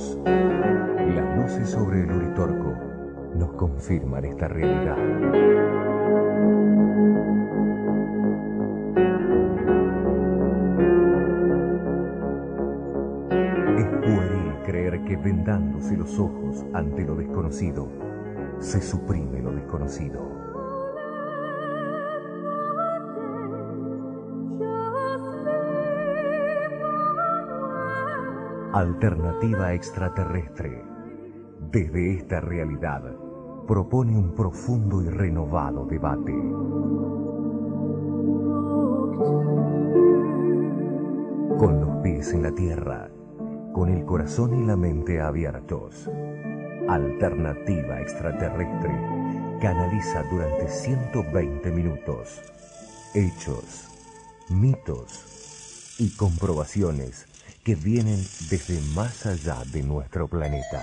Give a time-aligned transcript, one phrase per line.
[0.00, 2.74] Las luces sobre el Uritorco
[3.34, 4.96] nos confirman esta realidad.
[13.76, 17.88] Es pueril creer que vendándose los ojos ante lo desconocido,
[18.58, 20.49] se suprime lo desconocido.
[28.72, 30.84] Alternativa extraterrestre.
[31.72, 33.02] Desde esta realidad,
[33.66, 36.32] propone un profundo y renovado debate.
[41.58, 43.10] Con los pies en la tierra,
[43.72, 46.08] con el corazón y la mente abiertos.
[46.88, 48.92] Alternativa extraterrestre
[49.60, 52.40] canaliza durante 120 minutos
[53.14, 53.88] hechos,
[54.48, 57.26] mitos y comprobaciones
[57.64, 60.82] que vienen desde más allá de nuestro planeta.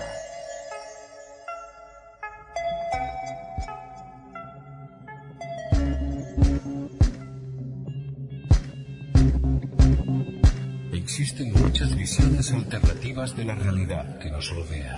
[10.92, 14.94] Existen muchas visiones alternativas de la realidad que nos rodea.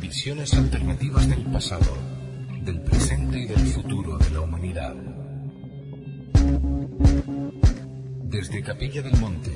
[0.00, 1.96] Visiones alternativas del pasado,
[2.64, 4.96] del presente y del futuro de la humanidad.
[8.30, 9.50] Desde Capilla del Monte,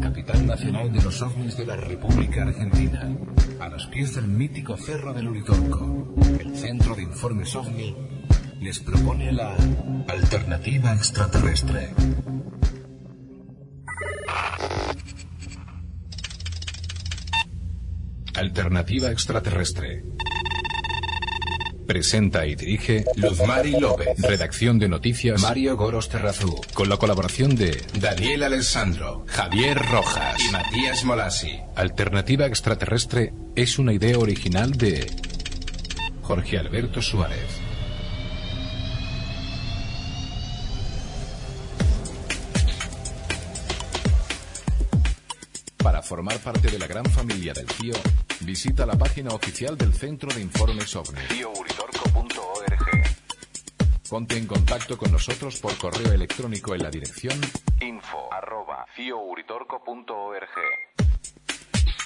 [0.00, 3.16] capital nacional de los ovnis de la República Argentina,
[3.58, 7.96] a los pies del mítico Cerro del Uritorco, el Centro de Informes OVNI
[8.60, 9.56] les propone la
[10.06, 11.88] alternativa extraterrestre.
[18.34, 20.04] Alternativa extraterrestre.
[21.86, 24.18] Presenta y dirige Luzmari López.
[24.18, 26.60] Redacción de noticias Mario Goros Terrazú.
[26.74, 31.58] Con la colaboración de Daniel Alessandro, Javier Rojas y Matías Molasi.
[31.74, 35.10] Alternativa extraterrestre es una idea original de
[36.22, 37.61] Jorge Alberto Suárez.
[46.12, 47.94] Formar parte de la gran familia del CIO,
[48.40, 51.22] visita la página oficial del Centro de Informes OVNI.
[54.10, 57.40] Ponte en contacto con nosotros por correo electrónico en la dirección
[57.80, 60.48] info@ciouritorco.org.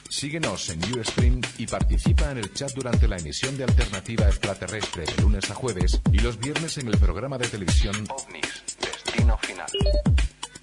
[0.08, 5.20] Síguenos en Ustream y participa en el chat durante la emisión de Alternativa Extraterrestre de
[5.20, 9.66] lunes a jueves y los viernes en el programa de televisión OVNIS, Destino Final.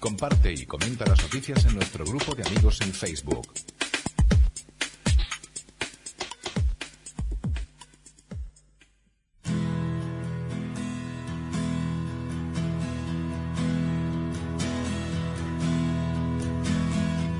[0.04, 3.48] Comparte y comenta las noticias en nuestro grupo de amigos en Facebook.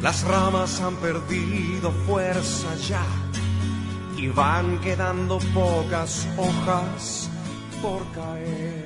[0.00, 3.04] Las ramas han perdido fuerza ya
[4.16, 7.28] y van quedando pocas hojas
[7.82, 8.83] por caer.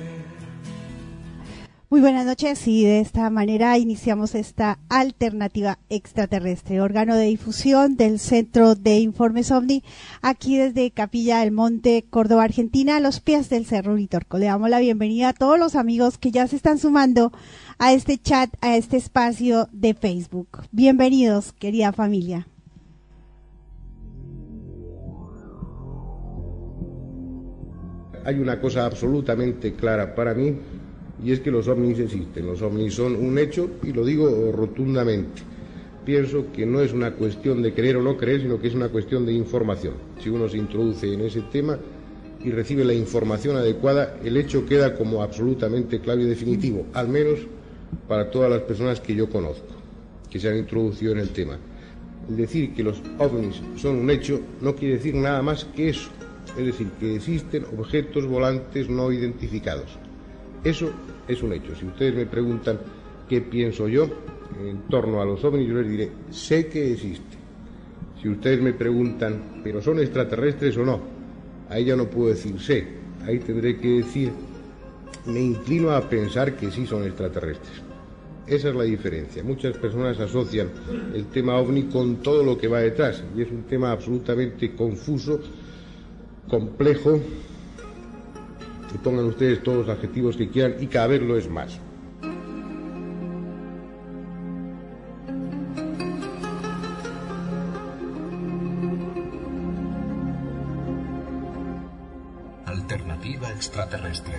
[1.91, 8.19] Muy buenas noches y de esta manera iniciamos esta alternativa extraterrestre, órgano de difusión del
[8.19, 9.83] Centro de Informes OVNI,
[10.21, 14.37] aquí desde Capilla del Monte, Córdoba, Argentina, a los pies del Cerro Uritorco.
[14.37, 17.31] Le damos la bienvenida a todos los amigos que ya se están sumando
[17.79, 20.59] a este chat, a este espacio de Facebook.
[20.71, 22.45] Bienvenidos, querida familia.
[28.25, 30.55] Hay una cosa absolutamente clara para mí
[31.23, 32.47] y es que los ovnis existen.
[32.47, 35.41] Los ovnis son un hecho y lo digo rotundamente.
[36.05, 38.89] Pienso que no es una cuestión de creer o no creer, sino que es una
[38.89, 39.93] cuestión de información.
[40.19, 41.77] Si uno se introduce en ese tema
[42.43, 47.39] y recibe la información adecuada, el hecho queda como absolutamente claro y definitivo, al menos
[48.07, 49.75] para todas las personas que yo conozco,
[50.29, 51.57] que se han introducido en el tema.
[52.29, 56.09] Decir que los ovnis son un hecho no quiere decir nada más que eso,
[56.57, 59.97] es decir, que existen objetos volantes no identificados.
[60.63, 60.91] Eso
[61.29, 61.75] es un hecho.
[61.75, 62.79] Si ustedes me preguntan
[63.29, 64.09] qué pienso yo
[64.59, 67.37] en torno a los ovnis, yo les diré, sé que existe.
[68.21, 70.99] Si ustedes me preguntan, ¿pero son extraterrestres o no?
[71.69, 72.85] Ahí ya no puedo decir sé.
[73.25, 74.31] Ahí tendré que decir,
[75.27, 77.83] me inclino a pensar que sí son extraterrestres.
[78.47, 79.43] Esa es la diferencia.
[79.43, 80.69] Muchas personas asocian
[81.13, 85.39] el tema ovni con todo lo que va detrás y es un tema absolutamente confuso,
[86.49, 87.19] complejo,
[88.93, 91.79] y pongan ustedes todos los adjetivos que quieran y cada vez lo es más.
[102.65, 104.33] Alternativa extraterrestre.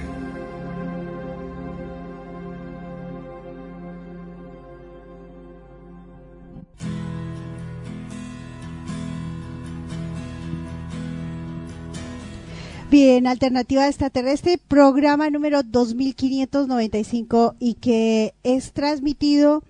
[12.91, 19.63] Bien, Alternativa Extraterrestre, programa número 2595 y que es transmitido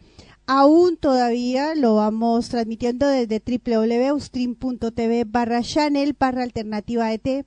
[0.47, 7.45] aún todavía, lo vamos transmitiendo desde www.ustream.tv barra channel barra alternativa ET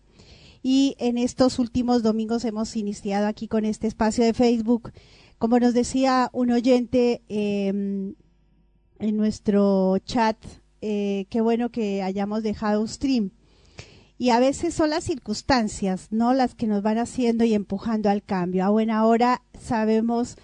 [0.61, 4.91] y en estos últimos domingos hemos iniciado aquí con este espacio de Facebook.
[5.39, 8.13] Como nos decía un oyente em,
[8.99, 10.37] en nuestro chat,
[10.81, 13.31] eh, qué bueno que hayamos dejado Stream
[14.23, 16.33] y a veces son las circunstancias, ¿no?
[16.33, 18.63] Las que nos van haciendo y empujando al cambio.
[18.63, 20.37] A buena hora sabemos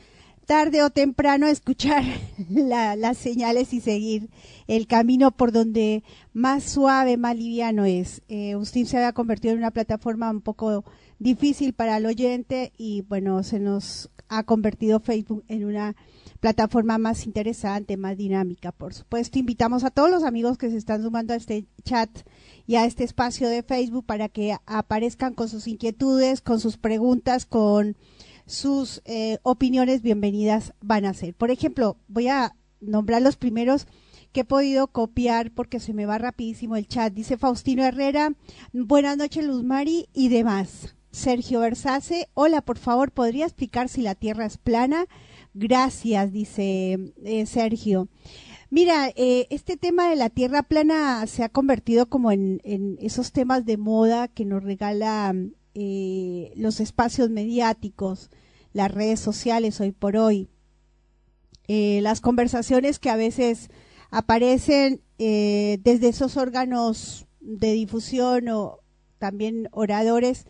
[0.45, 2.03] tarde o temprano escuchar
[2.49, 4.31] las señales y seguir
[4.67, 6.03] el camino por donde
[6.33, 8.21] más suave, más liviano es.
[8.27, 10.83] Eh, Usted se había convertido en una plataforma un poco
[11.19, 15.95] difícil para el oyente y bueno, se nos ha convertido Facebook en una
[16.39, 18.71] plataforma más interesante, más dinámica.
[18.71, 22.09] Por supuesto, invitamos a todos los amigos que se están sumando a este chat
[22.65, 27.45] y a este espacio de Facebook para que aparezcan con sus inquietudes, con sus preguntas,
[27.45, 27.97] con
[28.45, 31.33] sus eh, opiniones bienvenidas van a ser.
[31.33, 33.85] Por ejemplo, voy a nombrar los primeros
[34.31, 37.13] que he podido copiar porque se me va rapidísimo el chat.
[37.13, 38.31] Dice Faustino Herrera,
[38.71, 40.95] buenas noches Luz Mari y demás.
[41.19, 45.05] Sergio Versace, hola, por favor, ¿podría explicar si la Tierra es plana?
[45.53, 48.07] Gracias, dice eh, Sergio.
[48.69, 52.61] Mira, eh, este tema de la tierra plana se ha convertido como en,
[53.01, 58.29] esos temas de moda que nos regalan eh, los espacios mediáticos,
[58.71, 60.49] las redes sociales hoy por hoy.
[61.67, 63.69] Eh, las conversaciones que a veces
[64.09, 68.79] aparecen desde esos órganos de difusión o
[69.17, 70.45] también oradores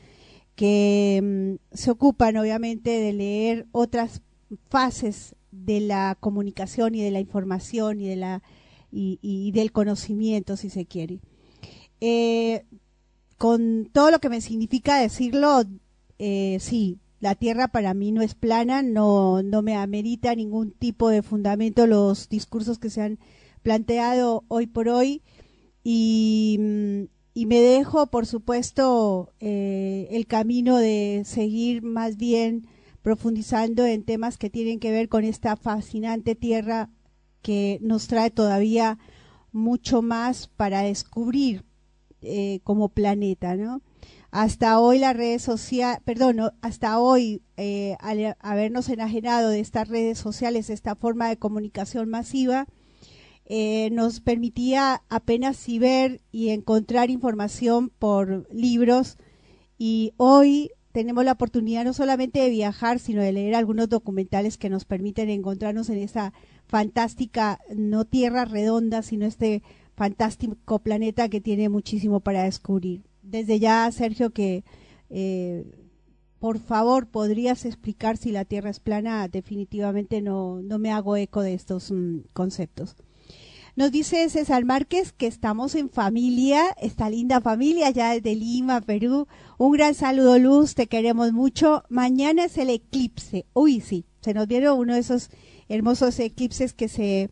[0.59, 4.21] que mm, se ocupan obviamente de leer otras
[4.67, 8.44] fases de la comunicación y de la información y de la
[8.91, 11.21] y, del conocimiento si se quiere.
[12.01, 12.65] Eh,
[13.38, 15.63] con todo lo que me significa decirlo
[16.17, 21.07] eh, sí la tierra para mí no es plana no no me amerita ningún tipo
[21.07, 23.19] de fundamento los discursos que se han
[23.63, 25.21] planteado hoy por hoy.
[25.83, 27.07] Y,
[27.45, 32.68] me dejo por supuesto eh, el camino de seguir más bien
[33.01, 36.89] profundizando en temas que tienen que ver con esta fascinante tierra
[37.41, 38.97] que nos trae todavía
[39.51, 41.65] mucho más para descubrir
[42.21, 43.81] eh, como planeta, ¿no?
[44.31, 50.19] Hasta hoy las redes sociales, perdón, hasta hoy eh, al habernos enajenado de estas redes
[50.19, 52.68] sociales, esta forma de comunicación masiva,
[53.49, 59.17] eh, nos permitía apenas ver y encontrar información por libros
[59.77, 64.69] y hoy tenemos la oportunidad no solamente de viajar, sino de leer algunos documentales que
[64.69, 66.33] nos permiten encontrarnos en esa
[66.67, 69.63] fantástica, no tierra redonda, sino este
[69.95, 73.01] fantástico planeta que tiene muchísimo para descubrir.
[73.23, 74.63] Desde ya, Sergio, que
[75.09, 75.65] eh,
[76.39, 81.41] por favor podrías explicar si la Tierra es plana, definitivamente no, no me hago eco
[81.41, 82.95] de estos mm, conceptos.
[83.79, 89.25] Nos dice César Márquez que estamos en familia, esta linda familia ya desde Lima, Perú.
[89.57, 91.85] Un gran saludo, Luz, te queremos mucho.
[91.87, 93.45] Mañana es el eclipse.
[93.54, 95.30] Uy, sí, se nos vieron uno de esos
[95.69, 97.30] hermosos eclipses que se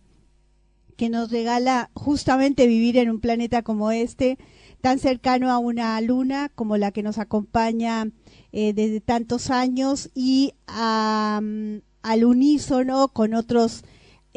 [0.96, 4.38] que nos regala justamente vivir en un planeta como este,
[4.80, 8.10] tan cercano a una luna como la que nos acompaña
[8.54, 13.84] eh, desde tantos años y al unísono con otros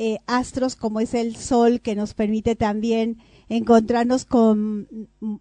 [0.02, 3.18] eh, astros como es el Sol, que nos permite también
[3.50, 4.88] encontrarnos con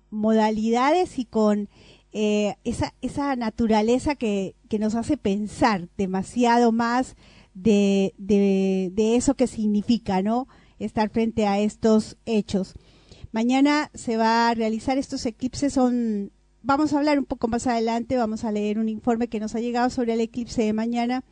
[0.10, 1.70] modalidades y con
[2.12, 7.16] eh, esa, esa naturaleza que, que, nos hace pensar demasiado más
[7.54, 10.50] de, de, de, eso que significa, ¿no?
[10.78, 12.74] Estar frente a estos hechos.
[13.32, 18.18] Mañana se va a realizar estos eclipses, son, vamos a hablar un poco más adelante,
[18.18, 21.24] vamos a leer un informe que nos ha llegado sobre el eclipse de mañana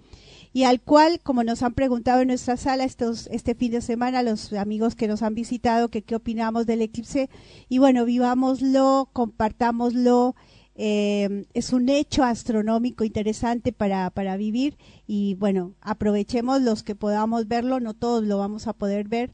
[0.54, 4.24] y al cual, como nos han preguntado en nuestra sala estos, este fin de semana,
[4.24, 7.30] los amigos que nos han visitado, que qué opinamos del eclipse,
[7.70, 10.36] y bueno, vivámoslo, compartámoslo,
[10.80, 14.78] eh, es un hecho astronómico interesante para, vivir
[15.08, 19.32] y bueno, aprovechemos los que podamos verlo, no todos lo vamos a poder ver.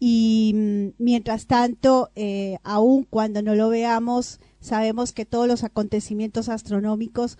[0.00, 7.38] Y mientras tanto, eh, aun cuando no lo veamos, sabemos que todos los acontecimientos astronómicos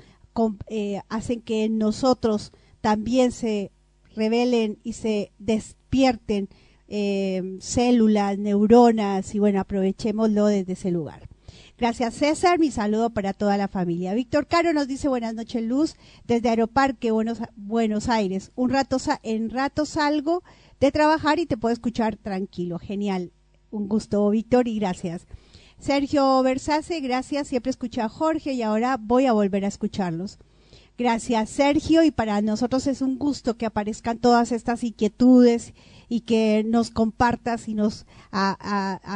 [0.68, 2.52] eh, hacen que nosotros
[2.82, 3.70] también se
[4.14, 6.50] revelen y se despierten
[6.88, 11.28] eh, células, neuronas y bueno, aprovechémoslo desde ese lugar.
[11.78, 14.14] Gracias César, mi saludo para toda la familia.
[14.14, 15.96] Víctor Caro nos dice buenas noches Luz
[16.26, 18.52] desde Aeroparque Buenos, Buenos Aires.
[18.54, 20.42] Un rato en rato salgo
[20.80, 22.78] de trabajar y te puedo escuchar tranquilo.
[22.78, 23.32] Genial.
[23.70, 25.26] Un gusto Víctor y gracias.
[25.78, 30.38] Sergio Versace, gracias, siempre escuché a Jorge y ahora voy a volver a escucharlos.
[30.98, 35.72] Gracias, Sergio, y para nosotros es un gusto que aparezcan todas estas inquietudes
[36.08, 38.04] y que nos compartas y nos,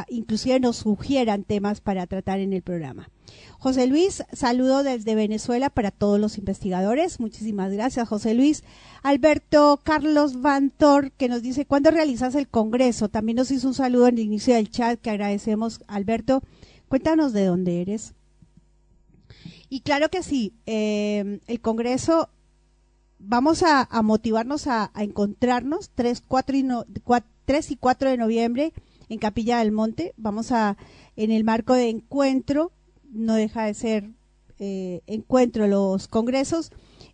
[0.09, 3.11] inclusive nos sugieran temas para tratar en el programa.
[3.59, 7.21] José Luis, saludo desde Venezuela para todos los investigadores.
[7.21, 8.65] Muchísimas gracias, José Luis.
[9.03, 13.09] Alberto Carlos Vantor, que nos dice, ¿cuándo realizas el Congreso?
[13.11, 16.43] También nos hizo un saludo en el inicio del chat, que agradecemos, Alberto.
[16.89, 18.15] Cuéntanos de dónde eres.
[19.69, 22.29] Y claro que sí, eh, el Congreso,
[23.19, 26.67] vamos a, motivarnos a, encontrarnos 3, 4 y
[27.45, 28.73] 3 y 4 de noviembre
[29.09, 30.15] en Capilla del Monte.
[30.17, 30.77] Vamos a,
[31.17, 32.73] en el marco de encuentro,
[33.11, 34.11] no deja de ser
[34.59, 36.71] eh, encuentro los congresos,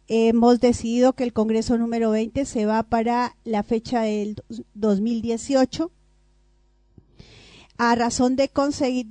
[0.08, 4.36] hemos decidido que el Congreso número 20 se va para la fecha del
[4.74, 5.90] 2018
[7.78, 9.06] a razón de conseguir,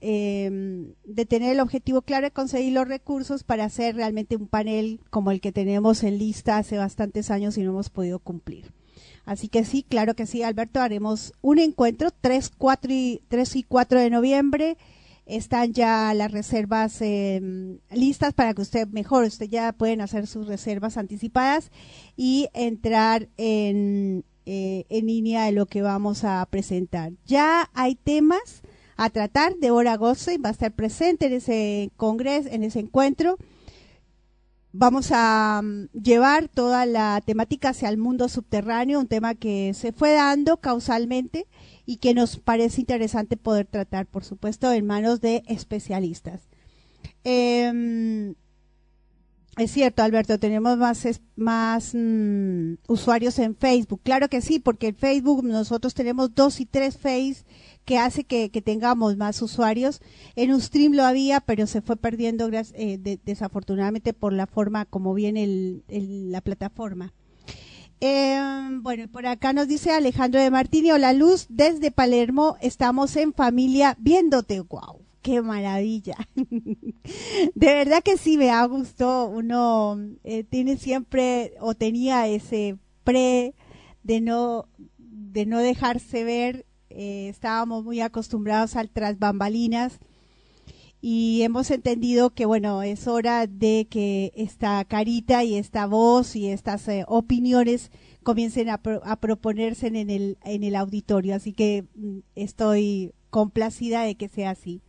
[0.00, 5.00] em, de, tener el objetivo claro de conseguir los recursos para hacer realmente un panel
[5.10, 8.72] como el que tenemos en lista hace bastantes años y no hemos podido cumplir.
[9.24, 13.62] Así que sí, claro que sí, Alberto, haremos un encuentro 3, 4 y, 3 y
[13.62, 14.76] 4 de noviembre.
[15.26, 20.48] Están ya las reservas em, listas para que usted mejor, usted ya pueden hacer sus
[20.48, 21.70] reservas anticipadas
[22.16, 27.12] y entrar en, eh, en línea de lo que vamos a presentar.
[27.24, 28.62] Ya hay temas
[28.96, 29.54] a tratar.
[29.54, 33.38] Deborah Gossen va a estar presente en ese congreso, en ese encuentro.
[34.72, 39.92] Vamos a mm, llevar toda la temática hacia el mundo subterráneo, un tema que se
[39.92, 41.46] fue dando causalmente
[41.86, 46.40] y que nos parece interesante poder tratar, por supuesto, en manos de especialistas.
[47.22, 48.34] Em,
[49.56, 50.78] es cierto, Alberto, tenemos
[51.36, 54.00] más, mm, usuarios en Facebook.
[54.02, 57.44] Claro que sí, porque en Facebook nosotros tenemos dos y tres Face
[57.84, 60.00] que hace que, tengamos más usuarios.
[60.36, 65.14] En un stream lo había, pero se fue perdiendo eh, desafortunadamente por la forma como
[65.14, 67.12] viene la plataforma.
[67.98, 73.34] Em, bueno, por acá nos dice Alejandro de Martini, hola Luz, desde Palermo estamos en
[73.34, 74.60] familia viéndote.
[74.60, 76.16] Wow qué maravilla.
[76.34, 76.94] de
[77.54, 79.28] verdad que sí me ha gustado.
[79.28, 83.54] Uno eh, tiene siempre o tenía ese pre
[84.02, 86.66] de no de no dejarse ver.
[86.90, 90.00] Eh, estábamos muy acostumbrados al tras bambalinas
[91.00, 96.48] y hemos entendido que bueno es hora de que esta carita y esta voz y
[96.48, 97.90] estas eh, opiniones
[98.22, 104.16] comiencen a, a, proponerse en el en el auditorio así que mm, estoy complacida de
[104.16, 104.82] que sea así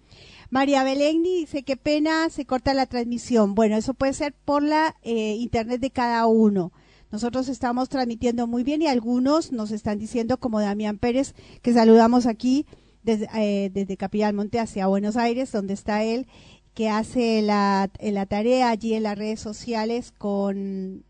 [0.52, 3.56] María Belén dice, qué pena, se corta la transmisión.
[3.56, 6.74] Bueno, eso puede ser por la eh, internet de cada uno.
[7.10, 12.26] Nosotros estamos transmitiendo muy bien y algunos nos están diciendo, como Damián Pérez, que saludamos
[12.26, 12.66] aquí
[13.02, 16.28] desde, eh, desde Monte hacia Buenos Aires, donde está él,
[16.74, 21.06] que hace la, la tarea allí en las redes sociales con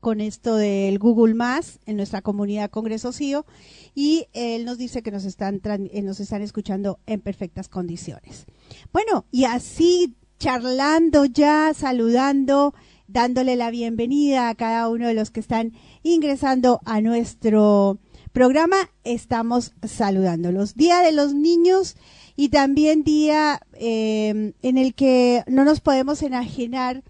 [0.00, 3.46] con esto del Google Más en nuestra comunidad Congreso CIO
[3.94, 8.46] y él nos dice que nos están, eh, nos están escuchando en perfectas condiciones.
[8.92, 12.74] Bueno, y así charlando ya, saludando,
[13.08, 17.98] dándole la bienvenida a cada uno de los que están ingresando a nuestro
[18.32, 20.76] programa, estamos saludándolos.
[20.76, 21.96] Día de los niños
[22.36, 27.02] y también día eh, en el que no nos podemos enajenar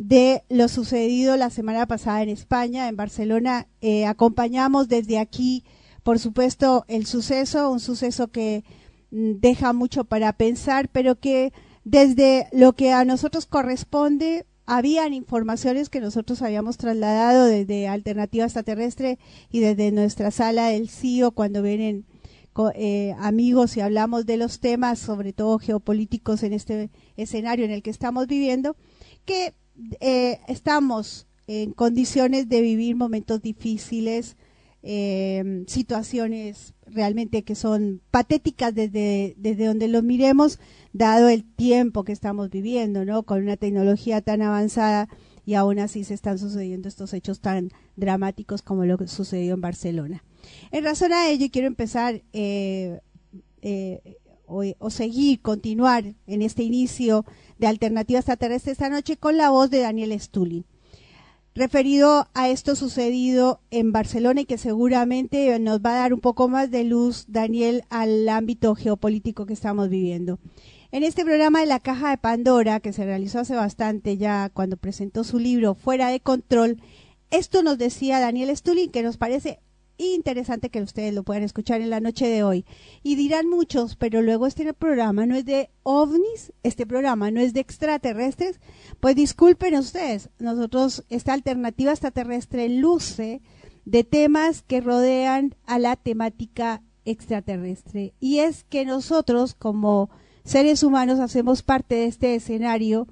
[0.00, 3.66] de lo sucedido la semana pasada en España, en Barcelona.
[3.82, 5.62] Eh, acompañamos desde aquí,
[6.02, 8.64] por supuesto, el suceso, un suceso que
[9.10, 11.52] mm, deja mucho para pensar, pero que
[11.84, 19.18] desde lo que a nosotros corresponde, habían informaciones que nosotros habíamos trasladado desde Alternativa Extraterrestre
[19.50, 22.06] y desde nuestra sala del CIO cuando vienen
[22.74, 26.88] eh, amigos y hablamos de los temas, sobre todo geopolíticos en este
[27.18, 28.76] escenario en el que estamos viviendo,
[29.26, 29.54] que
[30.00, 34.36] eh, estamos en condiciones de vivir momentos difíciles,
[34.82, 40.58] eh, situaciones realmente que son patéticas desde, desde donde lo miremos,
[40.92, 43.24] dado el tiempo que estamos viviendo, ¿no?
[43.24, 45.08] Con una tecnología tan avanzada
[45.44, 49.60] y aún así se están sucediendo estos hechos tan dramáticos como lo que sucedió en
[49.60, 50.24] Barcelona.
[50.70, 53.00] En razón a ello, quiero empezar eh,
[54.46, 57.24] o, o, seguir, continuar en este inicio
[57.60, 60.64] de Alternativa Extraterrestre esta noche con la voz de Daniel Stulin.
[61.54, 66.48] Referido a esto sucedido en Barcelona y que seguramente nos va a dar un poco
[66.48, 70.38] más de luz, Daniel, al ámbito geopolítico que estamos viviendo.
[70.90, 74.76] En este programa de la Caja de Pandora, que se realizó hace bastante ya cuando
[74.76, 76.80] presentó su libro Fuera de Control,
[77.30, 79.60] esto nos decía Daniel Stulin que nos parece
[80.06, 82.64] interesante que ustedes lo puedan escuchar en la noche de hoy.
[83.02, 87.52] Y dirán muchos, pero luego este programa no es de ovnis, este programa no es
[87.52, 88.60] de extraterrestres.
[89.00, 93.42] Pues disculpen ustedes, nosotros esta alternativa extraterrestre luce
[93.84, 98.14] de temas que rodean a la temática extraterrestre.
[98.20, 100.10] Y es que nosotros como
[100.44, 103.06] seres humanos hacemos parte de este escenario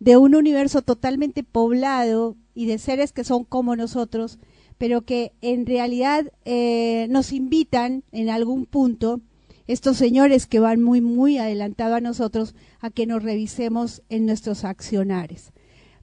[0.00, 4.38] de un universo totalmente poblado y de seres que son como nosotros,
[4.82, 9.20] pero que en realidad eh, nos invitan en algún punto,
[9.68, 14.64] estos señores que van muy, muy adelantado a nosotros, a que nos revisemos en nuestros
[14.64, 15.52] accionares.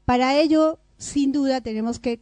[0.05, 2.21] Para ello, sin duda, tenemos que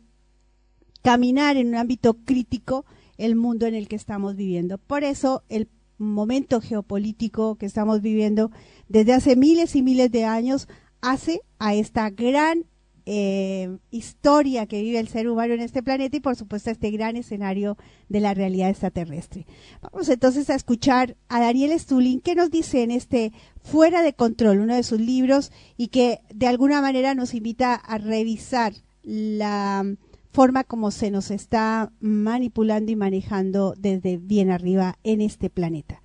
[1.03, 2.85] caminar en un ámbito crítico
[3.19, 4.79] el mundo en el que estamos viviendo.
[4.79, 8.49] Por eso, el momento geopolítico que estamos viviendo
[8.89, 10.67] desde hace miles y miles de años
[11.01, 12.65] hace a esta gran
[13.09, 17.15] eh, historia que vive el ser humano en este planeta y por supuesto este gran
[17.15, 17.77] escenario
[18.09, 19.47] de la realidad extraterrestre.
[19.81, 24.59] Vamos entonces a escuchar a Daniel Stulin que nos dice en este Fuera de Control,
[24.59, 28.73] uno de sus libros, y que de alguna manera nos invita a revisar
[29.03, 29.85] la
[30.33, 36.01] forma como se nos está manipulando y manejando desde bien arriba en este planeta.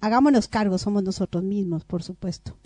[0.00, 2.56] Hagámonos cargo, somos nosotros mismos, por supuesto.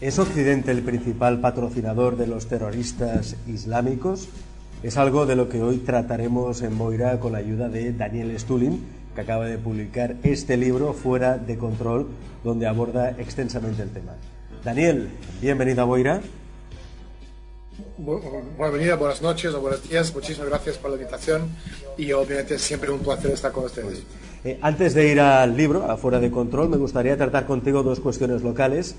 [0.00, 4.28] ¿Es Occidente el principal patrocinador de los terroristas islámicos?
[4.82, 8.82] Es algo de lo que hoy trataremos en Moira con la ayuda de Daniel Stulin,
[9.14, 12.08] que acaba de publicar este libro, Fuera de Control,
[12.42, 14.14] donde aborda extensamente el tema.
[14.64, 15.10] Daniel,
[15.42, 16.22] bienvenido a Moira.
[17.98, 20.14] Bienvenida, buenas noches o buenos días.
[20.14, 21.42] Muchísimas gracias por la invitación
[21.98, 24.02] y obviamente siempre un placer estar con ustedes.
[24.44, 28.00] Eh, antes de ir al libro, a Fuera de Control, me gustaría tratar contigo dos
[28.00, 28.96] cuestiones locales.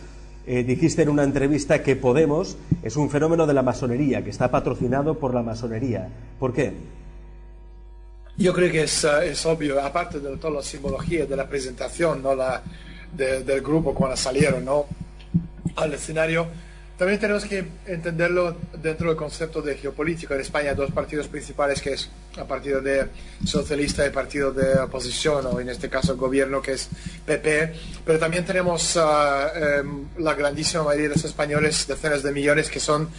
[0.48, 4.50] Eh, dijiste en una entrevista que Podemos es un fenómeno de la masonería, que está
[4.50, 6.10] patrocinado por la masonería.
[6.40, 6.74] ¿Por qué?
[8.38, 12.24] Yo creo que es, eh, es obvio, aparte de toda la simbología de la presentación
[12.24, 12.34] ¿no?
[12.34, 12.64] la,
[13.16, 14.86] del grupo cuando salieron ¿no?
[15.76, 16.48] al escenario,
[17.02, 20.36] también tenemos que entenderlo dentro del concepto de geopolítica.
[20.36, 23.08] En España dos partidos principales, que es el partido de
[23.44, 26.90] socialista y el partido de oposición, o en este caso el gobierno, que es
[27.26, 27.74] PP.
[28.06, 32.80] Pero también tenemos ah, em, la grandísima mayoría de los españoles, decenas de millones, que
[32.80, 33.10] son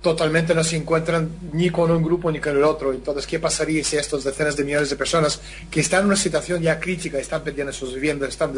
[0.00, 2.92] totalmente no se encuentran ni con un grupo ni con el otro.
[2.92, 6.62] Entonces, ¿qué pasaría si estos decenas de millones de personas que están en una situación
[6.62, 8.52] ya crítica, están perdiendo sus viviendas, están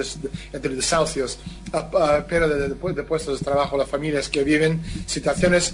[0.52, 1.38] entre desahucios,
[2.28, 5.72] pérdida de, de, puestos de trabajo, las familias que viven situaciones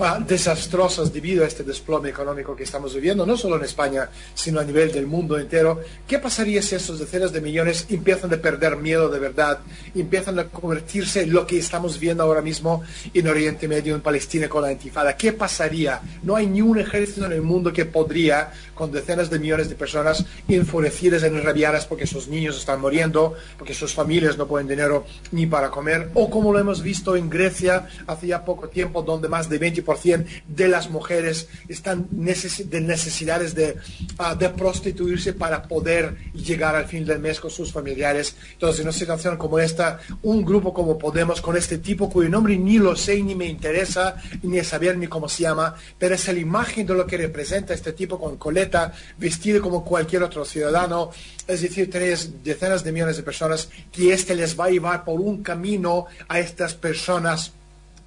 [0.00, 4.60] ah, desastrosas debido a este desplome económico que estamos viviendo, no solo en España, sino
[4.60, 5.80] a nivel del mundo entero?
[6.06, 9.58] ¿Qué pasaría si estos decenas de millones empiezan a perder miedo de verdad,
[9.94, 14.48] empiezan a convertirse en lo que estamos viendo ahora mismo en Oriente Medio, en Palestina
[14.48, 14.72] con la
[15.16, 16.00] ¿Qué pasaría?
[16.22, 19.74] No hay ni un ejército en el mundo que podría, con decenas de millones de
[19.74, 25.46] personas enfurecidas, enrabiadas porque sus niños están muriendo, porque sus familias no pueden dinero ni
[25.46, 29.48] para comer, o como lo hemos visto en Grecia hace ya poco tiempo, donde más
[29.48, 33.76] de 20% de las mujeres están de necesidades de,
[34.18, 38.36] ah, de prostituirse para poder llegar al fin del mes con sus familiares.
[38.52, 42.56] Entonces, en una situación como esta, un grupo como Podemos, con este tipo cuyo nombre
[42.56, 46.38] ni lo sé ni me interesa, ni saber ni cómo se llama, pero es la
[46.38, 51.10] imagen de lo que representa este tipo con coleta, vestido como cualquier otro ciudadano.
[51.46, 55.20] Es decir, tenéis decenas de millones de personas que este les va a llevar por
[55.20, 57.52] un camino a estas personas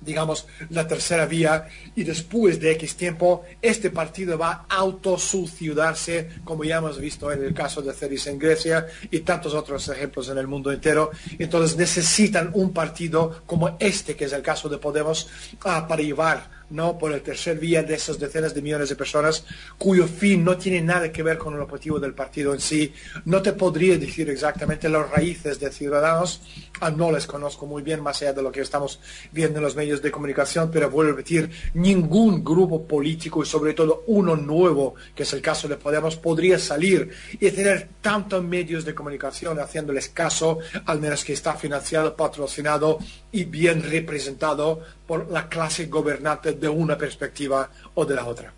[0.05, 6.63] digamos, la tercera vía y después de X tiempo este partido va a autosucidarse, como
[6.63, 10.37] ya hemos visto en el caso de Ceris en Grecia y tantos otros ejemplos en
[10.37, 11.11] el mundo entero.
[11.39, 15.27] Entonces necesitan un partido como este, que es el caso de Podemos,
[15.63, 19.45] ah, para llevar no por el tercer vía de esas decenas de millones de personas
[19.77, 22.93] cuyo fin no tiene nada que ver con el objetivo del partido en sí.
[23.25, 26.41] No te podría decir exactamente las raíces de Ciudadanos,
[26.81, 28.99] ah, no les conozco muy bien más allá de lo que estamos
[29.31, 33.73] viendo en los medios de comunicación, pero vuelvo a repetir, ningún grupo político y sobre
[33.73, 38.85] todo uno nuevo, que es el caso de Podemos, podría salir y tener tantos medios
[38.85, 42.99] de comunicación haciéndoles caso, al menos que está financiado, patrocinado
[43.31, 48.53] y bien representado por la clase gobernante de una perspectiva o de la otra.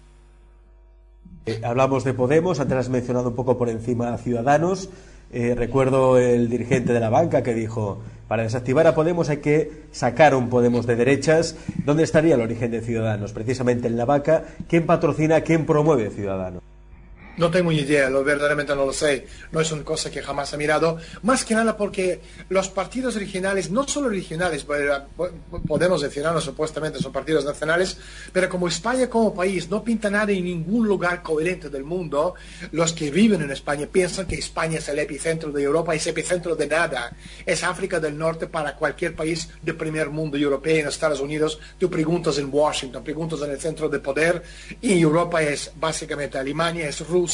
[1.46, 4.90] Eh, hablamos de Podemos, antes has mencionado un poco por encima a Ciudadanos.
[5.32, 9.84] Eh, recuerdo el dirigente de la banca que dijo, para desactivar a Podemos hay que
[9.92, 11.56] sacar un Podemos de derechas.
[11.86, 13.34] ¿Dónde estaría el origen de Ciudadanos?
[13.34, 14.44] Precisamente en la banca.
[14.68, 16.62] ¿Quién patrocina, quién promueve Ciudadanos?
[17.38, 19.28] No tengo ni idea, lo verdaderamente no lo sé.
[19.52, 20.98] No es una cosa que jamás he mirado.
[21.22, 22.20] Más que nada porque
[22.50, 24.66] los partidos regionales, no solo regionales,
[25.68, 27.98] podemos decir, no, supuestamente son partidos nacionales,
[28.34, 32.34] pero como España como país no pinta nada en ningún lugar coherente del mundo,
[32.72, 36.56] los que viven en España piensan que España es el epicentro de Europa, es epicentro
[36.56, 37.16] de nada.
[37.46, 41.60] Es África del Norte para cualquier país de primer mundo europeo, en Estados Unidos.
[41.78, 44.42] Tú preguntas en Washington, preguntas en el centro de poder,
[44.82, 47.27] y Europa es básicamente Alemania, es Rusia,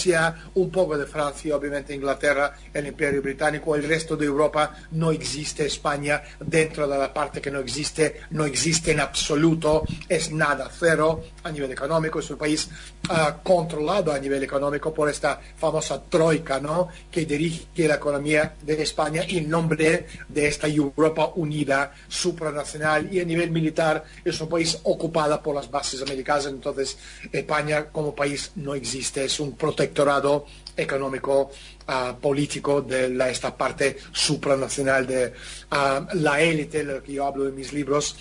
[0.55, 5.65] un poco de Francia, obviamente Inglaterra, el Imperio Británico, el resto de Europa no existe
[5.65, 11.23] España dentro de la parte que no existe, no existe en absoluto, es nada, cero
[11.43, 12.69] a nivel económico, es un país
[13.09, 16.87] ah, controlado a nivel económico por esta famosa troika, ¿no?
[17.11, 23.25] Que dirige la economía de España en nombre de esta Europa unida, supranacional y a
[23.25, 26.97] nivel militar es un país ocupado por las bases americanas, entonces
[27.31, 29.55] España como país no existe, es un
[29.89, 31.51] protector económico
[31.87, 35.33] ah, político de esta parte supranacional de
[35.71, 38.15] ah, la élite, lo que yo hablo en mis libros,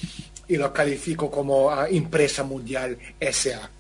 [0.49, 3.71] y lo califico como ah, empresa mundial SA.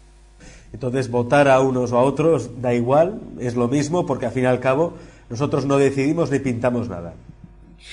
[0.72, 4.44] Entonces, votar a unos o a otros da igual, es lo mismo, porque al fin
[4.44, 4.94] y al cabo
[5.28, 7.14] nosotros no decidimos ni pintamos nada.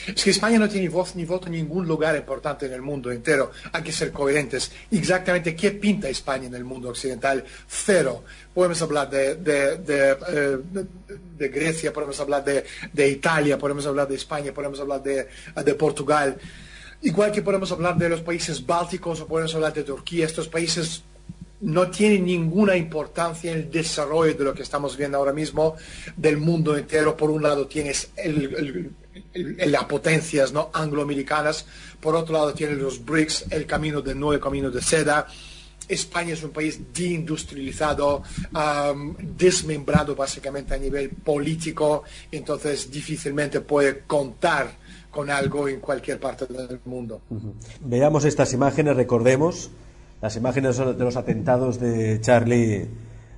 [0.08, 3.12] Es que España no tiene voz ni voto en ningún lugar importante en el mundo
[3.12, 3.52] entero.
[3.72, 4.72] Hay que ser coherentes.
[4.92, 7.44] Exactamente qué pinta España en el mundo occidental.
[7.68, 8.24] Cero.
[8.54, 9.38] Podemos hablar de,
[9.88, 10.58] eh,
[11.38, 16.38] Grecia, podemos hablar de, Italia, podemos hablar de España, podemos hablar de, Portugal.
[17.02, 20.26] Igual que podemos hablar de los países bálticos o podemos hablar de Turquía.
[20.26, 21.04] Estos países
[21.62, 25.76] no tienen ninguna importancia en el desarrollo de lo que estamos viendo ahora mismo
[26.15, 27.17] del mundo entero.
[27.17, 28.12] Por un lado tienes
[29.34, 30.69] las potencias ¿no?
[30.74, 31.65] angloamericanas,
[32.00, 35.28] por otro lado tienen los BRICS, el camino del nuevo camino de seda.
[35.88, 38.22] España es un país deindustrializado,
[39.19, 44.72] desmembrado básicamente a nivel político, entonces difícilmente puede contar
[45.10, 47.22] con algo en cualquier parte del mundo.
[47.82, 49.72] Veamos estas imágenes, recordemos
[50.22, 52.88] las imágenes de los atentados de Charlie,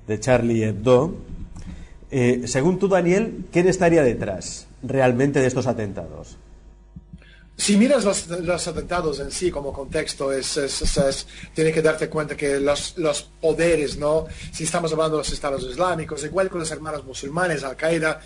[0.07, 1.15] de Charlie Hebdo.
[2.09, 4.67] Eh, según tú, Daniel, ¿quién estaría detrás?
[4.83, 6.37] realmente de estos atentados?
[7.57, 10.59] Si miras los, atentados en sí como contexto, es,
[11.53, 14.25] tienes que darte cuenta que los, los, poderes, ¿no?
[14.51, 18.19] Si estamos hablando de los estados islámicos, igual con los hermanos musulmanes, Al-Qaeda,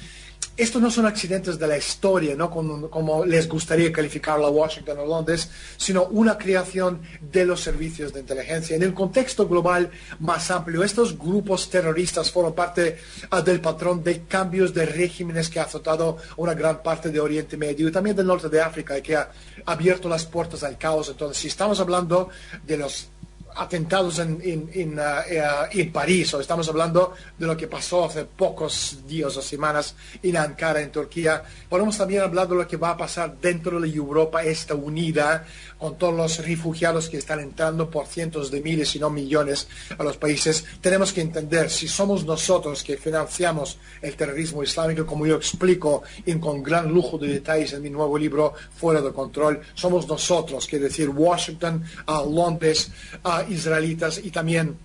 [0.57, 2.49] estos no son accidentes de la historia, ¿no?
[2.49, 8.21] como, les gustaría calificarlo a Washington o Londres, sino una creación de los servicios de
[8.21, 8.75] inteligencia.
[8.75, 12.97] En el contexto global más amplio, estos grupos terroristas fueron parte
[13.31, 17.57] ah, del patrón de cambios de regímenes que ha azotado una gran parte de Oriente
[17.57, 19.29] Medio y también del norte de África y que ha
[19.65, 21.09] abierto las puertas al caos.
[21.09, 22.29] Entonces, si estamos hablando
[22.65, 23.09] de los
[23.55, 28.25] atentados en, en, uh, uh, en, París, o estamos hablando de lo que pasó hace
[28.25, 31.43] pocos días o semanas en Ankara, en Turquía.
[31.69, 35.45] Podemos también hablar de lo que va a pasar dentro de Europa esta unida,
[35.85, 40.03] con todos los refugiados que están entrando por cientos de miles, y no millones, a
[40.03, 40.65] los países.
[40.81, 46.39] Tenemos que entender si somos nosotros que financiamos el terrorismo islámico, como yo explico en,
[46.39, 50.79] con gran lujo de detalles en mi nuevo libro, Fuera de Control, somos nosotros, que
[50.79, 52.89] decir Washington, a Londres,
[53.23, 54.79] a israelitas y también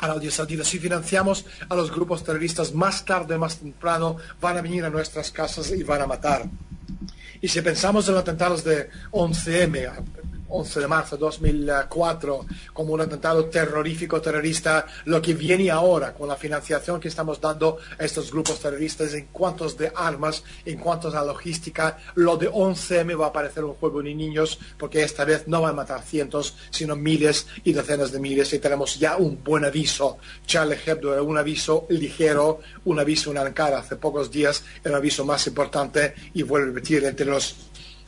[0.00, 0.64] a Arabia Saudita.
[0.64, 5.30] Si financiamos a los grupos terroristas, más tarde, más temprano, van a venir a nuestras
[5.30, 6.44] casas y van a matar.
[7.46, 9.88] Y si pensamos en los atentados de 11M,
[10.48, 16.28] 11 de marzo de 2004 como un atentado terrorífico terrorista, lo que viene ahora con
[16.28, 21.08] la financiación que estamos dando a estos grupos terroristas en cuanto de armas, en cuanto
[21.08, 25.48] a logística, lo de 11M va a parecer un juego de niños porque esta vez
[25.48, 29.42] no van a matar cientos, sino miles y decenas de miles y tenemos ya un
[29.42, 30.18] buen aviso.
[30.46, 35.24] Charlie Hebdo era un aviso ligero, un aviso en Ankara hace pocos días, el aviso
[35.24, 37.56] más importante y vuelvo a repetir, entre los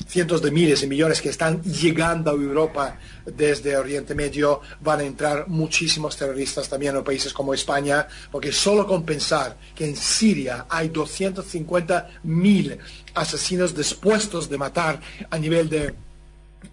[0.06, 5.04] cientos de miles y millones que están llegando a Europa desde Oriente Medio, van a
[5.04, 10.66] entrar muchísimos terroristas también en países como España, porque solo con pensar que en Siria
[10.68, 12.78] hay 250 mil
[13.14, 15.94] asesinos dispuestos de matar a nivel de,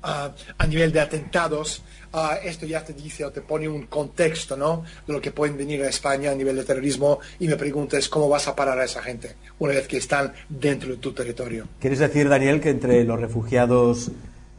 [0.03, 1.81] ah, a nivel de atentados,
[2.17, 4.85] Ah, esto ya te dice o te pone un contexto ¿no?
[5.05, 8.29] de lo que pueden venir a España a nivel de terrorismo y me preguntas cómo
[8.29, 11.67] vas a parar a esa gente una vez que están dentro de tu territorio.
[11.81, 14.11] ¿Quieres decir, Daniel, que entre los refugiados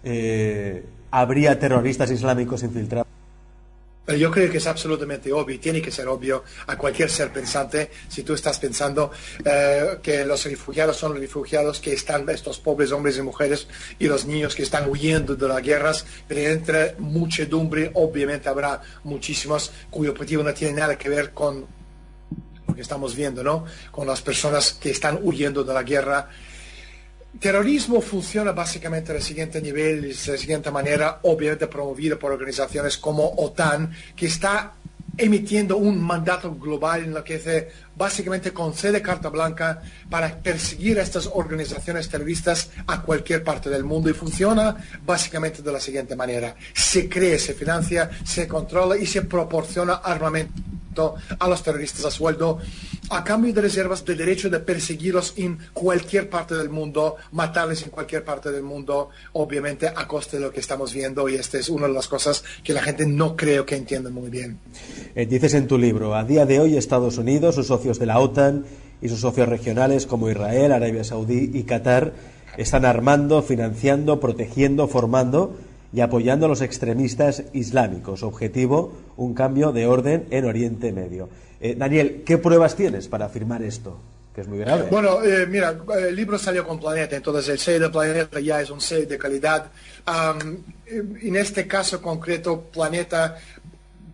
[0.05, 3.16] eh, habría terroristas islámicos infiltrados?
[4.14, 8.23] Yo creo que es absolutamente obvio, tiene que ser obvio a cualquier ser pensante, si
[8.23, 9.11] tú estás pensando
[9.45, 13.66] eh, que los refugiados son los refugiados que están, estos pobres hombres y mujeres
[13.99, 19.73] y los niños que están huyendo de las guerras, pero entre muchedumbre obviamente habrá muchísimos
[19.90, 21.66] cuyo objetivo no tiene nada que ver con
[22.77, 23.64] que estamos viendo, ¿no?
[23.90, 26.29] Con las personas que están huyendo de la guerra.
[27.40, 33.35] Terrorismo funciona básicamente la siguiente nivel, de la siguiente manera, obviamente promovido por organizaciones como
[33.37, 34.72] OTAN, que está
[35.18, 41.03] emitiendo un mandato global en lo que se básicamente concede carta blanca para perseguir a
[41.03, 46.55] estas organizaciones terroristas a cualquier parte del mundo y funciona básicamente de la siguiente manera.
[46.75, 50.76] Se cree, se financia, se controla y se proporciona armamento
[51.39, 52.59] a los terroristas a sueldo
[53.11, 57.91] a cambio de reservas de derecho de perseguirlos en cualquier parte del mundo, matarles en
[57.91, 61.69] cualquier parte del mundo, obviamente a coste de lo que estamos viendo y esta es
[61.69, 64.59] una de las cosas que la gente no creo que entienda muy bien.
[65.15, 68.19] Eh, dices en tu libro, a día de hoy Estados Unidos, sus socios de la
[68.19, 68.65] OTAN
[69.01, 72.13] y sus socios regionales como Israel, Arabia Saudí y Qatar
[72.57, 75.57] están armando, financiando, protegiendo, formando
[75.93, 78.23] y apoyando a los extremistas islámicos.
[78.23, 81.29] Objetivo, un cambio de orden en Oriente Medio.
[81.61, 83.99] Eh, Daniel, ¿qué pruebas tienes para afirmar esto?
[84.35, 84.89] Que es muy grave.
[84.91, 88.71] Bueno, eh, mira, el libro salió con Planeta, entonces el sello de Planeta ya es
[88.71, 89.71] un sello de calidad.
[90.07, 93.39] en este caso concreto, Planeta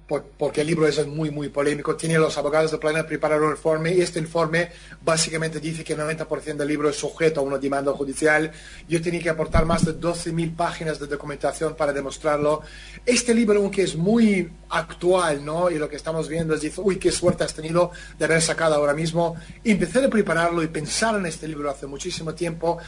[0.06, 1.96] porque el libro es muy, muy polémico.
[1.96, 4.70] Tiene los abogados de Planeta preparar un informe y este informe
[5.02, 8.50] básicamente dice que el 90% del libro es sujeto a una demanda judicial.
[8.88, 12.62] Yo tenía que aportar más de 12.000 páginas de documentación para demostrarlo.
[13.06, 15.70] Este libro, aunque es muy actual, ¿no?
[15.70, 18.74] Y lo que estamos viendo es, decir, uy, qué suerte has tenido de haber sacado
[18.74, 19.36] ahora mismo.
[19.64, 22.78] Empecé a prepararlo y pensar en este libro hace muchísimo tiempo.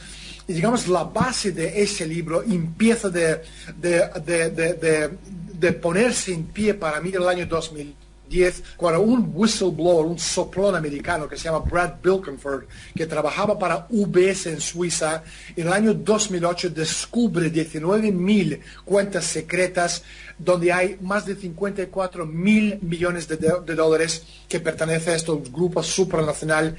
[0.47, 3.41] Y digamos, la base de ese libro empieza de,
[3.77, 5.09] de, de
[5.44, 5.44] de
[5.81, 11.27] ponerse en pie para mí en el año 2010, cuando un whistleblower, un soplón americano
[11.27, 12.65] que se llama Brad Bilkenford,
[12.95, 15.23] que trabajaba para UBS en Suiza,
[15.55, 20.03] en el año 2008 descubre 19.000 cuentas secretas
[20.37, 26.75] donde hay más de 54 mil millones de, dólares que pertenecen a estos grupos supranacional,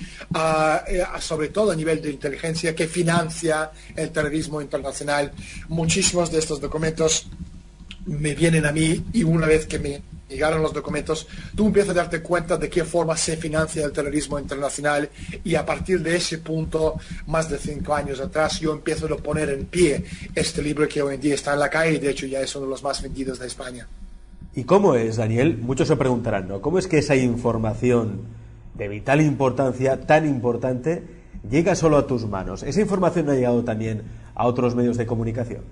[1.21, 5.33] sobre todo a nivel de inteligencia, que financia el terrorismo internacional.
[5.69, 7.27] Muchísimos de estos documentos
[8.07, 11.95] me vienen a mí y una vez que me llegaron los documentos, tú empiezas a
[11.95, 15.09] darte cuenta de qué forma se financia el terrorismo internacional
[15.45, 19.51] y a partir de ese punto, más de cinco años atrás, yo empiezo a poner
[19.51, 22.27] en pie este libro que hoy en día está en la calle y de hecho
[22.27, 23.87] ya es uno de los más vendidos de España.
[24.55, 25.59] ¿Y cómo es, Daniel?
[25.59, 26.61] Muchos se preguntarán, ¿no?
[26.61, 28.23] ¿Cómo es que esa información
[28.75, 31.03] de vital importancia, tan importante,
[31.49, 32.63] llega solo a tus manos?
[32.63, 34.03] ¿Esa información no ha llegado también
[34.35, 35.63] a otros medios de comunicación?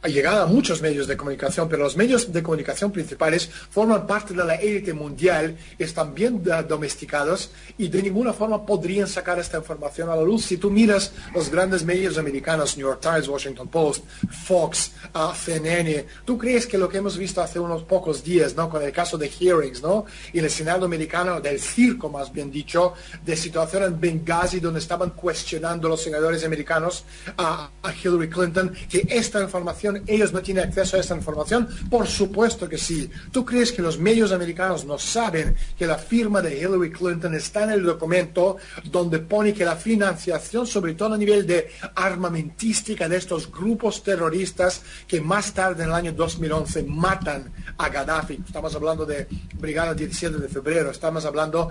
[0.00, 4.32] Ha llegado a muchos medios de comunicación, pero los medios de comunicación principales forman parte
[4.32, 10.08] de la élite mundial, están bien domesticados y de ninguna forma podrían sacar esta información
[10.08, 10.44] a la luz.
[10.44, 14.04] Si tú miras los grandes medios americanos, New York Times, Washington Post,
[14.46, 18.70] Fox, uh, CNN, tú crees que lo que hemos visto hace unos pocos días, ¿no?
[18.70, 20.06] Con el caso de hearings, ¿no?
[20.32, 25.10] Y el Senado americano, del circo más bien dicho, de situación en Benghazi donde estaban
[25.10, 27.04] cuestionando los senadores americanos
[27.36, 31.68] a Hillary Clinton, que esta información ellos no tienen acceso a esta información?
[31.90, 33.10] Por supuesto que sí.
[33.30, 37.64] ¿Tú crees que los medios americanos no saben que la firma de Hillary Clinton está
[37.64, 43.16] en el documento donde pone que la financiación, sobre todo a nivel de armamentística de
[43.16, 48.40] estos grupos terroristas que más tarde en el año 2011 matan a Gaddafi?
[48.46, 51.70] Estamos hablando de Brigada 17 de febrero, estamos hablando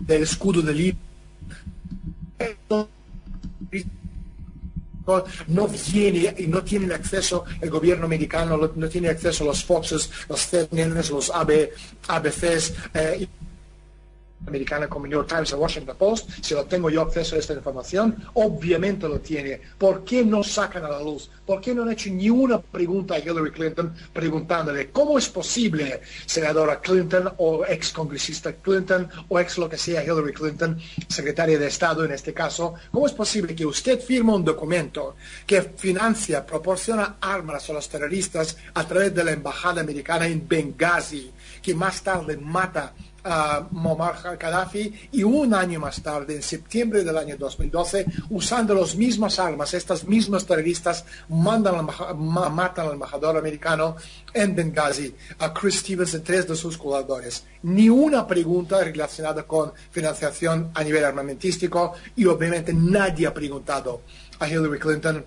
[0.00, 1.14] del escudo de Libia
[5.48, 10.40] no viene y no tienen acceso el gobierno americano, no tiene acceso los Foxes, los
[10.48, 11.70] CNNs, los AB,
[12.08, 12.72] ABCs.
[14.46, 17.54] Americana como New York Times o Washington Post, si lo tengo yo acceso a esta
[17.54, 19.60] información, obviamente lo tiene.
[19.78, 21.30] ¿Por qué no sacan a la luz?
[21.46, 26.00] ¿Por qué no han hecho ni una pregunta a Hillary Clinton preguntándole cómo es posible,
[26.26, 30.78] senadora Clinton o ex congresista Clinton o ex lo que sea Hillary Clinton,
[31.08, 35.62] secretaria de Estado en este caso, cómo es posible que usted firme un documento que
[35.62, 41.30] financia, proporciona armas a los terroristas a través de la embajada americana en Benghazi,
[41.62, 47.16] que más tarde mata a Muammar Gaddafi y un año más tarde, en septiembre del
[47.16, 53.96] año 2012, usando las mismas armas, estas mismas terroristas mandan matan al embajador americano
[54.32, 57.44] en Benghazi, a Chris Stevens y tres de sus colaboradores.
[57.62, 64.02] Ni una pregunta relacionada con financiación a nivel armamentístico y obviamente nadie ha preguntado
[64.38, 65.24] a Hillary Clinton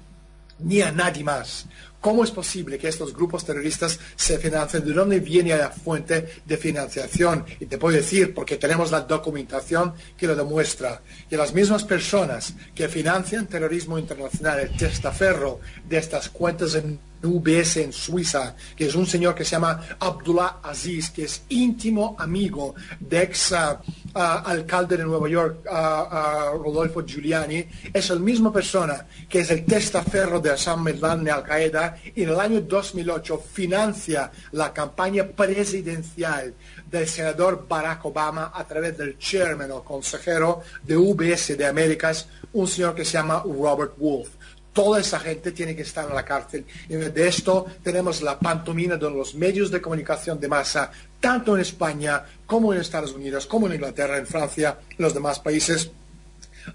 [0.59, 1.65] ni a nadie más
[1.99, 4.85] ¿Cómo es posible que estos grupos terroristas se financien?
[4.85, 7.43] ¿De dónde viene la fuente de financiación?
[7.59, 12.53] Y te puedo decir, porque tenemos la documentación que lo demuestra, que las mismas personas
[12.75, 18.95] que financian terrorismo internacional, el testaferro de estas cuentas en UBS en Suiza, que es
[18.95, 23.81] un señor que se llama Abdullah Aziz, que es íntimo amigo de ex ah,
[24.13, 29.65] ah, alcalde de Nueva York, ah, Rodolfo Giuliani, es el mismo persona que es el
[29.65, 34.73] testaferro de Osama Bin Laden de Al Qaeda y en el año 2008 financia la
[34.73, 36.53] campaña presidencial
[36.89, 42.67] del senador Barack Obama a través del chairman o consejero de UBS de Américas, un
[42.67, 44.36] señor que se llama Robert Wolf
[44.77, 46.63] toda esa gente tiene que estar en la cárcel.
[46.87, 51.61] Y de esto tenemos la pantomina de los medios de comunicación de masa, tanto en
[51.61, 55.89] España como en Estados Unidos, como en Inglaterra, en Francia, en los demás países,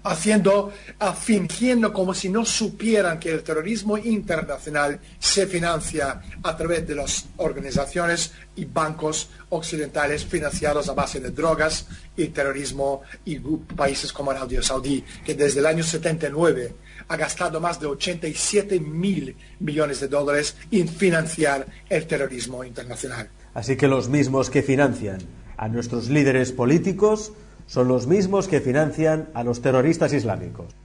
[0.03, 0.73] haciendo,
[1.21, 7.27] fingiendo como si no supieran que el terrorismo internacional se financia a través de las
[7.37, 11.87] organizaciones y bancos occidentales financiados a base de drogas
[12.17, 17.79] y terrorismo y países como Arabia Saudí, que desde el año 79 ha gastado más
[17.79, 23.29] de 87 mil millones de dólares en financiar el terrorismo internacional.
[23.53, 25.19] Así que los mismos que financian
[25.57, 27.33] a nuestros líderes políticos
[27.67, 30.75] son los mismos que financian a los terroristas islámicos.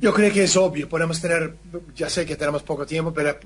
[0.00, 1.56] Yo creo que es obvio, podemos tener,
[1.96, 3.36] ya sé que tenemos poco tiempo, pero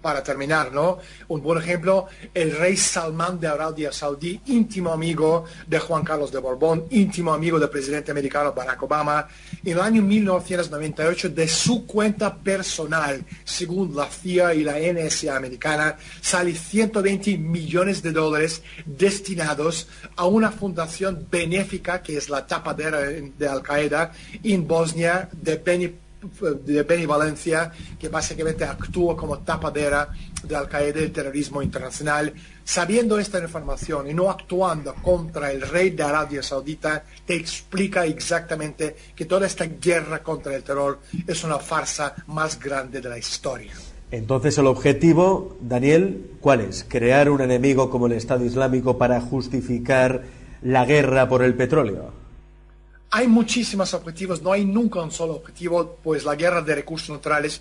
[0.00, 0.96] para terminar, ¿no?
[1.28, 6.38] Un buen ejemplo, el rey Salman de Arabia Saudí, íntimo amigo de Juan Carlos de
[6.38, 9.28] Borbón, íntimo amigo del presidente americano Barack Obama,
[9.62, 15.98] en el año 1998 de su cuenta personal, según la CIA y la NSA americana,
[16.22, 23.46] sale 120 millones de dólares destinados a una fundación benéfica que es la tapadera de
[23.46, 30.08] Al Qaeda en Bosnia de Benny de Benny Valencia, que básicamente actúa como tapadera
[30.42, 32.32] de Al Qaeda y terrorismo internacional.
[32.64, 38.96] Sabiendo esta información y no actuando contra el rey de Arabia Saudita, te explica exactamente
[39.14, 43.72] que toda esta guerra contra el terror es una farsa más grande de la historia.
[44.10, 46.84] Entonces el objetivo, Daniel, ¿cuál es?
[46.88, 50.24] ¿Crear un enemigo como el Estado Islámico para justificar
[50.62, 52.17] la guerra por el petróleo?
[53.10, 57.60] Hay muchísimos objetivos, no hay nunca un solo objetivo, pues la guerra de recursos naturales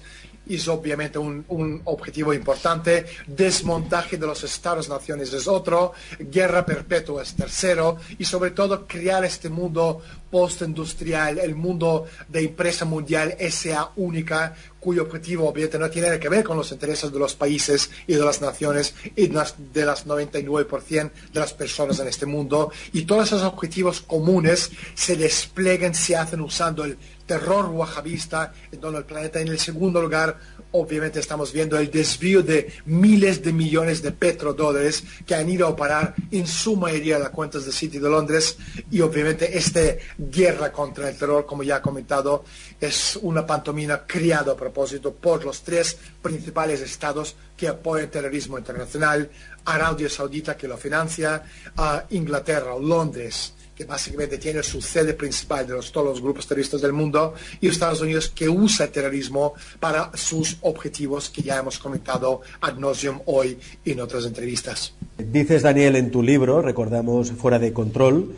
[0.50, 7.34] es obviamente un, un, objetivo importante, desmontaje de los estados-naciones es otro, guerra perpetua es
[7.34, 14.56] tercero, y sobre todo crear este mundo postindustrial, el mundo de empresa mundial SA única,
[14.88, 18.24] cuyo objetivo obviamente no tiene que ver con los intereses de los países y de
[18.24, 22.72] las naciones y de las, de las 99% de las personas en este mundo.
[22.94, 28.98] Y todos esos objetivos comunes se despliegan, se hacen usando el terror wahabista en todo
[28.98, 29.40] el planeta.
[29.40, 30.40] En el segundo lugar,
[30.72, 35.76] obviamente estamos viendo el desvío de miles de millones de petrodólares que han ido a
[35.76, 38.58] parar en su mayoría a las cuentas de City de Londres
[38.90, 39.82] y obviamente esta
[40.18, 42.44] guerra contra el terror, como ya he comentado,
[42.80, 48.58] es una pantomima criada a propósito por los tres principales estados que apoyan el terrorismo
[48.58, 49.30] internacional,
[49.66, 51.44] Arabia Saudita que lo financia,
[51.76, 56.94] a Inglaterra, Londres, que básicamente tiene su sede principal de todos los grupos terroristas del
[56.94, 62.42] mundo, y Estados Unidos que usa el terrorismo para sus objetivos que ya hemos comentado
[62.60, 64.94] ad nauseum hoy en otras entrevistas.
[65.18, 68.34] Dices, Daniel, en tu libro, recordamos Fuera de Control,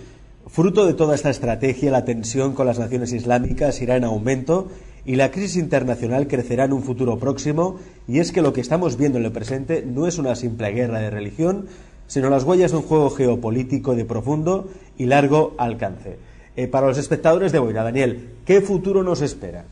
[0.48, 4.70] fruto de toda esta estrategia, la tensión con las naciones islámicas irá en aumento
[5.06, 8.98] y la crisis internacional crecerá en un futuro próximo, y es que lo que estamos
[8.98, 11.68] viendo en el presente no es una simple guerra de religión,
[12.10, 14.68] sino las huellas de un juego geopolítico de profundo
[14.98, 16.18] y largo alcance.
[16.56, 19.64] Eh, para los espectadores de Boira, Daniel, ¿qué futuro nos espera?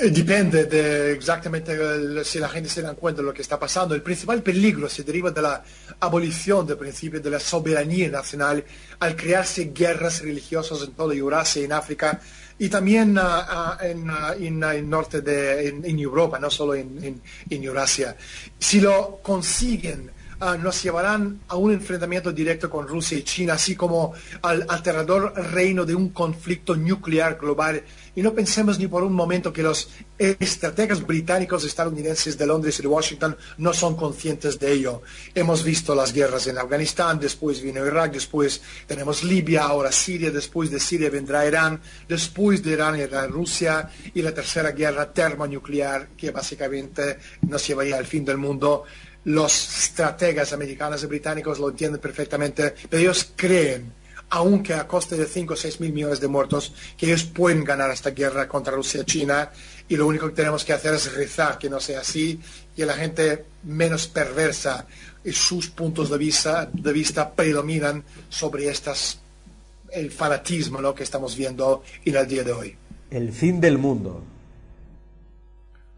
[0.00, 3.94] Eh, depende de exactamente si la gente se da cuenta de lo que está pasando.
[3.94, 5.62] El principal peligro se deriva de la
[6.00, 8.64] abolición del principio de la soberanía nacional
[9.00, 12.20] al crearse guerras religiosas en toda Eurasia y en África
[12.58, 18.16] y también ah, en, norte de en, Europa, no solo en Eurasia.
[18.58, 20.11] Si lo consiguen
[20.44, 25.32] Ah, nos llevarán a un enfrentamiento directo con Rusia y China, así como al aterrador
[25.52, 27.84] reino de un conflicto nuclear global.
[28.16, 32.82] Y no pensemos ni por un momento que los estrategas británicos, estadounidenses de Londres y
[32.82, 35.02] de Washington no son conscientes de ello.
[35.32, 40.72] Hemos visto las guerras en Afganistán, después vino Irak, después tenemos Libia, ahora Siria, después
[40.72, 46.32] de Siria vendrá Irán, después de Irán irá Rusia y la tercera guerra termonuclear que
[46.32, 48.82] básicamente nos llevaría al fin del mundo
[49.24, 53.92] los estrategas americanos y británicos lo entienden perfectamente, pero ellos creen,
[54.30, 57.90] aunque a coste de 5 o 6 mil millones de muertos, que ellos pueden ganar
[57.90, 59.50] esta guerra contra Rusia y China,
[59.88, 62.40] y lo único que tenemos que hacer es rezar que no sea así,
[62.76, 64.86] y la gente menos perversa
[65.24, 69.20] y sus puntos de vista, de vista predominan sobre estas,
[69.90, 70.94] el fanatismo ¿no?
[70.94, 72.76] que estamos viendo en el día de hoy.
[73.10, 74.24] El fin del mundo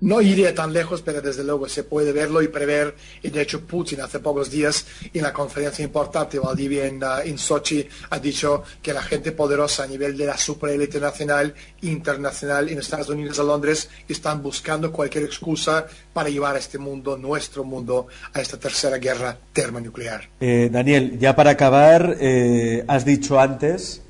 [0.04, 2.94] no iría tan lejos, pero desde luego se puede verlo y prever.
[3.22, 7.38] Y de hecho Putin hace pocos días en la conferencia importante Valdivia en, uh, en
[7.38, 12.78] Sochi ha dicho que la gente poderosa a nivel de la superélite nacional, internacional en
[12.78, 18.06] Estados Unidos, a Londres, están buscando cualquier excusa para llevar a este mundo, nuestro mundo,
[18.34, 20.28] a esta tercera guerra termonuclear.
[20.38, 24.02] Eh, Daniel, ya para acabar, eh, has dicho antes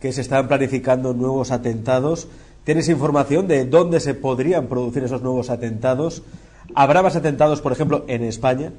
[0.00, 2.28] que se están planificando nuevos atentados.
[2.64, 6.22] ¿Tienes información de dónde se podrían producir esos nuevos atentados?
[6.74, 8.72] ¿Habrá más atentados, por ejemplo, en España?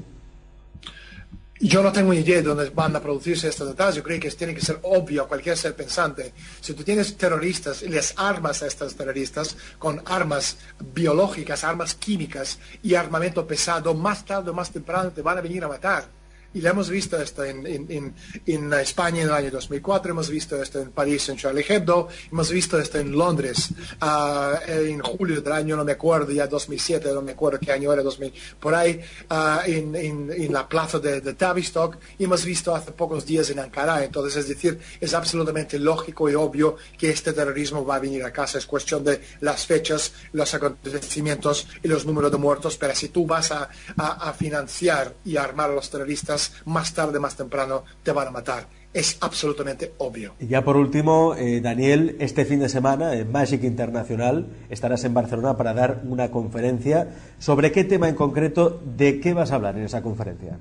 [1.60, 3.96] Yo no tengo ni idea de dónde van a producirse estos atentados.
[3.96, 6.34] Yo creo que tiene que ser obvio a cualquier ser pensante.
[6.60, 10.58] Si tú tienes terroristas y les armas a estos terroristas con armas
[10.94, 15.64] biológicas, armas químicas y armamento pesado, más tarde o más temprano te van a venir
[15.64, 16.25] a matar
[16.56, 18.14] y lo hemos visto esto en,
[18.46, 22.80] España en el año 2004, hemos visto esto en París en Charlie Hebdo, hemos visto
[22.80, 27.34] esto en Londres uh, en julio del año, no me acuerdo, ya 2007, no me
[27.34, 32.24] acuerdo qué año era, 2000, por ahí, uh, en, la plaza de, de Tavistock, y
[32.24, 34.06] hemos visto hace pocos días en Ankara.
[34.06, 38.32] Entonces, es decir, es absolutamente lógico y obvio que este terrorismo va a venir a
[38.32, 38.58] casa.
[38.58, 43.26] Es cuestión de las fechas, los acontecimientos y los números de muertos, pero si tú
[43.26, 48.28] vas a, a financiar y armar a los terroristas, más tarde, más temprano, te van
[48.28, 48.68] a matar.
[48.94, 50.36] Es absolutamente obvio.
[50.40, 55.14] Y ya por último, eh, Daniel, este fin de semana en Magic Internacional estarás en
[55.14, 57.10] Barcelona para dar una conferencia.
[57.40, 58.82] ¿Sobre qué tema en concreto?
[58.96, 60.58] ¿De qué vas a hablar en esa conferencia?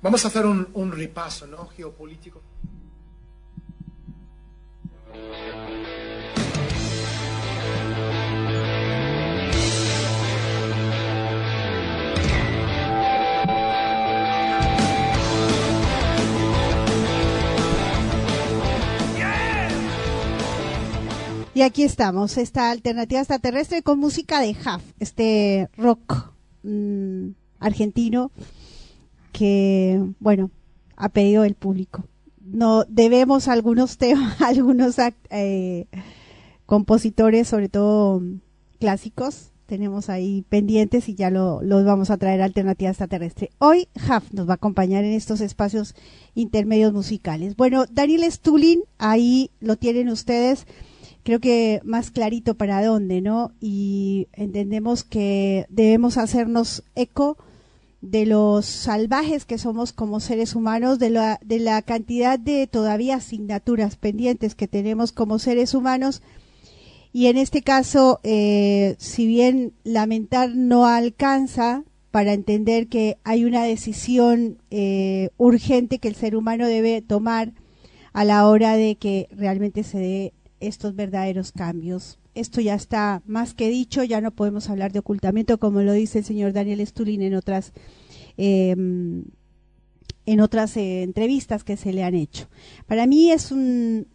[0.00, 1.66] Vamos a hacer un, un repaso ¿no?
[1.66, 2.40] geopolítico
[21.54, 26.32] Y aquí estamos, esta alternativa extraterrestre con música de Huff, este rock
[26.64, 27.28] mm,
[27.60, 28.32] argentino
[29.30, 30.50] que, bueno,
[30.96, 32.08] ha pedido el público.
[32.40, 34.96] No debemos algunos temas, algunos
[35.30, 35.86] eh,
[36.66, 38.20] compositores, sobre todo
[38.80, 43.50] clásicos, tenemos ahí pendientes y ya lo, los vamos a traer a Alternativa Extraterrestre.
[43.58, 45.94] Hoy Huff nos va a acompañar en estos espacios
[46.34, 47.54] intermedios musicales.
[47.54, 50.66] Bueno, Daniel Stulin, ahí lo tienen ustedes
[51.24, 53.52] creo que más clarito para dónde, ¿no?
[53.60, 57.36] Y entendemos que debemos hacernos eco
[58.02, 63.16] de los salvajes que somos como seres humanos, de la, de la cantidad de todavía
[63.16, 66.22] asignaturas pendientes que tenemos como seres humanos.
[67.14, 73.64] Y en este caso, eh, si bien lamentar no alcanza para entender que hay una
[73.64, 77.52] decisión eh, urgente que el ser humano debe tomar
[78.12, 80.32] a la hora de que realmente se dé
[80.66, 82.18] estos verdaderos cambios.
[82.34, 86.20] Esto ya está más que dicho, ya no podemos hablar de ocultamiento como lo dice
[86.20, 87.72] el señor Daniel Stulin en otras
[88.36, 89.24] em,
[90.26, 92.48] en otras eh, entrevistas que se le han hecho.
[92.86, 94.06] Para mí es un,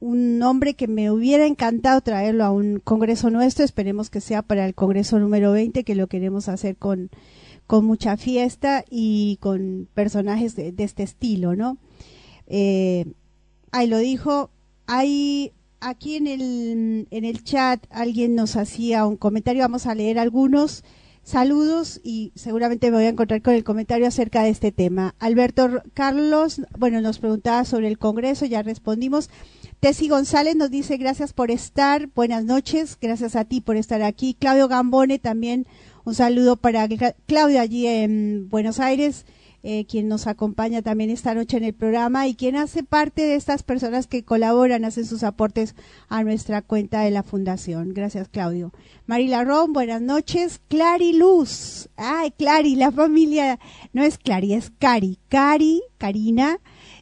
[0.00, 4.66] un, hombre que me hubiera encantado traerlo a un congreso nuestro, esperemos que sea para
[4.66, 7.10] el congreso número 20, que lo queremos hacer con,
[7.66, 11.76] con mucha fiesta y con personajes de, este estilo, ¿no?
[12.46, 13.04] Eh,
[13.70, 14.50] ahí lo dijo,
[14.86, 20.18] hay aquí en el, en el chat alguien nos hacía un comentario, vamos a leer
[20.18, 20.84] algunos
[21.22, 25.14] saludos y seguramente me voy a encontrar con el comentario acerca de este tema.
[25.18, 29.30] Alberto Carlos, bueno, nos preguntaba sobre el Congreso, ya respondimos.
[29.80, 34.34] Tessy González nos dice gracias por estar, buenas noches, gracias a ti por estar aquí.
[34.34, 35.66] Claudio Gambone también
[36.04, 36.88] un saludo para
[37.26, 39.24] Claudio allí en Buenos Aires.
[39.62, 43.34] Eh, quien nos acompaña también esta noche en el programa y quien hace parte de
[43.34, 45.74] estas personas que colaboran, hacen sus aportes
[46.08, 47.92] a nuestra cuenta de la Fundación.
[47.92, 48.72] Gracias, Claudio.
[49.06, 50.60] Marila Ron, buenas noches.
[50.68, 51.90] Clary Luz.
[51.96, 53.58] Ay, Clary, la familia
[53.92, 55.18] no es Clary, es Cari.
[55.28, 56.58] Cari, Karina,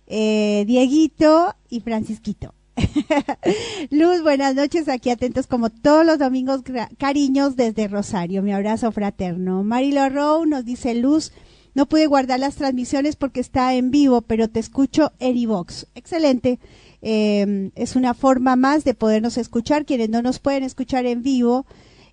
[0.09, 2.55] eh, Dieguito y Francisquito.
[3.91, 6.63] Luz, buenas noches, aquí atentos como todos los domingos,
[6.99, 9.65] cariños desde Rosario, mi abrazo fraterno.
[9.65, 11.33] Marilo Rowe nos dice Luz,
[11.75, 15.87] no pude guardar las transmisiones porque está en vivo, pero te escucho en iVox.
[15.95, 16.59] Excelente.
[17.01, 19.85] Em, es una forma más de podernos escuchar.
[19.85, 21.67] Quienes no nos pueden escuchar en vivo,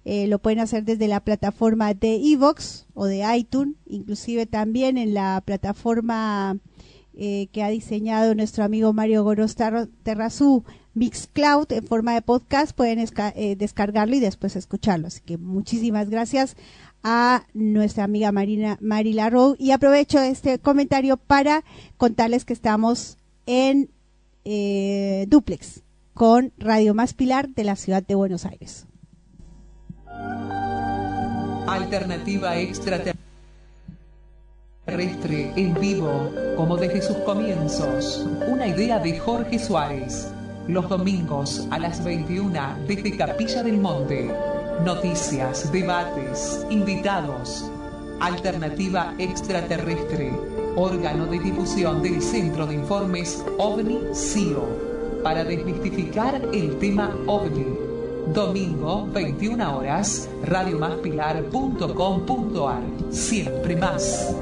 [0.03, 5.14] eh, lo pueden hacer desde la plataforma de iVox o de iTunes, inclusive también en
[5.14, 6.58] la plataforma
[7.18, 9.56] eh, que ha diseñado nuestro amigo Mario Goros
[10.03, 12.76] Terrazú, Mixcloud, en forma de podcast.
[12.76, 15.08] Pueden eh, descargarlo y después escucharlo.
[15.08, 16.56] Así que muchísimas gracias
[17.08, 21.64] a nuestra amiga Marina Marila Rowe y aprovecho este comentario para
[21.97, 23.91] contarles que estamos en
[24.43, 25.84] eh, duplex
[26.16, 28.88] con Radio Más Pilar de la ciudad de Buenos Aires.
[31.68, 33.20] Alternativa extraterrestre
[35.56, 38.28] en vivo, como desde sus comienzos.
[38.47, 40.32] Una idea de Jorge Suárez.
[40.68, 44.34] Los domingos a las 21 desde Capilla del Monte.
[44.84, 47.71] Noticias, debates, invitados.
[48.19, 50.34] Alternativa extraterrestre.
[50.76, 55.23] Órgano de difusión del Centro de Informes OVNI-CIO.
[55.23, 57.65] Para desmistificar el tema OVNI.
[58.34, 62.84] Domingo, 21 horas, radiomaspilar.com.ar.
[63.11, 64.36] Siempre más.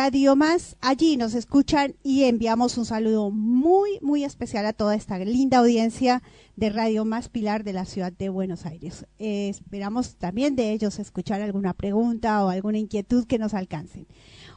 [0.00, 0.76] Radio Más.
[0.80, 6.22] Allí nos escuchan y enviamos un saludo muy, muy especial a toda esta linda audiencia
[6.54, 9.06] de Radio Más Pilar de la ciudad de Buenos Aires.
[9.18, 14.06] Eh, esperamos también de ellos escuchar alguna pregunta o alguna inquietud que nos alcancen.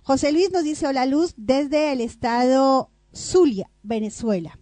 [0.04, 4.60] José Luis nos dice hola Luz desde el estado Zulia, Venezuela.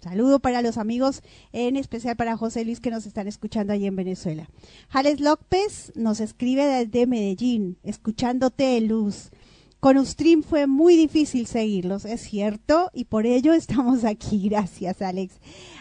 [0.00, 1.22] Saludo para los amigos,
[1.52, 4.50] en especial para José Luis que nos están escuchando allí en Venezuela.
[4.88, 9.30] Jales López nos escribe desde Medellín, escuchándote Luz.
[9.78, 14.48] Con Ustream fue muy difícil seguirlos, es cierto, y por ello estamos aquí.
[14.48, 15.34] Gracias, Alex.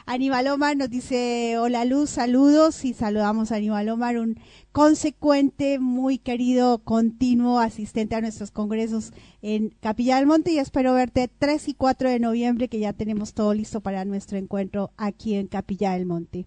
[0.06, 4.38] Aníbal Omar nos dice, hola Luz, saludos, y saludamos a Aníbal Omar, un
[4.74, 11.30] consecuente, muy querido, continuo asistente a nuestros congresos en Capilla del Monte, y espero verte
[11.40, 15.48] 3 y 4 de noviembre, que ya tenemos todo listo para nuestro encuentro aquí en
[15.48, 16.46] Capilla del Monte.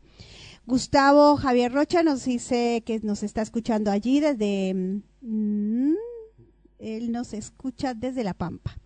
[0.66, 5.02] Gustavo Javier Rocha nos dice que nos está escuchando allí desde...
[5.22, 5.94] Mm,
[6.78, 8.78] él nos escucha desde La Pampa.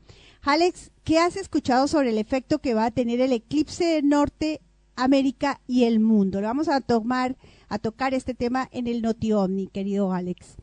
[0.42, 4.60] Alex, ¿qué has escuchado sobre el efecto que va a tener el eclipse de Norte
[4.96, 6.40] América y el mundo?
[6.40, 7.36] Lo vamos a tomar,
[7.68, 10.56] a tocar este tema en el Noti Omni, querido Alex.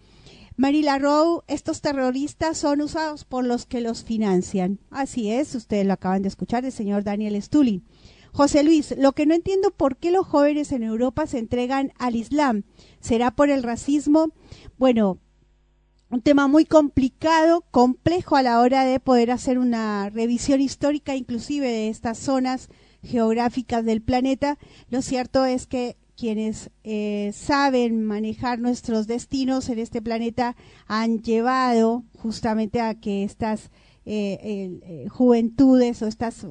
[0.57, 4.79] Marila Rowe, estos terroristas son usados por los que los financian.
[4.89, 7.85] Así es, ustedes lo acaban de escuchar del señor Daniel Stulin.
[8.33, 12.17] José Luis, lo que no entiendo por qué los jóvenes en Europa se entregan al
[12.17, 12.63] Islam.
[12.99, 14.33] ¿Será por el racismo?
[14.77, 15.19] Bueno,
[16.09, 21.67] un tema muy complicado, complejo a la hora de poder hacer una revisión histórica inclusive
[21.67, 22.69] de estas zonas
[23.03, 24.57] geográficas del planeta.
[24.89, 30.55] Lo cierto es que quienes eh, saben manejar nuestros destinos en este planeta
[30.87, 33.69] han llevado justamente a que estas
[34.05, 36.45] eh, eh, juventudes o estas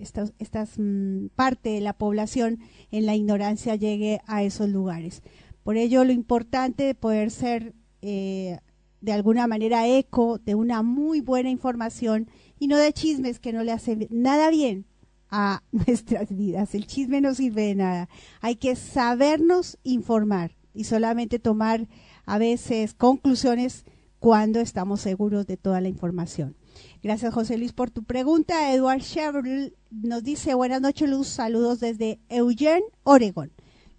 [0.00, 2.58] estas, estas mm, parte de la población
[2.90, 5.22] en la ignorancia llegue a esos lugares.
[5.62, 7.74] Por ello, lo importante de poder ser
[8.06, 8.58] eh,
[9.04, 12.28] de alguna manera eco de una muy buena información
[12.58, 14.86] y no de chismes que no le hacen nada bien
[15.30, 16.74] a nuestras vidas.
[16.74, 18.08] El chisme no sirve de nada.
[18.40, 21.86] Hay que sabernos informar y solamente tomar
[22.24, 23.84] a veces conclusiones
[24.18, 26.56] cuando estamos seguros de toda la información.
[27.02, 28.72] Gracias José Luis por tu pregunta.
[28.72, 33.52] Eduard Chevrolet nos dice buenas noches Luz, saludos desde Eugene, Oregon.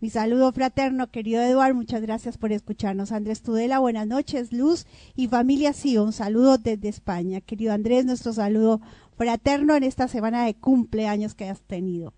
[0.06, 3.12] Mi saludo fraterno, querido Eduardo, muchas gracias por escucharnos.
[3.12, 4.86] Andrés Tudela, buenas noches, Luz
[5.16, 7.42] y familia Sí, un saludo desde España.
[7.42, 8.82] Querido Andrés, nuestro saludo
[9.18, 12.14] fraterno en esta semana de cumpleaños que has tenido.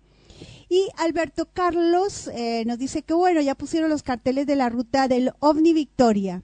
[0.68, 5.08] Y Alberto Carlos eh, nos dice que bueno, ya pusieron los carteles de la ruta
[5.08, 6.42] del OVNI Victoria.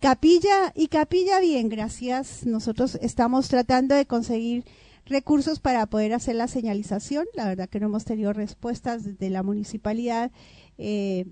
[0.00, 2.46] Capilla y Capilla bien, gracias.
[2.46, 4.64] Nosotros estamos tratando de conseguir
[5.06, 7.26] recursos para poder hacer la señalización.
[7.34, 10.30] La verdad que no hemos tenido respuestas de la municipalidad
[10.78, 11.26] eh,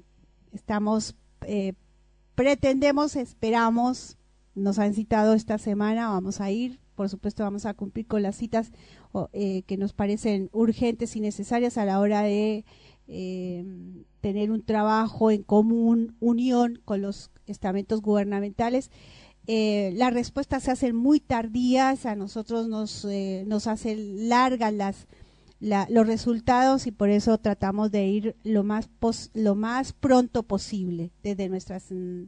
[0.52, 1.16] estamos,
[1.46, 1.74] eh,
[2.34, 4.16] pretendemos, esperamos,
[4.54, 8.36] nos han citado esta semana, vamos a ir, por supuesto vamos a cumplir con las
[8.36, 8.72] citas
[9.32, 12.64] eh, que nos parecen urgentes y necesarias a la hora de
[14.20, 18.92] tener un trabajo en común, unión con los estamentos gubernamentales.
[19.48, 23.04] las respuestas se hacen muy tardías, a nosotros nos,
[23.46, 25.08] nos hacen largas las
[25.60, 28.88] los resultados y por eso tratamos de ir lo más,
[29.34, 32.24] lo más pronto posible desde nuestras mm,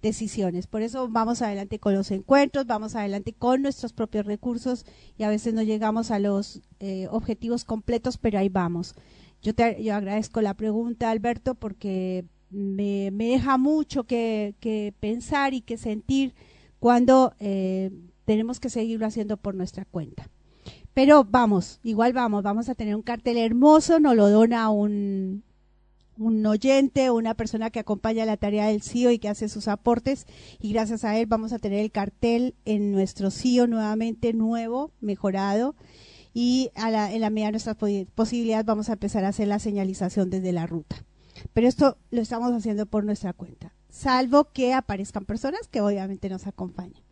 [0.00, 0.66] decisiones.
[0.66, 4.86] Por eso vamos adelante con los encuentros, vamos adelante con nuestros propios recursos
[5.18, 8.94] y a veces no llegamos a los eh, objetivos completos, pero ahí vamos.
[9.42, 15.54] Yo, te, yo agradezco la pregunta, Alberto, porque me, me deja mucho que, que, pensar
[15.54, 16.34] y que sentir
[16.78, 17.90] cuando eh,
[18.24, 20.30] tenemos que seguirlo haciendo por nuestra cuenta.
[20.94, 25.44] Pero vamos, igual vamos, vamos a tener un cartel hermoso, nos lo dona un,
[26.46, 30.26] oyente, una persona que acompaña la tarea del CIO y que hace sus aportes
[30.60, 35.76] y gracias a él vamos a tener el cartel en nuestro CIO nuevamente nuevo, mejorado
[36.34, 37.76] y a la, en la medida de nuestras
[38.14, 41.04] posibilidades vamos a empezar a hacer la señalización desde la ruta.
[41.54, 46.46] Pero esto lo estamos haciendo por nuestra cuenta, salvo que aparezcan personas que obviamente nos
[46.46, 47.09] acompañen.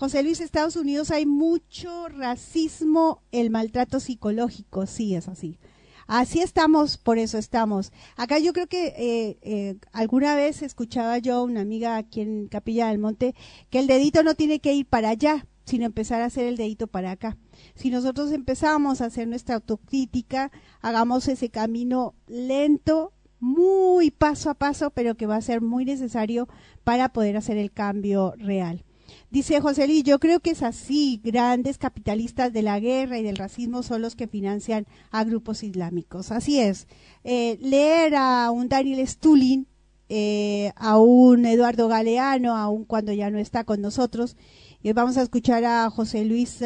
[0.00, 5.58] José Luis, Estados Unidos hay mucho racismo, el maltrato psicológico, sí, es así.
[6.06, 7.92] Así estamos, por eso estamos.
[8.16, 12.88] Acá yo creo que eh, eh, alguna vez escuchaba yo una amiga aquí en Capilla
[12.88, 13.34] del Monte
[13.68, 16.86] que el dedito no tiene que ir para allá, sino empezar a hacer el dedito
[16.86, 17.36] para acá.
[17.74, 24.92] Si nosotros empezamos a hacer nuestra autocrítica, hagamos ese camino lento, muy paso a paso,
[24.92, 26.48] pero que va a ser muy necesario
[26.84, 28.82] para poder hacer el cambio real.
[29.30, 31.20] Dice José Luis, yo creo que es así.
[31.22, 36.32] Grandes capitalistas de la guerra y del racismo son los que financian a grupos islámicos.
[36.32, 36.88] Así es.
[37.22, 39.68] Eh, leer a un Daniel Stulin,
[40.08, 44.36] eh, a un Eduardo Galeano, aun cuando ya no está con nosotros.
[44.82, 46.60] Y vamos a escuchar a José Luis,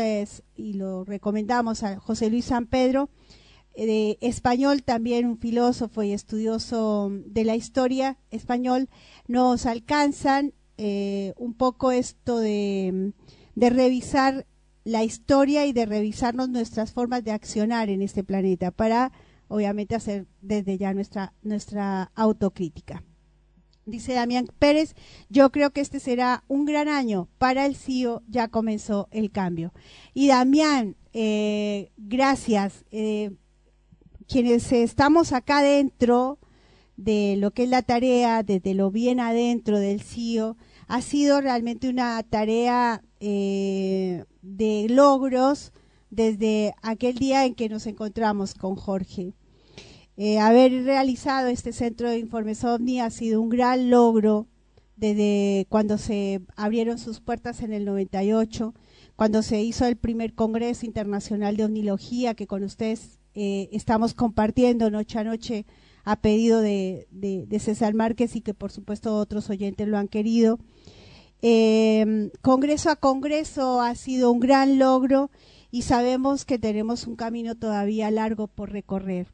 [0.56, 3.10] y lo recomendamos a José Luis San Pedro,
[3.74, 8.88] eh, de español, también un filósofo y estudioso de la historia español,
[9.26, 13.12] nos alcanzan eh, un poco esto de,
[13.56, 14.46] revisar
[14.84, 19.12] la historia y de revisarnos nuestras formas de accionar en este planeta para
[19.48, 23.02] obviamente hacer desde ya nuestra, nuestra autocrítica.
[23.86, 24.94] Dice Damián Pérez,
[25.28, 29.72] yo creo que este será un gran año para el CIO, ya comenzó el cambio.
[30.14, 32.84] Y Damián, eh, gracias.
[32.90, 33.32] Eh,
[34.26, 36.38] quienes estamos acá dentro,
[36.96, 41.88] de lo que es la tarea, desde lo bien adentro del CIO, ha sido realmente
[41.88, 45.72] una tarea eh, de logros
[46.10, 49.32] desde aquel día en que nos encontramos con Jorge.
[50.16, 54.46] Eh, haber realizado este centro de informes OVNI ha sido un gran logro
[54.96, 58.74] desde cuando se abrieron sus puertas en el 98,
[59.16, 64.90] cuando se hizo el primer Congreso Internacional de Omnilogía que con ustedes eh, estamos compartiendo
[64.90, 65.66] noche a noche
[66.04, 67.06] a pedido de,
[67.58, 70.58] César Márquez y que por supuesto otros oyentes lo han querido.
[71.42, 75.30] Eh, congreso a Congreso ha sido un gran logro
[75.70, 79.26] y sabemos que tenemos un camino todavía largo por recorrer.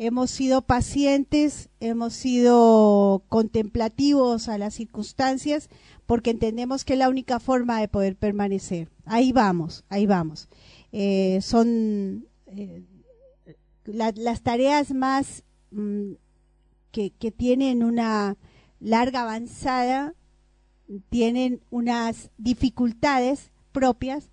[0.00, 5.68] Hemos sido pacientes, hemos sido contemplativos a las circunstancias
[6.06, 8.88] porque entendemos que es la única forma de poder permanecer.
[9.04, 10.48] Ahí vamos, ahí vamos.
[10.92, 12.84] Eh, son eh,
[13.84, 16.12] las tareas más Mm,
[16.90, 18.36] que, tienen una
[18.80, 20.14] larga avanzada,
[21.10, 24.30] tienen unas dificultades propias,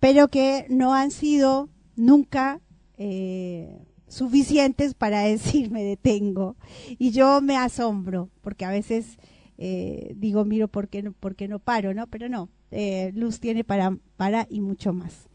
[0.00, 2.60] pero que no han sido nunca
[2.98, 3.78] eh,
[4.08, 6.56] suficientes para decir me detengo.
[6.98, 9.18] Y yo me asombro, porque a veces
[9.58, 12.06] eh, digo, miro por qué no, por qué no paro, ¿no?
[12.06, 15.29] Pero no, eh, Luz tiene para, para y mucho más.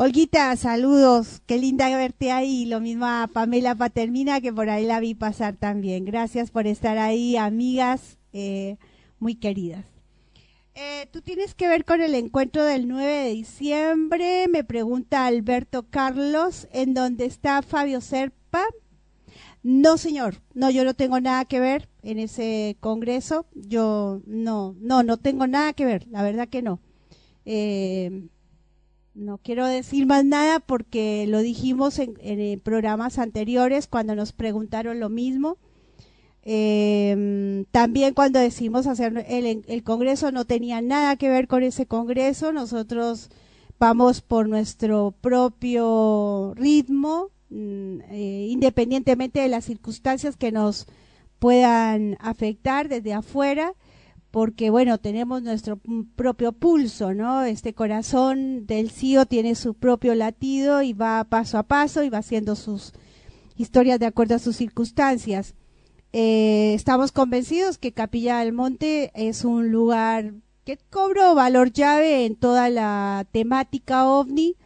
[0.00, 2.66] Olguita, saludos, qué linda verte ahí.
[2.66, 6.04] Lo mismo a Pamela Patermina, que por ahí la vi pasar también.
[6.04, 8.76] Gracias por estar ahí, amigas eh,
[9.18, 9.86] muy queridas.
[10.76, 15.86] Eh, Tú tienes que ver con el encuentro del 9 de diciembre, me pregunta Alberto
[15.90, 18.62] Carlos, ¿en dónde está Fabio Serpa?
[19.64, 23.46] No, señor, no, yo no tengo nada que ver en ese congreso.
[23.52, 26.78] Yo no, no, no tengo nada que ver, la verdad que no.
[27.44, 28.28] Eh,
[29.14, 35.08] no quiero decir más nada porque lo dijimos en, programas anteriores cuando nos preguntaron lo
[35.08, 35.56] mismo.
[36.42, 41.86] Em, también cuando decidimos hacer el, el, Congreso no tenía nada que ver con ese
[41.86, 42.52] Congreso.
[42.52, 43.30] Nosotros
[43.78, 50.86] vamos por nuestro propio ritmo, mm, eh, independientemente de las circunstancias que nos
[51.38, 53.74] puedan afectar desde afuera
[54.30, 55.80] porque bueno, tenemos nuestro
[56.16, 57.42] propio pulso, ¿no?
[57.44, 62.18] Este corazón del CIO tiene su propio latido y va paso a paso y va
[62.18, 62.92] haciendo sus
[63.56, 65.54] historias de acuerdo a sus circunstancias.
[66.12, 72.36] Eh, estamos convencidos que Capilla del Monte es un lugar que cobró valor llave en
[72.36, 74.56] toda la temática ovni,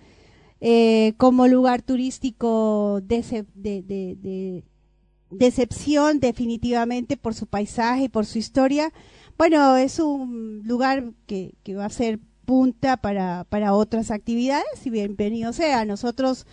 [0.60, 4.64] eh, como lugar turístico de, de,
[5.30, 8.92] decepción definitivamente por su paisaje y por su historia,
[9.43, 15.53] bueno, es un lugar que, que va a ser punta para, otras actividades y bienvenido
[15.53, 15.84] sea.
[15.84, 16.47] Nosotros,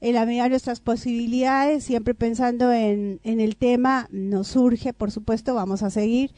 [0.00, 5.10] en la medida de nuestras posibilidades, siempre pensando en, en el tema, nos surge, por
[5.10, 6.34] supuesto, vamos a seguir.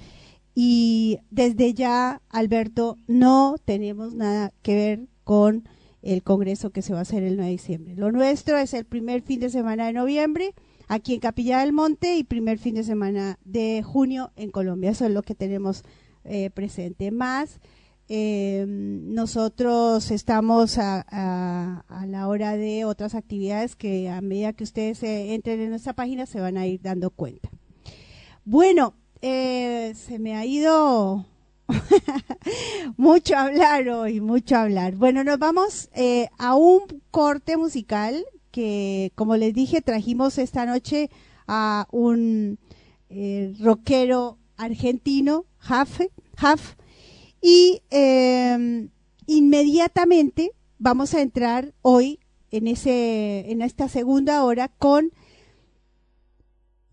[0.55, 5.69] Y desde ya, Alberto, no tenemos nada que ver con
[6.01, 7.97] el congreso que se va a hacer el 9 de diciembre.
[7.97, 10.55] Lo nuestro es el primer fin de semana de noviembre
[10.89, 14.91] aquí en Capilla del Monte y primer fin de semana de junio en Colombia.
[14.91, 15.84] Eso es lo que tenemos
[16.24, 17.11] eh, presente.
[17.11, 17.61] Más,
[18.09, 21.05] eh, nosotros estamos a,
[21.89, 26.26] a, la hora de otras actividades que a medida que ustedes entren en nuestra página
[26.26, 27.51] se van a ir dando cuenta.
[28.45, 31.26] Bueno, eh, se me ha ido
[32.97, 34.95] mucho hablar hoy, mucho hablar.
[34.95, 41.11] Bueno, nos vamos eh, a un corte musical que, como les dije, trajimos esta noche
[41.46, 42.59] a un
[43.11, 46.01] eh, rockero argentino, Haf,
[47.40, 48.88] y eh,
[49.26, 52.20] inmediatamente vamos a entrar hoy
[52.51, 55.12] en ese, en esta segunda hora con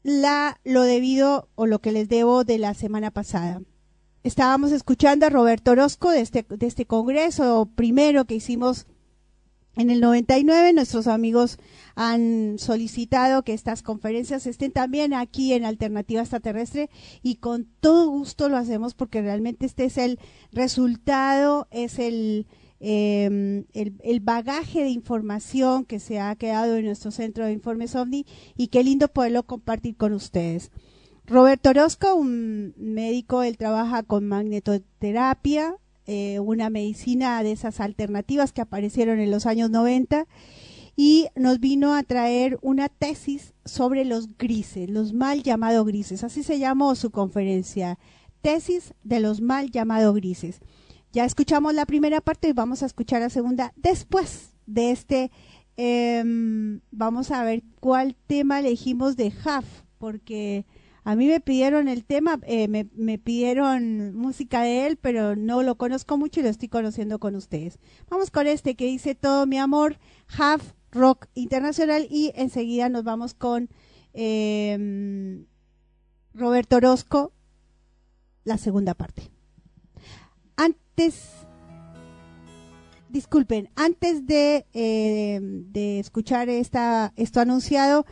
[0.03, 3.61] la, lo debido o lo que les debo de la semana pasada.
[4.23, 8.87] Estábamos escuchando a Roberto Orozco de este, de este congreso primero que hicimos
[9.75, 10.73] en el 99.
[10.73, 11.57] Nuestros amigos
[11.95, 16.89] han solicitado que estas conferencias estén también aquí en Alternativa Extraterrestre
[17.21, 20.19] y con todo gusto lo hacemos porque realmente este es el
[20.51, 22.47] resultado, es el,
[22.79, 27.95] eh, el, el, bagaje de información que se ha quedado en nuestro centro de informes
[27.95, 28.25] OVNI
[28.57, 30.71] y qué lindo poderlo compartir con ustedes.
[31.27, 35.75] Roberto Orozco, un médico, él trabaja con magnetoterapia,
[36.07, 40.27] eh, una medicina de esas alternativas que aparecieron en los años 90
[40.95, 46.23] y nos vino a traer una tesis sobre los grises, los mal llamados grises.
[46.23, 47.99] Así se llamó su conferencia,
[48.41, 50.59] tesis de los mal llamados grises.
[51.11, 55.31] Ya escuchamos la primera parte y vamos a escuchar la segunda después de este.
[55.77, 56.23] Eh,
[56.91, 59.65] vamos a ver cuál tema elegimos de Huff,
[59.97, 60.65] porque
[61.05, 65.63] a mí me pidieron el tema, eh, me, me, pidieron música de él, pero no
[65.63, 67.79] lo conozco mucho y lo estoy conociendo con ustedes.
[68.09, 69.97] Vamos con este que dice Todo mi amor,
[70.37, 73.69] Huff Rock Internacional y enseguida nos vamos con
[74.13, 75.45] eh,
[76.33, 77.31] Roberto Orozco,
[78.43, 79.35] la segunda parte
[80.57, 81.29] antes,
[83.09, 88.05] disculpen, antes de, eh, de escuchar esta, esto anunciado,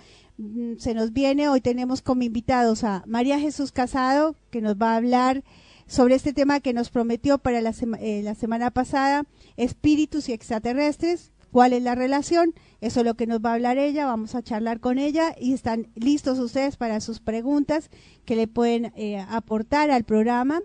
[0.77, 4.97] se nos viene, hoy tenemos como invitados a María Jesús Casado, que nos va a
[4.97, 5.43] hablar
[5.87, 9.25] sobre este tema que nos prometió para la, eh, la semana pasada,
[9.57, 13.77] espíritus y extraterrestres, cuál es la relación, eso es lo que nos va a hablar
[13.77, 17.89] ella, vamos a charlar con ella y están listos ustedes para sus preguntas
[18.25, 20.61] que le pueden eh, aportar al programa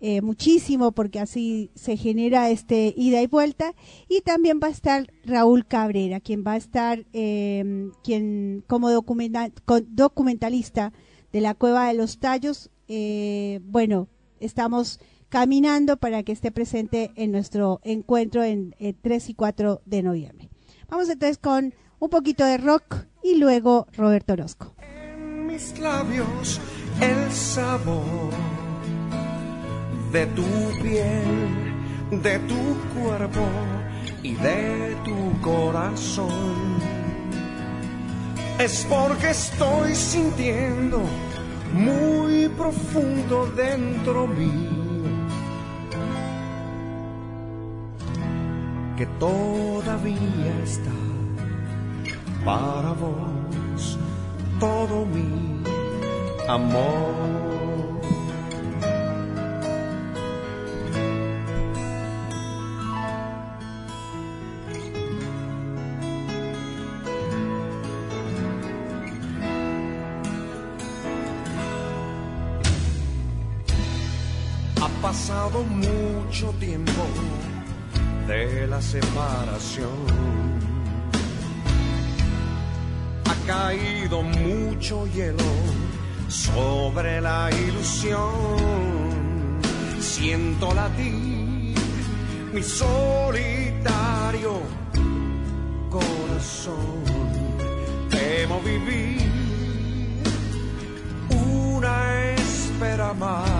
[0.00, 3.74] eh, muchísimo porque así se genera este ida y vuelta.
[4.08, 9.50] Y también va a estar Raúl Cabrera quien va a estar eh, quien como documenta,
[9.88, 10.92] documentalista
[11.32, 12.70] de la cueva de los tallos.
[12.86, 14.08] Eh, bueno
[14.40, 20.48] estamos caminando para que esté presente en nuestro encuentro en 3 y 4 de noviembre.
[20.88, 24.74] Vamos entonces con un poquito de rock y luego Roberto Orozco.
[24.78, 26.60] En mis labios
[27.00, 28.57] el sabor
[30.12, 30.42] de tu
[30.82, 33.46] piel, de tu cuerpo
[34.22, 36.78] y de tu corazón.
[38.58, 41.00] Es porque estoy sintiendo
[41.72, 44.78] muy profundo dentro mío
[48.96, 50.90] que todavía está
[52.44, 53.98] para vos
[54.58, 55.62] todo mi
[56.48, 57.77] amor.
[75.08, 77.02] Pasado mucho tiempo
[78.26, 79.98] de la separación.
[83.24, 85.50] Ha caído mucho hielo
[86.28, 88.28] sobre la ilusión.
[89.98, 91.74] Siento latir
[92.52, 94.60] mi solitario
[95.88, 97.02] corazón.
[98.10, 99.30] Temo vivir
[101.30, 103.57] una espera más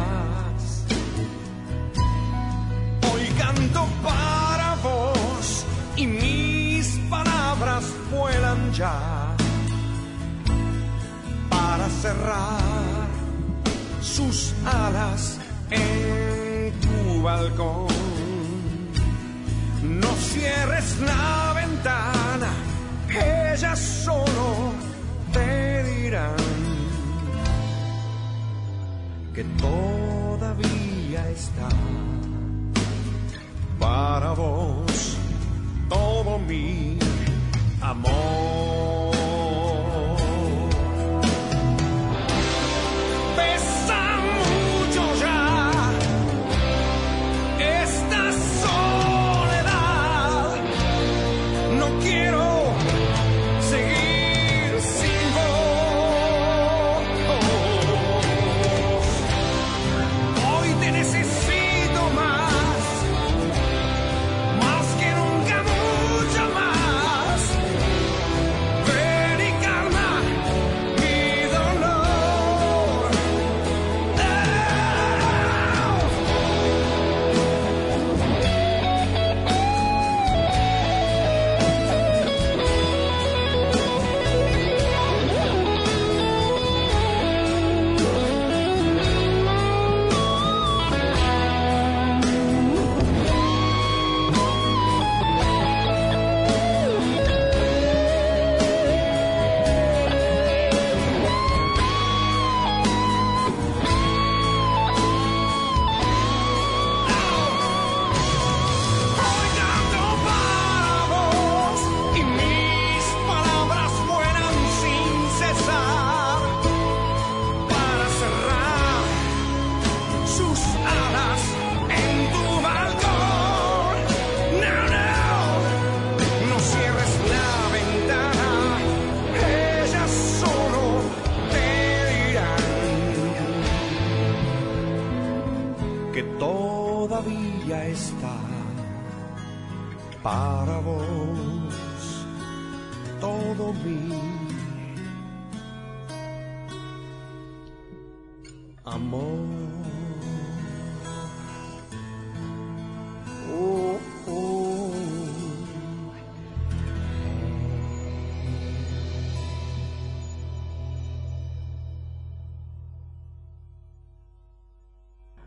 [11.50, 13.08] para cerrar
[14.00, 17.88] sus alas en tu balcón.
[19.82, 22.52] No cierres la ventana,
[23.08, 24.72] ellas solo
[25.32, 26.36] te dirán
[29.34, 31.68] que todavía está
[33.80, 35.16] para vos
[35.88, 37.07] todo mi
[37.88, 39.07] amor.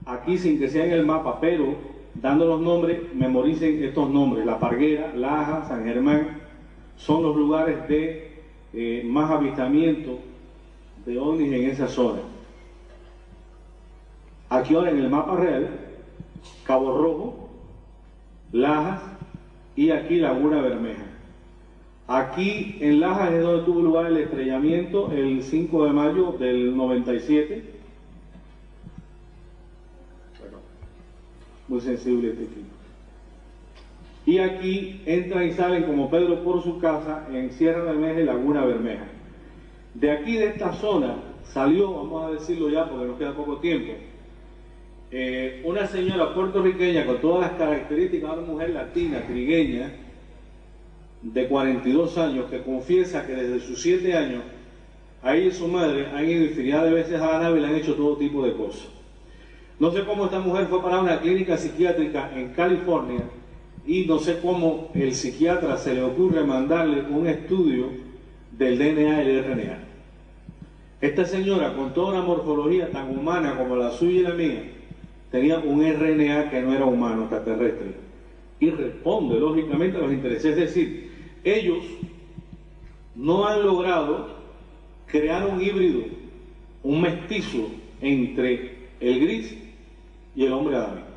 [0.05, 1.75] Aquí sin que sea en el mapa, pero
[2.15, 4.45] dando los nombres, memoricen estos nombres.
[4.45, 6.41] La Parguera, Laja, San Germán,
[6.95, 8.31] son los lugares de
[8.73, 10.19] eh, más avistamiento
[11.05, 12.19] de ovnis en esa zona.
[14.49, 15.69] Aquí ahora en el mapa real,
[16.65, 17.49] Cabo Rojo,
[18.51, 19.01] Lajas
[19.75, 21.05] y aquí Laguna Bermeja.
[22.07, 27.70] Aquí en Lajas es donde tuvo lugar el estrellamiento el 5 de mayo del 97.
[31.71, 32.67] Muy sensible este equipo.
[34.25, 38.65] Y aquí entran y salen como Pedro por su casa en Sierra Bermeja y Laguna
[38.65, 39.05] Bermeja.
[39.93, 41.15] De aquí, de esta zona,
[41.45, 43.93] salió, vamos a decirlo ya porque nos queda poco tiempo,
[45.11, 49.91] eh, una señora puertorriqueña con todas las características de una mujer latina, trigueña,
[51.21, 54.43] de 42 años, que confiesa que desde sus 7 años,
[55.21, 57.75] ahí y su madre han ido infinidad de veces a la nave y le han
[57.75, 59.00] hecho todo tipo de cosas.
[59.81, 63.23] No sé cómo esta mujer fue para una clínica psiquiátrica en California
[63.83, 67.87] y no sé cómo el psiquiatra se le ocurre mandarle un estudio
[68.59, 69.79] del DNA y el RNA.
[71.01, 74.63] Esta señora, con toda una morfología tan humana como la suya y la mía,
[75.31, 77.95] tenía un RNA que no era humano, extraterrestre.
[78.59, 80.45] Y responde lógicamente a los intereses.
[80.45, 81.09] Es decir,
[81.43, 81.83] ellos
[83.15, 84.27] no han logrado
[85.07, 86.03] crear un híbrido,
[86.83, 87.67] un mestizo
[87.99, 89.60] entre el gris
[90.35, 91.07] y el hombre adámico.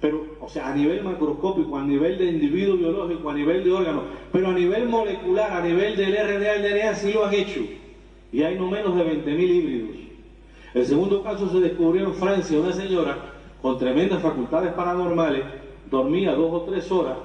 [0.00, 4.02] Pero, o sea, a nivel macroscópico, a nivel de individuo biológico, a nivel de órgano,
[4.30, 7.60] pero a nivel molecular, a nivel del RNA el DNA, sí lo han hecho.
[8.30, 9.96] Y hay no menos de 20.000 híbridos.
[10.74, 13.16] El segundo caso se descubrió en Francia, una señora
[13.62, 15.42] con tremendas facultades paranormales,
[15.90, 17.16] dormía dos o tres horas,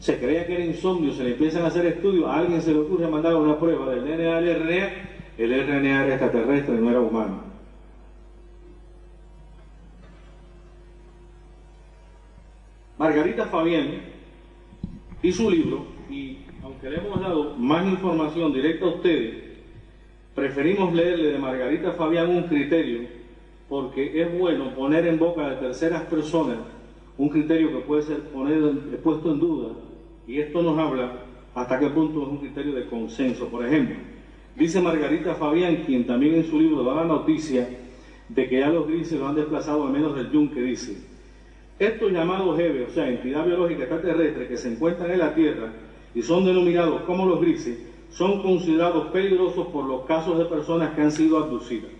[0.00, 2.80] se creía que era insomnio, se le empiezan a hacer estudios, a alguien se le
[2.80, 4.90] ocurre mandar una prueba del DNA al RNA,
[5.38, 7.55] el RNA era extraterrestre, no era humano.
[12.98, 14.00] Margarita Fabián
[15.22, 19.34] y su libro, y aunque le hemos dado más información directa a ustedes,
[20.34, 23.02] preferimos leerle de Margarita Fabián un criterio,
[23.68, 26.56] porque es bueno poner en boca de terceras personas
[27.18, 28.72] un criterio que puede ser poner,
[29.02, 29.74] puesto en duda,
[30.26, 31.12] y esto nos habla
[31.54, 33.48] hasta qué punto es un criterio de consenso.
[33.48, 33.96] Por ejemplo,
[34.54, 37.68] dice Margarita Fabián, quien también en su libro da la noticia
[38.30, 41.15] de que ya los grises lo han desplazado al menos del yunque, dice,
[41.78, 45.72] estos llamados EVE, o sea, entidad biológica extraterrestre que se encuentran en la Tierra
[46.14, 47.78] y son denominados como los grises,
[48.10, 51.90] son considerados peligrosos por los casos de personas que han sido abducidas.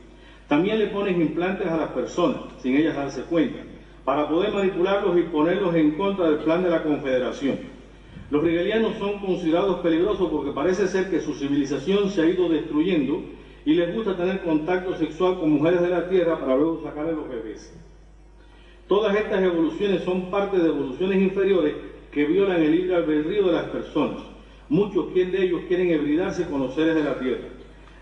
[0.48, 3.58] También le ponen implantes a las personas, sin ellas darse cuenta,
[4.04, 7.58] para poder manipularlos y ponerlos en contra del plan de la Confederación.
[8.30, 13.20] Los rigelianos son considerados peligrosos porque parece ser que su civilización se ha ido destruyendo
[13.64, 17.28] y les gusta tener contacto sexual con mujeres de la Tierra para luego sacarle los
[17.28, 17.76] bebés.
[18.88, 21.74] Todas estas evoluciones son parte de evoluciones inferiores
[22.12, 24.18] que violan el libre albedrío de las personas.
[24.68, 27.48] Muchos de ellos quieren hibridarse con los seres de la Tierra.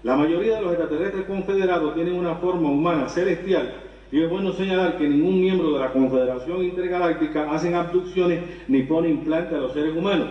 [0.03, 3.73] La mayoría de los extraterrestres confederados tienen una forma humana celestial
[4.13, 9.09] y es bueno señalar que ningún miembro de la Confederación Intergaláctica hacen abducciones ni pone
[9.09, 10.29] implante a los seres humanos.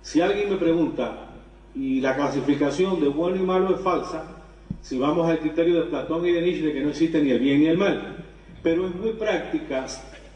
[0.00, 1.30] Si alguien me pregunta,
[1.74, 4.44] y la clasificación de bueno y malo es falsa,
[4.80, 7.60] si vamos al criterio de Platón y de Nietzsche que no existe ni el bien
[7.60, 8.23] ni el mal,
[8.64, 9.86] pero es muy práctica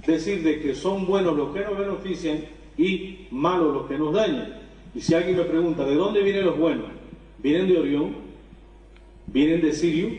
[0.07, 2.41] decir de que son buenos los que nos benefician
[2.77, 4.55] y malos los que nos dañan.
[4.95, 6.87] Y si alguien me pregunta, ¿de dónde vienen los buenos?
[7.43, 8.17] Vienen de Orión,
[9.27, 10.11] vienen de Sirio,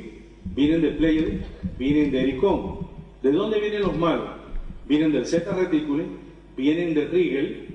[0.56, 1.46] vienen de Pleiades,
[1.78, 2.80] vienen de Ericón.
[3.22, 4.30] ¿De dónde vienen los malos?
[4.88, 6.06] Vienen del Zeta Reticuli,
[6.58, 7.68] vienen de Rigel,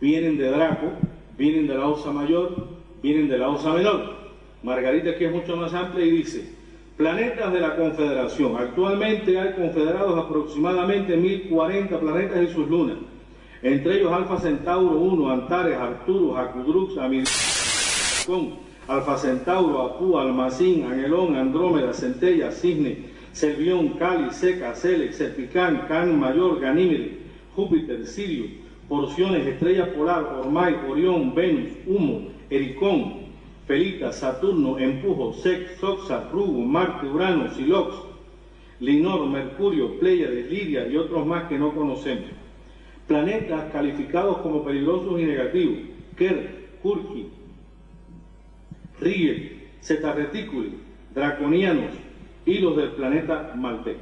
[0.00, 0.92] vienen de Draco,
[1.36, 2.68] vienen de la Osa Mayor,
[3.02, 4.14] vienen de la Osa Menor.
[4.62, 6.53] Margarita aquí es mucho más amplia y dice,
[6.96, 8.56] planetas de la Confederación.
[8.56, 12.98] Actualmente hay confederados aproximadamente 1040 planetas y sus lunas.
[13.62, 18.54] Entre ellos Alfa Centauro 1, Antares, Arturus, Acudrux, Amidón,
[18.86, 26.60] Alfa Centauro, Apu, Almacín, Angelón, Andrómeda, Centella, Cisne, Servión, Cali, Seca, Celex, Serpicán, Can Mayor,
[26.60, 27.18] Ganímede,
[27.56, 28.46] Júpiter, Sirio,
[28.88, 33.23] Porciones, Estrella Polar, Ormay, Orión, Venus, Humo, Ericón,
[33.66, 37.96] Felita, Saturno, Empujo, Sex, Soxa, Rugo, Marte, Urano, Silox,
[38.80, 42.30] Linor, Mercurio, Pleiades, Lidia y otros más que no conocemos.
[43.06, 45.78] planetas calificados como peligrosos y negativos,
[46.16, 46.50] Kerr,
[46.82, 47.28] Kurki,
[49.00, 50.72] Rigel, Zeta Reticuli,
[51.14, 51.92] Draconianos
[52.46, 53.96] y los del planeta Marte.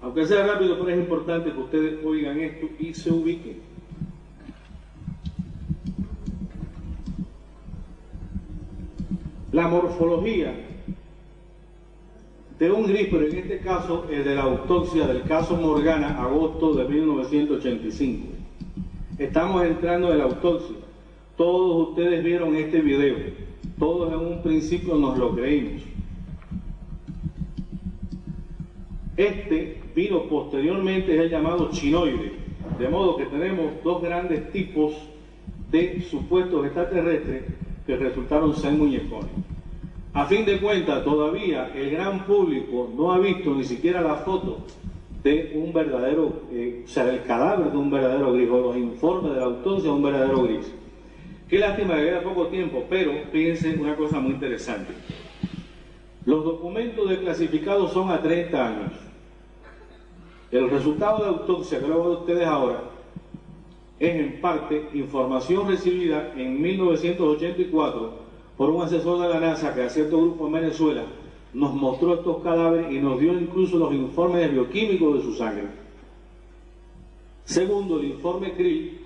[0.00, 3.67] Aunque sea rápido, pero es importante que ustedes oigan esto y se ubiquen.
[9.52, 10.54] La morfología
[12.58, 16.74] de un gris, pero en este caso el de la autopsia del caso Morgana, agosto
[16.74, 18.26] de 1985.
[19.18, 20.76] Estamos entrando en la autopsia.
[21.36, 23.16] Todos ustedes vieron este video.
[23.78, 25.82] Todos en un principio nos lo creímos.
[29.16, 32.32] Este vino posteriormente es el llamado chinoide,
[32.78, 34.94] de modo que tenemos dos grandes tipos
[35.70, 37.44] de supuestos extraterrestres
[37.88, 39.30] que resultaron ser muñecones.
[40.12, 44.58] A fin de cuentas, todavía el gran público no ha visto ni siquiera la foto
[45.22, 49.32] de un verdadero, eh, o sea, del cadáver de un verdadero gris, o los informes
[49.32, 50.70] de la autopsia de un verdadero gris.
[51.48, 54.92] Qué lástima que queda poco tiempo, pero fíjense una cosa muy interesante.
[56.26, 58.92] Los documentos desclasificados son a 30 años.
[60.50, 62.97] El resultado de autopsia que lo hago de ustedes ahora
[64.00, 68.12] es en parte información recibida en 1984
[68.56, 71.04] por un asesor de la NASA que a cierto grupo en Venezuela
[71.54, 75.68] nos mostró estos cadáveres y nos dio incluso los informes bioquímicos de su sangre.
[77.44, 78.98] Segundo, el informe Krill.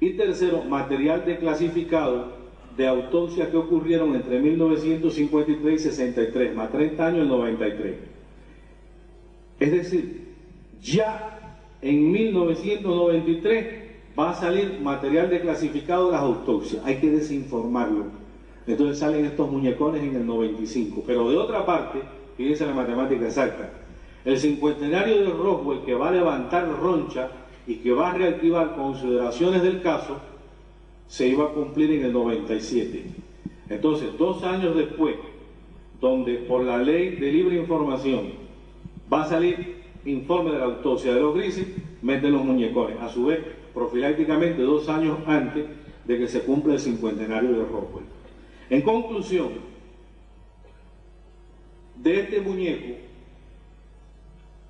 [0.00, 2.38] Y tercero, material declasificado
[2.76, 7.96] de autopsias que ocurrieron entre 1953 y 63, más 30 años el 93.
[9.58, 10.28] Es decir,
[10.80, 13.87] ya en 1993
[14.18, 16.84] va a salir material declasificado de las autopsias.
[16.84, 18.06] Hay que desinformarlo.
[18.66, 21.04] Entonces salen estos muñecones en el 95.
[21.06, 22.00] Pero de otra parte,
[22.36, 23.70] fíjense la matemática exacta,
[24.24, 27.30] el cincuentenario de Roswell que va a levantar roncha
[27.66, 30.18] y que va a reactivar consideraciones del caso,
[31.06, 33.04] se iba a cumplir en el 97.
[33.70, 35.16] Entonces, dos años después,
[36.00, 38.32] donde por la ley de libre información
[39.10, 41.66] va a salir informe de la autopsia de los grises,
[42.02, 43.00] meten los muñecones.
[43.00, 43.40] A su vez,
[43.78, 45.66] profilácticamente dos años antes
[46.04, 48.06] de que se cumpla el cincuentenario de Roswell.
[48.70, 49.50] En conclusión,
[51.94, 52.96] de este muñeco,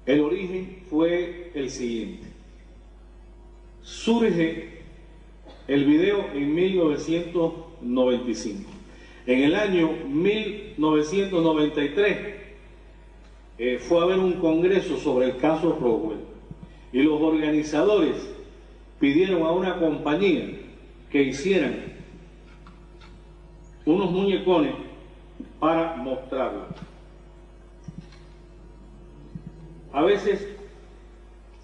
[0.04, 2.26] el origen fue el siguiente.
[3.80, 4.82] Surge
[5.66, 8.70] el video en 1995.
[9.26, 12.18] En el año 1993
[13.58, 16.20] eh, fue a haber un congreso sobre el caso Roswell
[16.92, 18.37] y los organizadores
[18.98, 20.50] pidieron a una compañía
[21.10, 21.76] que hicieran
[23.84, 24.74] unos muñecones
[25.58, 26.66] para mostrarlo.
[29.92, 30.46] A veces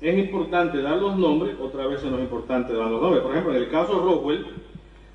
[0.00, 3.22] es importante dar los nombres, otra vez no es importante dar los nombres.
[3.22, 4.46] Por ejemplo, en el caso Rockwell,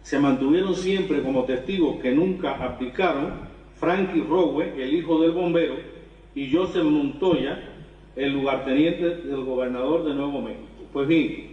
[0.03, 5.75] se mantuvieron siempre como testigos que nunca abdicaron Frankie Rowell, el hijo del bombero,
[6.35, 7.59] y Joseph Montoya,
[8.15, 10.65] el lugarteniente del gobernador de Nuevo México.
[10.91, 11.48] Pues bien,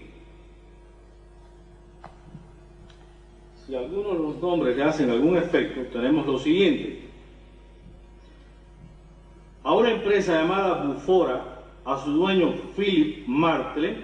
[3.66, 7.00] si algunos de los nombres le hacen algún efecto, tenemos lo siguiente.
[9.64, 13.96] A una empresa llamada Bufora, a su dueño Philip Martle,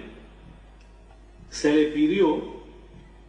[1.49, 2.41] se le pidió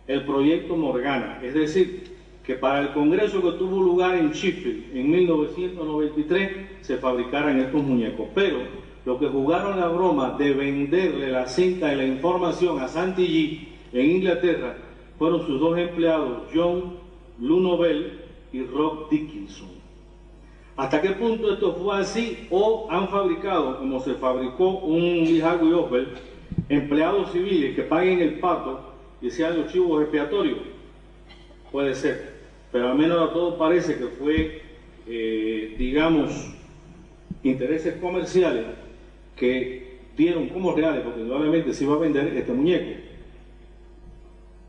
[0.09, 5.11] el proyecto Morgana, es decir, que para el congreso que tuvo lugar en Sheffield en
[5.11, 6.51] 1993
[6.83, 8.27] se fabricaran estos muñecos.
[8.35, 8.59] Pero
[9.07, 13.99] lo que jugaron la broma de venderle la cinta y la información a Santi G
[13.99, 14.77] en Inglaterra
[15.19, 16.95] fueron sus dos empleados, John
[17.41, 18.21] Lunobel
[18.53, 19.69] y Rob Dickinson.
[20.77, 22.47] ¿Hasta qué punto esto fue así?
[22.51, 28.81] ¿O han fabricado, como se fabricó un Lee y empleados civiles que paguen el pato
[29.23, 30.59] y sean los chivos expiatorios?
[31.71, 32.35] Puede ser.
[32.73, 34.63] Pero al menos a todo parece que fue,
[35.07, 36.53] eh, digamos,
[37.45, 38.65] intereses comerciales
[39.37, 43.04] que vieron como reales, porque indudablemente se iba a vender este muñeco.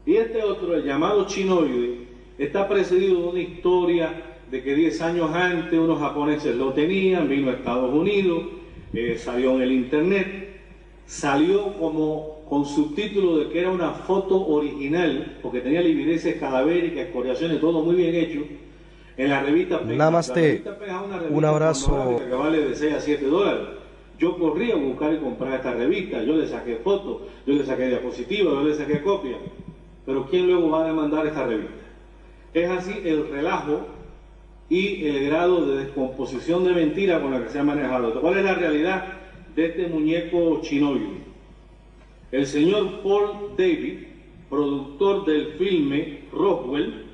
[0.06, 2.06] Y este otro, el llamado chinoide,
[2.38, 7.49] está precedido de una historia de que 10 años antes unos japoneses lo tenían, vino
[7.49, 8.43] a Estados Unidos,
[8.93, 10.62] eh, salió en el internet,
[11.08, 17.60] salió como con subtítulo de que era una foto original, porque tenía livideces cadavéricas, escoriaciones,
[17.60, 18.41] todo muy bien hecho.
[19.18, 20.62] En la revista Namaste.
[21.30, 22.22] un abrazo.
[22.28, 23.68] Que vale de 6 a 7 dólares.
[24.20, 27.88] Yo corrí a buscar y comprar esta revista, yo le saqué fotos, yo le saqué
[27.88, 29.39] diapositivas, yo le saqué copias.
[30.06, 31.74] Pero ¿quién luego va a demandar esta revista?
[32.53, 33.88] Es así el relajo
[34.70, 38.20] y el grado de descomposición de mentira con la que se ha manejado.
[38.22, 39.14] ¿Cuál es la realidad
[39.56, 41.24] de este muñeco chinoide?
[42.32, 43.99] El señor Paul David,
[44.49, 47.06] productor del filme Rockwell,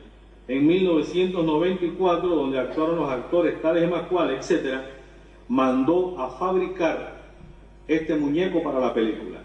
[0.48, 4.80] en 1994, donde actuaron los actores tales más etc.,
[5.48, 7.22] mandó a fabricar
[7.88, 9.40] este muñeco para la película.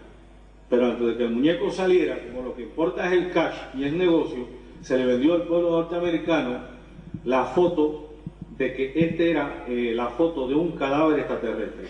[0.69, 3.83] Pero antes de que el muñeco saliera, como lo que importa es el cash y
[3.85, 4.45] el negocio,
[4.81, 6.59] se le vendió al pueblo norteamericano
[7.23, 8.09] la foto
[8.57, 11.87] de que este era eh, la foto de un cadáver extraterrestre.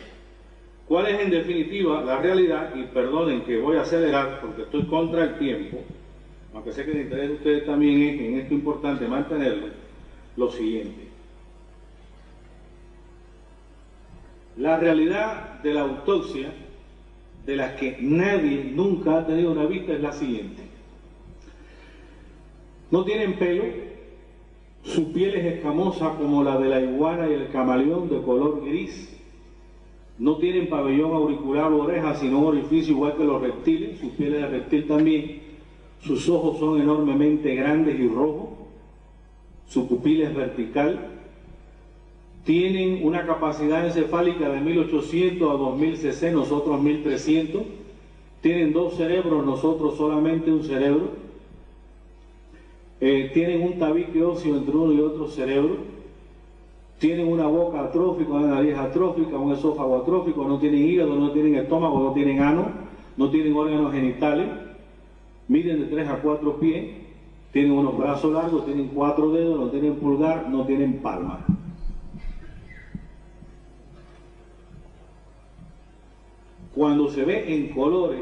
[0.88, 2.74] ¿Cuál es en definitiva la realidad?
[2.76, 5.80] Y perdonen que voy a acelerar porque estoy contra el tiempo,
[6.54, 9.68] aunque sé que el interés de ustedes también es en esto importante mantenerlo,
[10.38, 11.08] lo siguiente.
[14.58, 16.52] La realidad de la autopsia,
[17.48, 20.64] de la que nadie nunca ha tenido una vista, es la siguiente.
[22.92, 23.64] No tienen pelo,
[24.84, 29.18] su piel es escamosa como la de la iguana y el camaleón de color gris.
[30.20, 34.36] No tienen pabellón auricular o oreja, sino un orificio igual que los reptiles, su piel
[34.36, 35.42] es de reptil también.
[36.02, 38.50] Sus ojos son enormemente grandes y rojos,
[39.68, 41.17] su pupila es vertical,
[42.48, 47.62] tienen una capacidad encefálica de 1800 a 2000 cc, nosotros 1300,
[48.40, 51.10] tienen dos cerebros, nosotros solamente un cerebro,
[53.02, 55.76] eh, tienen un tabique óseo entre uno y otro cerebro,
[57.00, 61.56] tienen una boca atrófica, una nariz atrófica, un esófago atrófico, no tienen hígado, no tienen
[61.56, 62.72] estómago, no tienen ano,
[63.18, 64.48] no tienen órganos genitales,
[65.50, 66.92] miden de 3 a 4 pies,
[67.52, 71.46] tienen unos brazos largos, tienen cuatro dedos, no tienen pulgar, no tienen palma.
[76.78, 78.22] Cuando se ve en colores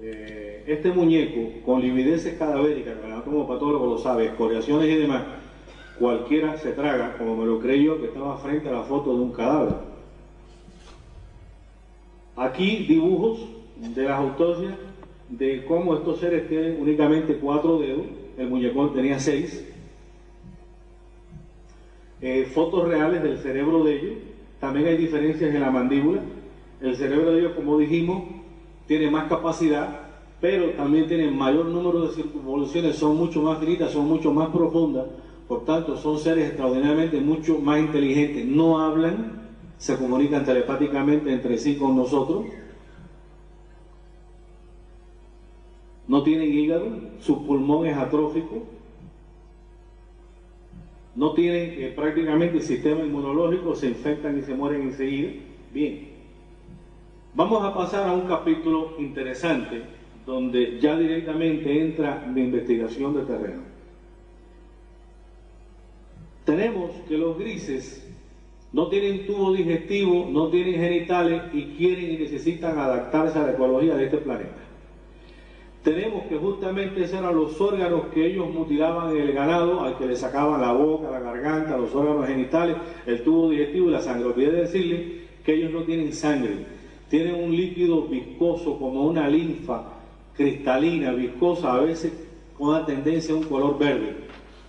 [0.00, 5.24] eh, este muñeco con livideces cadavéricas, que el patólogo lo sabe, escoriaciones y demás,
[5.98, 9.32] cualquiera se traga, como me lo creyó, que estaba frente a la foto de un
[9.32, 9.74] cadáver.
[12.36, 13.40] Aquí dibujos
[13.76, 14.74] de las autopsias
[15.28, 18.06] de cómo estos seres tienen únicamente cuatro dedos,
[18.38, 19.66] el muñecón tenía seis,
[22.20, 24.18] eh, fotos reales del cerebro de ellos,
[24.60, 26.22] también hay diferencias en la mandíbula,
[26.80, 28.22] el cerebro de ellos, como dijimos,
[28.86, 30.00] tiene más capacidad,
[30.40, 35.06] pero también tiene mayor número de circunvoluciones, son mucho más finitas, son mucho más profundas,
[35.46, 39.32] por tanto son seres extraordinariamente mucho más inteligentes, no hablan,
[39.76, 42.46] se comunican telepáticamente entre sí con nosotros,
[46.08, 46.88] no tienen hígado,
[47.20, 48.64] su pulmón es atrófico,
[51.14, 55.30] no tienen eh, prácticamente sistema inmunológico, se infectan y se mueren enseguida.
[55.72, 56.09] Bien,
[57.34, 59.82] vamos a pasar a un capítulo interesante
[60.26, 63.62] donde ya directamente entra mi investigación de terreno.
[66.44, 68.06] Tenemos que los grises
[68.72, 73.96] no tienen tubo digestivo, no tienen genitales y quieren y necesitan adaptarse a la ecología
[73.96, 74.70] de este planeta
[75.82, 80.06] tenemos que justamente esos eran los órganos que ellos mutilaban en el ganado, al que
[80.06, 82.76] le sacaban la boca, la garganta, los órganos genitales,
[83.06, 84.26] el tubo digestivo y la sangre.
[84.26, 86.66] Olvidé decirle que ellos no tienen sangre,
[87.10, 89.82] tienen un líquido viscoso como una linfa
[90.36, 92.12] cristalina, viscosa, a veces
[92.56, 94.14] con una tendencia a un color verde.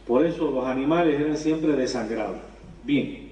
[0.08, 2.38] Por eso los animales eran siempre desangrados.
[2.84, 3.30] Bien.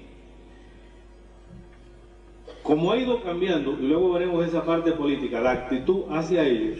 [2.62, 6.78] Como ha ido cambiando, y luego veremos esa parte política, la actitud hacia ellos,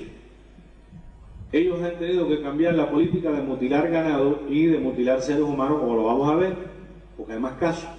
[1.50, 5.80] ellos han tenido que cambiar la política de mutilar ganado y de mutilar seres humanos,
[5.80, 6.54] como lo vamos a ver,
[7.16, 7.90] porque hay más casos.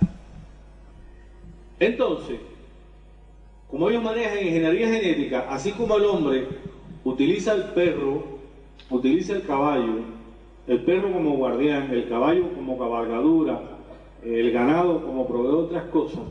[1.80, 2.40] Entonces,
[3.72, 6.48] como ellos manejan ingeniería genética, así como el hombre
[7.06, 8.22] utiliza el perro,
[8.89, 10.02] utiliza el caballo,
[10.68, 13.61] el perro como guardián, el caballo como cabalgadura,
[14.23, 16.22] el ganado como proveedor de otras cosas,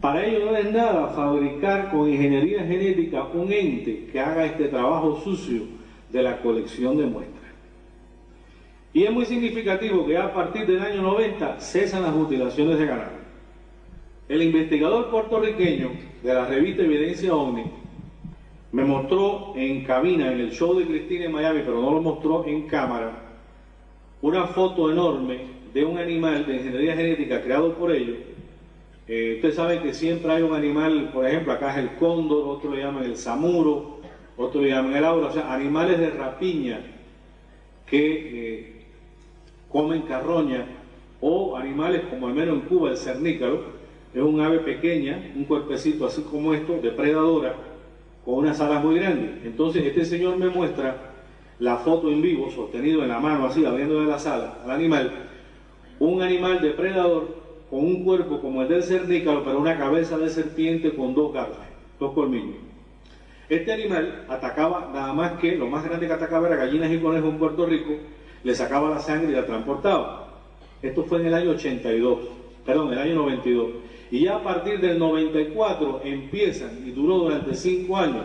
[0.00, 5.18] para ellos no es nada fabricar con ingeniería genética un ente que haga este trabajo
[5.24, 5.62] sucio
[6.10, 7.36] de la colección de muestras.
[8.92, 13.16] Y es muy significativo que a partir del año 90 cesan las mutilaciones de ganado.
[14.28, 15.90] El investigador puertorriqueño
[16.26, 17.62] de la revista Evidencia OVNI
[18.72, 22.44] me mostró en cabina, en el show de Cristina en Miami, pero no lo mostró
[22.48, 23.12] en cámara,
[24.22, 25.38] una foto enorme
[25.72, 28.16] de un animal de ingeniería genética creado por ellos.
[29.06, 32.74] Eh, ustedes saben que siempre hay un animal, por ejemplo, acá es el cóndor, otro
[32.74, 34.00] le llaman el samuro,
[34.36, 36.80] otro le llaman el aura, o sea, animales de rapiña
[37.86, 38.00] que
[38.32, 38.72] eh,
[39.68, 40.66] comen carroña,
[41.20, 43.75] o animales como al menos en Cuba el cernícalo,
[44.16, 47.54] es un ave pequeña, un cuerpecito así como esto, depredadora,
[48.24, 49.44] con unas alas muy grandes.
[49.44, 50.96] Entonces este señor me muestra
[51.58, 55.12] la foto en vivo, sostenido en la mano así, abriendo de las alas al animal,
[55.98, 57.36] un animal depredador
[57.68, 61.68] con un cuerpo como el del cernícalo, pero una cabeza de serpiente con dos garras,
[62.00, 62.56] dos colmillos.
[63.50, 67.28] Este animal atacaba nada más que, lo más grande que atacaba era gallinas y conejos
[67.28, 67.92] en Puerto Rico,
[68.42, 70.28] le sacaba la sangre y la transportaba.
[70.80, 72.18] Esto fue en el año 82,
[72.64, 73.68] perdón, el año 92.
[74.10, 78.24] Y ya a partir del 94 empiezan, y duró durante cinco años,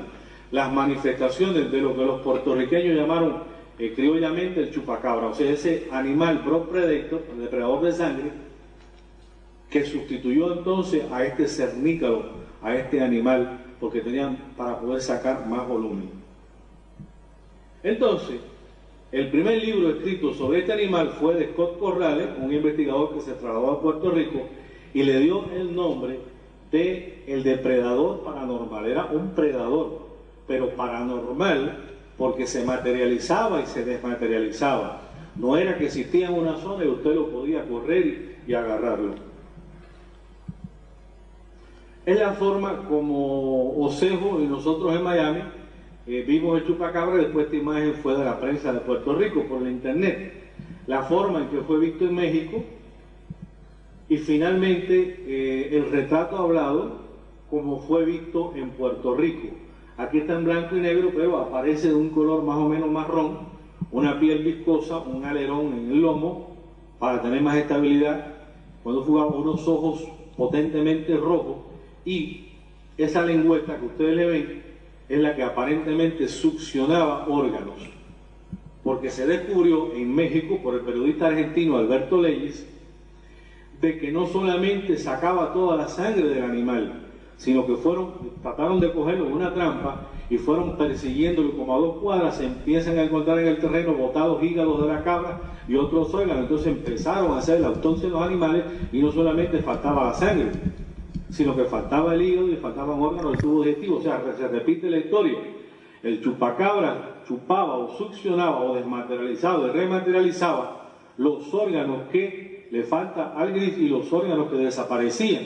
[0.52, 3.44] las manifestaciones de lo que los puertorriqueños llamaron
[3.80, 8.32] eh, criollamente el chupacabra, o sea, ese animal broad predator, depredador de sangre,
[9.70, 12.26] que sustituyó entonces a este cernícalo,
[12.62, 16.10] a este animal, porque tenían para poder sacar más volumen.
[17.82, 18.40] Entonces,
[19.12, 23.32] el primer libro escrito sobre este animal fue de Scott Corrales, un investigador que se
[23.32, 24.48] trasladó a Puerto Rico
[24.93, 26.19] y le dio el nombre
[26.72, 28.85] de el depredador paranormal.
[28.88, 29.99] Era un predador,
[30.47, 31.77] pero paranormal
[32.18, 35.01] porque se materializaba y se desmaterializaba.
[35.35, 39.13] No era que existía en una zona y usted lo podía correr y agarrarlo.
[42.05, 45.41] Es la forma como Osejo y nosotros en Miami
[46.07, 49.61] eh, vimos el chupacabra, después esta imagen fue de la prensa de Puerto Rico por
[49.61, 50.34] la internet.
[50.88, 52.63] La forma en que fue visto en México
[54.12, 56.98] y finalmente eh, el retrato hablado
[57.50, 59.48] como fue visto en Puerto Rico.
[59.96, 63.38] Aquí está en blanco y negro, pero aparece de un color más o menos marrón,
[63.90, 66.58] una piel viscosa, un alerón en el lomo
[67.00, 68.34] para tener más estabilidad.
[68.84, 70.06] Cuando jugaba unos ojos
[70.36, 71.60] potentemente rojos
[72.04, 72.50] y
[72.98, 74.64] esa lengüeta que ustedes le ven
[75.08, 77.90] es la que aparentemente succionaba órganos,
[78.84, 82.68] porque se descubrió en México por el periodista argentino Alberto Leyes
[83.82, 88.14] de que no solamente sacaba toda la sangre del animal, sino que fueron,
[88.44, 92.99] trataron de cogerlo en una trampa y fueron persiguiéndolo como a dos cuadras, se empiezan
[92.99, 97.32] a encontrar en el terreno botados hígados de la cabra y otros órganos, entonces empezaron
[97.32, 100.52] a hacer la autopsia de los animales y no solamente faltaba la sangre,
[101.32, 103.98] sino que faltaba el hígado y faltaban órganos del tubo digestivo.
[103.98, 105.40] O sea, se repite la historia.
[106.03, 113.52] El chupacabra chupaba o succionaba o desmaterializaba o rematerializaba los órganos que le falta al
[113.52, 115.43] gris y los órganos que desaparecían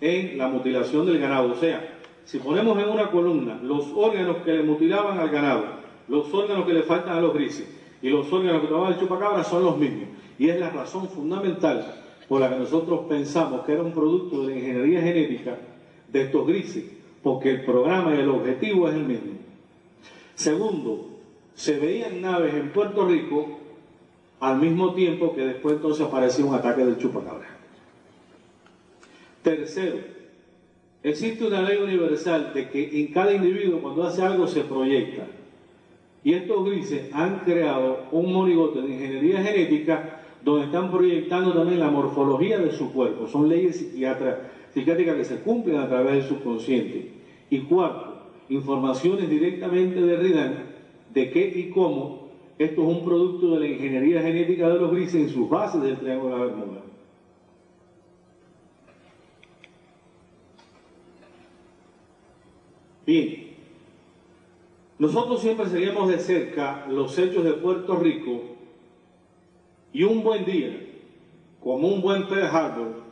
[0.00, 1.52] en la mutilación del ganado.
[1.52, 5.64] O sea, si ponemos en una columna los órganos que le mutilaban al ganado,
[6.08, 7.66] los órganos que le faltan a los grises
[8.02, 10.08] y los órganos que tomaba el chupacabra son los mismos.
[10.38, 11.94] Y es la razón fundamental
[12.28, 15.56] por la que nosotros pensamos que era un producto de ingeniería genética
[16.12, 16.84] de estos grises,
[17.22, 19.32] porque el programa y el objetivo es el mismo.
[20.34, 21.08] Segundo,
[21.54, 23.58] se veían naves en Puerto Rico
[24.40, 27.46] al mismo tiempo que después entonces aparecía un ataque del chupacabra.
[29.42, 29.96] Tercero,
[31.02, 35.26] existe una ley universal de que en cada individuo cuando hace algo se proyecta.
[36.24, 41.90] Y estos grises han creado un monigote de ingeniería genética donde están proyectando también la
[41.90, 43.26] morfología de su cuerpo.
[43.26, 47.12] Son leyes psiquiátricas que se cumplen a través del subconsciente.
[47.50, 50.54] Y cuarto, informaciones directamente de Ridan
[51.14, 52.27] de qué y cómo
[52.58, 55.96] esto es un producto de la ingeniería genética de los grises en sus bases del
[55.96, 56.82] Triángulo de la Bermuda.
[63.06, 63.48] Bien,
[64.98, 68.42] nosotros siempre seguimos de cerca los hechos de Puerto Rico
[69.92, 70.84] y un buen día,
[71.60, 73.02] como un buen Pearl Harbor,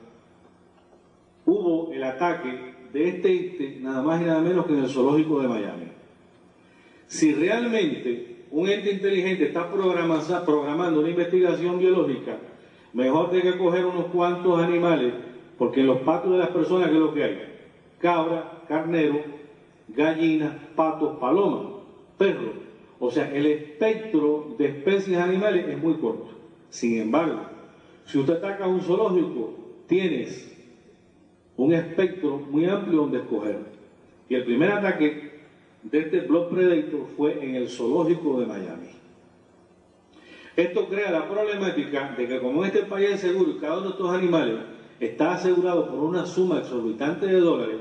[1.47, 5.41] hubo el ataque de este ente, nada más y nada menos que en el zoológico
[5.41, 5.87] de Miami.
[7.07, 12.37] Si realmente un ente inteligente está programando una investigación biológica,
[12.93, 15.13] mejor de que coger unos cuantos animales,
[15.59, 17.39] porque en los patos de las personas, ¿qué es lo que hay?
[17.99, 19.21] Cabra, carnero,
[19.89, 21.83] gallinas, patos, palomas,
[22.19, 22.55] perros.
[22.99, 26.29] O sea, el espectro de especies animales es muy corto.
[26.71, 27.41] Sin embargo,
[28.05, 29.55] si usted ataca un zoológico,
[29.87, 30.53] tienes
[31.57, 33.59] un espectro muy amplio donde escoger.
[34.29, 35.36] Y el primer ataque
[35.91, 38.89] de este Blood Predator fue en el zoológico de Miami.
[40.57, 43.89] Esto crea la problemática de que como en este país es seguro y cada uno
[43.89, 44.57] de estos animales
[44.99, 47.77] está asegurado por una suma exorbitante de dólares,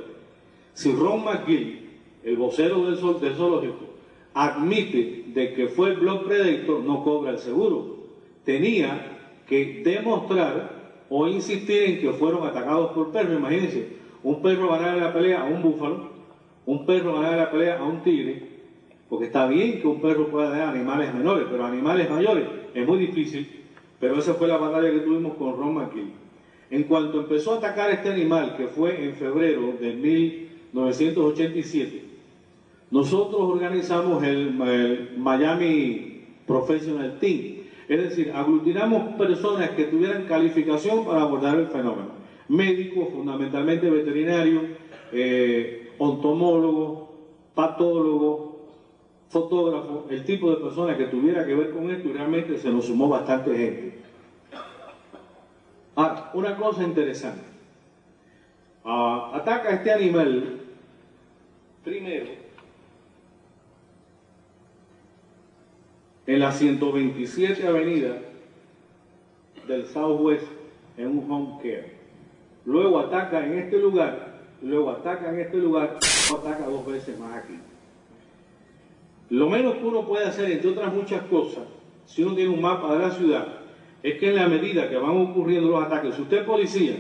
[0.73, 1.90] si Ron McGill,
[2.23, 3.86] el vocero del, del zoológico,
[4.34, 7.95] admite de que fue el Blood Predator, no cobra el seguro.
[8.44, 10.76] Tenía que demostrar
[11.10, 13.38] o insistir en que fueron atacados por perros.
[13.38, 16.15] Imagínense, un perro ganar la pelea a un búfalo,
[16.66, 18.44] un perro ganar la pelea a un tigre,
[19.10, 23.00] porque está bien que un perro pueda tener animales menores, pero animales mayores es muy
[23.00, 23.48] difícil.
[24.00, 26.12] Pero esa fue la batalla que tuvimos con Ron McKill.
[26.70, 32.04] En cuanto empezó a atacar este animal, que fue en febrero de 1987,
[32.92, 37.56] nosotros organizamos el, el Miami Professional Team,
[37.88, 42.10] es decir, aglutinamos personas que tuvieran calificación para abordar el fenómeno.
[42.48, 44.64] Médicos, fundamentalmente veterinarios,
[45.12, 47.09] eh, ontomólogos,
[47.53, 48.55] patólogos,
[49.30, 52.85] fotógrafos, el tipo de persona que tuviera que ver con esto y realmente se nos
[52.85, 53.99] sumó bastante gente.
[55.95, 57.43] Ah, una cosa interesante.
[58.84, 60.59] Ah, ataca este animal
[61.84, 62.45] primero
[66.27, 68.17] en la 127 avenida
[69.67, 70.47] del Southwest
[70.97, 71.93] en un home care.
[72.65, 74.35] Luego ataca en este lugar,
[74.66, 75.98] luego ataca en este lugar,
[76.30, 77.60] luego ataca dos veces más aquí.
[79.30, 81.64] Lo menos que uno puede hacer, entre otras muchas cosas,
[82.06, 83.48] si uno tiene un mapa de la ciudad,
[84.02, 86.98] es que en la medida que van ocurriendo los ataques, si usted es policía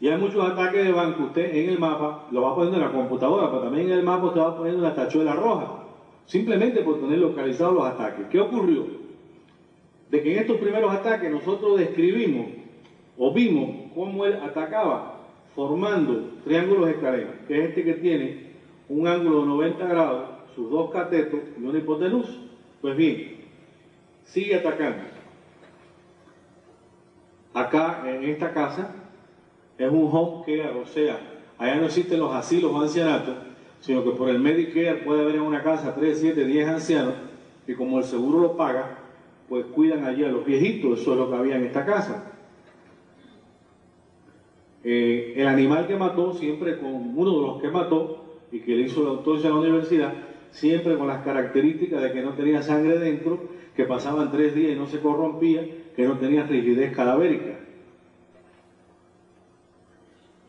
[0.00, 2.92] y hay muchos ataques de banco, usted en el mapa lo va poniendo en la
[2.92, 5.84] computadora, pero también en el mapa usted va poniendo la tachuela roja,
[6.26, 8.26] simplemente por tener localizados los ataques.
[8.28, 8.86] ¿Qué ocurrió?
[10.10, 12.46] De que en estos primeros ataques nosotros describimos
[13.16, 15.13] o vimos cómo él atacaba
[15.54, 18.54] formando triángulos escaleras, que es este que tiene
[18.88, 22.32] un ángulo de 90 grados, sus dos catetos y una hipotenusa.
[22.80, 23.36] Pues bien,
[24.24, 25.04] sigue atacando.
[27.54, 28.94] Acá, en esta casa,
[29.78, 31.18] es un home care, o sea,
[31.56, 33.36] allá no existen los asilos o ancianatos,
[33.80, 37.14] sino que por el Medicare puede haber en una casa 3, 7, 10 ancianos,
[37.66, 38.98] y como el seguro lo paga,
[39.48, 42.33] pues cuidan allí a los viejitos, eso es lo que había en esta casa.
[44.86, 48.82] Eh, el animal que mató, siempre con uno de los que mató y que le
[48.82, 50.12] hizo la autopsia en la universidad,
[50.50, 54.76] siempre con las características de que no tenía sangre dentro, que pasaban tres días y
[54.76, 55.66] no se corrompía,
[55.96, 57.58] que no tenía rigidez cadavérica.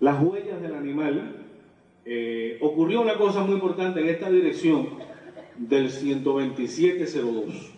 [0.02, 1.46] Las huellas del animal,
[2.04, 4.90] eh, ocurrió una cosa muy importante en esta dirección
[5.58, 7.72] del 12702.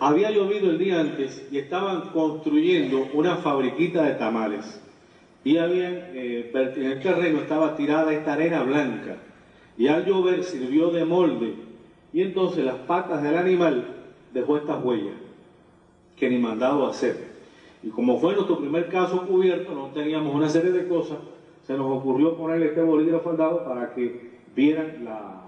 [0.00, 4.82] Había llovido el día antes y estaban construyendo una fabriquita de tamales
[5.46, 9.18] y habían, eh, en el terreno estaba tirada esta arena blanca
[9.78, 11.54] y al llover sirvió de molde
[12.12, 13.86] y entonces las patas del animal
[14.34, 15.14] dejó estas huellas
[16.16, 17.36] que ni mandado hacer.
[17.84, 21.18] Y como fue nuestro primer caso cubierto, no teníamos una serie de cosas,
[21.64, 25.42] se nos ocurrió ponerle este bolígrafo al lado para que vieran la,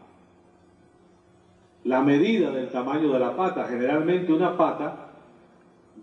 [1.83, 3.66] la medida del tamaño de la pata.
[3.69, 5.09] Generalmente una pata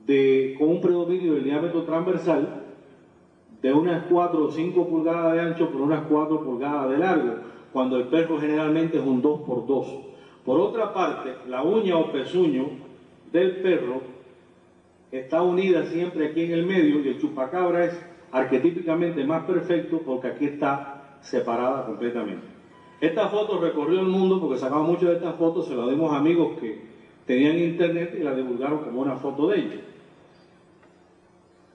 [0.05, 2.64] de, con un predominio del diámetro transversal
[3.61, 7.35] de unas 4 o 5 pulgadas de ancho por unas 4 pulgadas de largo,
[7.73, 9.87] cuando el perro generalmente es un 2 por 2.
[10.45, 12.67] Por otra parte, la uña o pezuño
[13.31, 14.01] del perro
[15.11, 17.99] está unida siempre aquí en el medio y el chupacabra es
[18.31, 22.45] arquetípicamente más perfecto porque aquí está separada completamente.
[23.01, 26.17] Esta foto recorrió el mundo porque sacamos muchas de estas fotos, se las dimos a
[26.17, 26.81] amigos que
[27.25, 29.81] tenían internet y la divulgaron como una foto de ella.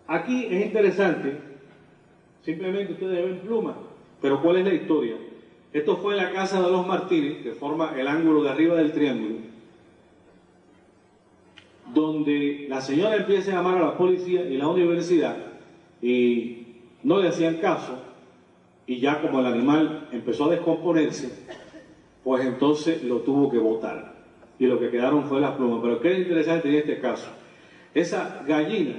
[0.06, 1.49] Aquí es interesante
[2.42, 3.76] Simplemente ustedes ven plumas.
[4.20, 5.16] Pero ¿cuál es la historia?
[5.72, 9.36] Esto fue la casa de los Martínez, que forma el ángulo de arriba del triángulo,
[11.94, 15.36] donde la señora empieza a llamar a la policía y la universidad
[16.02, 16.66] y
[17.02, 17.98] no le hacían caso
[18.86, 21.30] y ya como el animal empezó a descomponerse,
[22.24, 24.14] pues entonces lo tuvo que botar
[24.58, 25.80] y lo que quedaron fue las plumas.
[25.82, 27.30] Pero ¿qué es interesante en este caso?
[27.94, 28.96] Esa gallina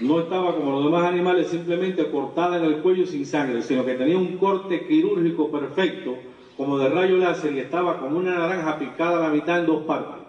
[0.00, 3.94] no estaba como los demás animales simplemente cortada en el cuello sin sangre, sino que
[3.94, 6.16] tenía un corte quirúrgico perfecto,
[6.56, 9.84] como de rayo láser, y estaba como una naranja picada a la mitad en dos
[9.84, 10.22] partes.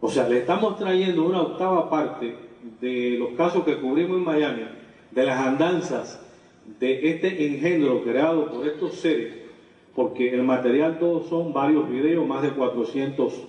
[0.00, 2.36] O sea, le estamos trayendo una octava parte
[2.80, 4.62] de los casos que cubrimos en Miami,
[5.10, 6.24] de las andanzas
[6.78, 9.34] de este engendro creado por estos seres,
[9.94, 13.42] porque el material todos son varios videos, más de 400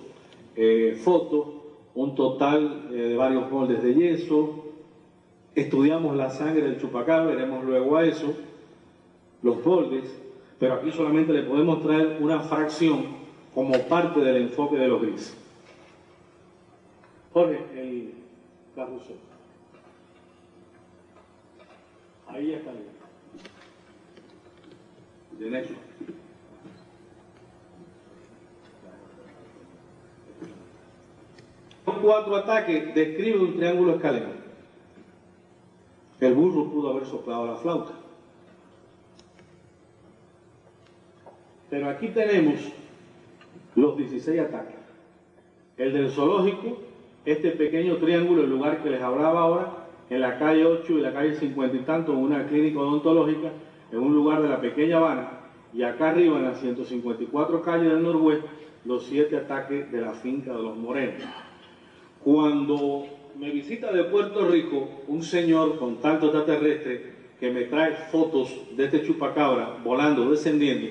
[0.56, 1.46] eh, fotos,
[1.94, 4.69] un total eh, de varios moldes de yeso,
[5.54, 8.34] estudiamos la sangre del chupacabra, veremos luego a eso,
[9.42, 10.04] los moldes,
[10.58, 13.06] pero aquí solamente le podemos traer una fracción
[13.54, 15.36] como parte del enfoque de los grises.
[17.32, 18.14] Jorge, el
[18.74, 19.16] carrusel.
[22.28, 22.84] Ahí está bien.
[25.38, 25.74] Derecho.
[32.02, 34.39] Cuatro ataques describe un triángulo escalera.
[36.20, 37.92] El burro pudo haber soplado la flauta.
[41.70, 42.60] Pero aquí tenemos
[43.76, 44.76] los 16 ataques.
[45.78, 46.78] El del zoológico,
[47.24, 51.12] este pequeño triángulo, el lugar que les hablaba ahora, en la calle 8 y la
[51.12, 53.52] calle 50 y tanto, una clínica odontológica,
[53.92, 55.30] en un lugar de la pequeña Habana,
[55.72, 58.48] y acá arriba, en las 154 calles del noroeste,
[58.84, 61.22] los siete ataques de la finca de los Morenos.
[62.24, 63.06] Cuando
[63.40, 68.84] me visita de Puerto Rico un señor con tanto extraterrestre que me trae fotos de
[68.84, 70.88] este chupacabra volando, descendiendo,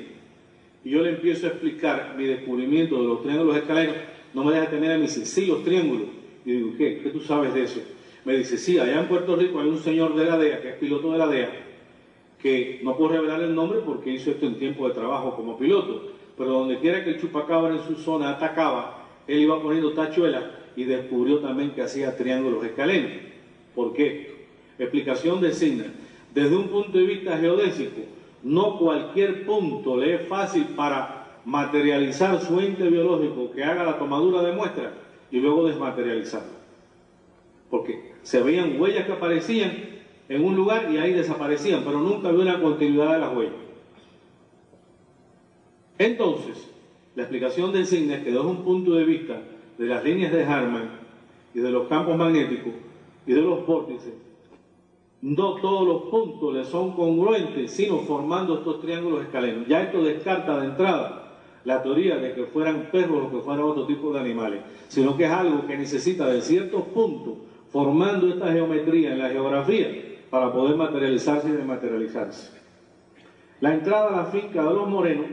[0.84, 3.98] y yo le empiezo a explicar mi descubrimiento de los triángulos escalenos,
[4.34, 6.08] no me deja tener a mí dice, sí, los triángulos.
[6.44, 7.02] Y digo, ¿qué?
[7.04, 7.82] ¿Qué tú sabes de eso?
[8.26, 10.76] Me dice, sí, allá en Puerto Rico hay un señor de la DEA, que es
[10.78, 11.52] piloto de la DEA,
[12.42, 16.14] que no puedo revelar el nombre porque hizo esto en tiempo de trabajo como piloto,
[16.36, 20.46] pero donde quiera que el chupacabra en su zona atacaba, él iba poniendo tachuelas
[20.80, 23.12] y descubrió también que hacía triángulos escalenos.
[23.76, 24.46] ¿Por qué?
[24.80, 25.84] Explicación designa.
[26.34, 28.00] Desde un punto de vista geodésico,
[28.44, 34.42] no cualquier punto le es fácil para materializar su ente biológico que haga la tomadura
[34.42, 34.94] de muestra
[35.30, 36.60] y luego desmaterializarlo.
[37.70, 39.74] Porque se veían huellas que aparecían
[40.30, 43.54] en un lugar y ahí desaparecían, pero nunca había una continuidad de las huellas.
[45.98, 46.70] Entonces,
[47.16, 49.42] la explicación de Insignia es que desde un punto de vista
[49.80, 50.90] de las líneas de Harman
[51.54, 52.74] y de los campos magnéticos
[53.26, 54.14] y de los vórtices,
[55.22, 59.68] no todos los puntos le son congruentes, sino formando estos triángulos escalenos.
[59.68, 63.86] Ya esto descarta de entrada la teoría de que fueran perros o que fueran otro
[63.86, 67.36] tipo de animales, sino que es algo que necesita de ciertos puntos
[67.70, 69.88] formando esta geometría en la geografía
[70.30, 72.60] para poder materializarse y desmaterializarse.
[73.62, 75.28] La entrada a la finca de los Morenos,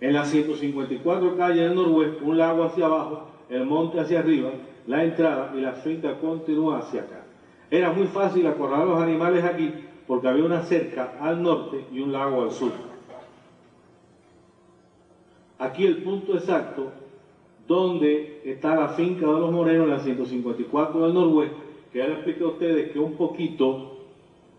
[0.00, 4.50] en las 154 calles del noroeste, un lago hacia abajo, el monte hacia arriba,
[4.86, 7.24] la entrada y la finca continúa hacia acá.
[7.70, 9.72] Era muy fácil acorralar los animales aquí
[10.06, 12.72] porque había una cerca al norte y un lago al sur.
[15.58, 16.92] Aquí el punto exacto
[17.66, 21.56] donde está la finca de los Morenos, en la 154 del noroeste,
[21.92, 23.96] que ya le expliqué a ustedes que un poquito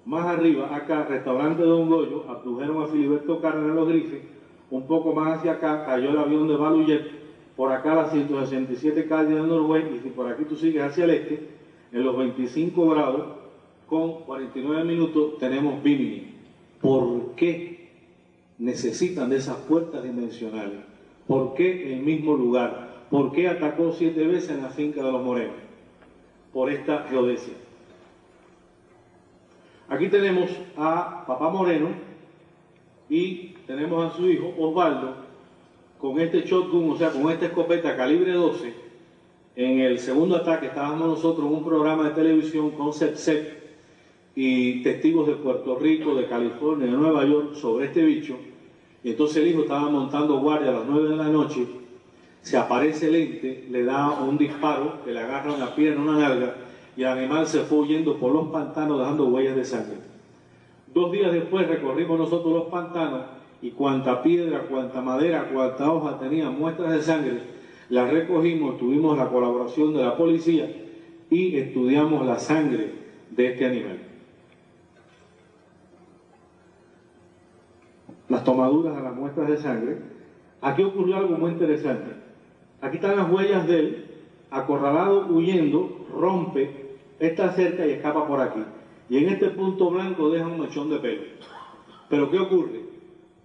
[0.05, 4.21] más arriba, acá, restaurante Don Goyo, abdujeron a Filiberto Cárdenas los Grifes,
[4.69, 7.11] un poco más hacia acá cayó el avión de Baluyet,
[7.55, 11.11] por acá la 167 calle del noroeste, y si por aquí tú sigues hacia el
[11.11, 11.49] este,
[11.91, 13.25] en los 25 grados,
[13.87, 16.33] con 49 minutos, tenemos Bimini.
[16.81, 17.89] ¿Por qué
[18.59, 20.79] necesitan de esas puertas dimensionales?
[21.25, 23.05] ¿Por qué el mismo lugar?
[23.09, 25.55] ¿Por qué atacó siete veces en la finca de los Morenos?
[26.53, 27.53] Por esta geodesia.
[29.89, 31.87] Aquí tenemos a Papá Moreno
[33.09, 35.15] y tenemos a su hijo Osvaldo
[35.99, 38.73] con este shotgun, o sea, con esta escopeta calibre 12.
[39.55, 43.57] En el segundo ataque estábamos nosotros en un programa de televisión con CEPSEP
[44.35, 48.35] y testigos de Puerto Rico, de California, de Nueva York sobre este bicho.
[49.03, 51.65] Y entonces el hijo estaba montando guardia a las 9 de la noche,
[52.41, 56.55] se aparece el ente, le da un disparo le agarra una pierna, una nalga,
[56.95, 60.06] y el animal se fue huyendo por los pantanos dejando huellas de sangre.
[60.97, 63.21] Dos días después recorrimos nosotros los pantanos
[63.61, 67.39] y cuanta piedra, cuanta madera, cuanta hoja tenía muestras de sangre,
[67.89, 70.67] las recogimos, tuvimos la colaboración de la policía
[71.29, 72.93] y estudiamos la sangre
[73.29, 73.99] de este animal.
[78.29, 79.97] Las tomaduras a las muestras de sangre.
[80.61, 82.09] Aquí ocurrió algo muy interesante.
[82.81, 84.05] Aquí están las huellas de él,
[84.49, 88.63] acorralado, huyendo, rompe esta cerca y escapa por aquí.
[89.09, 91.21] Y en este punto blanco deja un mechón de pelo.
[92.09, 92.81] Pero ¿qué ocurre?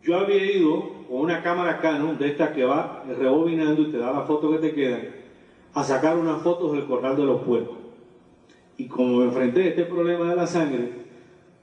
[0.02, 4.12] Yo había ido con una cámara Canon de esta que va rebobinando y te da
[4.12, 5.09] la foto que te quedan,
[5.74, 7.76] a sacar unas fotos del corral de los puercos.
[8.76, 10.90] Y como me enfrenté a este problema de la sangre,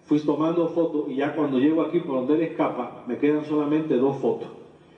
[0.05, 3.95] fui tomando fotos y ya cuando llego aquí por donde él escapa, me quedan solamente
[3.95, 4.47] dos fotos.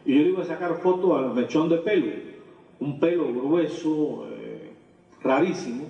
[0.05, 2.07] Y yo le iba a sacar fotos al mechón de pelo,
[2.79, 4.71] un pelo grueso, eh,
[5.21, 5.85] rarísimo.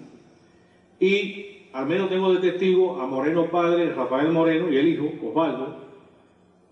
[0.99, 5.75] Y al menos tengo de testigo a Moreno padre, Rafael Moreno y el hijo, Osvaldo,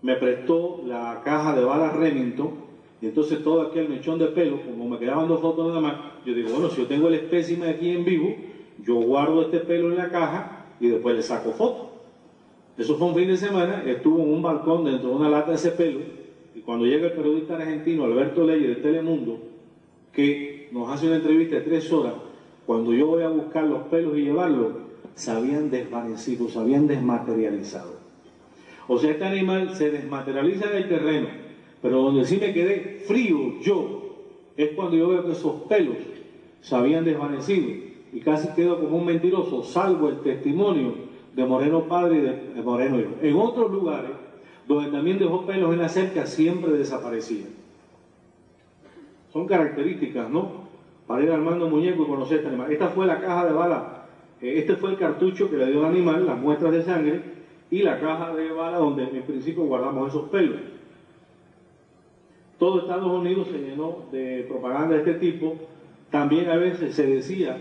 [0.02, 2.50] me prestó la caja de balas Remington
[3.00, 5.94] y entonces todo aquel mechón de pelo, como me quedaban dos fotos nada más,
[6.24, 8.34] yo digo, bueno, si yo tengo el espécimen aquí en vivo,
[8.82, 11.86] yo guardo este pelo en la caja y después le saco fotos.
[12.76, 15.56] Eso fue un fin de semana, estuvo en un balcón dentro de una lata de
[15.56, 16.00] ese pelo
[16.54, 19.38] y cuando llega el periodista argentino Alberto Leyes de Telemundo,
[20.12, 22.14] que nos hace una entrevista de tres horas,
[22.66, 24.72] cuando yo voy a buscar los pelos y llevarlos,
[25.14, 28.00] se habían desvanecido, se habían desmaterializado.
[28.88, 31.28] O sea, este animal se desmaterializa en el terreno,
[31.80, 34.00] pero donde sí me quedé frío yo
[34.56, 35.96] es cuando yo veo que esos pelos
[36.60, 37.68] se habían desvanecido
[38.12, 40.94] y casi quedo como un mentiroso, salvo el testimonio
[41.34, 43.10] de Moreno padre y de Moreno hijo.
[43.22, 44.10] En otros lugares,
[44.66, 47.46] donde también dejó pelos en la cerca, siempre desaparecía.
[49.32, 50.68] Son características, ¿no?
[51.06, 52.72] Para ir armando muñeco y conocer este animal.
[52.72, 53.99] Esta fue la caja de bala,
[54.40, 57.20] este fue el cartucho que le dio al animal, las muestras de sangre,
[57.70, 60.56] y la caja de bala donde en principio guardamos esos pelos.
[62.58, 65.56] Todo Estados Unidos se llenó de propaganda de este tipo.
[66.10, 67.56] También a veces se decía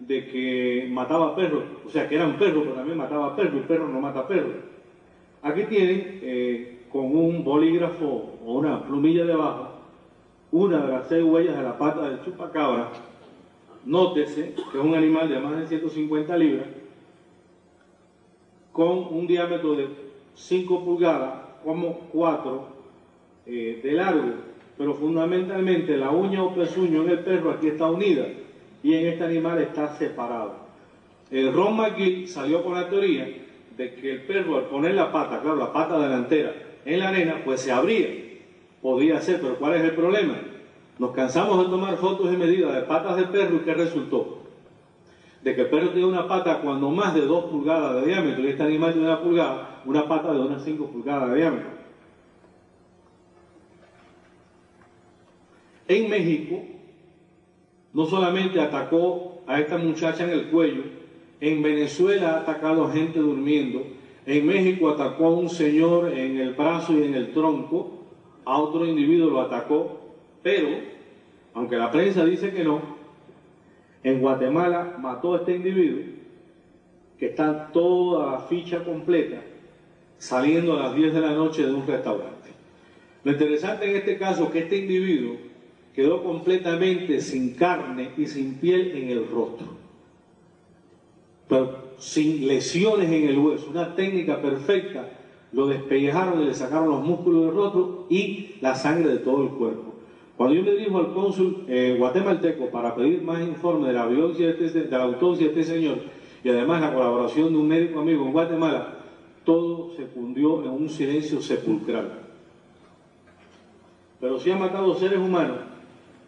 [0.00, 3.88] de que mataba perros, o sea que eran perros, pero también mataba perros, y perro
[3.88, 4.56] no mata perros.
[5.42, 9.72] Aquí tienen eh, con un bolígrafo o una plumilla debajo
[10.52, 12.90] una de las seis huellas de la pata del chupacabra.
[13.84, 16.66] Nótese que es un animal de más de 150 libras
[18.72, 19.88] con un diámetro de
[20.34, 21.34] 5 pulgadas
[21.64, 22.66] como 4
[23.46, 24.34] eh, de largo,
[24.78, 28.26] pero fundamentalmente la uña o pezuño en el perro aquí está unida
[28.82, 30.54] y en este animal está separado.
[31.30, 33.28] El Ron McGill salió con la teoría
[33.76, 36.54] de que el perro al poner la pata, claro, la pata delantera
[36.84, 38.08] en la arena, pues se abría.
[38.80, 40.34] Podía ser, pero ¿cuál es el problema?
[40.98, 44.38] Nos cansamos de tomar fotos y medidas de patas de perro y ¿qué resultó?
[45.42, 48.48] De que el perro tiene una pata cuando más de 2 pulgadas de diámetro y
[48.48, 51.70] este animal tiene una pulgada, una pata de unas 5 pulgadas de diámetro.
[55.88, 56.62] En México,
[57.92, 60.84] no solamente atacó a esta muchacha en el cuello,
[61.40, 63.82] en Venezuela ha atacado a gente durmiendo,
[64.24, 68.04] en México atacó a un señor en el brazo y en el tronco,
[68.44, 70.01] a otro individuo lo atacó,
[70.42, 70.68] pero,
[71.54, 72.80] aunque la prensa dice que no,
[74.02, 76.02] en Guatemala mató a este individuo,
[77.18, 79.40] que está toda la ficha completa,
[80.18, 82.50] saliendo a las 10 de la noche de un restaurante.
[83.24, 85.36] Lo interesante en este caso es que este individuo
[85.94, 89.68] quedó completamente sin carne y sin piel en el rostro,
[91.48, 95.08] pero sin lesiones en el hueso, una técnica perfecta.
[95.52, 99.50] Lo despellejaron y le sacaron los músculos del rostro y la sangre de todo el
[99.50, 99.91] cuerpo.
[100.42, 104.70] Cuando yo me dirijo al cónsul eh, guatemalteco para pedir más informe de la, este,
[104.70, 105.98] de la autopsia de este señor
[106.42, 108.98] y además la colaboración de un médico amigo en Guatemala,
[109.44, 112.22] todo se fundió en un silencio sepulcral.
[114.20, 115.58] Pero si ha matado seres humanos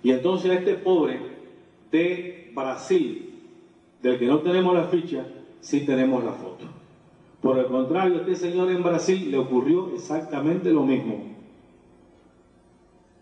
[0.00, 1.18] y entonces a este pobre
[1.90, 3.32] de Brasil,
[4.00, 5.26] del que no tenemos la ficha,
[5.60, 6.66] sí tenemos la foto.
[7.42, 11.33] Por el contrario, a este señor en Brasil le ocurrió exactamente lo mismo.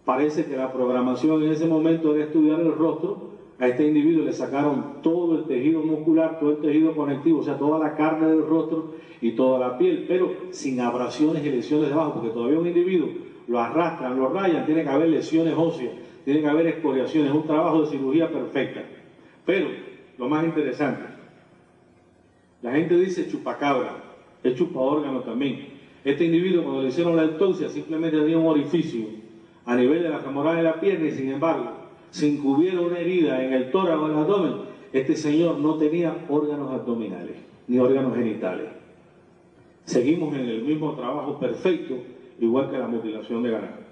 [0.04, 3.30] Parece que la programación en ese momento era estudiar el rostro.
[3.58, 7.56] A este individuo le sacaron todo el tejido muscular, todo el tejido conectivo, o sea,
[7.56, 12.14] toda la carne del rostro y toda la piel, pero sin abrasiones y lesiones debajo,
[12.14, 13.08] porque todavía un individuo
[13.46, 15.92] lo arrastran, lo rayan, tiene que haber lesiones óseas,
[16.24, 18.82] tiene que haber escoriaciones, un trabajo de cirugía perfecta.
[19.46, 19.68] Pero,
[20.18, 21.02] lo más interesante,
[22.62, 24.02] la gente dice chupacabra,
[24.42, 25.68] es chupa órgano también.
[26.04, 29.21] Este individuo cuando le hicieron la autopsia simplemente tenía un orificio
[29.64, 31.70] a nivel de la femoral de la pierna y sin embargo,
[32.18, 34.54] que hubiera una herida en el tórax o en el abdomen,
[34.92, 37.36] este señor no tenía órganos abdominales
[37.68, 38.68] ni órganos genitales.
[39.84, 41.94] Seguimos en el mismo trabajo perfecto,
[42.38, 43.82] igual que la mutilación de ganado.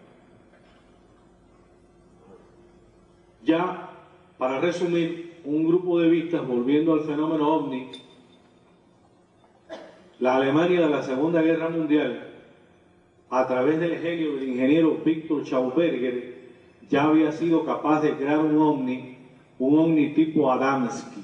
[3.44, 3.90] Ya,
[4.38, 7.90] para resumir, un grupo de vistas, volviendo al fenómeno ovni,
[10.18, 12.29] la Alemania de la Segunda Guerra Mundial,
[13.30, 16.40] a través del genio del ingeniero Víctor Schauberger,
[16.88, 19.16] ya había sido capaz de crear un ovni,
[19.60, 21.22] un ovni tipo Adamski.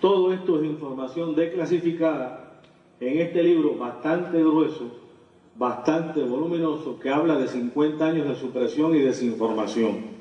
[0.00, 2.60] Todo esto es información declasificada
[2.98, 4.90] en este libro bastante grueso,
[5.54, 10.19] bastante voluminoso, que habla de 50 años de supresión y desinformación.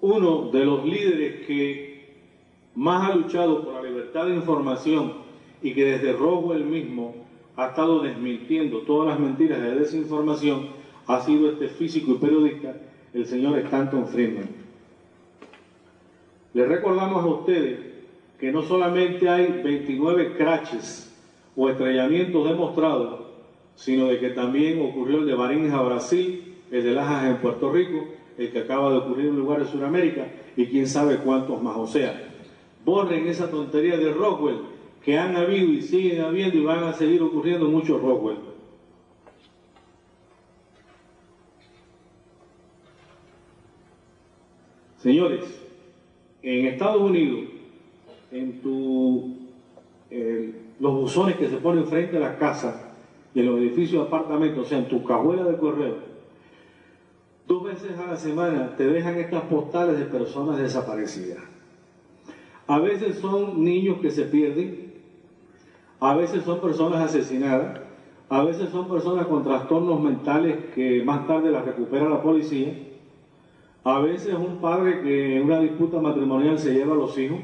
[0.00, 1.90] Uno de los líderes que
[2.74, 5.12] más ha luchado por la libertad de información
[5.62, 7.14] y que desde Roswell mismo
[7.56, 10.68] ha estado desmintiendo todas las mentiras de desinformación,
[11.06, 12.76] ha sido este físico y periodista,
[13.12, 14.48] el señor Stanton Friedman.
[16.54, 17.80] Les recordamos a ustedes
[18.38, 21.14] que no solamente hay 29 crashes
[21.54, 23.20] o estrellamientos demostrados,
[23.74, 28.04] sino de que también ocurrió el de Barinja, Brasil, el de Lajas en Puerto Rico,
[28.40, 30.26] el que acaba de ocurrir en lugares de Sudamérica
[30.56, 31.76] y quién sabe cuántos más.
[31.76, 32.18] O sea,
[32.84, 34.62] borren esa tontería de Rockwell
[35.04, 38.38] que han habido y siguen habiendo y van a seguir ocurriendo muchos Rockwell.
[44.96, 45.62] Señores,
[46.42, 47.50] en Estados Unidos,
[48.30, 49.36] en tu,
[50.78, 52.86] los buzones que se ponen frente a las casas
[53.34, 56.09] y en los edificios de apartamentos, o sea, en tu cajuela de correo,
[57.50, 61.40] Dos veces a la semana te dejan estas postales de personas desaparecidas.
[62.68, 64.92] A veces son niños que se pierden,
[65.98, 67.80] a veces son personas asesinadas,
[68.28, 72.72] a veces son personas con trastornos mentales que más tarde las recupera la policía,
[73.82, 77.40] a veces un padre que en una disputa matrimonial se lleva a los hijos,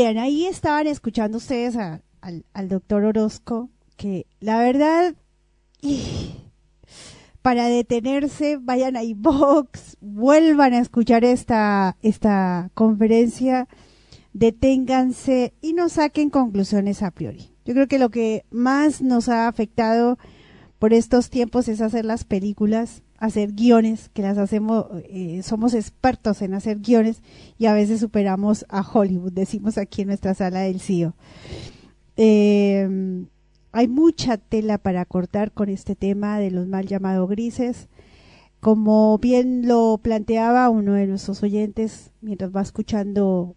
[0.00, 2.04] Bien, ahí estaban escuchando ustedes al,
[2.52, 5.16] al doctor Orozco, que la verdad,
[7.42, 13.66] para detenerse, vayan a iVox, vuelvan a escuchar esta, esta conferencia,
[14.32, 17.56] deténganse y no saquen conclusiones a priori.
[17.64, 20.16] Yo creo que lo que más nos ha afectado
[20.78, 26.40] por estos tiempos es hacer las películas, hacer guiones, que las hacemos, eh, somos expertos
[26.42, 27.22] en hacer guiones
[27.58, 31.14] y a veces superamos a Hollywood, decimos aquí en nuestra sala del CIO.
[32.16, 33.26] Eh,
[33.72, 37.88] hay mucha tela para cortar con este tema de los mal llamados grises.
[38.60, 43.54] Como bien lo planteaba uno de nuestros oyentes mientras va escuchando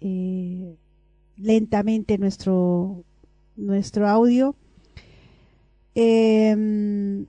[0.00, 0.76] eh,
[1.36, 3.02] lentamente nuestro,
[3.56, 4.54] nuestro audio,
[5.94, 7.26] eh,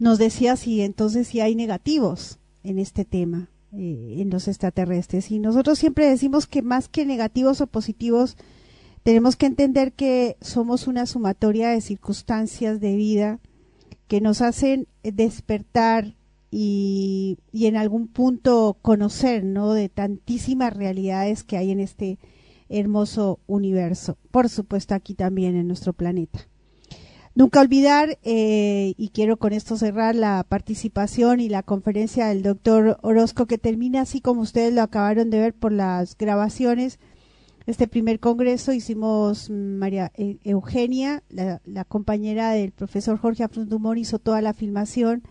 [0.00, 5.30] nos decía si entonces si hay negativos en este tema, eh, en los extraterrestres.
[5.30, 8.36] Y nosotros siempre decimos que más que negativos o positivos,
[9.02, 13.40] tenemos que entender que somos una sumatoria de circunstancias de vida
[14.08, 16.16] que nos hacen despertar
[16.50, 19.72] y, y en algún punto conocer, ¿no?
[19.74, 22.18] De tantísimas realidades que hay en este
[22.70, 24.16] hermoso universo.
[24.30, 26.49] Por supuesto, aquí también en nuestro planeta.
[27.34, 32.98] Nunca olvidar, eh, y quiero con esto cerrar la participación y la conferencia del doctor
[33.02, 36.98] Orozco, que termina así como ustedes lo acabaron de ver por las grabaciones.
[37.66, 44.18] Este primer congreso hicimos mm, María e-, Eugenia, la, compañera del profesor Jorge Afrundumón, hizo
[44.18, 45.22] toda la filmación.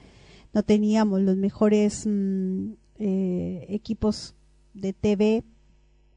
[0.53, 4.35] No teníamos los mejores mm, eh, equipos
[4.73, 5.43] de TV.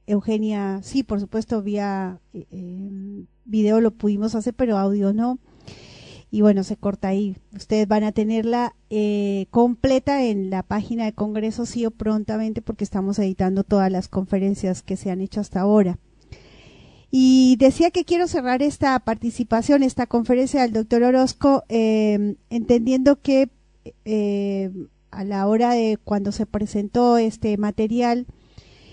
[0.06, 5.40] Eugenia, sí, por supuesto, vía eh, video lo pudimos hacer, pero audio no
[6.32, 7.36] y bueno, se corta ahí.
[7.54, 13.18] Ustedes van a tenerla eh, completa en la página de Congreso CIO prontamente porque estamos
[13.18, 15.98] editando todas las conferencias que se han hecho hasta ahora.
[17.10, 23.50] Y decía que quiero cerrar esta participación, esta conferencia del doctor Orozco, eh, entendiendo que
[24.06, 24.70] eh,
[25.10, 28.26] a la hora de cuando se presentó este material,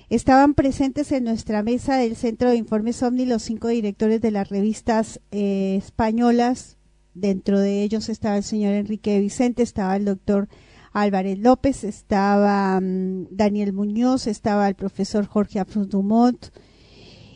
[0.09, 4.49] estaban presentes en nuestra mesa del Centro de Informes OVNI los cinco directores de las
[4.49, 6.78] revistas españolas
[7.19, 10.47] Dentro de ellos estaba el señor Enrique Vicente, estaba el doctor
[10.93, 16.47] Álvarez López, estaba mm, Daniel Muñoz, estaba el profesor Jorge Afruz Dumont.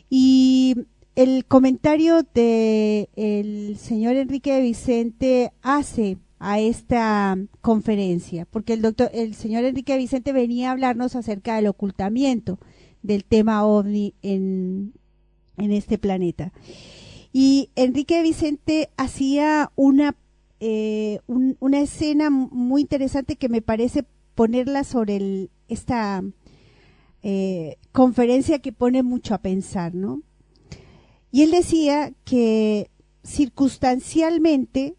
[0.10, 0.76] Y
[1.16, 9.34] el comentario de el señor Enrique Vicente hace a esta conferencia, porque el doctor, el
[9.34, 12.60] señor Enrique Vicente venía a hablarnos acerca del ocultamiento
[13.02, 14.94] del tema ovni en,
[15.58, 16.52] en este planeta.
[17.34, 20.16] Y Enrique Vicente hacía una,
[20.60, 24.06] eh, una escena muy interesante que me parece
[24.36, 26.24] ponerla sobre esta
[27.24, 30.22] eh, conferencia que pone mucho a pensar, ¿no?
[31.32, 32.92] Y él decía que
[33.24, 34.96] circunstancialmente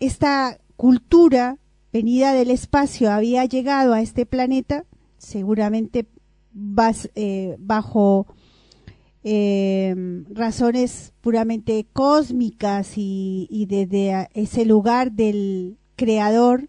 [0.00, 1.58] esta cultura
[1.92, 4.84] venida del espacio había llegado a este planeta,
[5.16, 6.06] seguramente
[7.14, 8.26] eh, bajo
[9.22, 9.94] eh,
[10.30, 16.68] razones puramente cósmicas y, desde ese lugar del creador.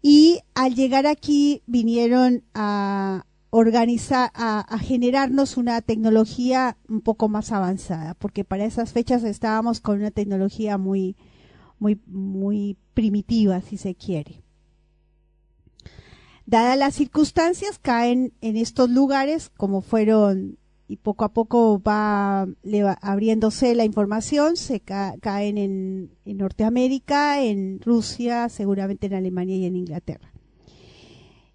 [0.00, 8.14] Y al llegar aquí vinieron a organizar, a, generarnos una tecnología un poco más avanzada,
[8.14, 11.16] porque para esas fechas estábamos con una tecnología muy,
[11.78, 14.42] muy, muy primitiva, si se quiere.
[16.46, 20.57] Dadas las circunstancias, caen en estos lugares, como fueron
[20.88, 22.48] y poco a poco va,
[23.02, 30.32] abriéndose la información, se caen en, Norteamérica, en Rusia, seguramente en Alemania y en Inglaterra.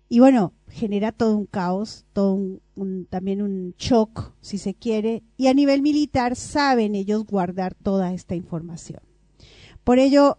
[0.08, 2.36] Y bueno, genera todo un caos, todo
[2.76, 8.14] un, también un shock, si se quiere, y a nivel militar saben ellos guardar toda
[8.14, 9.02] esta información.
[9.84, 10.38] Por ello,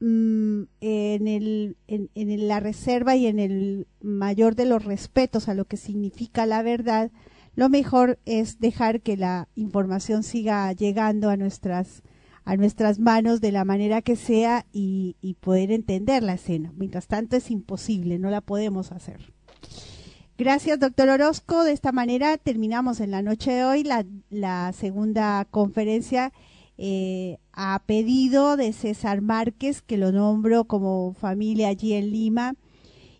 [0.00, 6.44] mm, en, la reserva y en el mayor de los respetos a lo que significa
[6.44, 7.12] la verdad,
[7.56, 12.02] lo mejor es dejar que la información siga llegando a nuestras
[12.44, 16.72] a nuestras manos de la manera que sea y, poder entender la escena.
[16.76, 19.32] Mientras tanto es imposible, no la podemos hacer.
[20.36, 21.64] Gracias, doctor Orozco.
[21.64, 23.84] De esta manera terminamos en la noche de hoy
[24.30, 26.32] la, segunda conferencia
[26.76, 32.56] eh, a pedido de César Márquez, que lo nombro como familia allí en Lima,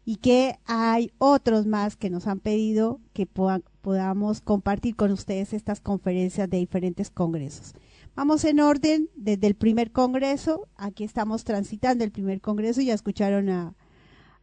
[0.05, 5.81] y que hay otros más que nos han pedido que podamos compartir con ustedes estas
[5.81, 7.75] conferencias de diferentes congresos.
[8.15, 10.69] Vamos en orden desde el primer congreso.
[10.77, 12.81] Aquí estamos transitando el primer congreso.
[12.81, 13.75] Ya escucharon a,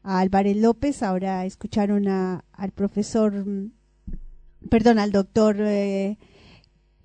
[0.04, 3.46] Álvarez López, ahora escucharon a, al profesor
[4.70, 6.18] perdón, al doctor eh,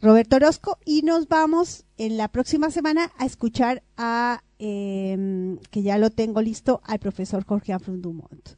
[0.03, 5.97] Roberto Orozco y nos vamos en la próxima semana a escuchar a, em, que ya
[5.97, 8.51] lo tengo listo, al profesor Jorge Afrun Dumont.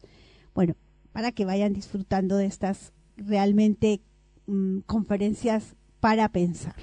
[0.55, 0.75] Bueno,
[1.13, 4.01] para que vayan disfrutando de estas realmente
[4.47, 6.75] mm, conferencias para pensar.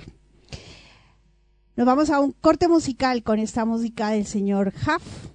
[1.76, 5.32] Nos vamos a un corte musical con esta música del señor Huff,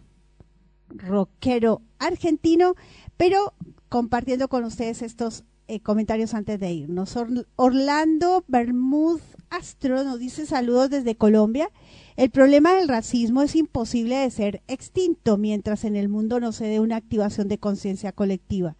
[0.89, 2.75] rockero argentino,
[3.19, 3.53] pero
[3.91, 7.17] compartiendo con ustedes estos eh, comentarios antes de irnos.
[7.55, 9.21] Orlando Bermud
[9.51, 11.71] Astro nos dice saludos desde Colombia.
[12.17, 16.67] El problema del racismo es imposible de ser extinto mientras en el mundo no se
[16.67, 18.77] dé una activación de conciencia colectiva.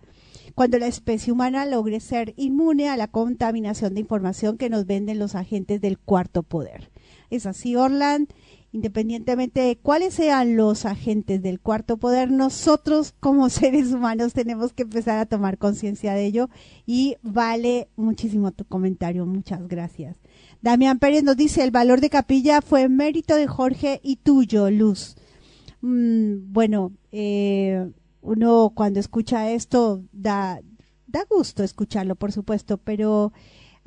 [0.57, 5.21] Cuando la especie humana logre ser inmune a la contaminación de información que nos venden
[5.21, 6.91] los agentes del cuarto poder.
[7.31, 8.33] Es así, Orland.
[8.73, 14.83] Independientemente de cuáles sean los agentes del cuarto poder, nosotros como seres humanos tenemos que
[14.83, 16.49] empezar a tomar conciencia de ello
[16.87, 19.27] y vale muchísimo tu comentario.
[19.27, 20.17] Muchas gracias.
[20.63, 25.17] Damián Pérez nos dice, el valor de capilla fue mérito de Jorge y tuyo, Luz.
[25.81, 27.91] Mm, bueno, eh,
[28.21, 30.61] uno cuando escucha esto da,
[31.07, 33.33] da gusto escucharlo, por supuesto, pero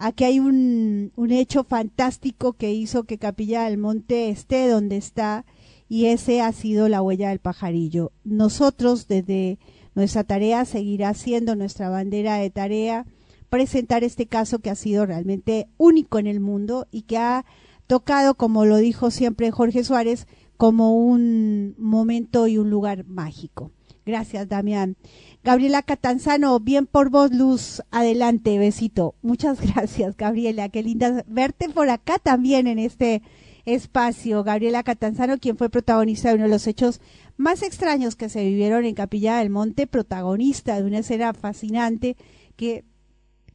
[0.06, 5.46] Aquí hay un, hecho fantástico que hizo que Capilla del Monte esté donde está
[5.88, 8.12] y ese ha sido la huella del pajarillo.
[8.26, 9.60] Nosotros desde
[9.96, 13.06] nuestra tarea seguirá siendo nuestra bandera de tarea
[13.48, 17.46] presentar este caso que ha sido realmente único en el mundo y que ha
[17.88, 20.28] tocado, como lo dijo siempre Jorge Suárez,
[20.58, 23.72] como un momento y un lugar mágico.
[24.06, 24.98] Gracias, Damián.
[25.44, 27.84] Gabriela Catanzano, bien por vos, Luz.
[27.92, 29.16] Adelante, besito.
[29.22, 30.70] Muchas gracias, Gabriela.
[30.70, 33.22] Qué linda verte por acá también en este
[33.66, 34.44] espacio.
[34.44, 37.02] Gabriela Catanzano, quien fue protagonista de uno de los hechos
[37.36, 42.16] más extraños que se vivieron en Capilla del Monte, protagonista de una escena fascinante
[42.56, 42.86] que,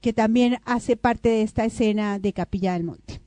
[0.03, 3.23] que también hace parte de esta escena de Capilla del Monte.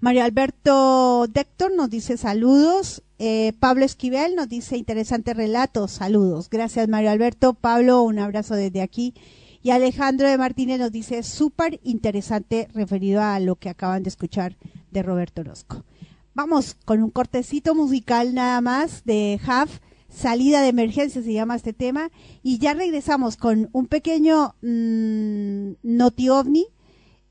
[0.00, 3.02] Mario Alberto Dector nos dice saludos.
[3.18, 5.88] Eh, Pablo Esquivel nos dice interesante relato.
[5.88, 6.48] Saludos.
[6.50, 7.54] Gracias Mario Alberto.
[7.54, 9.14] Pablo, un abrazo desde aquí.
[9.62, 14.56] Y Alejandro de Martínez nos dice súper interesante referido a lo que acaban de escuchar
[14.92, 15.84] de Roberto Orozco.
[16.32, 19.80] Vamos con un cortecito musical nada más de Half.
[20.08, 22.10] Salida de emergencia se llama este tema.
[22.42, 26.66] Y ya regresamos con un pequeño mm, noti ovni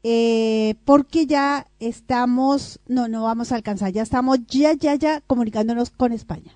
[0.10, 5.90] eh, porque ya estamos, no, no vamos a alcanzar, ya estamos ya, ya, ya comunicándonos
[5.90, 6.56] con España.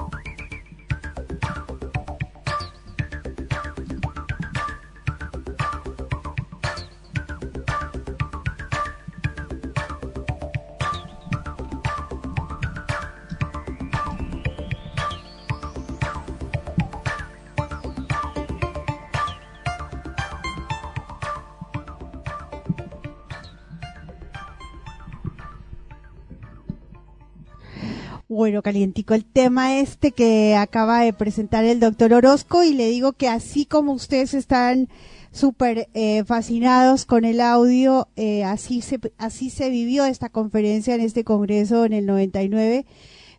[28.61, 33.27] Calientico el tema este que acaba de presentar el doctor Orozco y le digo que
[33.27, 34.89] así como ustedes están
[35.31, 41.01] súper eh, fascinados con el audio, eh, así, se, así se vivió esta conferencia en
[41.01, 42.85] este congreso en el 99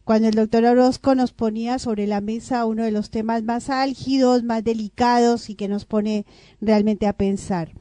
[0.04, 4.42] cuando el doctor Orozco nos ponía sobre la mesa uno de los temas más álgidos,
[4.42, 6.26] más delicados y que nos pone
[6.60, 7.72] realmente a pensar.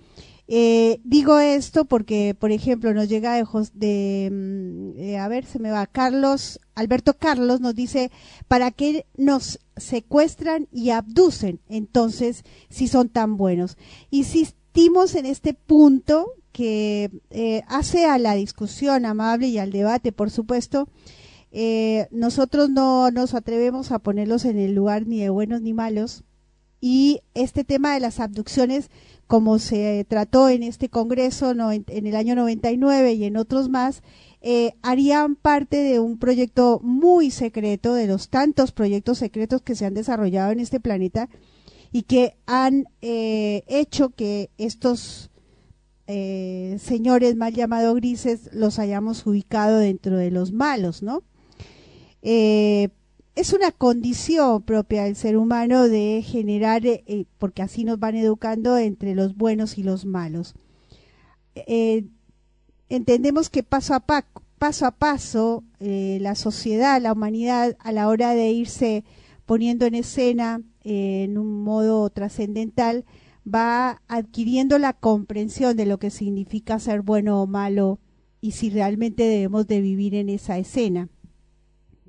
[0.54, 5.60] Eh, digo esto porque, por ejemplo, nos llega de, de mm, eh, a ver, se
[5.60, 8.12] me va, Carlos, Alberto Carlos nos dice,
[8.50, 13.78] ¿para qué nos secuestran y abducen entonces si son tan buenos?
[14.10, 20.32] Insistimos en este punto que eh, hace a la discusión amable y al debate, por
[20.32, 20.90] supuesto,
[21.54, 26.26] eh, nosotros no nos atrevemos a ponerlos en el lugar ni de buenos ni malos.
[26.82, 28.90] Y este tema de las abducciones
[29.32, 34.04] como se trató en este Congreso en, el año 99 y en otros más,
[34.42, 39.86] eh, harían parte de un proyecto muy secreto, de los tantos proyectos secretos que se
[39.86, 41.30] han desarrollado en este planeta
[41.94, 45.32] y que han eh, hecho que estos
[46.08, 51.24] eh, señores mal llamados grises los hayamos ubicado dentro de los malos, ¿no?
[53.36, 58.16] Es una condición propia del ser humano de generar, eh, eh, porque así nos van
[58.16, 60.54] educando entre los buenos y los malos.
[61.56, 62.06] Eh,
[62.90, 68.52] entendemos que paso a, paso, a paso la sociedad, la humanidad, a la hora de
[68.52, 69.04] irse
[69.46, 73.06] poniendo en escena en un modo trascendental,
[73.48, 78.00] va adquiriendo la comprensión de lo que significa ser bueno o malo
[78.40, 81.10] y si realmente debemos de vivir en esa escena.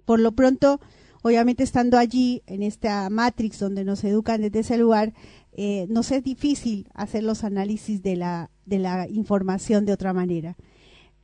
[0.04, 0.80] Por lo pronto,
[1.22, 5.14] obviamente estando allí en esta matrix donde nos educan desde ese lugar,
[5.52, 10.56] eh, nos es difícil hacer los análisis de la, de la información de otra manera.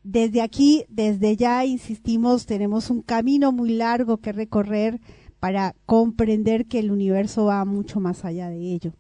[0.05, 5.01] Desde aquí, desde ya, insistimos, tenemos un camino muy largo que recorrer
[5.41, 8.93] para comprender que el universo va mucho más allá de ello.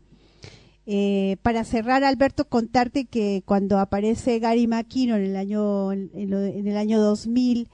[0.86, 6.66] Eh, para cerrar, Alberto, contarte que cuando aparece Gary McKinnon en el año, en, en
[6.66, 7.68] el año 2000,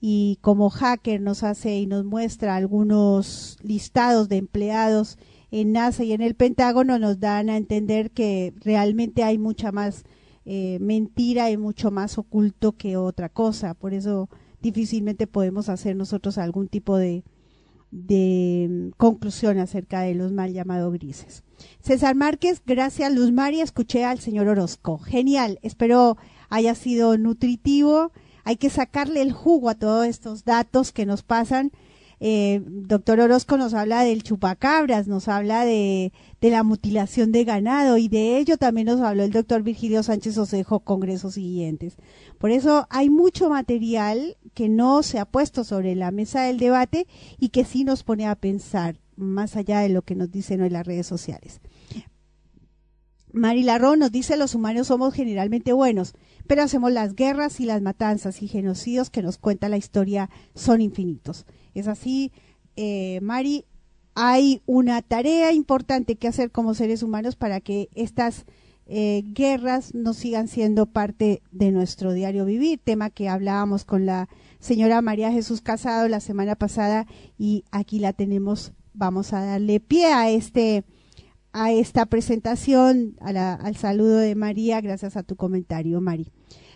[0.00, 5.18] y como hacker nos hace y nos muestra algunos listados de empleados
[5.50, 10.04] en NASA y en el Pentágono, nos dan a entender que realmente hay mucha más
[10.44, 13.74] eh, mentira y mucho más oculto que otra cosa.
[13.74, 14.28] Por eso
[14.60, 17.24] difícilmente podemos hacer nosotros algún tipo de,
[17.90, 21.42] de mm, conclusión acerca de los mal llamados grises.
[21.80, 24.98] César Márquez, gracias Luz María, escuché al señor Orozco.
[24.98, 26.16] Genial, espero
[26.48, 28.12] haya sido nutritivo
[28.46, 31.72] hay que sacarle el jugo a todos estos datos que nos pasan.
[32.20, 38.06] Eh, doctor Orozco nos habla del chupacabras, nos habla de, la mutilación de ganado y
[38.06, 41.96] de ello también nos habló el doctor Virgilio Sánchez Osejo, congresos siguientes.
[42.38, 47.08] Por eso hay mucho material que no se ha puesto sobre la mesa del debate
[47.40, 50.70] y que sí nos pone a pensar más allá de lo que nos dicen hoy
[50.70, 51.60] las redes sociales.
[53.36, 56.14] Mari Larrón nos dice los humanos somos generalmente buenos,
[56.46, 60.80] pero hacemos las guerras y las matanzas y genocidios que nos cuenta la historia son
[60.80, 61.44] infinitos.
[61.74, 62.32] Es así,
[62.76, 63.66] eh, Mari,
[64.14, 68.46] hay una tarea importante que hacer como seres humanos para que estas
[68.86, 74.30] eh, guerras no sigan siendo parte de nuestro diario vivir, tema que hablábamos con la
[74.60, 77.06] señora María Jesús Casado la semana pasada
[77.36, 80.84] y aquí la tenemos, vamos a darle pie a este
[81.56, 86.30] a esta presentación, al saludo de María, gracias a tu comentario, Mari.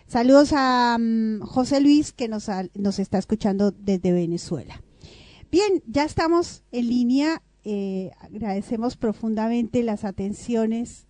[0.07, 4.81] Saludos a mm, José Luis, que nos, nos está escuchando desde Venezuela.
[5.51, 7.43] Bien, ya estamos en línea.
[7.63, 11.05] Eh, agradecemos profundamente las atenciones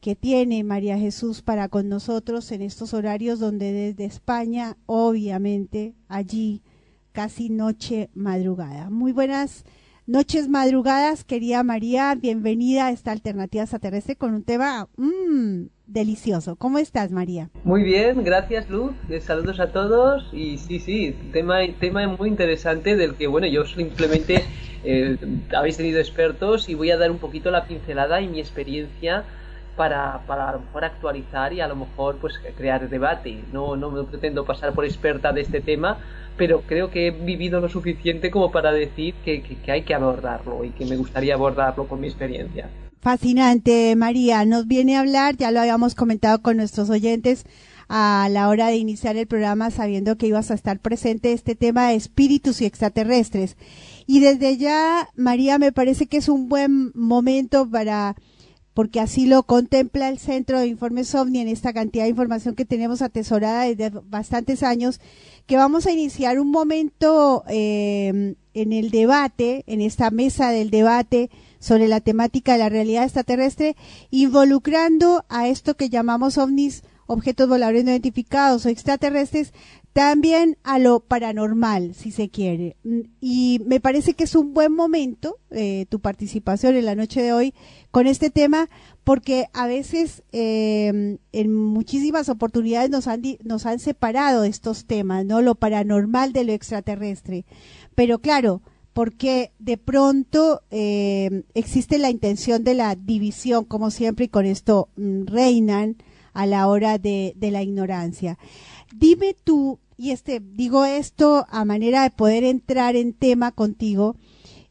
[0.00, 6.62] que tiene María Jesús para con nosotros en estos horarios donde desde España, obviamente, allí
[7.12, 8.88] casi noche madrugada.
[8.88, 9.64] Muy buenas
[10.08, 16.54] Noches madrugadas, querida María, bienvenida a esta alternativa extraterrestre con un tema mmm, delicioso.
[16.54, 17.50] ¿Cómo estás, María?
[17.64, 18.92] Muy bien, gracias, Luz.
[19.10, 20.32] Eh, saludos a todos.
[20.32, 24.44] Y sí, sí, tema, tema muy interesante del que, bueno, yo simplemente
[24.84, 25.16] eh,
[25.52, 29.24] habéis tenido expertos y voy a dar un poquito la pincelada y mi experiencia
[29.76, 33.44] para, para a lo mejor actualizar y a lo mejor pues crear debate.
[33.52, 35.98] No, no me pretendo pasar por experta de este tema,
[36.36, 40.64] pero creo que he vivido lo suficiente como para decir que, que hay que abordarlo
[40.64, 42.68] y que me gustaría abordarlo con mi experiencia.
[43.00, 44.44] Fascinante, María.
[44.44, 47.44] Nos viene a hablar, ya lo habíamos comentado con nuestros oyentes
[47.88, 51.88] a la hora de iniciar el programa sabiendo que ibas a estar presente este tema
[51.88, 53.56] de espíritus y extraterrestres.
[54.06, 58.16] Y desde ya, María, me parece que es un buen momento para
[58.76, 62.66] porque así lo contempla el Centro de Informes OVNI en esta cantidad de información que
[62.66, 65.00] tenemos atesorada desde bastantes años,
[65.46, 71.30] que vamos a iniciar un momento eh, en el debate, en esta mesa del debate
[71.58, 73.76] sobre la temática de la realidad extraterrestre,
[74.10, 79.54] involucrando a esto que llamamos ovnis, objetos voladores no identificados o extraterrestres,
[79.96, 82.76] también a lo paranormal, si se quiere.
[83.18, 87.32] Y me parece que es un buen momento eh, tu participación en la noche de
[87.32, 87.54] hoy
[87.92, 88.68] con este tema,
[89.04, 95.40] porque a veces eh, en muchísimas oportunidades nos han, nos han separado estos temas, ¿no?
[95.40, 97.46] Lo paranormal de lo extraterrestre.
[97.94, 98.60] Pero claro,
[98.92, 104.90] porque de pronto eh, existe la intención de la división, como siempre, y con esto
[104.96, 105.96] mm, reinan
[106.34, 108.38] a la hora de, de la ignorancia.
[108.94, 114.16] Dime tú, y este, digo esto a manera de poder entrar en tema contigo,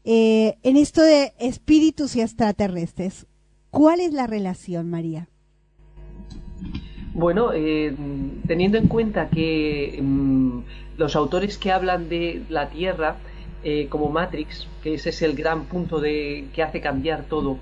[0.04, 3.26] eh, en esto de espíritus y extraterrestres.
[3.70, 5.28] ¿Cuál es la relación, María?
[7.12, 7.94] Bueno, eh,
[8.46, 10.58] teniendo en cuenta que mm,
[10.98, 13.16] los autores que hablan de la Tierra
[13.64, 17.58] eh, como Matrix, que ese es el gran punto de que hace cambiar todo,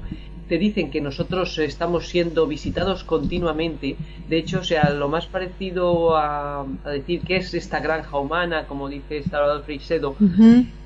[0.48, 3.96] te dicen que nosotros estamos siendo visitados continuamente.
[4.28, 8.88] De hecho, o sea, lo más parecido a, decir qué es esta granja humana, como
[8.88, 10.16] dice Salvador Freixedo,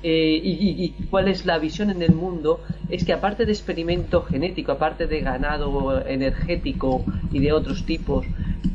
[0.03, 4.71] eh, y, cuál es la visión en el mundo, es que aparte de experimento genético,
[4.71, 8.25] aparte de ganado energético y de otros tipos,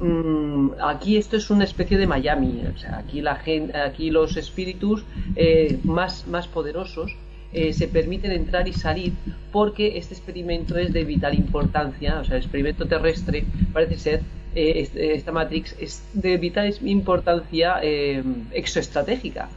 [0.01, 2.63] mm, aquí esto es una especie de Miami.
[2.75, 5.05] O sea, aquí, la gente, aquí los espíritus
[5.37, 7.17] eh, más, más poderosos
[7.55, 9.13] eh, se permiten entrar y salir
[9.53, 14.23] porque este experimento es de vital importancia, o sea, el experimento terrestre parece ser,
[14.57, 19.49] eh, esta Matrix es de vital importancia eh, exoestratégica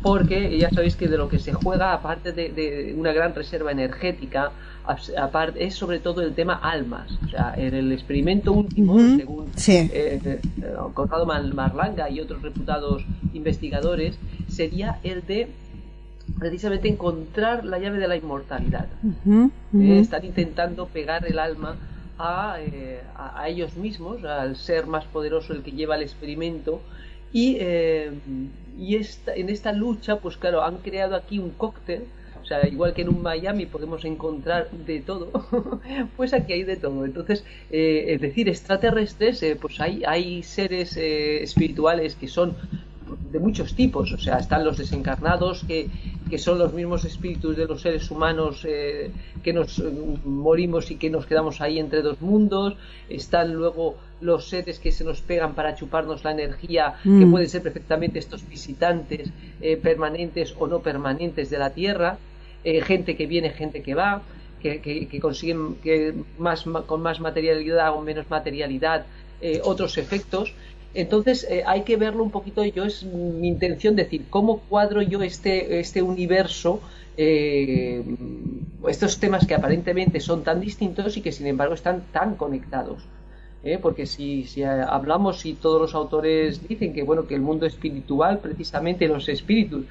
[0.00, 4.52] porque ya sabéis que de lo que se juega, aparte de, una gran reserva energética,
[5.18, 7.18] aparte, es sobre todo el tema almas.
[7.24, 9.90] O sea, en el experimento último, según sí.
[10.94, 13.04] Conrado Marlanga y otros reputados
[13.34, 14.16] investigadores,
[14.48, 15.48] sería el de
[16.38, 18.86] precisamente encontrar la llave de la inmortalidad.
[19.26, 21.76] Eh, están intentando pegar el alma
[22.58, 26.80] eh, a, ellos mismos, al ser más poderoso el que lleva el experimento.
[27.32, 28.12] Y, eh,
[28.78, 32.04] y esta, en esta lucha, pues claro, han creado aquí un cóctel.
[32.42, 35.30] O sea, igual que en un Miami podemos encontrar de todo,
[36.16, 37.04] pues aquí hay de todo.
[37.04, 42.56] Entonces, es decir, extraterrestres, pues hay, hay seres espirituales que son
[43.30, 45.88] de muchos tipos, o sea, están los desencarnados que,
[46.28, 49.10] que son los mismos espíritus de los seres humanos eh,
[49.42, 49.90] que nos eh,
[50.24, 52.76] morimos y que nos quedamos ahí entre dos mundos,
[53.08, 57.30] están luego los seres que se nos pegan para chuparnos la energía, que mm.
[57.30, 59.30] pueden ser perfectamente estos visitantes
[59.60, 62.18] eh, permanentes o no permanentes de la Tierra,
[62.64, 64.22] gente que viene, gente que va,
[64.60, 69.04] que, que, consiguen que más, con más materialidad o menos materialidad
[69.64, 70.54] otros efectos
[70.94, 75.22] entonces eh, hay que verlo un poquito, yo es mi intención decir, ¿cómo cuadro yo
[75.22, 76.80] este, este universo,
[77.16, 78.02] eh,
[78.88, 83.02] estos temas que aparentemente son tan distintos y que sin embargo están tan conectados?
[83.64, 83.78] ¿Eh?
[83.80, 88.38] porque si, si, hablamos y todos los autores dicen que bueno que el mundo espiritual
[88.38, 89.84] precisamente los espíritus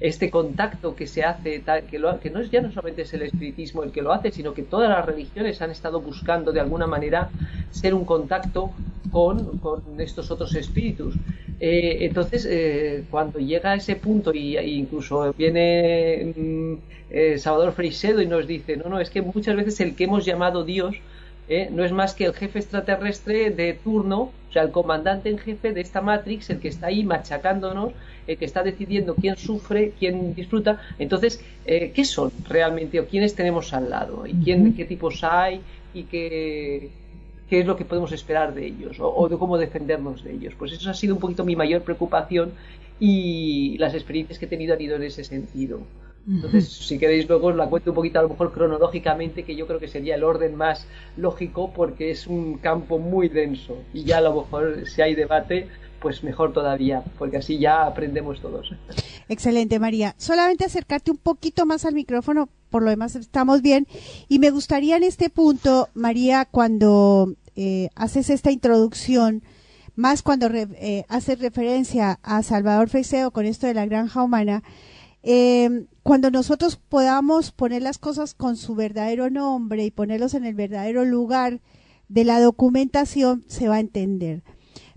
[0.00, 3.22] este contacto que se hace que, lo, que no es ya no solamente es el
[3.22, 6.86] espiritismo el que lo hace sino que todas las religiones han estado buscando de alguna
[6.86, 7.30] manera
[7.70, 8.72] ser un contacto
[9.10, 11.14] con, con estos otros espíritus
[11.60, 16.74] eh, entonces eh, cuando llega a ese punto y, incluso viene mm,
[17.36, 20.64] Salvador Frisedo y nos dice no no es que muchas veces el que hemos llamado
[20.64, 20.96] Dios
[21.48, 21.68] ¿eh?
[21.70, 25.72] no es más que el jefe extraterrestre de turno, o sea, el comandante en jefe
[25.72, 27.92] de esta Matrix, el que está ahí machacándonos,
[28.26, 30.80] el que está decidiendo quién sufre, quién disfruta.
[30.98, 34.26] Entonces, eh, ¿qué son realmente o quiénes tenemos al lado?
[34.26, 35.60] ¿Y quién, qué tipos hay?
[35.94, 36.90] ¿Y qué,
[37.48, 38.98] qué es lo que podemos esperar de ellos?
[39.00, 40.54] O, de cómo defendernos de ellos?
[40.58, 42.52] Pues eso ha sido un poquito mi mayor preocupación
[43.00, 45.80] y las experiencias que he tenido han ido en ese sentido.
[46.28, 49.66] Entonces, si queréis, luego os la cuento un poquito, a lo mejor cronológicamente, que yo
[49.66, 50.86] creo que sería el orden más
[51.16, 53.76] lógico, porque es un campo muy denso.
[53.92, 55.68] Y ya a lo mejor, si hay debate,
[56.00, 58.72] pues mejor todavía, porque así ya aprendemos todos.
[59.28, 60.14] Excelente, María.
[60.18, 63.86] Solamente acercarte un poquito más al micrófono por lo demás estamos bien.
[64.28, 69.44] Y me gustaría en este punto, María, cuando eh, haces esta introducción,
[69.94, 74.64] más cuando eh, haces referencia a Salvador Feiseo con esto de la granja humana,
[75.22, 80.54] eh, cuando nosotros podamos poner las cosas con su verdadero nombre y ponerlos en el
[80.54, 81.60] verdadero lugar
[82.08, 84.42] de la documentación, se va a entender.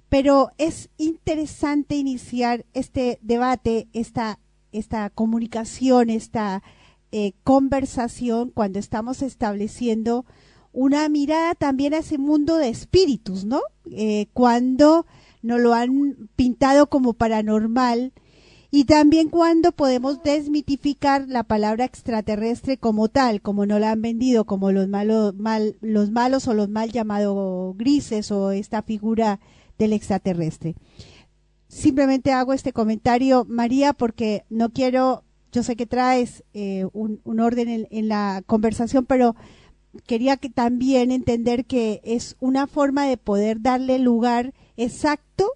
[0.10, 4.40] Pero es interesante iniciar este debate, esta,
[4.72, 6.64] esta comunicación, esta
[7.12, 10.26] eh, conversación cuando estamos estableciendo
[10.74, 13.62] una mirada también a ese mundo de espíritus, ¿no?
[13.92, 15.06] Eh, cuando
[15.42, 18.12] nos lo han pintado como paranormal
[18.76, 24.44] y también cuando podemos desmitificar la palabra extraterrestre como tal, como no la han vendido
[24.44, 29.40] como los malos, mal, los malos o los mal llamados grises o esta figura
[29.78, 30.76] del extraterrestre.
[31.70, 35.24] Simplemente hago este comentario, María, porque no quiero,
[35.54, 39.38] yo sé que traes eh, un, orden en la conversación, pero
[40.06, 45.50] quería que también entender que es una forma de poder darle lugar exacto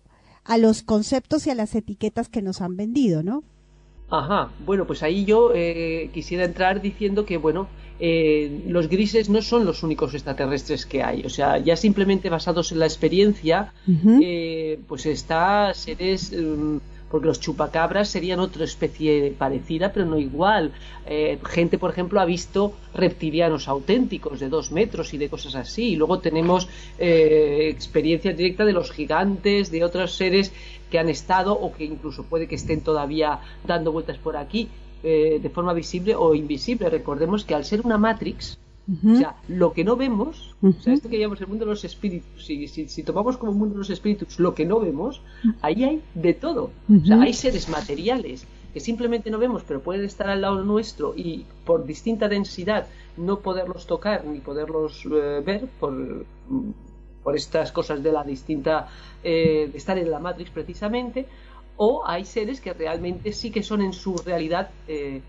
[0.44, 3.44] a los conceptos y a las etiquetas que nos han vendido, ¿no?
[4.12, 7.68] Ajá, bueno, pues ahí yo eh, quisiera entrar diciendo que, bueno,
[8.00, 11.22] eh, los grises no son los únicos extraterrestres que hay.
[11.26, 13.74] O sea, ya simplemente basados en la experiencia,
[14.22, 16.34] eh, pues está seres...
[17.10, 20.72] Porque los chupacabras serían otra especie parecida, pero no igual.
[21.06, 25.94] Eh, gente, por ejemplo, ha visto reptilianos auténticos de dos metros y de cosas así.
[25.94, 26.68] Y luego tenemos
[26.98, 30.52] eh, experiencia directa de los gigantes, de otros seres
[30.90, 34.70] que han estado o que incluso puede que estén todavía dando vueltas por aquí
[35.04, 36.90] eh, de forma visible o invisible.
[36.90, 38.58] Recordemos que al ser una Matrix,
[38.88, 41.86] o sea, lo que no vemos, o sea, esto que llamamos el mundo de los
[41.86, 45.22] espíritus, si, si, tomamos como mundo de los espíritus lo que no vemos,
[45.62, 46.72] ahí hay de todo.
[46.90, 51.14] O sea, hay seres materiales que simplemente no vemos, pero pueden estar al lado nuestro
[51.16, 56.26] y por distinta densidad no poderlos tocar ni poderlos eh, ver por,
[57.24, 58.90] por estas cosas de la distinta,
[59.24, 61.26] eh, de estar en la Matrix precisamente,
[61.78, 65.22] o hay seres que realmente sí que son en su realidad eh,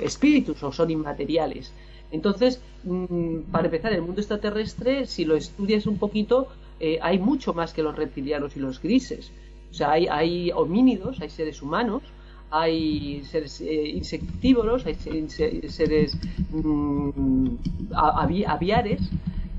[0.00, 1.72] espíritus o son inmateriales.
[2.14, 6.46] Entonces, mm, para empezar, el mundo extraterrestre, si lo estudias un poquito,
[6.78, 9.32] eh, hay mucho más que los reptilianos y los grises.
[9.72, 12.02] O sea, hay, homínidos, hay seres humanos,
[12.52, 14.96] hay seres eh, insectívoros, hay
[15.68, 16.16] seres
[16.50, 17.48] mm,
[17.92, 19.00] aviares.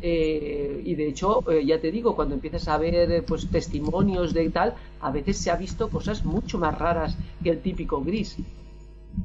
[0.02, 4.76] Eh, y de hecho, ya te digo, cuando empiezas a ver pues, testimonios de tal,
[5.02, 8.38] a veces se ha visto cosas mucho más raras que el típico gris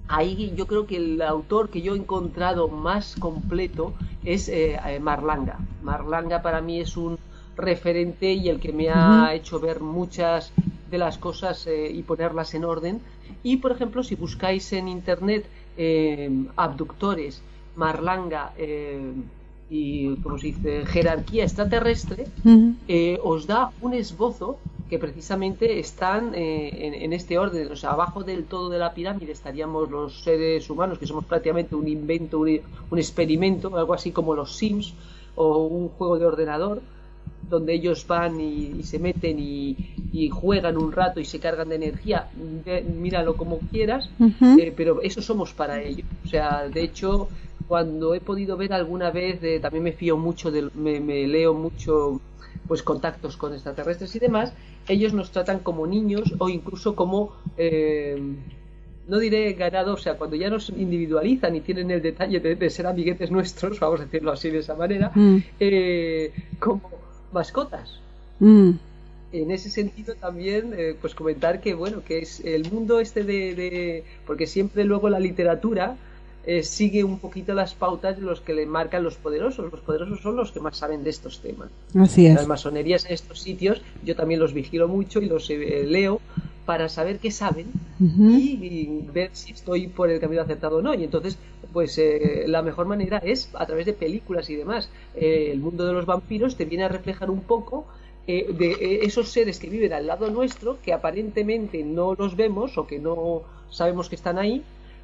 [0.08, 3.94] ahí yo creo que el autor que yo he encontrado más completo
[4.24, 5.58] es eh, eh, Marlanga.
[5.82, 7.18] Marlanga para mí es un
[7.56, 10.52] referente y el que me ha hecho ver muchas
[10.90, 13.00] de las cosas eh, y ponerlas en orden.
[13.42, 15.46] Y por ejemplo, si buscáis en internet
[16.56, 17.40] abductores,
[17.74, 18.52] Marlanga
[19.70, 22.26] y, como se dice, jerarquía extraterrestre,
[23.22, 24.58] os da un esbozo
[24.90, 27.70] que precisamente están eh, en, este orden.
[27.70, 31.76] O sea, abajo del todo de la pirámide estaríamos los seres humanos, que somos prácticamente
[31.76, 34.92] un invento, un, experimento, algo así como los Sims
[35.36, 36.82] o un juego de ordenador,
[37.48, 39.76] donde ellos van y, se meten y,
[40.32, 42.28] juegan un rato y se cargan de energía.
[42.98, 44.10] míralo como quieras,
[44.58, 46.06] eh, pero eso somos para ellos.
[46.24, 47.28] O sea, de hecho,
[47.68, 52.20] cuando he podido ver alguna vez, también me fío mucho, de, me, me leo mucho
[52.66, 54.52] pues contactos con extraterrestres y demás,
[54.88, 58.20] ellos nos tratan como niños o incluso como, eh,
[59.08, 62.86] no diré ganado, o sea, cuando ya nos individualizan y tienen el detalle de, ser
[62.86, 65.36] amiguetes nuestros, vamos a decirlo así de esa manera, mm.
[65.58, 66.90] eh, como
[67.32, 68.00] mascotas.
[68.38, 68.70] Mm.
[69.32, 74.04] En ese sentido también, eh, pues comentar que, bueno, que es el mundo este de,
[74.26, 75.96] porque siempre luego la literatura
[76.46, 79.70] eh, sigue un poquito las pautas de los que le marcan los poderosos.
[79.70, 81.68] Los poderosos son los que más saben de estos temas.
[81.94, 82.34] Así es.
[82.34, 86.20] Las masonerías en estos sitios, yo también los vigilo mucho y los eh, leo
[86.64, 87.66] para saber qué saben
[87.98, 90.94] y, ver si estoy por el camino acertado o no.
[90.94, 91.36] Y entonces,
[91.72, 94.88] pues eh, la mejor manera es a través de películas y demás.
[95.14, 97.86] el mundo de los vampiros te viene a reflejar un poco
[98.26, 103.00] de esos seres que viven al lado nuestro, que aparentemente no los vemos o que
[103.00, 104.62] no sabemos que están ahí,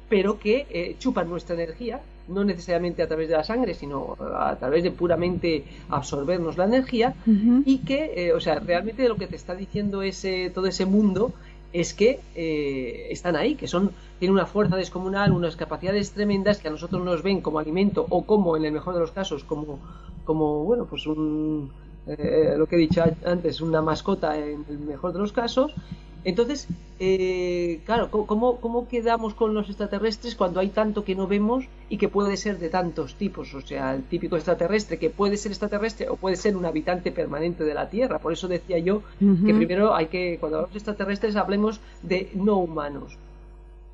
[0.09, 4.55] pero que eh, chupan nuestra energía, no necesariamente a través de la sangre, sino a
[4.57, 7.15] través de puramente absorbernos la energía,
[7.65, 11.31] y que, eh, o sea, realmente lo que te está diciendo ese, todo ese mundo
[11.73, 16.69] es que eh, están ahí, que son tienen una fuerza descomunal, unas capacidades tremendas que
[16.69, 19.79] a nosotros nos ven como alimento o como, en el mejor de los casos, como,
[20.25, 21.71] como bueno, pues un,
[22.07, 25.73] lo que he dicho antes, una mascota en el mejor de los casos,
[26.27, 26.67] Entonces,
[26.99, 31.97] eh, claro, ¿cómo, ¿cómo quedamos con los extraterrestres cuando hay tanto que no vemos y
[31.97, 33.53] que puede ser de tantos tipos?
[33.53, 37.63] O sea, el típico extraterrestre que puede ser extraterrestre o puede ser un habitante permanente
[37.63, 38.19] de la Tierra.
[38.19, 42.57] Por eso decía yo que primero hay que, cuando hablamos de extraterrestres, hablemos de no
[42.57, 43.17] humanos.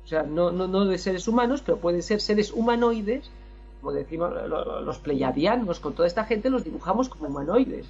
[0.04, 3.30] O sea, no, no, no de seres humanos, pero pueden ser seres humanoides
[3.84, 4.32] como decimos
[4.82, 7.84] los pleyadianos, con toda esta gente los dibujamos como humanoides,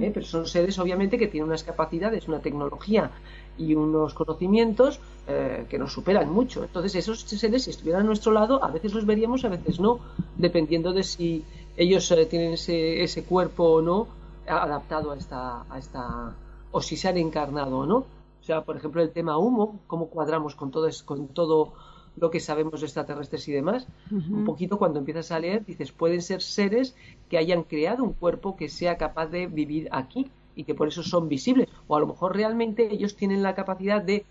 [0.00, 0.12] ¿eh?
[0.14, 3.10] pero son seres obviamente que tienen unas capacidades, una tecnología
[3.58, 6.64] y unos conocimientos eh, que nos superan mucho.
[6.64, 10.00] Entonces esos seres, si estuvieran a nuestro lado, a veces los veríamos, a veces no,
[10.36, 11.44] dependiendo de si
[11.76, 14.06] ellos eh, tienen ese, ese, cuerpo o no
[14.46, 16.34] adaptado a esta, a esta,
[16.70, 17.96] o si se han encarnado o no.
[17.96, 21.72] O sea, por ejemplo, el tema humo, cómo cuadramos con todo, con todo
[22.16, 23.86] lo que sabemos de extraterrestres y demás.
[24.10, 26.94] Un poquito cuando empiezas a leer, dices, pueden ser seres
[27.28, 31.02] que hayan creado un cuerpo que sea capaz de vivir aquí y que por eso
[31.02, 31.68] son visibles.
[31.86, 34.24] O a lo mejor realmente ellos tienen la capacidad de,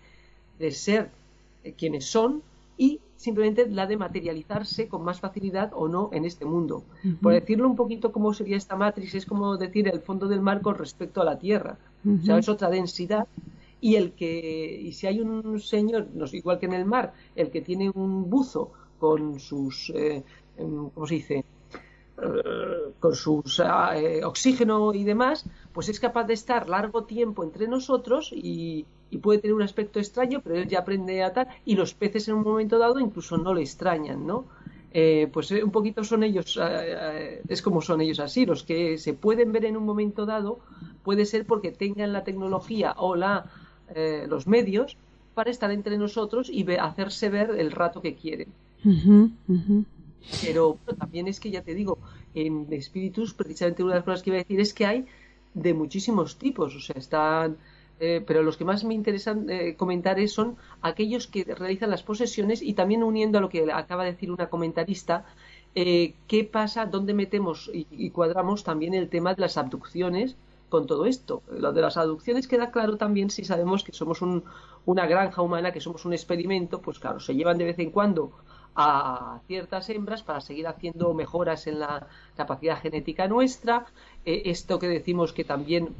[0.58, 1.10] de ser
[1.62, 2.42] eh, quienes son
[2.76, 6.84] y simplemente la de materializarse con más facilidad o no en este mundo.
[7.22, 10.60] Por decirlo un poquito cómo sería esta matriz, es como decir el fondo del mar
[10.60, 11.78] con respecto a la Tierra.
[12.06, 13.26] O sea, es otra densidad
[13.80, 17.50] y el que y si hay un señor no igual que en el mar el
[17.50, 20.22] que tiene un buzo con sus eh,
[20.56, 21.44] em, cómo se dice
[23.00, 28.30] con sus eh, oxígeno y demás pues es capaz de estar largo tiempo entre nosotros
[28.32, 28.86] y,
[29.22, 32.34] puede tener un aspecto extraño pero él ya aprende a tal y los peces en
[32.34, 34.46] un momento dado incluso no le extrañan no
[35.32, 36.56] pues un poquito son ellos,
[37.48, 40.60] es como son ellos así, los que se pueden ver en un momento dado,
[41.02, 43.50] puede ser porque tengan la tecnología o la
[43.94, 44.96] eh, los medios
[45.34, 48.48] para estar entre nosotros y hacerse ver el rato que quieren.
[50.42, 51.98] Pero también es que ya te digo,
[52.34, 55.06] en espíritus, precisamente una de las cosas que iba a decir es que hay
[55.54, 57.58] de muchísimos tipos, o sea, están,
[58.00, 62.60] eh, pero los que más me interesan eh, comentar son aquellos que realizan las posesiones
[62.62, 65.24] y también uniendo a lo que acaba de decir una comentarista,
[65.74, 70.36] qué pasa, dónde metemos y, cuadramos también el tema de las abducciones
[70.68, 71.42] con todo esto.
[71.50, 75.80] Lo de las aducciones queda claro también si sabemos que somos una granja humana, que
[75.80, 78.32] somos un experimento, pues claro, se llevan de vez en cuando
[78.74, 82.06] a ciertas hembras para seguir haciendo mejoras en la
[82.36, 83.86] capacidad genética nuestra.
[84.24, 85.90] Eh, esto que decimos que también,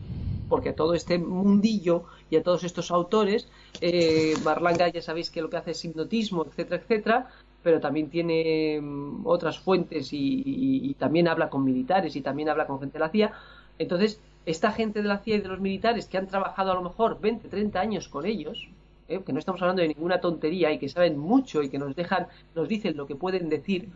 [0.49, 3.49] porque a todo este mundillo y a todos estos autores,
[3.81, 7.31] eh, Marlanga ya sabéis que lo que hace es hipnotismo, etcétera, etcétera,
[7.63, 12.67] pero también tiene mm, otras fuentes y, y, también habla con militares y también habla
[12.67, 13.33] con gente de la CIA.
[13.79, 16.83] Entonces, esta gente de la CIA y de los militares que han trabajado a lo
[16.83, 18.69] mejor 20, 30 años con ellos,
[19.09, 19.21] ¿eh?
[19.25, 22.27] que no estamos hablando de ninguna tontería y que saben mucho y que nos dejan,
[22.55, 23.89] nos dicen lo que pueden decir,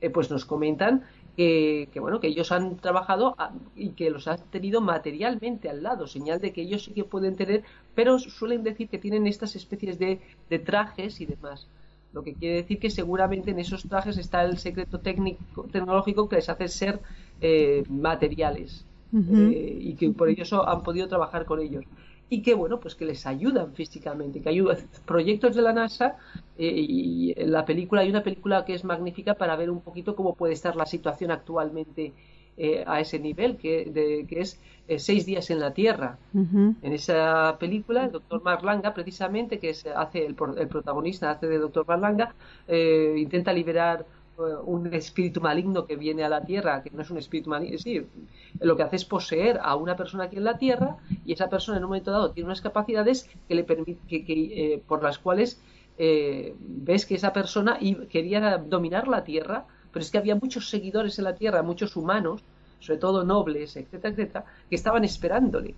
[0.00, 1.04] eh, pues nos comentan
[1.36, 3.36] que, bueno, que ellos han trabajado
[3.74, 7.36] y que los han tenido materialmente al lado, señal de que ellos sí que pueden
[7.36, 7.62] tener,
[7.94, 10.20] pero suelen decir que tienen estas especies de,
[10.58, 11.68] trajes y demás.
[12.12, 16.36] Lo que quiere decir que seguramente en esos trajes está el secreto técnico, tecnológico que
[16.36, 17.00] les hace ser
[17.40, 18.84] eh, materiales.
[19.14, 21.84] Eh, y que por ello han podido trabajar con ellos
[22.32, 26.16] y que bueno pues que les ayudan físicamente que ayudan proyectos de la NASA
[26.56, 30.16] eh, y en la película hay una película que es magnífica para ver un poquito
[30.16, 32.14] cómo puede estar la situación actualmente
[32.56, 34.58] eh, a ese nivel que, que es
[34.96, 36.18] seis días en la Tierra.
[36.34, 41.58] En esa película el doctor Marlanga precisamente que es, hace el, el, protagonista hace de
[41.58, 42.34] doctor Marlanga
[42.68, 44.04] intenta liberar
[44.38, 48.06] un espíritu maligno que viene a la tierra, que no es un espíritu maligno, sí,
[48.60, 51.78] lo que hace es poseer a una persona aquí en la tierra y esa persona
[51.78, 55.60] en un momento dado tiene unas capacidades que le que, eh, por las cuales
[55.98, 57.78] eh, ves que esa persona
[58.08, 62.42] quería dominar la tierra, pero es que había muchos seguidores en la tierra, muchos humanos,
[62.80, 65.74] sobre todo nobles, etcétera, etcétera, que estaban esperándole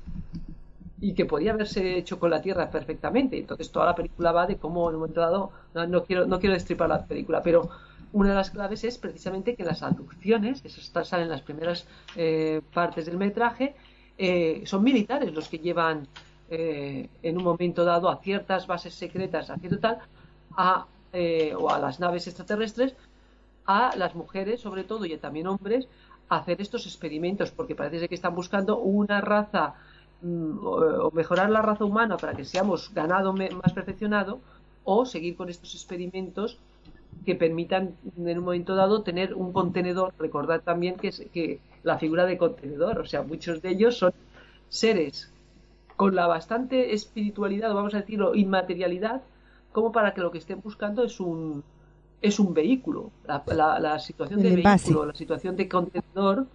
[1.01, 3.39] y que podía haberse hecho con la Tierra perfectamente.
[3.39, 6.55] Entonces toda la película va de cómo en un momento dado, no quiero, no quiero
[6.55, 7.69] destripar la película, pero
[8.15, 11.85] una de las claves es precisamente que las abducciones, eso está, sale en las primeras
[12.15, 13.75] eh, partes del metraje,
[14.17, 16.07] eh, son militares los que llevan
[16.49, 19.99] eh, en un momento dado a ciertas bases secretas, a cierto tal,
[20.57, 20.87] a,
[21.59, 22.95] o a las naves extraterrestres,
[23.67, 25.89] a las mujeres, sobre todo, y también hombres,
[26.29, 29.75] a hacer estos experimentos, porque parece que están buscando una raza
[30.23, 34.39] mm, o mejorar la raza humana para que seamos ganado más perfeccionado,
[34.85, 36.61] o seguir con estos experimentos
[37.25, 40.15] que permitan en un momento dado tener un contenedor.
[40.19, 44.13] Recordad también que, es, que la figura de contenedor, o sea, muchos de ellos son
[44.69, 45.31] seres
[45.97, 49.23] con la bastante espiritualidad, vamos a decirlo, inmaterialidad,
[49.73, 51.63] como para que lo que estén buscando es un
[52.21, 53.11] es un vehículo.
[53.27, 56.47] La, situación de vehículo, la situación de contenedor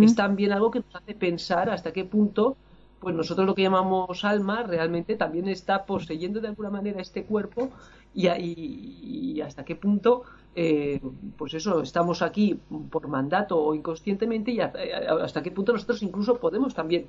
[0.00, 2.56] es también algo que nos hace pensar hasta qué punto
[3.00, 7.70] pues nosotros lo que llamamos alma realmente también está poseyendo de alguna manera este cuerpo
[8.14, 10.24] y, y hasta qué punto
[10.54, 11.00] eh,
[11.36, 12.58] pues eso, estamos aquí
[12.90, 17.06] por mandato o inconscientemente y hasta qué punto nosotros incluso podemos también,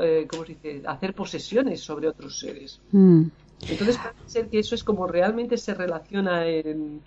[0.00, 2.80] eh, ¿cómo se dice?, hacer posesiones sobre otros seres.
[2.92, 3.24] Mm.
[3.68, 7.00] Entonces parece ser que eso es como realmente se relaciona en,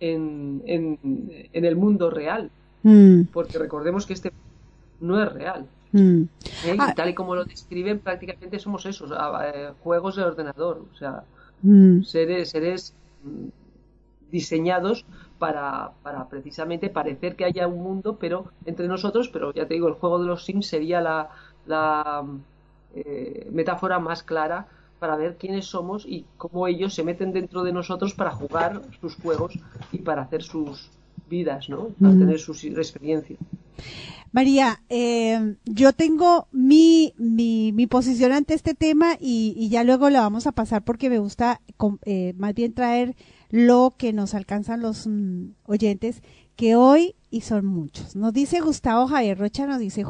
[0.00, 2.50] en, en, el mundo real,
[2.82, 3.24] mm.
[3.32, 4.32] porque recordemos que este
[5.00, 5.66] no es real.
[5.92, 6.22] Mm.
[6.64, 6.76] ¿Eh?
[6.78, 6.94] Ah.
[6.94, 9.12] tal y como lo describen, prácticamente somos esos,
[9.80, 11.22] juegos de ordenador, o sea,
[12.04, 12.94] seres, seres
[14.30, 15.04] diseñados
[15.38, 19.88] para, para, precisamente parecer que haya un mundo pero entre nosotros, pero ya te digo,
[19.88, 21.30] el juego de los Sims sería la,
[21.66, 22.24] la
[22.94, 24.66] eh, metáfora más clara
[24.98, 29.16] para ver quiénes somos y cómo ellos se meten dentro de nosotros para jugar sus
[29.16, 29.58] juegos
[29.92, 30.90] y para hacer sus
[31.28, 31.88] vidas, ¿no?
[32.00, 33.38] Para tener sus experiencias.
[34.32, 40.46] María, eh, yo tengo mi, mi, posición ante este tema y, ya luego la vamos
[40.46, 41.62] a pasar porque me gusta
[42.04, 43.16] eh, más bien traer
[43.50, 46.22] lo que nos alcanzan los mm, oyentes,
[46.54, 50.04] que hoy, y son muchos, nos dice Gustavo Javier Rocha, nos dice,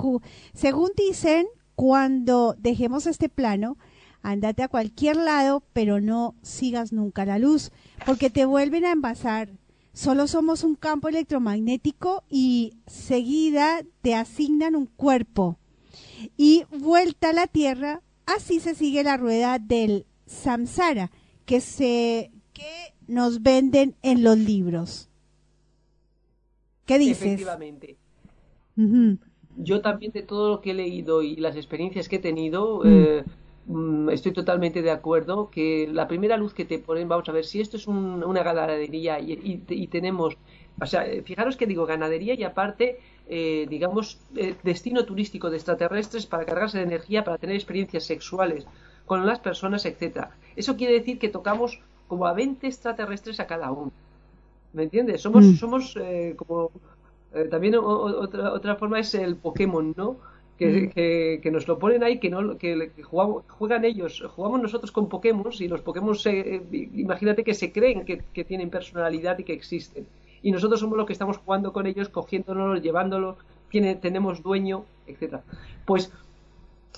[0.54, 3.76] según dicen, cuando dejemos este plano,
[4.22, 7.70] andate a cualquier lado, pero no sigas nunca la luz,
[8.04, 9.50] porque te vuelven a envasar.
[9.96, 15.56] Solo somos un campo electromagnético y seguida te asignan un cuerpo.
[16.36, 21.10] Y vuelta a la Tierra, así se sigue la rueda del samsara,
[21.46, 25.08] que se que nos venden en los libros.
[26.84, 27.22] ¿Qué dices?
[27.22, 27.96] Efectivamente.
[29.56, 32.86] Yo también de todo lo que he leído y las experiencias que he tenido, mm.
[32.86, 33.24] eh,
[33.66, 37.44] mm, estoy totalmente de acuerdo que la primera luz que te ponen, vamos a ver,
[37.44, 40.36] si esto es una ganadería y, tenemos,
[40.80, 44.20] o sea, eh, fijaros que digo ganadería y aparte, eh, digamos,
[44.62, 48.66] destino turístico de extraterrestres para cargarse de energía, para tener experiencias sexuales
[49.06, 50.30] con las personas, etcétera.
[50.56, 53.92] Eso quiere decir que tocamos como a 20 extraterrestres a cada uno.
[54.72, 55.22] ¿Me entiendes?
[55.22, 55.54] Somos, mm.
[55.54, 56.70] somos eh, como...
[57.32, 60.16] Eh, también otra, otra forma es el Pokémon, ¿no?
[60.58, 60.88] Que,
[61.36, 61.40] mm.
[61.42, 65.52] que, nos lo ponen ahí, que no que, jugamos, juegan ellos, jugamos nosotros con Pokémon
[65.58, 66.62] y los Pokémon, se, eh,
[66.94, 70.06] imagínate que se creen que, que, tienen personalidad y que existen.
[70.42, 73.36] Y nosotros somos los que estamos jugando con ellos, cogiéndolos, llevándolos,
[73.68, 75.42] tiene, tenemos dueño, etcétera.
[75.84, 76.10] Pues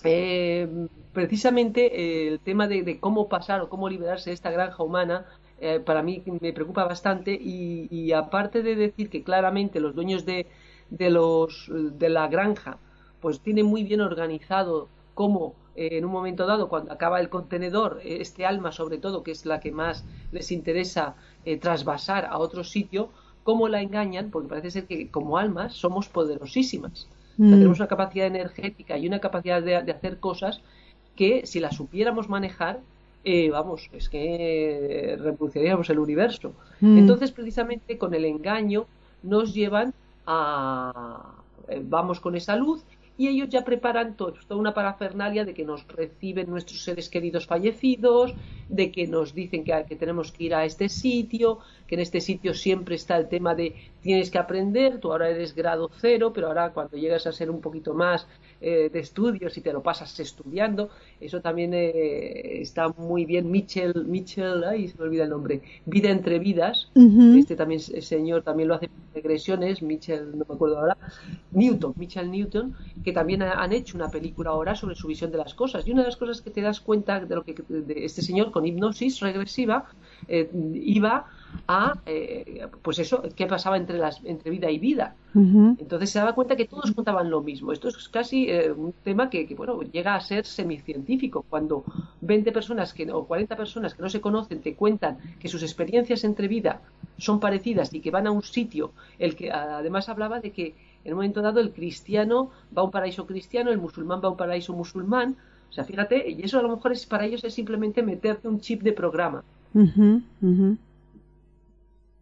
[0.04, 0.68] eh,
[1.12, 5.26] precisamente eh, el tema de, cómo pasar o cómo liberarse de esta granja humana
[5.60, 10.46] eh, para mí me preocupa bastante y, aparte de decir que claramente los dueños de,
[10.90, 12.78] de, los, de la granja
[13.20, 18.44] pues tienen muy bien organizado cómo en un momento dado cuando acaba el contenedor este
[18.44, 21.14] alma sobre todo que es la que más les interesa
[21.60, 23.10] trasvasar a otro sitio
[23.44, 27.06] cómo la engañan porque parece ser que como almas somos poderosísimas
[27.38, 27.50] Mm.
[27.50, 30.60] tenemos una capacidad energética y una capacidad de, hacer cosas
[31.16, 32.80] que si las supiéramos manejar,
[33.24, 36.52] eh, vamos, es que reproduciríamos el universo.
[36.80, 36.98] Mm.
[36.98, 38.86] Entonces, precisamente con el engaño
[39.22, 39.94] nos llevan
[40.26, 41.34] a...
[41.68, 42.82] Eh, vamos con esa luz
[43.18, 47.46] y ellos ya preparan todo, toda una parafernalia de que nos reciben nuestros seres queridos
[47.46, 48.32] fallecidos,
[48.68, 51.58] de que nos dicen que, que, tenemos que ir a este sitio,
[51.88, 55.54] que en este sitio siempre está el tema de tienes que aprender, tú ahora eres
[55.54, 58.28] grado cero, pero ahora cuando llegas a ser un poquito más
[58.60, 60.90] eh, de estudios y te lo pasas estudiando,
[61.20, 63.50] eso también eh, está muy bien.
[63.50, 68.68] Mitchell, Mitchell, ay, se me olvida el nombre, Vida entre Vidas, este también señor también
[68.68, 70.96] lo hace regresiones, Mitchell, no me acuerdo ahora,
[71.52, 75.54] Newton, Mitchell Newton, que también han hecho una película ahora sobre su visión de las
[75.54, 75.86] cosas.
[75.86, 78.50] Y una de las cosas que te das cuenta de lo que de este señor
[78.50, 79.86] con hipnosis regresiva
[80.28, 81.26] eh, iba
[81.66, 85.14] a, eh, pues eso, qué pasaba entre, las, entre vida y vida.
[85.34, 87.72] Entonces se daba cuenta que todos contaban lo mismo.
[87.72, 91.44] Esto es casi eh, un tema que, bueno, llega a ser semicientífico.
[91.48, 91.84] Cuando
[92.22, 96.24] 20 personas que, o 40 personas que no se conocen te cuentan que sus experiencias
[96.24, 96.80] entre vida
[97.18, 100.74] son parecidas y que van a un sitio, el que además hablaba de que
[101.04, 104.30] en un momento dado el cristiano va a un paraíso cristiano, el musulmán va a
[104.32, 105.36] un paraíso musulmán.
[105.70, 108.60] O sea, fíjate, y eso a lo mejor es para ellos es simplemente meterte un
[108.60, 109.44] chip de programa.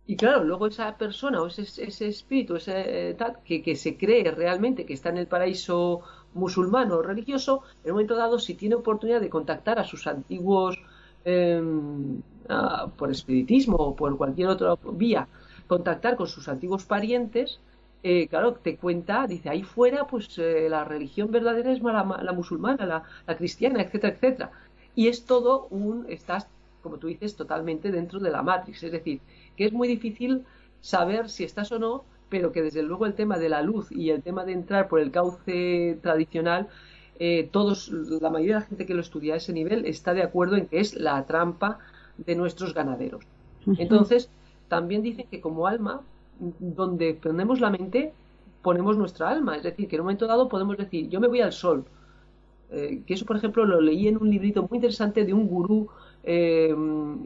[0.06, 4.30] Y claro, luego esa persona o ese, ese espíritu ese, eh, tal, que, se cree
[4.30, 6.02] realmente que está en el paraíso
[6.34, 10.78] musulmán o religioso, en un momento dado, si tiene oportunidad de contactar a sus antiguos,
[11.24, 12.22] em,
[12.96, 15.26] por espiritismo o por cualquier otra vía,
[15.66, 17.58] contactar con sus antiguos parientes,
[18.02, 22.32] eh, claro, te cuenta, dice, ahí fuera, pues eh, la religión verdadera es la, la
[22.32, 24.50] musulmana, la, la, cristiana, etcétera, etcétera.
[24.94, 26.46] Y es todo un, estás,
[26.82, 28.84] como tú dices, totalmente dentro de la Matrix.
[28.84, 29.20] Es decir,
[29.56, 30.44] que es muy difícil
[30.80, 34.10] saber si estás o no, pero que desde luego el tema de la luz y
[34.10, 36.68] el tema de entrar por el cauce tradicional
[37.18, 40.22] eh, todos, la mayoría de la gente que lo estudia a ese nivel está de
[40.22, 41.78] acuerdo en que es la trampa
[42.18, 43.24] de nuestros ganaderos.
[43.78, 44.30] Entonces,
[44.68, 46.02] también dicen que como alma,
[46.38, 48.12] donde ponemos la mente,
[48.62, 49.56] ponemos nuestra alma.
[49.56, 51.84] Es decir, que en un momento dado podemos decir, yo me voy al sol.
[52.70, 55.88] Eh, que eso, por ejemplo, lo leí en un librito muy interesante de un gurú
[56.22, 56.74] eh,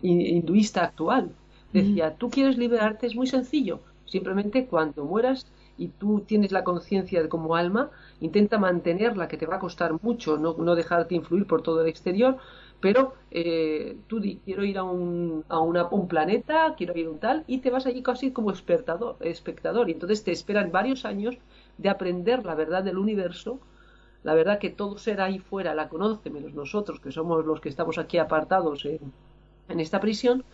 [0.03, 1.31] hinduista actual.
[1.73, 3.81] Decía, tú quieres liberarte, es muy sencillo.
[4.05, 5.47] Simplemente cuando mueras
[5.79, 7.91] y tú tienes la conciencia como alma,
[8.21, 11.89] intenta mantenerla, que te va a costar mucho, no, no dejarte influir por todo el
[11.89, 12.39] exterior,
[12.81, 17.11] pero eh, tú di, quiero ir a, un, a una, un planeta, quiero ir a
[17.11, 21.05] un tal, y te vas allí casi como espectador, espectador, y entonces te esperan varios
[21.05, 21.39] años
[21.79, 23.61] de aprender la verdad del universo,
[24.23, 27.69] la verdad que todo ser ahí fuera la conoce, menos nosotros, que somos los que
[27.69, 29.01] estamos aquí apartados en,
[29.69, 30.45] en esta prisión,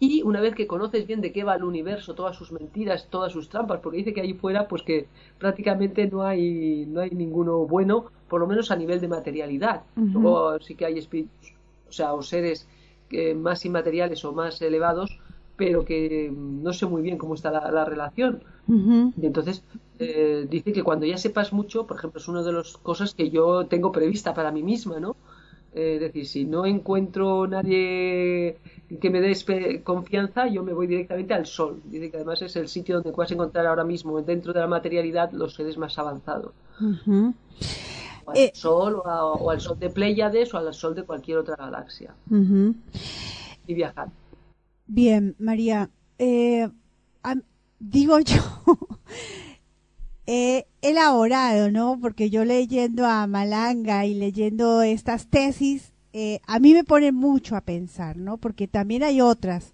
[0.00, 3.32] y una vez que conoces bien de qué va el universo, todas sus mentiras, todas
[3.32, 5.06] sus trampas, porque dice que ahí fuera, pues que
[5.38, 9.82] prácticamente no hay, no hay ninguno bueno, por lo menos a nivel de materialidad.
[9.96, 11.54] Luego sí que hay espíritus,
[11.88, 12.68] o sea, o seres
[13.08, 15.18] que más inmateriales o más elevados,
[15.56, 18.42] pero que no sé muy bien cómo está la, relación.
[18.66, 19.62] Y entonces
[19.98, 23.30] eh, dice que cuando ya sepas mucho, por ejemplo, es una de las cosas que
[23.30, 25.16] yo tengo prevista para mí misma, ¿no?
[25.74, 28.56] Eh, es decir, si no encuentro nadie
[29.00, 31.82] que me dé confianza, yo me voy directamente al Sol.
[31.84, 35.32] Dice que además es el sitio donde puedes encontrar ahora mismo, dentro de la materialidad,
[35.32, 36.52] los seres más avanzados.
[38.26, 41.56] O al eh, Sol, o, al Sol de Pléyades, o al Sol de cualquier otra
[41.56, 42.14] galaxia.
[43.66, 44.08] Y viajar.
[44.86, 45.90] Bien, María.
[46.18, 46.68] Eh,
[47.80, 48.42] digo yo.
[50.26, 51.98] He elaborado, ¿no?
[52.00, 57.56] Porque yo leyendo a Malanga y leyendo estas tesis, eh, a mí me pone mucho
[57.56, 58.38] a pensar, ¿no?
[58.38, 59.72] Porque también hay otras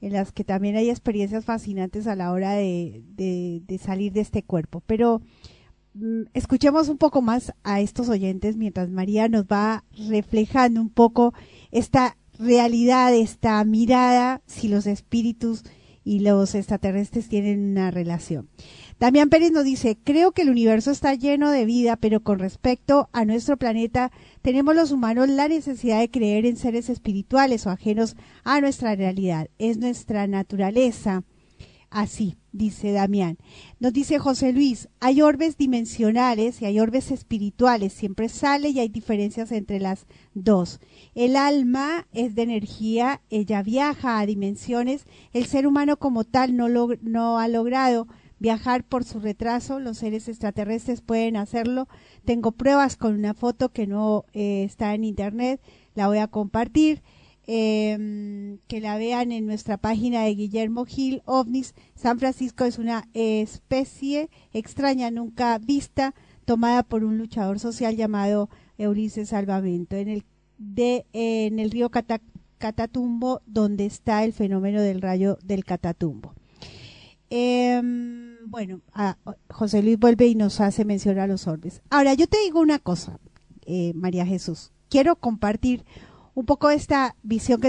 [0.00, 4.42] en las que también hay experiencias fascinantes a la hora de, de, salir de este
[4.42, 4.82] cuerpo.
[4.84, 5.22] Pero
[5.94, 11.34] mm, escuchemos un poco más a estos oyentes mientras María nos va reflejando un poco
[11.70, 15.62] esta realidad, esta mirada, si los espíritus
[16.04, 18.48] y los extraterrestres tienen una relación.
[19.02, 23.08] Damián Pérez nos dice, creo que el universo está lleno de vida, pero con respecto
[23.12, 24.12] a nuestro planeta,
[24.42, 28.14] tenemos los humanos la necesidad de creer en seres espirituales o ajenos
[28.44, 29.48] a nuestra realidad.
[29.58, 31.24] Es nuestra naturaleza.
[31.90, 33.38] Así, dice Damián.
[33.80, 38.88] Nos dice José Luis, hay orbes dimensionales y hay orbes espirituales, siempre sale y hay
[38.88, 40.78] diferencias entre las dos.
[41.16, 46.68] El alma es de energía, ella viaja a dimensiones, el ser humano como tal no,
[46.68, 48.06] no ha logrado
[48.42, 51.88] viajar por su retraso, los seres extraterrestres pueden hacerlo.
[52.24, 55.60] Tengo pruebas con una foto que no eh, está en internet,
[55.94, 57.02] la voy a compartir.
[57.48, 61.74] Em, que la vean en nuestra página de Guillermo Gil OVNIS.
[61.96, 66.14] San Francisco es una especie extraña, nunca vista,
[66.44, 68.48] tomada por un luchador social llamado
[68.78, 70.24] Ulises Salvamento, en el,
[70.76, 71.90] en el río
[72.58, 76.34] Catatumbo, donde está el fenómeno del rayo del Catatumbo.
[77.28, 78.80] Em, bueno,
[79.50, 81.82] José Luis vuelve y nos hace mención a los orbes.
[81.90, 83.18] Ahora, yo te digo una cosa,
[83.66, 84.72] eh, María Jesús.
[84.88, 85.84] Quiero compartir
[86.34, 87.60] un poco esta visión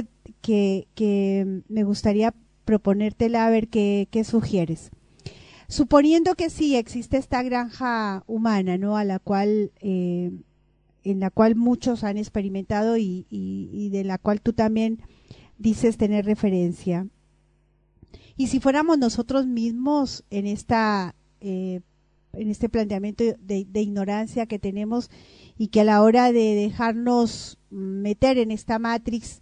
[0.42, 2.34] que, que, me gustaría
[2.66, 4.92] proponértela a ver qué, sugieres.
[5.68, 8.98] Suponiendo que sí existe esta granja humana, ¿no?
[8.98, 10.32] A la cual, eh,
[11.04, 15.02] en la cual muchos han experimentado y, y de la cual tú también
[15.58, 17.08] dices tener referencia.
[18.36, 21.82] Y si fuéramos nosotros mismos en esta eh,
[22.34, 25.10] en este planteamiento de, ignorancia que tenemos
[25.58, 29.40] y que a la hora de dejarnos meter en esta matrix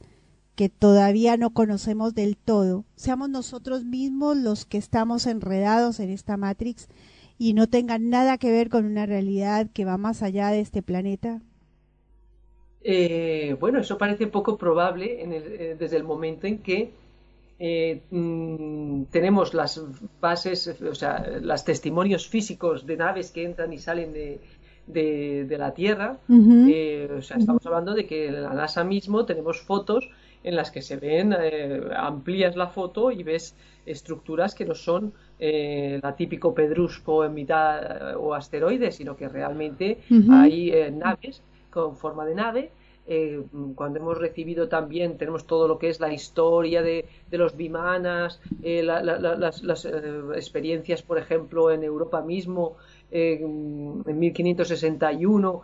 [0.55, 6.35] que todavía no conocemos del todo, seamos nosotros mismos los que estamos enredados en esta
[6.35, 6.89] matrix
[7.37, 10.83] y no tengan nada que ver con una realidad que va más allá de este
[10.83, 11.41] planeta?
[12.83, 16.93] Eh, bueno, eso parece poco probable eh, desde el momento en que
[17.63, 19.79] eh, mm, tenemos las
[20.19, 24.39] bases, o sea, los testimonios físicos de naves que entran y salen de,
[24.87, 26.17] de, la Tierra.
[26.27, 30.09] Eh, o sea, estamos hablando de que en la NASA mismo tenemos fotos
[30.43, 33.55] en las que se ven, eh, amplías la foto y ves
[33.85, 39.99] estructuras que no son la típico pedrusco en mitad o asteroides, sino que realmente
[40.31, 42.71] hay naves con forma de nave
[43.13, 43.43] eh,
[43.75, 48.83] cuando hemos recibido también, tenemos todo lo que es la historia de, los bimanas, eh,
[48.83, 52.77] las, eh, experiencias, por ejemplo, en Europa mismo,
[53.11, 55.61] en 1561,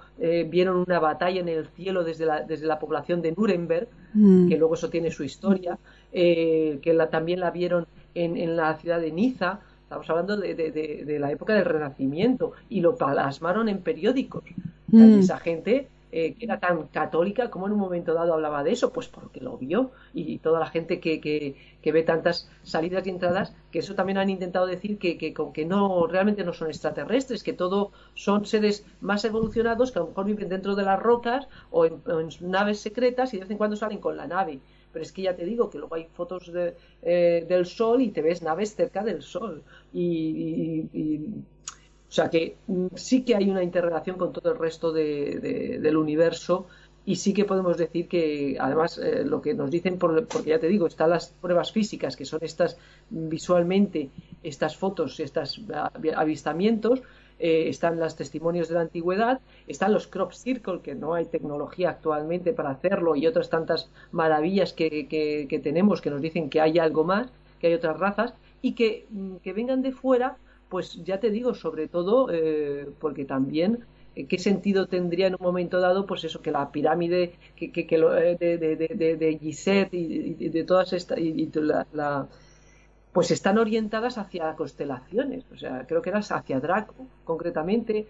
[0.50, 4.50] vieron una batalla en el cielo desde la, desde la población de Nuremberg, mm.
[4.50, 5.80] que luego eso tiene su historia,
[6.12, 11.18] que la, también la vieron en, en la ciudad de Niza, estamos hablando de, de,
[11.18, 14.44] la época del Renacimiento, y lo plasmaron en periódicos.
[14.90, 15.20] Mm.
[15.20, 18.94] Esa gente eh, que era tan católica, como en un momento dado hablaba de eso?
[18.94, 23.56] Pues porque lo vio y toda la gente que, que, ve tantas salidas y entradas,
[23.72, 27.54] que eso también han intentado decir que, que, que, no realmente no son extraterrestres, que
[27.54, 31.86] todo son seres más evolucionados que a lo mejor viven dentro de las rocas o
[31.86, 32.02] en,
[32.42, 34.60] naves secretas y de vez en cuando salen con la nave.
[34.92, 38.22] Pero es que ya te digo que luego hay fotos eh, del Sol y te
[38.22, 39.64] ves naves cerca del Sol.
[39.94, 41.44] y
[42.10, 42.56] o sea que
[42.96, 46.68] sí que hay una interrelación con todo el resto del universo
[47.06, 50.68] y sí que podemos decir que además eh, lo que nos dicen, porque ya te
[50.68, 52.78] digo, están las pruebas físicas, que son estas
[53.10, 54.10] visualmente,
[54.44, 55.62] estas fotos, estos
[56.18, 57.02] avistamientos,
[57.40, 61.92] eh, están los testimonios de la antigüedad, están los crop circle, que no hay tecnología
[61.92, 66.78] actualmente para hacerlo, y otras tantas maravillas que, que tenemos que nos dicen que hay
[66.78, 67.28] algo más,
[67.62, 70.38] que hay otras razas, y que, mm, que vengan de fuera
[70.70, 73.86] pues ya te digo, sobre todo eh, porque también
[74.16, 77.88] eh, qué sentido tendría en un momento dado, pues eso, que la pirámide que, que,
[77.88, 79.40] que lo, eh, de, de, de, de,
[79.92, 81.50] y, de todas estas, y,
[81.94, 82.28] la,
[83.14, 88.08] pues están orientadas hacia constelaciones, o sea, creo que era hacia Draco, concretamente,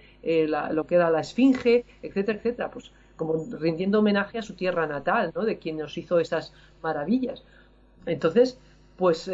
[0.69, 5.31] lo que era la Esfinge, etcétera, etcétera, pues como rindiendo homenaje a su tierra natal,
[5.33, 5.45] ¿no?
[5.45, 6.53] De quien nos hizo esas
[6.83, 7.45] maravillas.
[8.05, 8.59] Entonces,
[8.97, 9.31] pues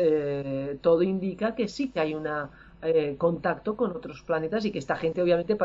[0.82, 2.52] todo indica que sí que hay una
[2.84, 5.58] eh, contacto con otros planetas y que esta gente obviamente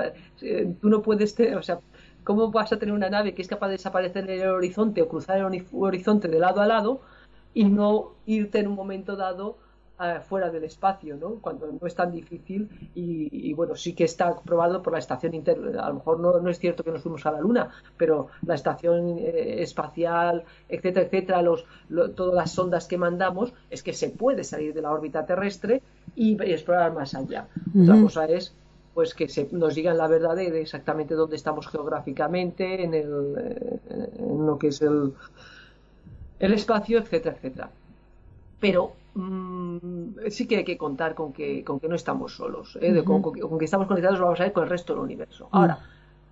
[0.42, 1.80] eh, tú no puedes tener, o sea,
[2.24, 5.08] ¿cómo vas a tener una nave que es capaz de desaparecer en el horizonte o
[5.08, 7.00] cruzar el horizonte de lado a lado
[7.54, 9.58] y no irte en un momento dado
[10.22, 11.34] fuera del espacio, ¿no?
[11.40, 15.58] Cuando no es tan difícil y, bueno, sí que está probado por la estación inter...
[15.80, 18.54] A lo mejor no, no, es cierto que nos fuimos a la Luna, pero la
[18.54, 21.64] estación eh, espacial, etcétera, etcétera, los,
[22.14, 25.82] todas las sondas que mandamos, es que se puede salir de la órbita terrestre
[26.14, 27.48] y, explorar más allá.
[27.80, 28.54] Otra cosa es
[28.94, 33.78] pues que se, nos digan la verdad de, exactamente dónde estamos geográficamente, en, el, eh,
[34.18, 35.12] en lo que es el,
[36.40, 37.70] el espacio, etcétera, etcétera.
[38.58, 43.02] Pero Mm, sí que hay que contar con que, con que no estamos solos, ¿eh?
[43.02, 43.22] con,
[43.58, 45.46] que estamos conectados, vamos a ver, con el resto del universo.
[45.46, 45.56] Mm.
[45.56, 45.78] Ahora,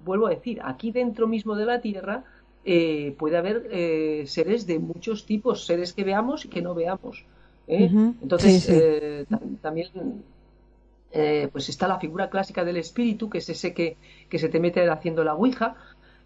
[0.05, 2.25] vuelvo a decir, aquí dentro mismo de la Tierra
[2.65, 7.25] eh, puede haber eh, seres de muchos tipos, seres que veamos y que no veamos.
[7.69, 9.27] Entonces,
[9.61, 10.23] también
[11.51, 13.97] pues está la figura clásica del espíritu, que es ese que,
[14.29, 15.75] que se te mete haciendo la Ouija,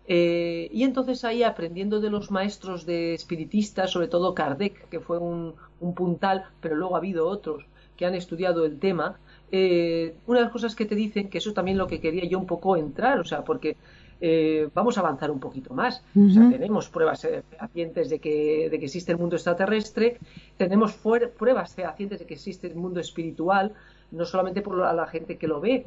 [0.06, 5.54] y entonces ahí aprendiendo de los maestros de espiritistas, sobre todo Kardec, que fue un,
[5.80, 7.64] un puntal, pero luego ha habido otros
[7.96, 9.18] que han estudiado el tema,
[9.52, 12.38] eh, una de las cosas que te dicen, que eso también lo que quería yo
[12.38, 13.76] un poco entrar, o sea, porque
[14.20, 16.02] eh, vamos a avanzar un poquito más.
[16.16, 20.18] o sea, tenemos pruebas eh, fehacientes de que, de que existe el mundo extraterrestre,
[20.56, 20.94] tenemos
[21.36, 23.74] pruebas fehacientes de que existe el mundo espiritual,
[24.12, 25.86] no solamente por la, la gente que lo ve,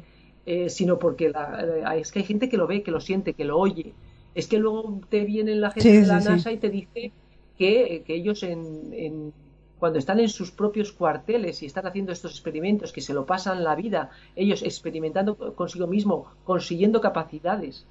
[0.68, 3.58] sino porque la, es que hay gente que lo ve, que lo siente, que lo
[3.58, 3.94] oye.
[4.34, 7.12] Es que luego te viene la gente de la NASA y te dice
[7.56, 9.32] que, que ellos en
[9.78, 13.64] cuando están en sus propios cuarteles y están haciendo estos experimentos que se lo pasan
[13.64, 17.86] la vida, ellos experimentando consigo mismo, consiguiendo capacidades,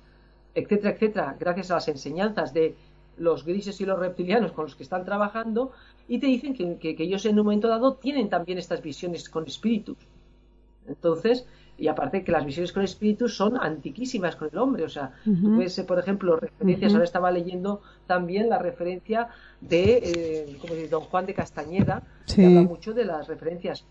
[0.56, 2.76] etcétera, etcétera, gracias a las enseñanzas de
[3.18, 5.72] los grises y los reptilianos con los que están trabajando,
[6.08, 9.98] y te dicen que, ellos en un momento dado tienen también estas visiones con espíritus.
[10.88, 11.46] Entonces,
[11.78, 14.84] y aparte que las visiones con espíritus son antiquísimas con el hombre.
[14.84, 19.30] O sea, tú ves, por ejemplo, referencias, ahora estaba leyendo también la referencia
[19.60, 23.86] de eh, Don Juan de Castañeda, que habla mucho de las referencias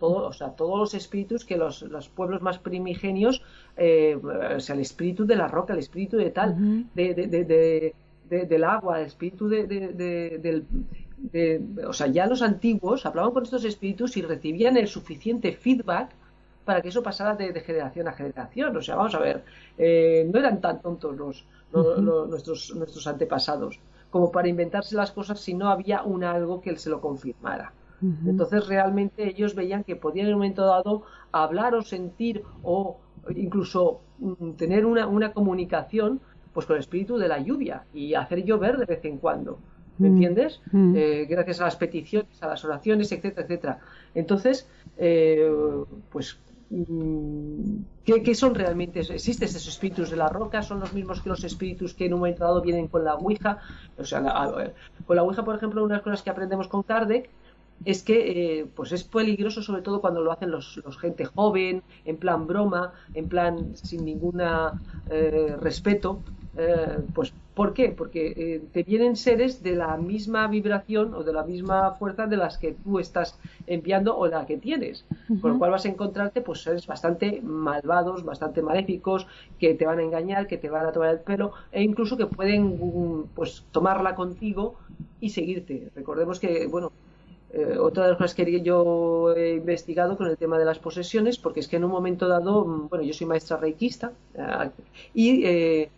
[0.00, 3.42] Todo, o sea, todos los espíritus que los, los pueblos más primigenios,
[3.76, 4.18] eh,
[4.56, 6.56] o sea, el espíritu de la roca, el espíritu de tal,
[6.94, 7.94] de, de,
[8.28, 10.64] de, del agua, el espíritu de, del,
[11.86, 16.10] o sea, ya los antiguos hablaban con estos espíritus y recibían el suficiente feedback
[16.64, 18.76] para que eso pasara de, generación a generación.
[18.76, 19.44] O sea, vamos a ver,
[19.78, 21.46] eh, no eran tan tontos los,
[22.28, 23.80] nuestros, nuestros antepasados
[24.10, 27.72] como para inventarse las cosas si no había un algo que se lo confirmara.
[28.26, 32.98] Entonces realmente ellos veían que podían en un momento dado hablar o sentir o
[33.36, 36.20] incluso mm, tener una, una comunicación
[36.52, 39.58] pues con el espíritu de la lluvia y hacer llover de vez en cuando.
[39.98, 40.60] ¿Me entiendes?
[40.74, 43.78] Eh, gracias a las peticiones, a las oraciones, etcétera, etcétera.
[44.14, 44.68] Entonces,
[44.98, 45.48] eh,
[46.10, 46.38] pues
[46.72, 49.00] Mm, ¿Qué, son realmente?
[49.00, 50.62] ¿Existen esos espíritus de la roca?
[50.62, 53.60] ¿Son los mismos que los espíritus que en un momento dado vienen con la Ouija?
[53.98, 54.22] O sea,
[55.04, 57.28] con la Ouija, por ejemplo, una de las cosas que aprendemos con Kardec
[57.84, 62.16] es que eh, pues es peligroso sobre todo cuando lo hacen los, gente joven, en
[62.16, 66.22] plan broma, en plan sin ningún eh, respeto,
[66.56, 67.90] eh, pues ¿Por qué?
[67.90, 72.38] Porque eh, te vienen seres de la misma vibración o de la misma fuerza de
[72.38, 75.04] las que tú estás enviando o la que tienes.
[75.40, 79.26] Con lo cual vas a encontrarte pues seres bastante malvados, bastante maléficos,
[79.58, 82.26] que te van a engañar, que te van a tomar el pelo e incluso que
[82.26, 84.76] pueden pues tomarla contigo
[85.20, 85.90] y seguirte.
[85.94, 86.90] Recordemos que, bueno,
[87.52, 91.36] eh, otra de las cosas que yo he investigado con el tema de las posesiones,
[91.36, 94.70] porque es que en un momento dado, mm, bueno, yo soy maestra reikista eh,
[95.12, 95.90] y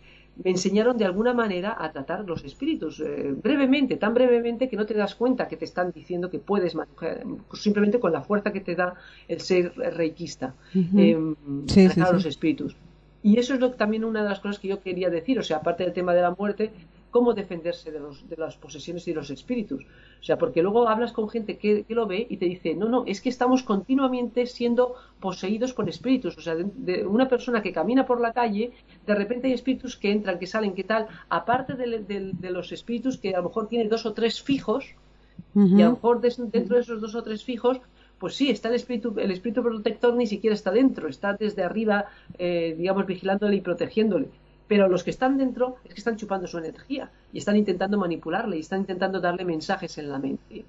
[0.43, 4.85] me enseñaron de alguna manera a tratar los espíritus, eh, brevemente, tan brevemente que no
[4.85, 8.59] te das cuenta que te están diciendo que puedes manejar, simplemente con la fuerza que
[8.59, 8.95] te da
[9.27, 12.75] el ser reikista, em, manejar los espíritus.
[13.23, 15.57] Y eso es lo, también una de las cosas que yo quería decir, o sea,
[15.57, 16.71] aparte del tema de la muerte,
[17.15, 19.85] cómo defenderse de, los, de las posesiones y de los espíritus.
[20.19, 23.05] O sea, porque luego hablas con gente que, lo ve y te dice, no, no,
[23.07, 26.37] es que estamos continuamente siendo poseídos por espíritus.
[26.37, 28.73] O sea, de, una persona que camina por la calle,
[29.07, 33.33] de repente hay espíritus que entran, que salen, que tal, aparte de, los espíritus que
[33.33, 34.83] a lo mejor tiene dos o tres fijos,
[35.55, 37.79] y a lo mejor dentro de esos dos o tres fijos
[38.19, 42.05] pues sí, está el espíritu, el espíritu protector ni siquiera está dentro, está desde arriba,
[42.37, 44.29] eh, digamos, vigilándole y protegiéndole.
[44.67, 48.57] Pero los que están dentro es que están chupando su energía y están intentando manipularle
[48.57, 50.65] y están intentando darle mensajes en la mente.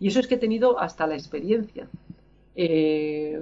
[0.00, 1.88] Y eso es que he tenido hasta la experiencia.
[2.56, 3.40] Eh,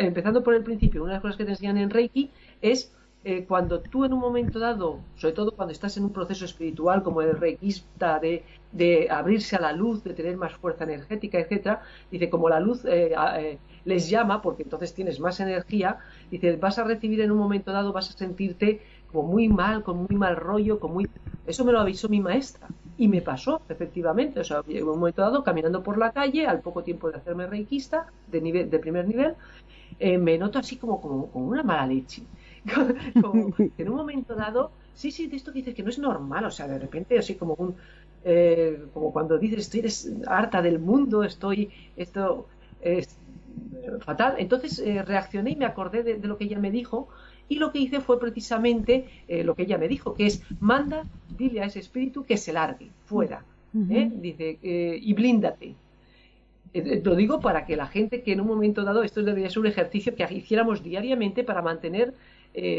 [0.00, 2.30] empezando por el principio, una de las cosas que te enseñan en Reiki
[2.62, 2.92] es
[3.24, 7.02] eh, cuando tú en un momento dado, sobre todo cuando estás en un proceso espiritual
[7.02, 12.30] como el reikista, de, abrirse a la luz, de tener más fuerza energética, etcétera, dice
[12.30, 15.98] como la luz eh, les llama, porque entonces tienes más energía,
[16.30, 18.80] dice vas a recibir en un momento dado, vas a sentirte
[19.10, 21.08] como muy mal, con muy mal rollo, con muy...
[21.46, 24.40] Eso me lo avisó mi maestra y me pasó, efectivamente.
[24.40, 27.46] O sea, en un momento dado, caminando por la calle, al poco tiempo de hacerme
[27.46, 29.34] reikista, de, nivel, de primer nivel,
[29.98, 32.22] eh, me noto así como, como, una mala leche.
[33.22, 36.44] como, en un momento dado, sí, sí, de esto que dices que no es normal,
[36.44, 37.76] o sea, de repente así como un...
[38.24, 41.70] Eh, como cuando dices estoy harta del mundo, estoy...
[41.96, 42.46] esto
[42.82, 43.16] es
[44.00, 44.34] fatal.
[44.38, 47.08] Entonces eh, reaccioné y me acordé de, lo que ella me dijo
[47.48, 51.04] y lo que hice fue precisamente eh, lo que ella me dijo, que es manda,
[51.36, 53.44] dile a ese espíritu que se largue, fuera.
[53.90, 54.10] ¿eh?
[54.12, 55.74] Dice, eh, y blíndate.
[57.04, 59.66] lo digo para que la gente que en un momento dado, esto debería ser un
[59.66, 62.14] ejercicio que hiciéramos diariamente para mantener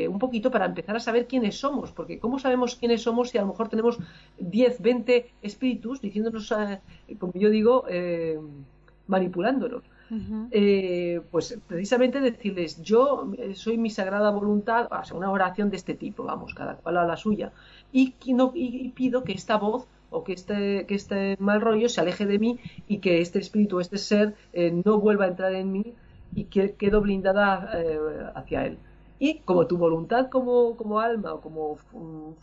[0.09, 3.41] un poquito, para empezar a saber quiénes somos, porque ¿cómo sabemos quiénes somos si a
[3.41, 3.97] lo mejor tenemos
[4.37, 6.53] 10, 20 espíritus diciéndonos,
[7.17, 7.85] como yo digo,
[9.07, 9.83] manipulándonos?
[10.51, 15.93] Eh, pues precisamente decirles, yo eh, soy mi sagrada voluntad, o una oración de este
[15.93, 17.53] tipo, vamos, cada cual a la suya,
[17.91, 22.01] y, no, y pido que esta voz o que este, que este mal rollo se
[22.01, 25.71] aleje de mí y que este espíritu, este ser, eh, no vuelva a entrar en
[25.71, 25.93] mí
[26.33, 27.71] y que quedo blindada
[28.35, 28.79] hacia él.
[29.19, 32.33] Y como tu voluntad como, como alma o como, mm,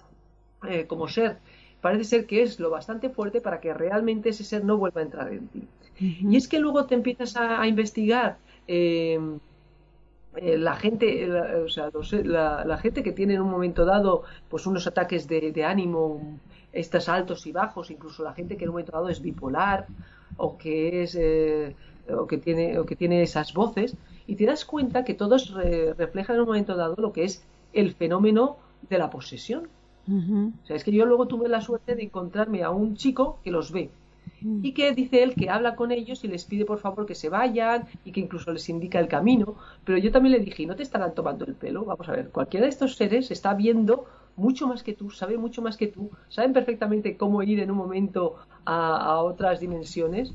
[0.89, 1.39] como ser,
[1.81, 5.05] parece ser que es lo bastante fuerte para que realmente ese ser no vuelva a
[5.05, 5.69] entrar en ti.
[5.99, 9.19] Y es que luego te empiezas a, investigar eh,
[10.37, 11.91] eh, la gente, la, o sea,
[12.25, 16.39] la, gente que tiene en un momento dado pues unos ataques de, ánimo,
[16.73, 19.87] estos altos y bajos, incluso la gente que en un momento dado es bipolar
[20.37, 21.75] o que es eh,
[22.13, 25.55] o que tiene o que tiene esas voces y te das cuenta que todos
[25.97, 27.43] reflejan en un momento dado lo que es
[27.73, 28.57] el fenómeno
[28.91, 29.69] de la posesión.
[30.09, 33.51] O sea, es que yo luego tuve la suerte de encontrarme a un chico que
[33.51, 33.91] los ve.
[34.41, 37.29] Y que dice él que habla con ellos y les pide por favor que se
[37.29, 39.57] vayan y que incluso les indica el camino.
[39.85, 41.85] Pero yo también le dije, ¿no te estarán tomando el pelo?
[41.85, 44.07] Vamos a ver, cualquiera de estos seres está viendo
[44.37, 47.79] mucho más que tú, sabe mucho más que tú, saben perfectamente cómo ir en un
[47.79, 50.35] momento a, otras dimensiones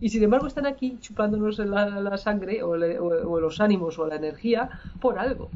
[0.00, 4.70] y sin embargo están aquí chupándonos la, sangre o, los ánimos o la energía
[5.00, 5.50] por algo.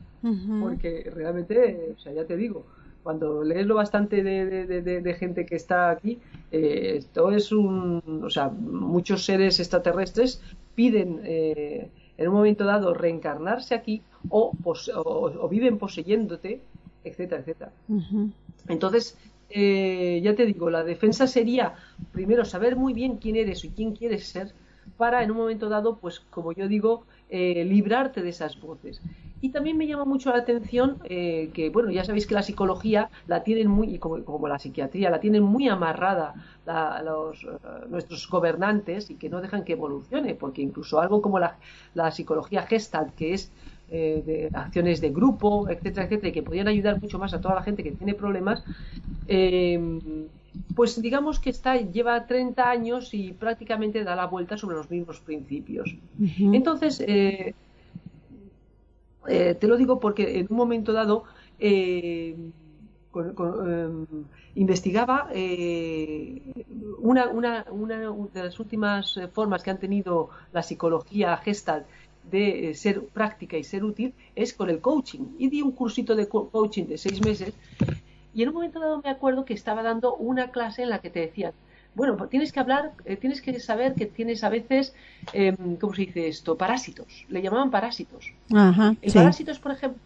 [0.60, 2.64] Porque realmente, o sea, ya te digo,
[3.05, 6.18] cuando lees lo bastante de, gente que está aquí,
[6.50, 10.41] eh, esto es un, o sea, muchos seres extraterrestres
[10.74, 14.00] piden eh, en un momento dado reencarnarse aquí
[14.31, 16.62] o, o, viven poseyéndote,
[17.05, 17.73] etcétera, etcétera.
[18.68, 19.18] Entonces,
[19.50, 21.74] eh, ya te digo, la defensa sería
[22.10, 24.52] primero saber muy bien quién eres y quién quieres ser
[24.97, 29.02] para en un momento dado, pues como yo digo, librarte de esas voces.
[29.44, 33.10] Y también me llama mucho la atención eh, que, bueno, ya sabéis que la psicología
[33.26, 36.32] la tienen muy, como, como la psiquiatría, la tienen muy amarrada
[37.05, 37.48] los, eh,
[37.90, 41.58] nuestros gobernantes y que no dejan que evolucione, porque incluso algo como la,
[42.10, 43.52] psicología gestalt, que es
[43.90, 47.55] eh, de acciones de grupo, etcétera, etcétera, y que podrían ayudar mucho más a toda
[47.55, 48.64] la gente que tiene problemas,
[50.74, 55.20] pues digamos que está lleva 30 años y prácticamente da la vuelta sobre los mismos
[55.20, 55.94] principios.
[56.39, 57.55] Entonces, eh,
[59.26, 61.24] te lo digo porque en un momento dado,
[61.58, 62.36] eh,
[63.14, 64.06] em,
[64.56, 66.42] investigaba eh,
[66.98, 71.86] una, una, una, de las últimas formas que han tenido la psicología gestal
[72.30, 75.36] de eh, ser práctica y ser útil es con el coaching.
[75.38, 77.54] Y di un cursito de coaching de seis meses
[78.34, 81.10] y en un momento dado me acuerdo que estaba dando una clase en la que
[81.10, 81.52] te decían,
[81.94, 84.94] bueno, pues tienes que hablar, eh, tienes que saber que tienes a veces,
[85.32, 86.56] eh, ¿cómo se dice esto?
[86.56, 87.24] Parásitos.
[87.28, 88.32] Le llamaban parásitos.
[88.52, 90.00] Ajá, el parásitos, por ejemplo,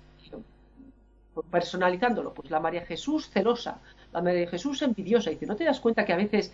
[1.50, 3.78] personalizándolo, pues la María Jesús celosa,
[4.12, 5.30] la María Jesús envidiosa.
[5.30, 6.52] Y dice, ¿no te das cuenta que a veces,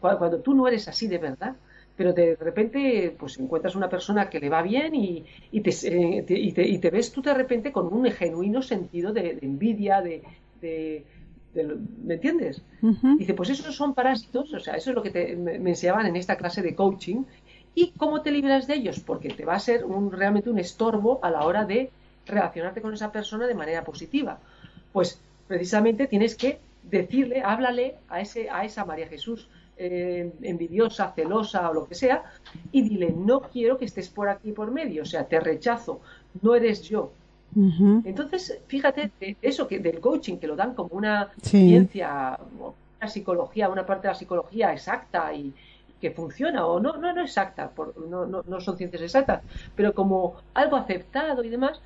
[0.00, 1.56] cuando, tú no eres así de verdad,
[1.96, 6.24] pero de repente pues encuentras una persona que le va bien y, y, te, eh,
[6.26, 10.00] y, te, y, te, ves tú de repente con un genuino sentido de, de envidia,
[10.00, 10.22] de,
[11.54, 12.62] ¿Me entiendes?
[13.18, 16.36] Dice, pues esos son parásitos, o sea, eso es lo que me, enseñaban en esta
[16.36, 17.24] clase de coaching.
[17.74, 19.00] ¿Y cómo te libras de ellos?
[19.00, 21.90] Porque te va a ser un, realmente un estorbo a la hora de
[22.26, 24.38] relacionarte con esa persona de manera positiva.
[24.92, 31.70] Pues precisamente tienes que decirle, háblale a, ese, a esa María Jesús eh, envidiosa, celosa
[31.70, 32.22] o lo que sea,
[32.70, 36.00] y dile, no quiero que estés por aquí por medio, o sea, te rechazo,
[36.42, 37.12] no eres yo,
[37.54, 39.10] entonces, fíjate,
[39.42, 44.12] eso que del coaching, que lo dan como una ciencia, una psicología, una parte de
[44.12, 45.52] la psicología exacta y
[46.00, 49.42] que funciona, o no, no, no exacta, por, no, no, no, son ciencias exactas,
[49.76, 51.80] pero como algo aceptado y demás,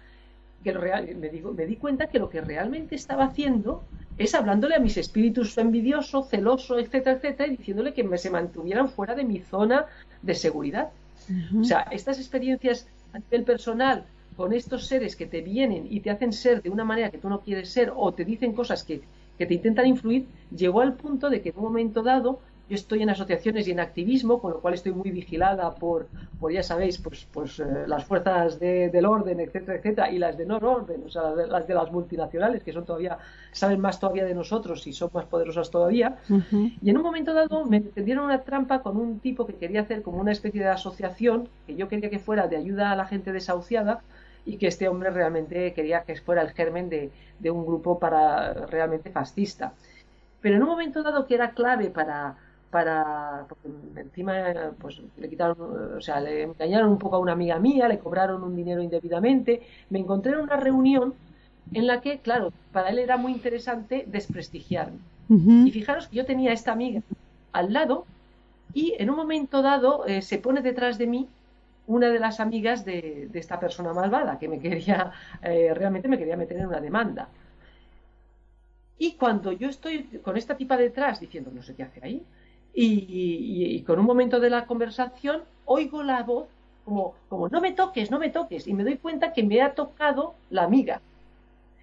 [0.62, 3.82] que real, me, digo, me di cuenta que lo que realmente estaba haciendo
[4.16, 8.88] es hablándole a mis espíritus envidioso, celoso, etcétera, etcétera, y diciéndole que me, se mantuvieran
[8.88, 9.86] fuera de mi zona
[10.22, 10.90] de seguridad.
[11.58, 14.04] O sea, estas experiencias a nivel personal
[14.36, 17.28] con estos seres que te vienen y te hacen ser de una manera que tú
[17.28, 19.02] no quieres ser o te dicen cosas que,
[19.38, 23.02] que te intentan influir, llegó al punto de que en un momento dado yo estoy
[23.02, 26.08] en asociaciones y en activismo, con lo cual estoy muy vigilada por,
[26.40, 30.46] por ya sabéis, pues, pues eh, las fuerzas del orden, etcétera, etcétera, y las de
[30.46, 33.18] no orden, o sea, las de, las multinacionales, que son todavía,
[33.52, 36.16] saben más todavía de nosotros y son más poderosas todavía.
[36.80, 40.02] Y en un momento dado me tendieron una trampa con un tipo que quería hacer
[40.02, 43.32] como una especie de asociación, que yo quería que fuera de ayuda a la gente
[43.32, 44.00] desahuciada,
[44.46, 48.52] y que este hombre realmente quería que fuera el germen de, de un grupo para
[48.66, 49.72] realmente fascista.
[50.40, 52.36] Pero en un momento dado que era clave para,
[52.74, 53.46] para
[53.94, 55.56] encima pues le quitaron
[55.96, 59.62] o sea le engañaron un poco a una amiga mía le cobraron un dinero indebidamente
[59.90, 61.14] me encontré en una reunión
[61.72, 64.98] en la que claro para él era muy interesante desprestigiarme
[65.28, 67.00] y fijaros que yo tenía a esta amiga
[67.52, 68.06] al lado
[68.72, 71.28] y en un momento dado eh, se pone detrás de mí
[71.86, 76.36] una de las amigas de, esta persona malvada que me quería, eh, realmente me quería
[76.36, 77.28] meter en una demanda.
[78.98, 82.22] Y cuando yo estoy con esta tipa detrás diciendo no sé qué hace ahí,
[82.76, 86.48] y, con un momento de la conversación oigo la voz
[86.84, 89.74] como, como no me toques, no me toques, y me doy cuenta que me ha
[89.74, 91.00] tocado la amiga.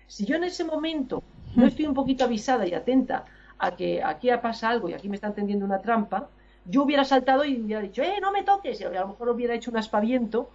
[0.08, 1.24] Si yo en ese momento
[1.56, 3.26] no estoy un poquito avisada y atenta
[3.58, 6.28] a que aquí pasa algo y aquí me están tendiendo una trampa,
[6.66, 9.56] yo hubiera saltado y hubiera dicho, eh, no me toques, y a lo mejor hubiera
[9.56, 10.50] hecho un aspaviento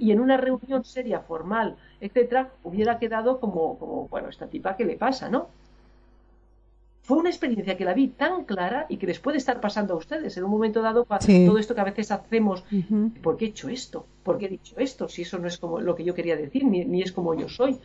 [0.00, 4.84] y en una reunión seria, formal, etcétera, hubiera quedado como, como, bueno, esta tipa, ¿qué
[4.84, 5.48] le pasa, no?
[7.02, 9.96] Fue una experiencia que la vi tan clara y que les puede estar pasando a
[9.96, 12.62] ustedes en un momento dado, todo esto que a veces hacemos,
[13.20, 14.06] ¿por qué he hecho esto?
[14.22, 15.08] ¿Por qué he dicho esto?
[15.08, 17.48] Si eso no es como lo que yo quería decir, ni, ni es como yo
[17.48, 17.78] soy.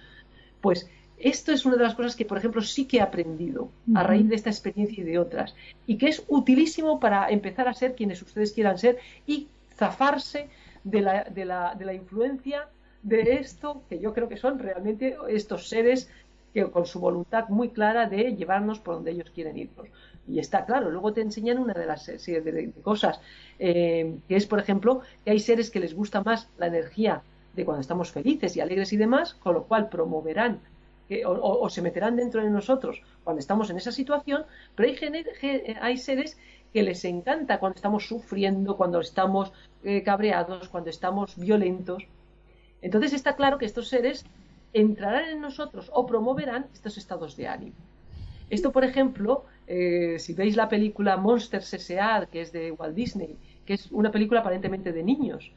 [0.62, 0.88] Pues
[1.18, 4.28] esto es una de las cosas que, por ejemplo, sí que he aprendido a raíz
[4.28, 5.56] de esta experiencia y de otras,
[5.88, 10.50] y que es utilísimo para empezar a ser quienes ustedes quieran ser y zafarse
[10.84, 12.68] de la, de la, de la influencia
[13.02, 16.10] de esto, que yo creo que son realmente estos seres
[16.54, 19.88] que con su voluntad muy clara de llevarnos por donde ellos quieren irnos.
[20.28, 23.20] Y está claro, luego te enseñan una de las de, cosas,
[23.60, 27.22] eh, que es, por ejemplo, que hay seres que les gusta más la energía
[27.56, 30.60] de cuando estamos felices y alegres y demás, con lo cual promoverán
[31.26, 36.38] o, se meterán dentro de nosotros cuando estamos en esa situación, pero hay, hay seres
[36.74, 39.54] que les encanta cuando estamos sufriendo, cuando estamos
[39.84, 42.06] eh, cabreados, cuando estamos violentos.
[42.82, 44.26] Entonces está claro que estos seres
[44.74, 47.78] entrarán en nosotros o promoverán estos estados de ánimo.
[48.50, 53.38] Esto, por ejemplo, eh, si veis la película Monsters S.A., que es de Walt Disney,
[53.66, 55.52] que es una película aparentemente de niños,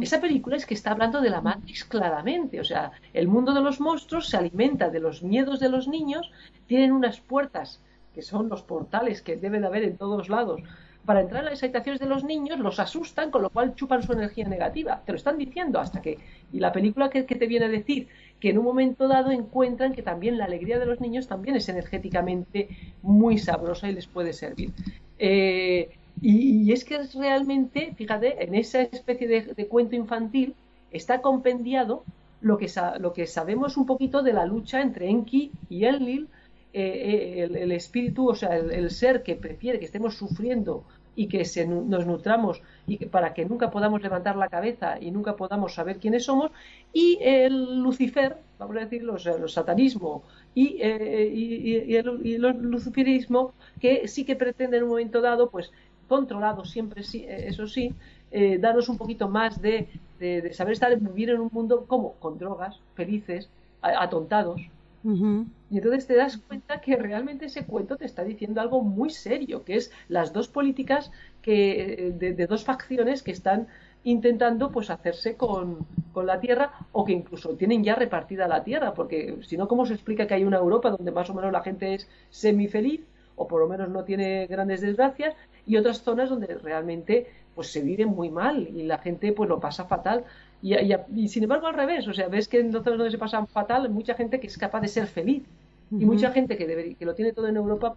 [0.00, 2.58] esa película es que está hablando de la Matrix claramente.
[2.60, 6.30] O sea, el mundo de los monstruos se alimenta de los miedos de los niños,
[6.66, 7.82] tienen unas puertas
[8.14, 10.62] que son los portales que debe de haber en todos lados.
[11.04, 14.12] Para entrar en las excitaciones de los niños, los asustan, con lo cual chupan su
[14.12, 15.02] energía negativa.
[15.04, 16.18] Te lo están diciendo hasta que.
[16.52, 18.08] Y la película que, te viene a decir
[18.40, 21.68] que en un momento dado encuentran que también la alegría de los niños también es
[21.68, 22.68] energéticamente
[23.02, 24.72] muy sabrosa y les puede servir.
[25.18, 25.90] Eh,
[26.20, 30.54] y, es que es realmente, fíjate, en esa especie de, cuento infantil
[30.90, 32.04] está compendiado
[32.40, 36.28] lo que, lo que sabemos un poquito de la lucha entre Enki y Enlil
[36.72, 40.84] eh, el, el, espíritu, o sea, el, ser que prefiere que estemos sufriendo
[41.16, 45.34] y que se, nos nutramos y para que nunca podamos levantar la cabeza y nunca
[45.34, 46.52] podamos saber quiénes somos,
[46.92, 50.22] y el Lucifer, vamos a decirlo, o sea, satanismo
[50.54, 55.20] y, eh, y, y, el, y, el, luciferismo, que sí que pretende en un momento
[55.20, 55.72] dado, pues
[56.08, 57.94] controlado siempre, sí, eso sí,
[58.30, 59.88] eh, darnos un poquito más de,
[60.18, 63.48] de, de, saber estar, vivir en un mundo como con drogas, felices,
[63.80, 64.60] atontados,
[65.04, 65.46] Uh -huh.
[65.70, 69.64] Y entonces te das cuenta que realmente ese cuento te está diciendo algo muy serio,
[69.64, 73.68] que es las dos políticas que, de, de dos facciones que están
[74.04, 78.94] intentando pues hacerse con, con, la tierra o que incluso tienen ya repartida la tierra,
[78.94, 81.62] porque si no, ¿cómo se explica que hay una Europa donde más o menos la
[81.62, 83.02] gente es semifeliz
[83.36, 85.34] o por lo menos no tiene grandes desgracias
[85.68, 89.60] y otras zonas donde realmente pues se vive muy mal y la gente pues lo
[89.60, 90.24] pasa fatal
[90.62, 93.18] y, y, y, sin embargo al revés, o sea, ves que en zonas donde se
[93.18, 95.42] pasa fatal hay mucha gente que es capaz de ser feliz
[95.90, 96.02] uh -huh.
[96.02, 97.96] y mucha gente que, debe, que lo tiene todo en Europa,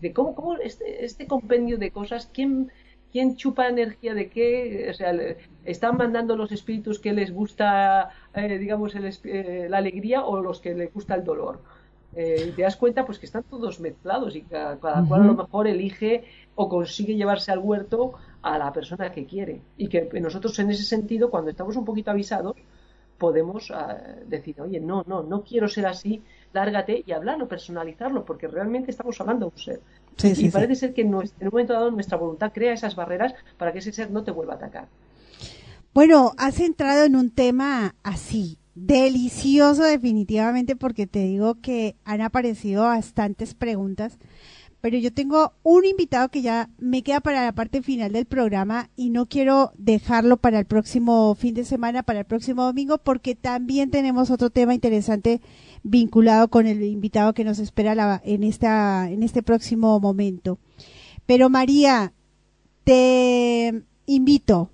[0.00, 2.70] de cómo, cómo este, este compendio de cosas, ¿quién,
[3.12, 5.12] quién chupa energía de qué, o sea,
[5.64, 10.60] están mandando los espíritus que les gusta, eh, digamos, el, eh, la alegría o los
[10.60, 11.60] que les gusta el dolor.
[12.16, 15.08] Eh, y te das cuenta pues que están todos mezclados y cada, cada uh -huh.
[15.08, 19.60] cual a lo mejor elige o consigue llevarse al huerto a la persona que quiere
[19.76, 22.56] y que nosotros en ese sentido cuando estamos un poquito avisados
[23.18, 26.22] podemos uh, decir oye no no no quiero ser así
[26.52, 29.80] lárgate y hablarlo personalizarlo porque realmente estamos hablando de un ser
[30.16, 30.80] sí, sí, y parece sí.
[30.80, 34.10] ser que en un momento dado nuestra voluntad crea esas barreras para que ese ser
[34.10, 34.88] no te vuelva a atacar
[35.92, 42.84] bueno has entrado en un tema así delicioso definitivamente porque te digo que han aparecido
[42.84, 44.18] bastantes preguntas,
[44.80, 48.90] pero yo tengo un invitado que ya me queda para la parte final del programa
[48.94, 53.34] y no quiero dejarlo para el próximo fin de semana, para el próximo domingo, porque
[53.34, 55.40] también tenemos otro tema interesante
[55.82, 60.58] vinculado con el invitado que nos espera la, en, esta, en este próximo momento.
[61.26, 62.12] Pero María,
[62.84, 64.70] te invito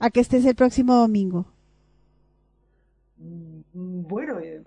[0.00, 1.46] a que estés el próximo domingo.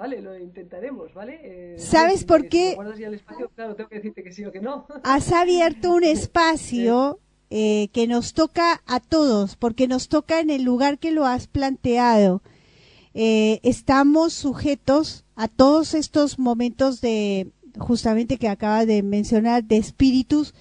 [0.02, 1.40] Vale, lo intentaremos, ¿vale?
[1.44, 2.76] Eh, ¿Sabes por qué?
[2.96, 4.88] Si espacio, claro, tengo que decirte que sí o que no.
[5.04, 7.20] Has abierto un espacio
[7.52, 11.46] eh, que nos toca a todos, porque nos toca en el lugar que lo has
[11.46, 12.42] planteado.
[13.14, 20.56] Eh, estamos sujetos a todos estos momentos de, justamente que acabas de mencionar, de espíritus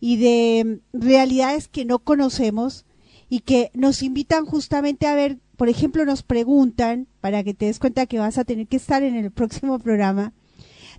[0.00, 2.86] y de realidades que no conocemos
[3.30, 7.78] y que nos invitan justamente a ver por ejemplo, nos preguntan, para que te des
[7.78, 10.32] cuenta que vas a tener que estar en el próximo programa,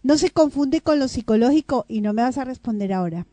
[0.03, 3.26] no se confunde con lo psicológico y no me vas a responder ahora.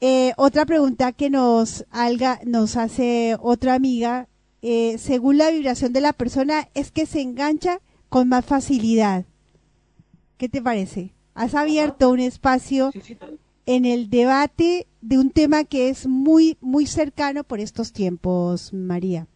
[0.00, 4.28] Eh, otra pregunta que nos, alga, nos hace otra amiga,
[4.62, 9.24] eh, según la vibración de la persona, es que se engancha con más facilidad.
[10.36, 11.12] ¿Qué te parece?
[11.34, 12.92] Has abierto un espacio
[13.66, 19.26] en el debate de un tema que es muy, muy cercano por estos tiempos, María.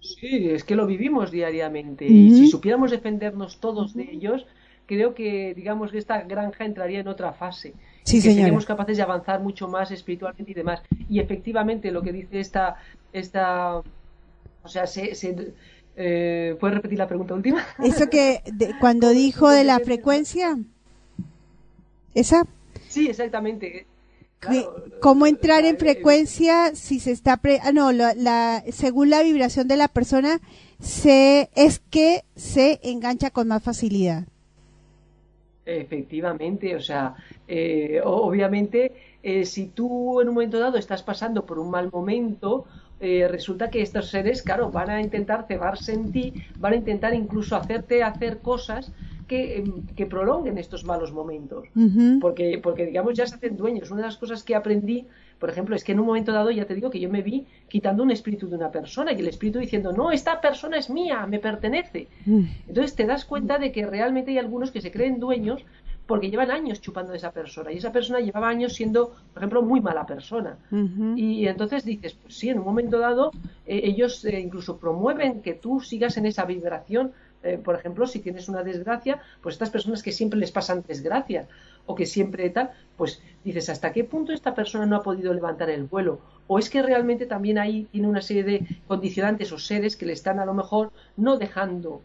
[0.00, 2.06] Sí, es que lo vivimos diariamente.
[2.06, 2.12] Uh -huh.
[2.12, 4.46] Y si supiéramos defendernos todos de ellos,
[4.86, 7.74] creo que, digamos, que esta granja entraría en otra fase.
[8.04, 10.80] Sí, que seríamos capaces de avanzar mucho más espiritualmente y demás.
[11.10, 12.76] Y efectivamente, lo que dice esta.
[13.12, 15.16] esta o sea, se.
[15.16, 15.54] se
[15.96, 17.64] eh, ¿Puedes repetir la pregunta última?
[17.82, 20.56] Eso que de, cuando dijo de la frecuencia.
[22.14, 22.46] ¿Esa?
[22.86, 23.86] Sí, exactamente.
[24.38, 29.22] Claro, cómo entrar en frecuencia si se está pre, ah, no la, la, según la
[29.22, 30.40] vibración de la persona
[30.78, 34.26] se es que se engancha con más facilidad
[35.64, 37.16] efectivamente o sea
[37.48, 38.92] eh, obviamente
[39.22, 42.66] eh, si tú en un momento dado estás pasando por un mal momento
[43.00, 47.12] eh, resulta que estos seres claro van a intentar cebarse en ti van a intentar
[47.12, 48.92] incluso hacerte hacer cosas
[49.26, 49.64] que,
[49.96, 51.66] que, prolonguen estos malos momentos.
[51.74, 52.20] Uh -huh.
[52.20, 53.90] porque, porque, digamos, ya se hacen dueños.
[53.90, 55.06] Una de las cosas que aprendí,
[55.38, 57.46] por ejemplo, es que en un momento dado, ya te digo, que yo me vi
[57.68, 61.26] quitando un espíritu de una persona y el espíritu diciendo, no, esta persona es mía,
[61.26, 62.06] me pertenece.
[62.26, 62.48] Uh -huh.
[62.68, 65.64] Entonces te das cuenta de que realmente hay algunos que se creen dueños
[66.06, 69.62] porque llevan años chupando de esa persona y esa persona llevaba años siendo, por ejemplo,
[69.62, 70.56] muy mala persona.
[70.70, 71.18] Uh -huh.
[71.18, 73.32] Y entonces dices, pues sí, en un momento dado
[73.66, 77.12] eh, ellos eh, incluso promueven que tú sigas en esa vibración
[77.46, 81.46] eh, por ejemplo, si tienes una desgracia, pues estas personas que siempre les pasan desgracias
[81.86, 85.70] o que siempre tal, pues dices, ¿hasta qué punto esta persona no ha podido levantar
[85.70, 86.18] el vuelo?
[86.48, 90.12] O es que realmente también ahí tiene una serie de condicionantes o seres que le
[90.12, 92.02] están a lo mejor no dejando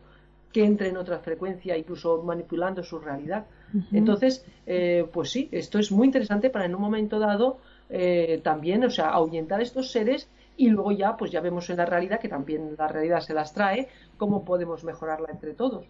[0.53, 3.45] que entre en otra frecuencia, incluso manipulando su realidad.
[3.73, 3.85] Uh -huh.
[3.93, 7.59] Entonces, eh, pues sí, esto es muy interesante para en un momento dado
[7.89, 11.77] eh, también, o sea, ahuyentar a estos seres y luego ya pues ya vemos en
[11.77, 15.85] la realidad que también la realidad se las trae cómo podemos mejorarla entre todos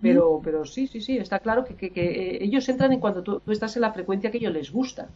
[0.00, 3.22] Pero, pero sí, sí, sí, está claro que, que, que eh, ellos entran en cuando
[3.22, 5.08] tú, tú, estás en la frecuencia que ellos les gusta.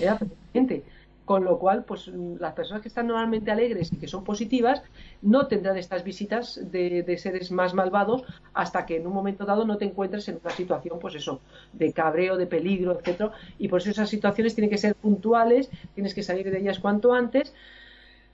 [0.00, 0.84] ¿eh?
[1.24, 4.82] Con lo cual, pues las personas que están normalmente alegres y que son positivas
[5.22, 9.64] no tendrán estas visitas de, de, seres más malvados hasta que en un momento dado
[9.64, 11.40] no te encuentres en una situación, pues eso,
[11.72, 13.32] de cabreo, de peligro, etcétera.
[13.58, 17.14] Y por eso esas situaciones tienen que ser puntuales, tienes que salir de ellas cuanto
[17.14, 17.54] antes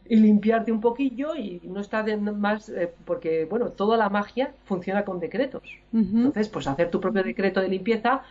[0.08, 4.54] y limpiarte un poquillo y no está de más eh, porque bueno toda la magia
[4.64, 5.62] funciona con decretos
[5.92, 6.16] Uh -huh.
[6.26, 8.22] entonces pues hacer tu propio decreto de limpieza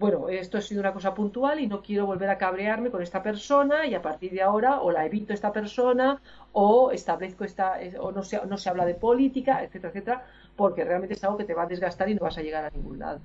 [0.00, 3.22] bueno, esto ha sido una cosa puntual y no quiero volver a cabrearme con esta
[3.22, 6.22] persona y a partir de ahora o la evito esta persona
[6.52, 11.14] o establezco esta, o no se, no se habla de política, etcétera, etcétera, porque realmente
[11.14, 13.20] es algo que te va a desgastar y no vas a llegar a ningún lado.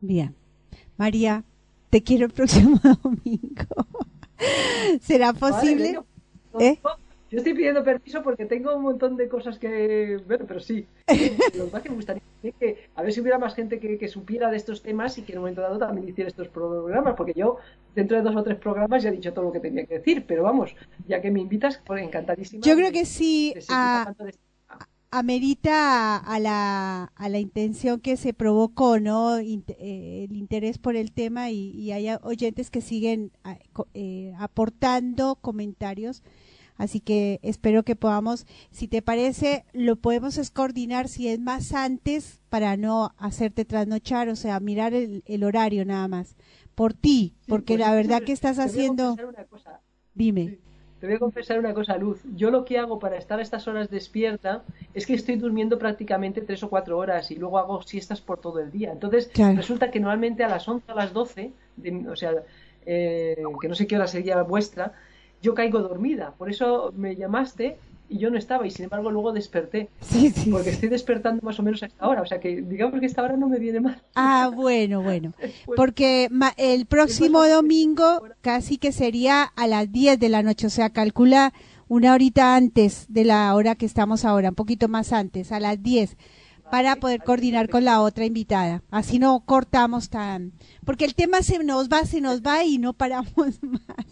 [0.00, 0.34] Bien.
[0.96, 1.44] María,
[1.88, 3.86] te quiero el próximo domingo.
[5.00, 6.00] ¿Será posible?
[6.58, 6.80] ¿Eh?
[7.30, 10.20] Yo estoy pidiendo permiso porque tengo un montón de cosas que.
[10.26, 10.86] Bueno, pero sí.
[11.56, 12.22] Lo más que me gustaría
[12.58, 15.32] que a ver si hubiera más gente que, que, supiera de estos temas y que
[15.32, 17.56] en un momento dado también hiciera estos programas, porque yo
[17.94, 20.24] dentro de dos o tres programas ya he dicho todo lo que tenía que decir,
[20.26, 20.74] pero vamos,
[21.06, 22.62] ya que me invitas, pues encantadísima.
[22.64, 23.54] Yo creo que sí.
[23.68, 24.14] A,
[25.10, 29.36] amerita a la, a la intención que se provocó, ¿no?
[29.36, 33.32] el interés por el tema y, y hay oyentes que siguen
[33.94, 36.22] eh, aportando comentarios
[36.78, 42.40] Así que espero que podamos, si te parece, lo podemos coordinar si es más antes
[42.48, 46.36] para no hacerte trasnochar, o sea, mirar el, el horario nada más.
[46.74, 49.16] Por ti, sí, porque pues, la verdad que estás haciendo...
[50.14, 50.48] Dime.
[50.48, 50.58] Sí.
[51.00, 52.20] Te voy a confesar una cosa, Luz.
[52.34, 56.40] Yo lo que hago para estar a estas horas despierta es que estoy durmiendo prácticamente
[56.40, 58.90] tres o cuatro horas y luego hago siestas por todo el día.
[58.90, 59.56] Entonces, claro.
[59.56, 62.32] resulta que normalmente a las 11 a las 12, de, o sea,
[62.84, 64.92] eh, que no sé qué hora sería vuestra,
[65.42, 66.34] yo caigo dormida.
[66.36, 69.88] Por eso me llamaste y yo no estaba y sin embargo luego desperté.
[70.00, 72.22] Sí, sí, porque estoy despertando más o menos a esta hora.
[72.22, 74.00] O sea que digamos que esta hora no me viene mal.
[74.14, 75.32] Ah, bueno, bueno.
[75.76, 80.66] Porque el próximo domingo casi que sería a las 10 de la noche.
[80.66, 81.52] O sea, calcula
[81.88, 85.82] una horita antes de la hora que estamos ahora, un poquito más antes, a las
[85.82, 86.16] 10
[86.70, 88.82] para poder coordinar con la otra invitada.
[88.90, 90.52] Así no cortamos tan...
[90.84, 94.06] Porque el tema se nos va, se nos va y no paramos más.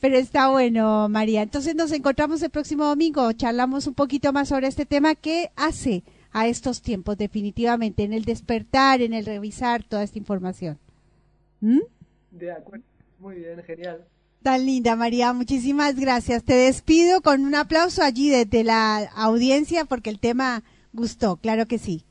[0.00, 1.42] Pero está bueno, María.
[1.42, 6.02] Entonces nos encontramos el próximo domingo, charlamos un poquito más sobre este tema que hace
[6.32, 10.78] a estos tiempos, definitivamente, en el despertar, en el revisar toda esta información.
[11.60, 11.80] ¿Mm?
[12.30, 12.84] De acuerdo,
[13.18, 14.04] muy bien, genial.
[14.42, 16.44] Tan linda, María, muchísimas gracias.
[16.44, 21.78] Te despido con un aplauso allí desde la audiencia porque el tema gustó, claro que
[21.78, 22.04] sí.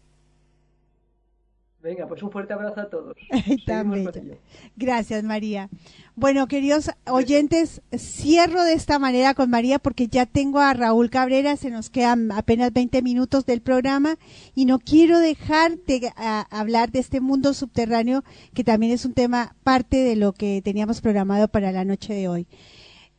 [1.87, 3.15] Venga, pues un fuerte abrazo a todos.
[4.75, 5.69] Gracias, María.
[6.17, 11.55] Bueno, queridos oyentes, cierro de esta manera con María porque ya tengo a Raúl Cabrera,
[11.55, 14.17] se nos quedan apenas 20 minutos del programa
[14.53, 19.13] y no quiero dejar de a, hablar de este mundo subterráneo que también es un
[19.13, 22.47] tema parte de lo que teníamos programado para la noche de hoy.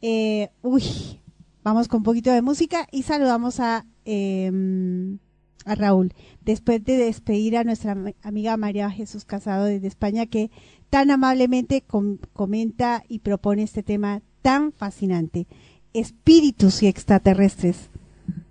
[0.03, 0.83] Eh, uy,
[1.65, 3.87] vamos con un poquito de música y saludamos a...
[4.05, 4.53] Eh,
[5.69, 6.15] a Raúl,
[6.49, 10.51] después de despedir a nuestra amiga María Jesús Casado desde España, que
[10.89, 15.47] tan amablemente com comenta y propone este tema tan fascinante.
[15.93, 17.91] Espíritus y extraterrestres,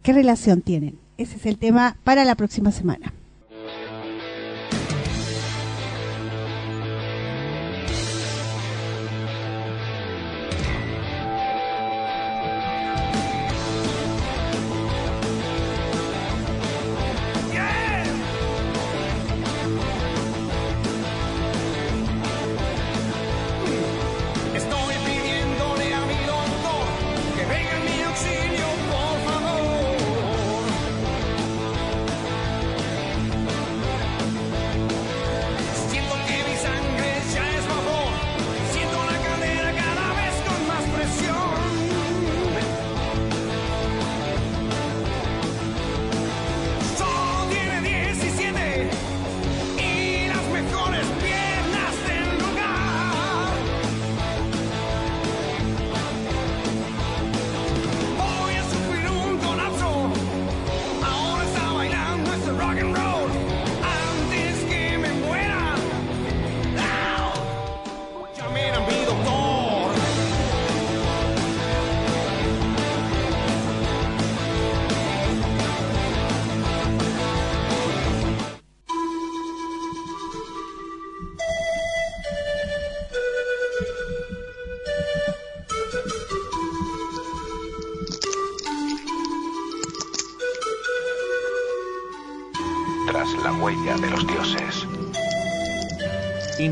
[0.03, 0.99] ¿qué relación tienen?
[1.17, 3.15] Ese es el tema para la próxima semana.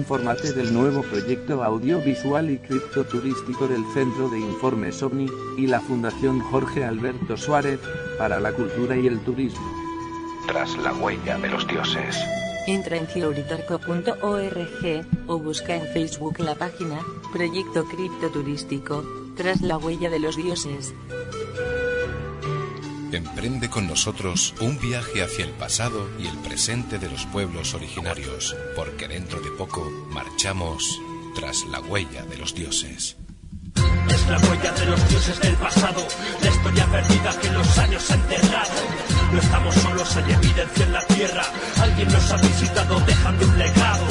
[0.05, 5.27] Infórmate del nuevo proyecto audiovisual y criptoturístico del Centro de Informes OVNI
[5.57, 7.79] y la Fundación Jorge Alberto Suárez
[8.19, 9.65] para la Cultura y el Turismo.
[10.45, 12.23] Tras la huella de los dioses.
[12.67, 16.99] Entra en theoritarco.org o busca en Facebook la página
[17.33, 19.03] Proyecto Criptoturístico,
[19.35, 20.93] tras la huella de los dioses.
[23.15, 28.53] Emprende con nosotros un viaje hacia el pasado y el presente de los pueblos originarios,
[28.75, 30.99] porque dentro de poco marchamos
[31.33, 33.15] tras la huella de los dioses.
[34.09, 36.05] Es la huella de los dioses del pasado,
[36.43, 38.73] la historia perdida que los años han enterrado.
[39.31, 41.43] No estamos solos, hay evidencia en la tierra,
[41.81, 44.05] alguien nos ha visitado dejando un legado.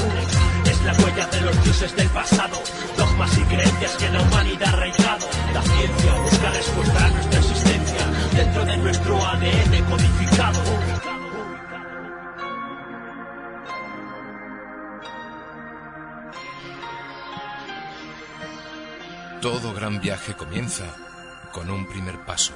[0.65, 2.57] Es la huella de los dioses del pasado,
[2.97, 5.29] dogmas y creencias que la humanidad ha arraigado.
[5.53, 7.84] La ciencia busca respuesta a nuestra existencia
[8.35, 10.61] dentro de nuestro ADN codificado.
[19.41, 20.85] Todo gran viaje comienza
[21.53, 22.55] con un primer paso.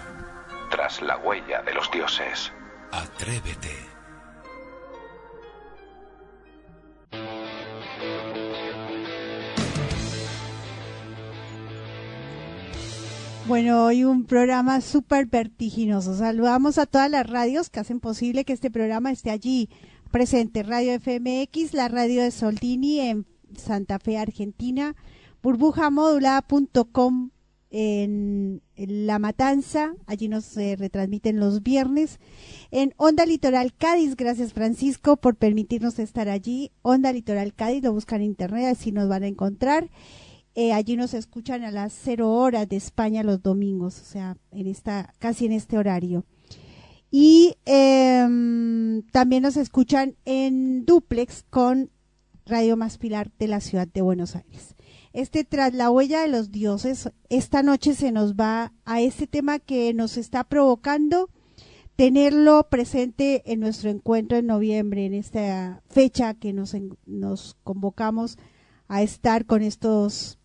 [0.71, 2.53] Tras la huella de los dioses.
[2.93, 3.98] Atrévete.
[13.49, 16.15] Bueno, hoy un programa súper vertiginoso.
[16.15, 19.71] Saludamos a todas las radios que hacen posible que este programa esté allí
[20.11, 20.63] presente.
[20.63, 23.25] Radio FMX, la radio de Soldini en
[23.57, 24.95] Santa Fe, Argentina,
[25.43, 27.31] burbujamodulada.com
[27.71, 32.21] en, La Matanza, allí nos eh, retransmiten los viernes.
[32.71, 36.71] En Onda Litoral Cádiz, gracias Francisco por permitirnos estar allí.
[36.83, 39.89] Onda Litoral Cádiz, lo buscan en internet, así nos van a encontrar.
[40.61, 44.67] Eh, allí nos escuchan a las cero horas de España los domingos, o sea, en
[44.67, 46.25] esta, casi en este horario.
[47.13, 51.93] Y em, también nos escuchan en duplex con
[52.45, 54.75] Radio Más Pilar de la ciudad de Buenos Aires.
[55.13, 59.61] Este tras la huella de los dioses, esta noche se nos va a este tema
[59.61, 61.31] que nos está provocando
[61.95, 66.75] tenerlo presente en nuestro encuentro en noviembre, en esta fecha que nos,
[67.07, 68.39] nos convocamos
[68.89, 70.39] a estar con estos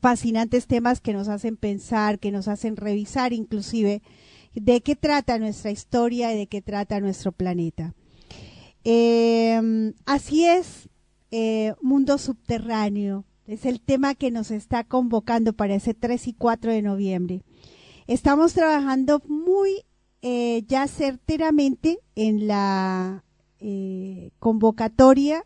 [0.00, 4.02] fascinantes temas que nos hacen pensar, que nos hacen revisar inclusive
[4.54, 7.94] de qué trata nuestra historia y de qué trata nuestro planeta.
[8.84, 10.88] Eh, así es,
[11.30, 16.72] eh, mundo subterráneo, es el tema que nos está convocando para ese 3 y 4
[16.72, 17.42] de noviembre.
[18.06, 19.84] Estamos trabajando muy
[20.22, 23.24] eh, ya certeramente en la
[23.58, 25.44] eh, convocatoria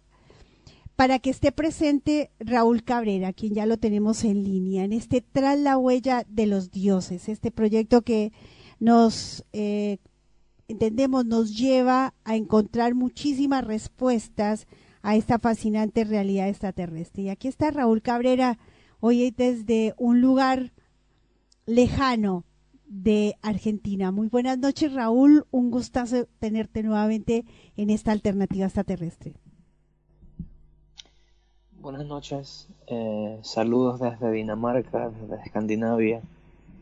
[0.97, 5.58] para que esté presente Raúl Cabrera, quien ya lo tenemos en línea, en este Tras
[5.58, 8.32] la huella de los dioses, este proyecto que
[8.78, 9.98] nos, eh,
[10.68, 14.66] entendemos, nos lleva a encontrar muchísimas respuestas
[15.02, 17.24] a esta fascinante realidad extraterrestre.
[17.24, 18.58] Y aquí está Raúl Cabrera,
[19.00, 20.73] hoy desde un lugar
[21.66, 22.44] lejano
[22.86, 24.12] de Argentina.
[24.12, 25.47] Muy buenas noches, Raúl.
[25.50, 27.44] Un gustazo tenerte nuevamente
[27.76, 29.34] en esta alternativa extraterrestre.
[31.84, 36.22] Buenas noches, eh, saludos desde Dinamarca, desde Escandinavia,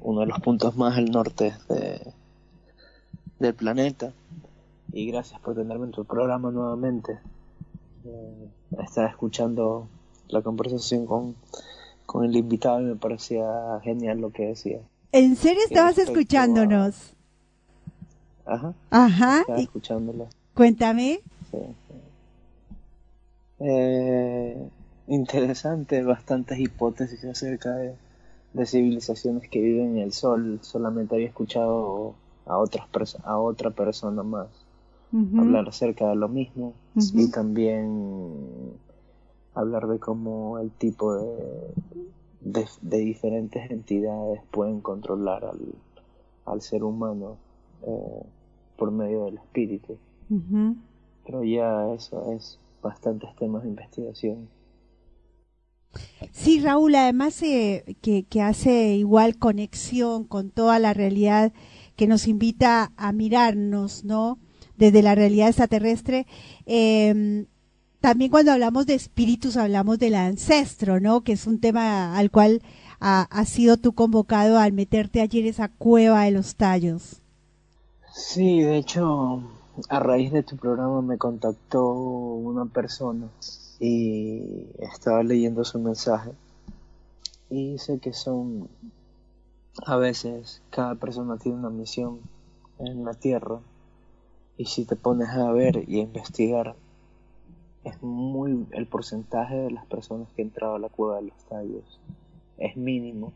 [0.00, 2.12] uno de los puntos más al norte de,
[3.40, 4.12] del planeta.
[4.92, 7.18] Y gracias por tenerme en tu programa nuevamente.
[8.04, 8.48] Eh,
[8.78, 9.88] estaba escuchando
[10.28, 11.34] la conversación con,
[12.06, 14.82] con el invitado y me parecía genial lo que decía.
[15.10, 17.16] ¿En serio estabas escuchándonos?
[18.46, 18.54] A...
[18.54, 18.74] Ajá.
[18.90, 19.40] Ajá.
[19.40, 20.28] Estaba escuchándolo.
[20.54, 21.22] Cuéntame.
[21.50, 21.58] Sí.
[23.58, 24.68] Eh,
[25.06, 27.94] interesante, bastantes hipótesis acerca de,
[28.52, 30.60] de, civilizaciones que viven en el sol.
[30.62, 32.14] Solamente había escuchado
[32.46, 34.48] a otras a otra persona más
[35.12, 35.40] uh -huh.
[35.40, 37.20] hablar acerca de lo mismo uh -huh.
[37.20, 38.72] y también
[39.54, 41.74] hablar de cómo el tipo de,
[42.40, 45.60] de, de diferentes entidades pueden controlar al,
[46.46, 47.36] al ser humano
[47.86, 48.22] eh,
[48.76, 49.96] por medio del espíritu.
[50.30, 50.76] Uh -huh.
[51.24, 54.48] Pero ya eso es bastantes temas de investigación.
[56.32, 61.52] Sí, Raúl, además eh, que, hace igual conexión con toda la realidad
[61.96, 64.38] que nos invita a mirarnos, ¿no?
[64.76, 66.26] Desde la realidad extraterrestre.
[66.66, 67.46] Eh,
[68.02, 71.20] también cuando hablamos de espíritus hablamos del ancestro, ¿no?
[71.20, 72.60] Que es un tema al cual
[72.98, 77.20] ha, sido tú convocado al meterte en esa cueva de los tallos.
[78.12, 79.42] Sí, de hecho,
[79.88, 83.28] a raíz de tu programa me contactó una persona
[83.82, 86.30] y estaba leyendo su mensaje.
[87.50, 88.68] Y dice que son
[89.84, 92.20] a veces cada persona tiene una misión
[92.78, 93.58] en la tierra.
[94.56, 96.76] Y si te pones a ver y a investigar
[97.82, 101.36] es muy el porcentaje de las personas que han entrado a la cueva de los
[101.48, 101.98] tallos
[102.58, 103.32] es mínimo.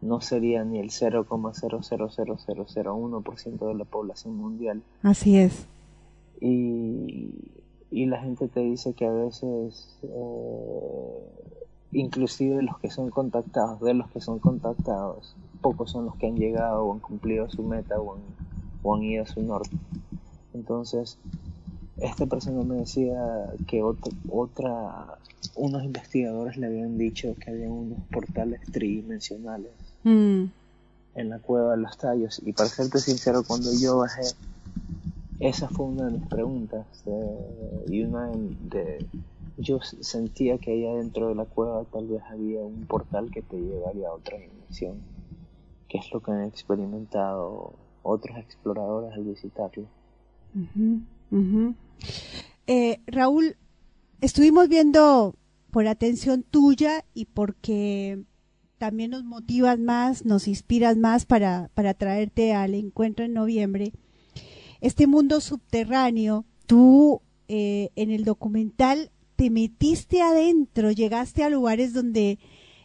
[0.00, 4.82] No sería ni el 0,00001% de la población mundial.
[5.02, 5.66] Así es.
[6.40, 7.28] y,
[7.90, 11.28] y la gente te dice que a veces eh,
[11.92, 16.36] inclusive los que son contactados de los que son contactados pocos son los que han
[16.36, 18.22] llegado o han cumplido su meta o han,
[18.82, 19.76] o han ido a su norte
[20.54, 21.18] entonces
[21.98, 23.16] esta persona me decía
[23.66, 25.18] que otra, otra
[25.54, 29.72] unos investigadores le habían dicho que había unos portales tridimensionales
[30.06, 30.50] Mm.
[31.14, 34.20] en la cueva de los tallos y para serte sincero cuando yo bajé
[35.40, 36.86] esa fue una de mis preguntas
[37.88, 39.06] y una de,
[39.58, 43.56] yo sentía que ahí adentro de la cueva tal vez había un portal que te
[43.56, 44.98] llevaría a otra dimensión
[45.94, 47.72] que es lo que han experimentado
[48.02, 49.86] otros exploradores al visitarlo.
[52.66, 53.56] Eh, Raúl,
[54.20, 55.36] estuvimos viendo
[55.70, 58.24] por atención tuya y porque
[58.78, 63.92] también nos motivas más, nos inspiras más para, para traerte al encuentro en noviembre.
[64.84, 72.38] Este mundo subterráneo, tú eh, en el documental te metiste adentro, llegaste a lugares donde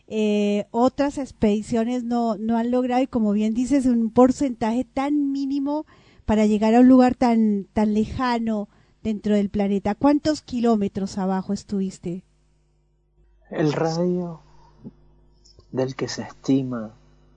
[0.07, 5.85] eh, otras expediciones no, no han logrado y como bien dices, un porcentaje tan mínimo
[6.23, 8.69] para llegar a un lugar tan, tan lejano
[9.03, 9.93] dentro del planeta.
[9.93, 12.23] ¿Cuántos kilómetros abajo estuviste?
[13.51, 14.39] el radio
[15.73, 16.93] del que se estima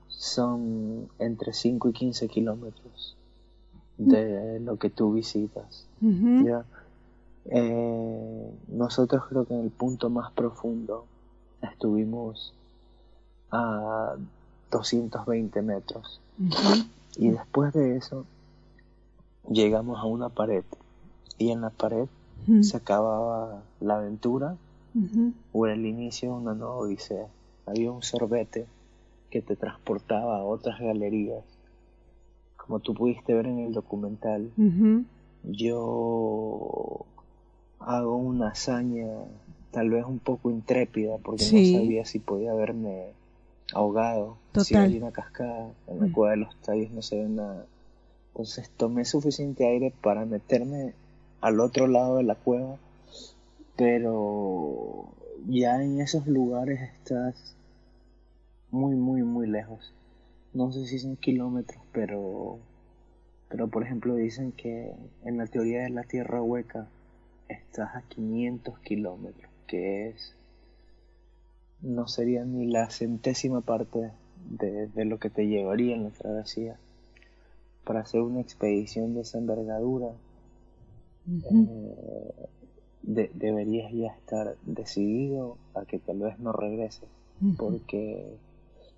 [0.07, 3.17] son entre 5 y 15 kilómetros
[4.09, 5.87] de lo que tú visitas.
[6.01, 6.65] ¿ya?
[7.47, 11.07] Eh, nosotros creo que en el punto más profundo
[11.61, 12.55] estuvimos
[13.51, 14.15] a
[14.71, 16.21] 220 metros
[17.17, 18.25] y después de eso
[19.49, 20.65] llegamos a una pared
[21.39, 22.07] y en la pared
[22.63, 24.57] se acababa la aventura
[25.53, 27.27] o era el inicio de una nueva odisea.
[27.67, 28.67] Había un sorbete
[29.31, 31.45] que te transportaba a otras galerías.
[32.73, 34.51] Como tú pudiste ver en el documental,
[35.45, 37.05] yo
[37.79, 39.09] hago una hazaña
[39.73, 41.75] tal vez un poco intrépida porque Sí.
[41.75, 43.13] no sabía si podía haberme
[43.75, 44.39] ahogado.
[44.59, 46.13] Si hay una cascada en la Mm.
[46.13, 47.67] cueva de los tallos no se ve nada.
[48.33, 50.95] Entonces tomé suficiente aire para meterme
[51.43, 52.79] al otro lado de la cueva,
[53.77, 55.09] pero
[55.47, 57.55] ya en esos lugares estás
[58.71, 59.93] muy, muy, muy lejos.
[60.55, 62.59] No sé si son kilómetros, pero,
[63.49, 64.93] pero por ejemplo dicen que
[65.25, 66.87] en la teoría de la Tierra hueca
[67.49, 70.35] estás a 500 kilómetros, que es
[71.83, 74.11] no sería ni la centésima parte
[74.59, 76.77] de, de lo que te llevaría en la travesía.
[77.85, 80.13] Para hacer una expedición de esa envergadura,
[81.45, 82.49] eh,
[83.03, 87.09] de- deberías ya estar decidido a que tal vez no regreses,
[87.59, 88.25] porque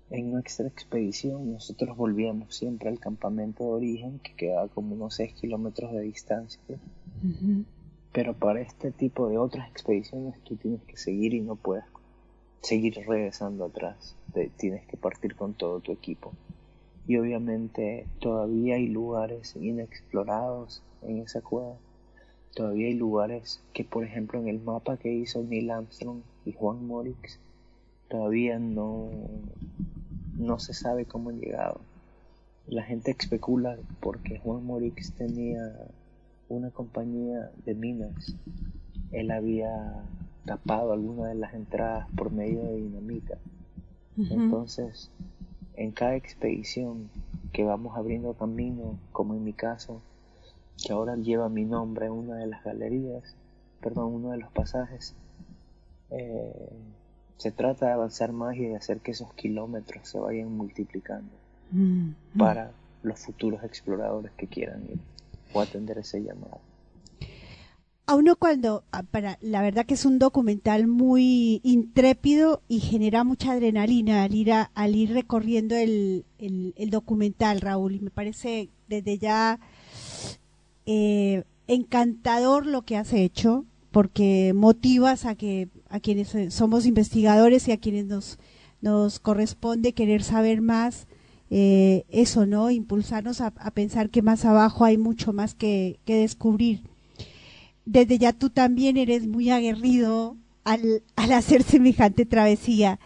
[0.09, 5.33] en nuestra expedición nosotros volvíamos siempre al campamento de origen, que quedaba como unos 6
[5.33, 6.61] kilómetros de distancia.
[8.11, 11.83] Pero para este tipo de otras expediciones tú tienes que seguir y no puedes
[12.61, 14.15] seguir regresando atrás.
[14.33, 16.33] Te- tienes que partir con todo tu equipo.
[17.07, 21.75] Y obviamente todavía hay lugares inexplorados en esa cueva.
[22.55, 26.87] Todavía hay lugares que, por ejemplo, en el mapa que hizo Neil Armstrong y Juan
[26.87, 27.39] Morix,
[28.07, 29.09] todavía no,
[30.37, 31.81] no se sabe cómo han llegado.
[32.67, 35.61] La gente especula porque Juan Morix tenía
[36.49, 38.35] una compañía de minas.
[39.11, 40.03] Él había
[40.45, 43.37] tapado alguna de las entradas por medio de dinamita.
[44.17, 45.11] Entonces,
[45.75, 47.09] en cada expedición
[47.51, 50.01] que vamos abriendo camino, como en mi caso,
[50.83, 53.35] que ahora lleva mi nombre en una de las galerías,
[53.81, 55.15] perdón, uno de los pasajes,
[56.11, 56.69] eh,
[57.37, 61.31] se trata de avanzar más y de hacer que esos kilómetros se vayan multiplicando
[61.71, 62.11] Mm.
[62.37, 62.71] para
[63.03, 64.99] los futuros exploradores que quieran ir
[65.53, 66.59] o atender ese llamado.
[68.07, 73.23] A uno cuando, ah, para, la verdad que es un documental muy intrépido y genera
[73.23, 78.11] mucha adrenalina al ir, a- al ir recorriendo el, el, el documental, Raúl, y me
[78.11, 79.59] parece desde ya
[80.85, 87.67] eh, encantador lo que has hecho, porque motivas a que a quienes eh, somos investigadores
[87.67, 88.37] y a quienes nos,
[88.81, 91.07] nos corresponde querer saber más,
[91.49, 92.71] eh, eso, ¿no?
[92.71, 96.83] Impulsarnos a, a pensar que más abajo hay mucho más que, que descubrir
[97.85, 102.99] desde ya tú también eres muy aguerrido al, al hacer semejante travesía.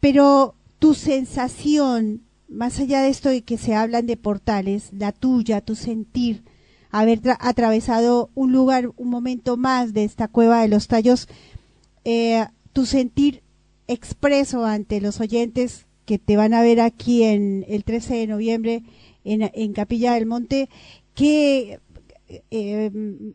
[0.00, 5.60] Pero tu sensación, más allá de esto de que se hablan de portales, la tuya,
[5.60, 6.44] tu sentir
[6.90, 11.26] haber atravesado un lugar, un momento más de esta cueva de los tallos,
[12.04, 13.42] eh, tu sentir
[13.86, 18.82] expreso ante los oyentes que te van a ver aquí en el 13 de noviembre
[19.24, 20.68] en, Capilla del Monte,
[21.14, 21.80] que
[22.50, 22.90] eh,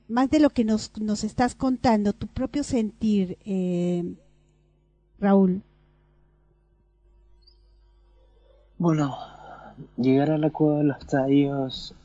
[0.07, 4.03] más de lo que nos, nos estás contando, tu propio sentir, eh,
[5.19, 5.64] Raúl.
[8.77, 9.17] Bueno,
[9.98, 11.95] llegar a la cueva de los tallos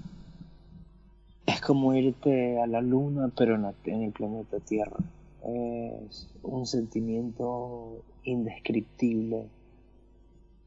[1.47, 4.97] es como irte a la luna, pero en el planeta Tierra.
[5.47, 9.49] Es un sentimiento indescriptible.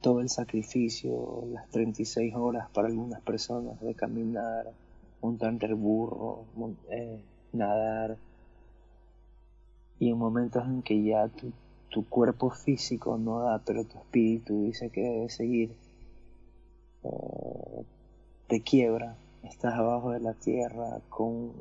[0.02, 4.72] Todo el sacrificio, las 36 horas para algunas personas de caminar,
[5.22, 6.46] montar el burro,
[6.90, 7.20] eh,
[7.54, 8.18] nadar.
[10.00, 11.52] Y en momentos en que ya tu,
[11.90, 15.76] tu cuerpo físico no da, pero tu espíritu dice que debe seguir
[18.48, 21.52] te quiebra, estás abajo de la tierra con,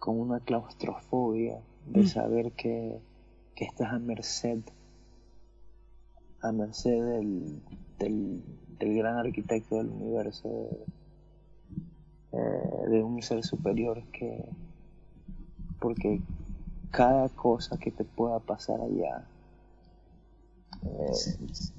[0.00, 2.06] con una claustrofobia de mm.
[2.06, 2.98] saber que,
[3.54, 4.60] estás a merced,
[6.40, 7.62] a merced del,
[7.98, 8.42] del,
[8.96, 10.48] gran arquitecto del universo,
[12.32, 14.42] de, de un ser superior que,
[15.78, 16.22] porque
[16.90, 19.26] cada cosa que te pueda pasar allá
[20.82, 21.12] eh,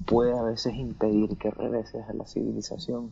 [0.06, 3.10] puede a veces impedir que regreses a la civilización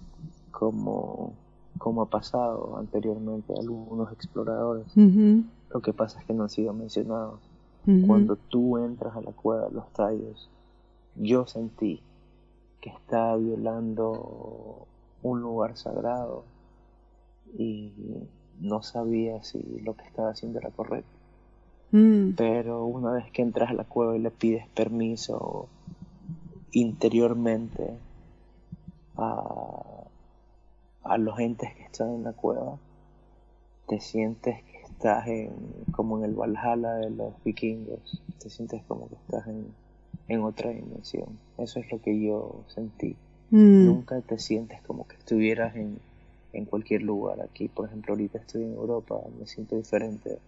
[0.51, 1.33] como,
[1.79, 4.87] como ha pasado anteriormente a algunos exploradores.
[4.97, 7.41] Lo que pasa es que no han sido mencionados.
[8.07, 10.49] Cuando tú entras a la cueva de los tallos,
[11.17, 12.03] yo sentí
[12.81, 14.87] que estaba violando
[15.23, 16.45] un lugar sagrado
[17.59, 17.93] y
[18.61, 21.11] no sabía si lo que estaba haciendo era correcto.
[21.93, 22.33] Mm.
[22.37, 25.69] Pero una vez que entras a la cueva y le pides permiso
[26.73, 27.99] interiormente
[29.17, 30.00] a,
[31.03, 32.79] a los entes que están en la cueva,
[33.89, 35.51] te sientes que estás en,
[35.93, 39.67] como en el Valhalla de los vikingos, te sientes como que estás en,
[40.29, 41.39] en otra dimensión.
[41.59, 43.17] Eso es lo que yo sentí.
[43.51, 43.87] Mm.
[43.87, 45.99] Nunca te sientes como que estuvieras en,
[46.53, 47.41] en cualquier lugar.
[47.41, 50.39] Aquí, por ejemplo, ahorita estoy en Europa, me siento diferente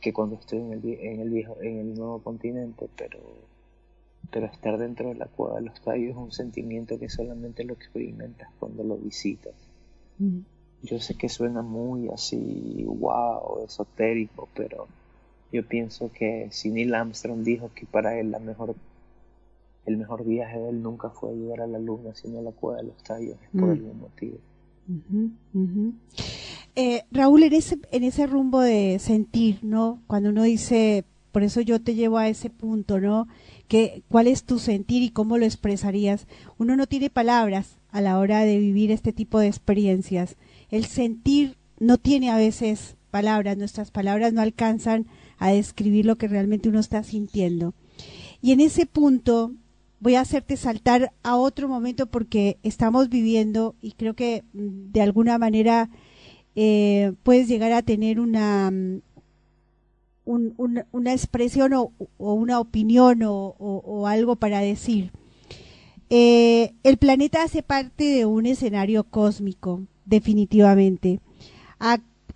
[0.00, 3.18] que cuando estoy en el, en el viejo, en el nuevo continente, pero,
[4.30, 7.74] pero estar dentro de la cueva de los tallos es un sentimiento que solamente lo
[7.74, 9.54] experimentas cuando lo visitas.
[10.82, 14.86] Yo sé que suena muy así, wow, esotérico, pero
[15.52, 18.74] yo pienso que si Neil Armstrong dijo que para él la mejor
[19.86, 22.78] el mejor viaje de él nunca fue llegar a la luna, sino a la cueva
[22.78, 23.70] de los tallos, es por mm.
[23.70, 24.38] algún motivo.
[26.74, 30.02] Eh, Raúl, en ese, en ese rumbo de sentir, ¿no?
[30.06, 31.04] Cuando uno dice,
[31.36, 33.28] por eso yo te llevo a ese punto, ¿no?
[33.68, 36.26] Que, ¿Cuál es tu sentir y cómo lo expresarías?
[36.56, 40.36] Uno no tiene palabras a la hora de vivir este tipo de experiencias.
[40.70, 46.26] El sentir no tiene a veces palabras, nuestras palabras no alcanzan a describir lo que
[46.26, 47.74] realmente uno está sintiendo.
[48.40, 49.52] Y en ese punto
[50.00, 55.02] voy a hacerte saltar a otro momento porque estamos viviendo y creo que mm, de
[55.02, 55.90] alguna manera
[56.54, 58.72] eh, puedes llegar a tener una,
[60.26, 65.12] mm, una expresión o, una opinión o, algo para decir.
[66.08, 71.20] Eh, el planeta hace parte de un escenario cósmico, definitivamente.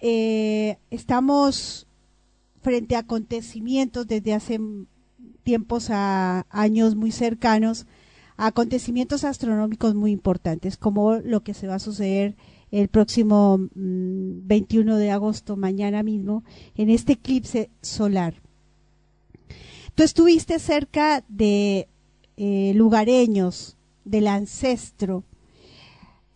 [0.00, 1.86] Eh, estamos
[2.62, 4.60] frente a acontecimientos desde hace
[5.42, 7.86] tiempos a años muy cercanos,
[8.36, 12.36] acontecimientos astronómicos muy importantes, como lo que se va a suceder
[12.70, 16.44] el próximo 21 mm, de agosto, mañana mismo,
[16.76, 18.34] en este eclipse solar.
[19.94, 21.88] Tú estuviste cerca de
[22.36, 25.24] eh, lugareños, del ancestro.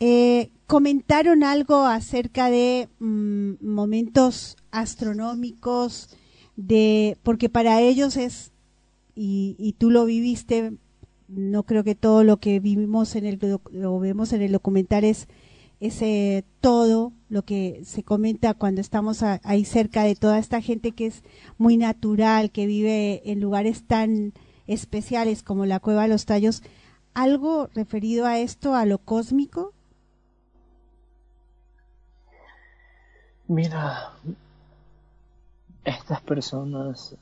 [0.00, 6.10] Eh, ¿Comentaron algo acerca de mm, momentos astronómicos?
[6.56, 8.52] De, porque para ellos es,
[9.14, 10.72] y, tú lo viviste,
[11.28, 13.38] no creo que todo lo que vivimos en el,
[13.72, 15.28] lo vemos en el documental es
[15.80, 21.06] ese todo lo que se comenta cuando estamos ahí cerca de toda esta gente que
[21.06, 21.22] es
[21.58, 24.32] muy natural, que vive en lugares tan
[24.66, 26.62] especiales como la Cueva de los Tallos,
[27.12, 29.72] ¿algo referido a esto, a lo cósmico?
[33.46, 34.14] Mira,
[35.84, 37.14] estas personas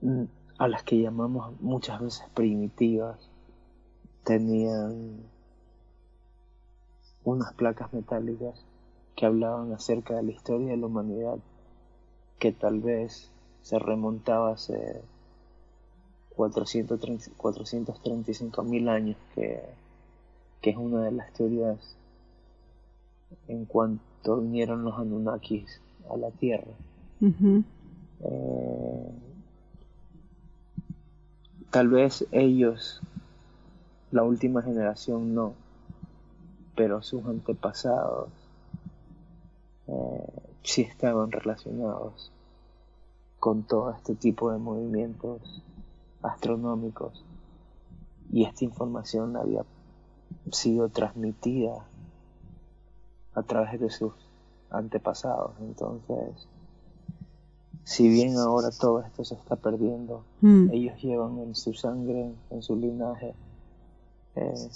[0.00, 0.24] mm,
[0.58, 3.16] a las que llamamos muchas veces primitivas
[4.24, 5.20] tenían
[7.24, 8.64] unas placas metálicas
[9.16, 11.38] que hablaban acerca de la historia de la humanidad,
[12.38, 13.30] que tal vez
[13.62, 15.00] se remontaba hace
[16.36, 19.62] 435 mil años, que,
[20.60, 21.96] que, es una de las teorías
[23.48, 26.72] en cuanto vinieron los Anunnakis a la Tierra.
[28.24, 29.10] Eh,
[31.70, 33.00] tal vez ellos,
[34.10, 35.54] la última generación no,
[36.74, 38.28] pero sus antepasados
[39.88, 40.26] eh,
[40.62, 42.30] sí estaban relacionados
[43.38, 45.62] con todo este tipo de movimientos
[46.22, 47.24] astronómicos
[48.30, 49.64] y esta información había
[50.50, 51.84] sido transmitida
[53.34, 54.12] a través de sus
[54.70, 55.52] antepasados.
[55.60, 56.48] Entonces,
[57.84, 60.70] si bien ahora todo esto se está perdiendo, Mm.
[60.72, 63.34] ellos llevan en su sangre, en su linaje,
[64.36, 64.68] eh,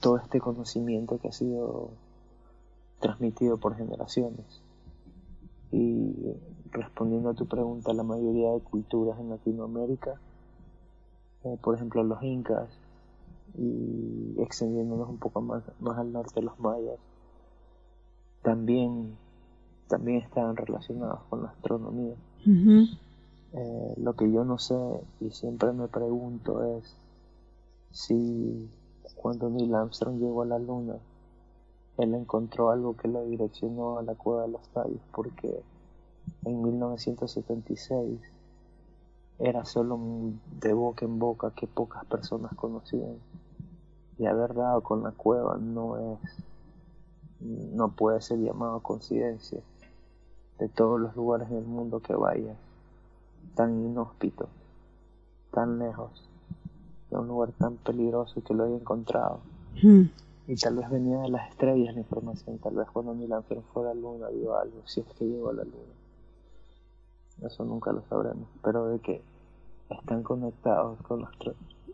[0.00, 1.90] todo este conocimiento que ha sido
[3.00, 4.62] transmitido por generaciones.
[5.72, 6.14] Y
[6.70, 10.14] respondiendo a tu pregunta, la mayoría de culturas en Latinoamérica,
[11.44, 12.68] eh, por ejemplo los incas,
[13.58, 16.98] y extendiéndonos un poco más, más al norte los mayas,
[18.42, 19.16] también,
[19.88, 22.14] también estaban relacionados con la astronomía.
[23.52, 24.76] Eh, lo que yo no sé
[25.20, 26.96] y siempre me pregunto es
[27.90, 28.68] si
[29.14, 30.96] cuando Neil Armstrong llegó a la luna,
[31.98, 35.62] él encontró algo que lo direccionó a la cueva de los tallos, porque
[36.44, 38.20] en 1976
[39.38, 39.98] era solo
[40.60, 43.18] de boca en boca que pocas personas conocían.
[44.18, 46.18] Y haber dado con la cueva no es,
[47.40, 49.60] no puede ser llamado coincidencia.
[50.58, 52.56] De todos los lugares del mundo que vayas,
[53.54, 54.48] tan inhóspito,
[55.50, 56.25] tan lejos,
[57.20, 59.40] un lugar tan peligroso que lo haya encontrado.
[59.82, 60.02] Mm.
[60.48, 63.82] Y tal vez venía de las estrellas la información, tal vez cuando Neil Armstrong fue
[63.84, 65.94] a la luna vio algo, si es que llegó a la luna.
[67.46, 69.20] Eso nunca lo sabremos, pero de que
[69.90, 71.30] están conectados con la,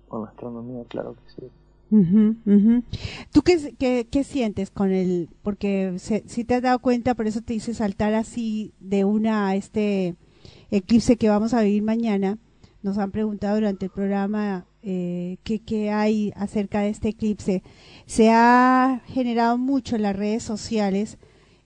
[0.09, 1.49] con la astronomía, claro que sí.
[1.94, 2.83] Ujú.
[3.33, 7.26] ¿Tú qué, qué, qué sientes con el, porque se- si te has dado cuenta, por
[7.26, 10.15] eso te hice saltar así de una a este
[10.70, 12.39] eclipse que vamos a vivir mañana?
[12.83, 17.62] Nos han preguntado durante el programa eh, qué, qué hay acerca de este eclipse.
[18.07, 21.19] Se ha generado mucho en las redes sociales.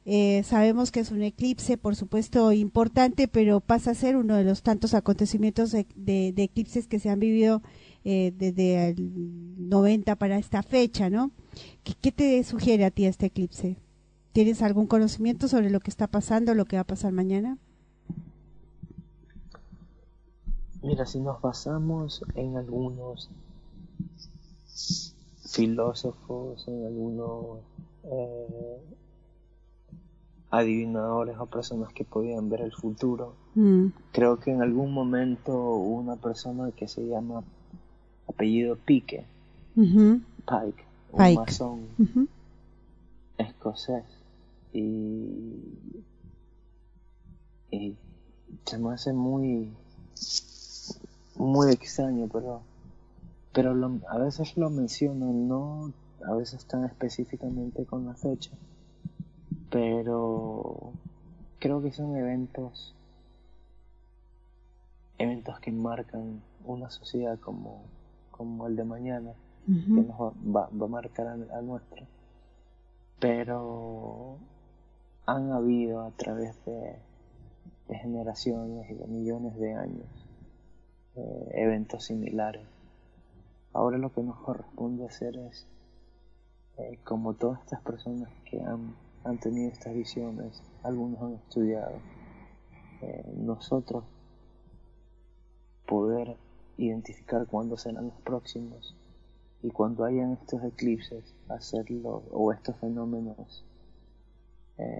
[0.05, 4.45] Eh, sabemos que es un eclipse, por supuesto, importante, pero pasa a ser uno de
[4.45, 7.62] los tantos acontecimientos de eclipses que se han vivido
[8.09, 11.33] eh, desde el 90 para esta fecha, ¿no?
[11.83, 13.78] ¿Qué, qué te sugiere a ti este eclipse?
[14.31, 17.59] ¿Tienes algún conocimiento sobre lo que está pasando, lo que va a pasar mañana?
[20.87, 23.29] Mira, si nos basamos en algunos
[25.45, 27.59] filósofos, en algunos
[28.05, 28.81] eh,
[30.51, 35.99] adivinadores o personas que podían ver el futuro, Mm, creo que en algún momento hubo
[35.99, 37.43] una persona que se llama
[38.29, 39.25] apellido Pique,
[39.75, 41.35] Pike, un Pike.
[41.37, 41.81] masón
[43.39, 44.05] escocés.
[44.75, 45.55] Y,
[47.71, 47.97] y
[48.67, 49.71] se me hace muy
[51.39, 52.63] muy extraño pero
[53.53, 55.93] pero lo- a veces lo mencionan no
[56.27, 58.51] a veces tan específicamente con la fecha
[59.71, 60.93] pero
[61.59, 62.95] creo que son eventos
[65.19, 67.85] eventos que marcan una sociedad como
[68.31, 69.33] como el de mañana
[69.67, 72.07] que nos va, va- va a marcar a, a nuestra.
[73.19, 74.39] Pero
[75.27, 76.97] han habido a través de,
[77.89, 80.26] de generaciones y de millones de años
[81.17, 82.67] eh, eventos similares.
[83.73, 85.67] Ahora lo que nos corresponde hacer es,
[86.77, 91.95] eh, como todas estas personas que han, han tenido estas visiones, algunos han estudiado,
[93.01, 94.05] eh, nosotros
[95.86, 96.36] poder
[96.77, 98.95] identificar cuándo serán los próximos
[99.62, 103.65] y cuando hayan estos eclipses hacerlo o estos fenómenos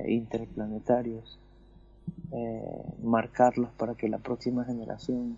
[0.07, 1.39] interplanetarios
[3.03, 5.36] marcarlos para que la próxima generación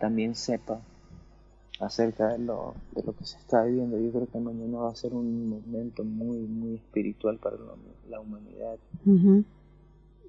[0.00, 0.80] también sepa
[1.80, 3.98] acerca de lo, de lo que se está viviendo.
[3.98, 7.74] Yo creo que mañana va a ser un momento muy muy espiritual para la,
[8.10, 8.78] la humanidad.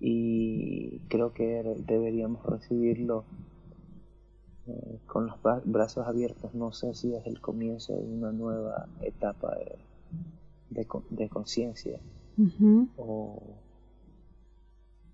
[0.02, 3.24] Y creo que deberíamos recibirlo
[4.68, 6.54] eh, con los bra- brazos abiertos.
[6.54, 9.76] No sé si es el comienzo de una nueva etapa de,
[10.72, 12.00] de, co- de conciencia.
[12.98, 13.38] O,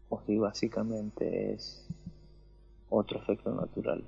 [0.09, 1.85] o si básicamente es
[2.89, 4.03] otro efecto natural.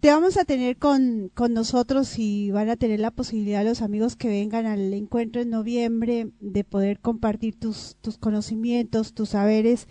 [0.00, 4.16] Te vamos a tener con, con nosotros y van a tener la posibilidad los amigos
[4.16, 9.86] que vengan al encuentro en noviembre de poder compartir tus, tus conocimientos, tus saberes.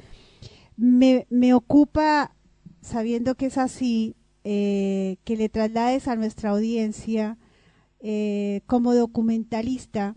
[0.75, 2.35] Me, me ocupa,
[2.81, 7.37] sabiendo que es así, eh, que le traslades a nuestra audiencia
[8.01, 10.15] eh, como documentalista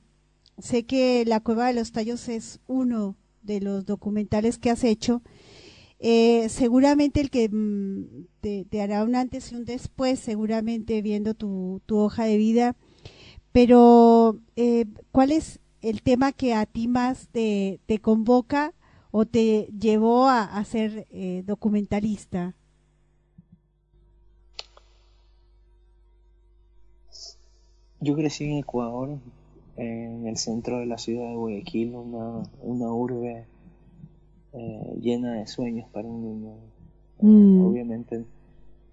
[0.59, 5.23] sé que La Cueva de los Tallos es uno de los documentales que has hecho.
[6.09, 11.83] Eh, seguramente el que mm, te, hará un antes y un después, seguramente viendo tu,
[11.89, 12.76] hoja de vida.
[13.51, 18.73] Pero, eh, ¿cuál es el tema que a ti más te, convoca
[19.10, 22.55] o te llevó a, ser eh, documentalista?
[27.99, 29.18] Yo crecí en Ecuador,
[29.76, 33.49] en el centro de la ciudad de Guayaquil, una urbe
[34.57, 36.55] eh, llena de sueños para un niño.
[37.20, 37.65] Mm.
[37.65, 38.25] Obviamente,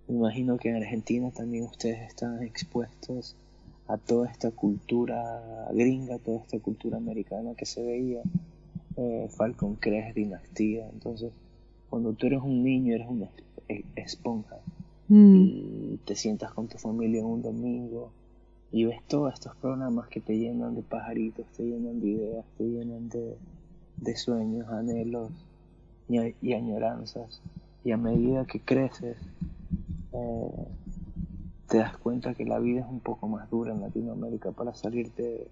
[0.08, 3.36] me imagino que en Argentina también ustedes están expuestos
[3.88, 8.22] a toda esta cultura gringa, toda esta cultura americana que se veía,
[8.98, 10.88] eh, Falcon Crest, Dinastía.
[10.90, 11.32] Entonces,
[11.90, 13.30] cuando tú eres un niño, eres una
[13.96, 14.58] esponja
[15.08, 15.36] mm.
[15.36, 18.12] y te sientas con tu familia un domingo
[18.74, 22.64] y ves todos estos programas que te llenan de pajaritos, te llenan de ideas, te
[22.64, 25.30] llenan de, sueños, anhelos
[26.08, 27.42] y, añoranzas.
[27.84, 29.18] Y a medida que creces,
[30.14, 30.68] eh,
[31.68, 35.48] te das cuenta que la vida es un poco más dura en Latinoamérica para salirte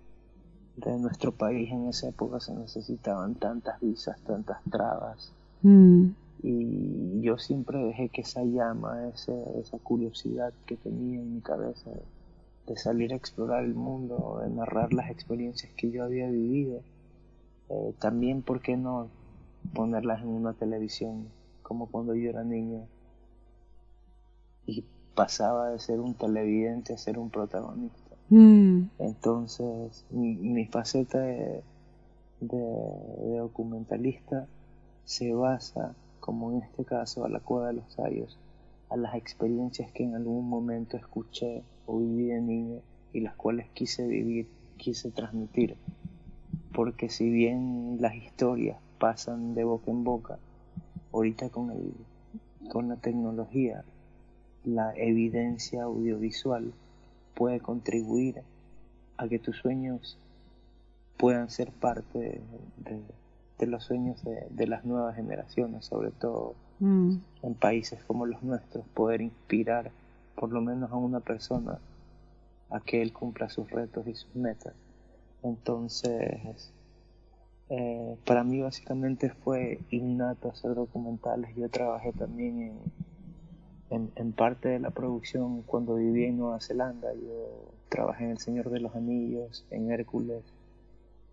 [0.78, 1.72] de, nuestro país.
[1.72, 5.34] En esa época se necesitaban tantas visas, tantas trabas.
[5.62, 6.10] Mm.
[6.44, 11.92] Y yo siempre dejé que esa llama, esa curiosidad que tenía en mi cabeza,
[12.66, 16.82] de salir a explorar el mundo, de narrar las experiencias que yo había vivido.
[17.70, 19.08] Eh, también, ¿por qué no
[19.74, 21.28] ponerlas en una televisión
[21.62, 22.88] como cuando yo era niño?
[24.66, 28.16] Y pasaba de ser un televidente a ser un protagonista.
[28.30, 28.84] Mm.
[29.00, 31.64] Entonces, mi, faceta de,
[32.40, 34.48] documentalista
[35.04, 38.40] se basa, como en este caso, a la cueva de los tallos,
[38.90, 42.80] a las experiencias que en algún momento escuché o viví de niño
[43.12, 45.76] y las cuales quise vivir, quise transmitir.
[46.74, 50.38] Porque si bien las historias pasan de boca en boca,
[51.12, 51.92] ahorita con, el,
[52.70, 53.84] con la tecnología,
[54.64, 56.72] la evidencia audiovisual
[57.34, 58.44] puede contribuir
[59.18, 60.20] a que tus sueños
[61.18, 62.42] puedan ser parte
[63.58, 67.16] de, los sueños de, las nuevas generaciones, sobre todo mm.
[67.42, 69.90] en países como los nuestros, poder inspirar
[70.36, 71.80] por lo menos a una persona
[72.70, 74.74] a que él cumpla sus retos y sus metas.
[75.42, 76.72] Entonces,
[77.74, 81.56] eh, para mí básicamente fue innato hacer documentales.
[81.56, 82.74] Yo trabajé también
[83.90, 87.14] en, en, parte de la producción cuando viví en Nueva Zelanda.
[87.14, 90.44] Yo trabajé en El Señor de los Anillos, en Hércules,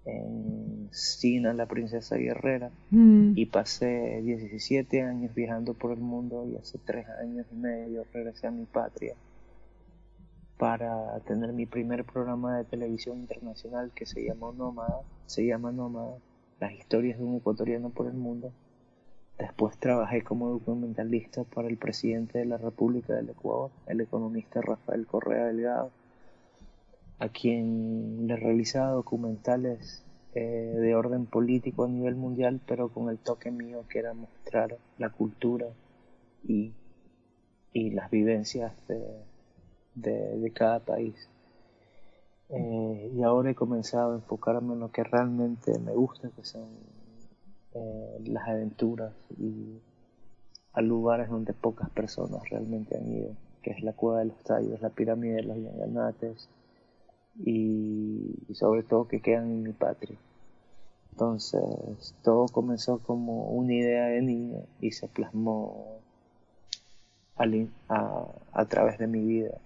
[0.04, 3.32] en Sina, la princesa guerrera, mm.
[3.34, 8.46] y pasé 17 años viajando por el mundo y hace 3 años y medio regresé
[8.46, 9.16] a mi patria
[10.56, 16.18] para tener mi primer programa de televisión internacional que se llamó Nómada, se llama Nómada,
[16.60, 18.52] las historias de un ecuatoriano por el mundo.
[19.38, 25.06] Después trabajé como documentalista para el presidente de la República del Ecuador, el economista Rafael
[25.06, 25.90] Correa Delgado
[27.18, 30.04] a quien le realizaba documentales
[30.34, 34.76] eh, de orden político a nivel mundial, pero con el toque mío que era mostrar
[34.98, 35.66] la cultura
[36.46, 36.72] y,
[37.72, 39.02] y las vivencias de,
[39.94, 41.28] de, cada país.
[42.50, 46.66] Eh, y ahora he comenzado a enfocarme en lo que realmente me gusta, que son
[47.74, 49.78] eh, las aventuras y
[50.72, 53.30] a lugares donde pocas personas realmente han ido,
[53.62, 56.48] que es la Cueva de los Tallos, la Pirámide de los Yanganates,
[57.44, 60.18] y, sobre todo que quedan en mi patria.
[61.12, 65.98] Entonces, todo comenzó como una idea de niño y se plasmó
[67.36, 67.44] a,
[68.52, 69.58] a, través de mi vida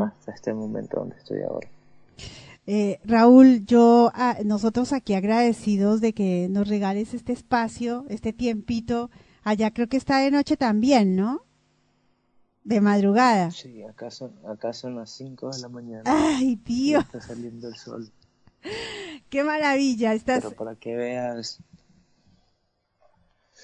[0.00, 1.68] hasta este momento donde estoy ahora.
[2.70, 9.08] Eh, Raúl, yo, ah, nosotros aquí agradecidos de que nos regales este espacio, este tiempito.
[9.42, 11.46] Allá creo que está de noche también, ¿no?
[12.64, 13.52] De madrugada.
[13.52, 16.02] Sí, acá son, acá son las 5 de la mañana.
[16.04, 16.98] Ay, tío.
[16.98, 18.12] Está saliendo el sol.
[19.30, 20.12] Qué maravilla.
[20.12, 20.44] Estás...
[20.44, 21.60] Pero para que veas.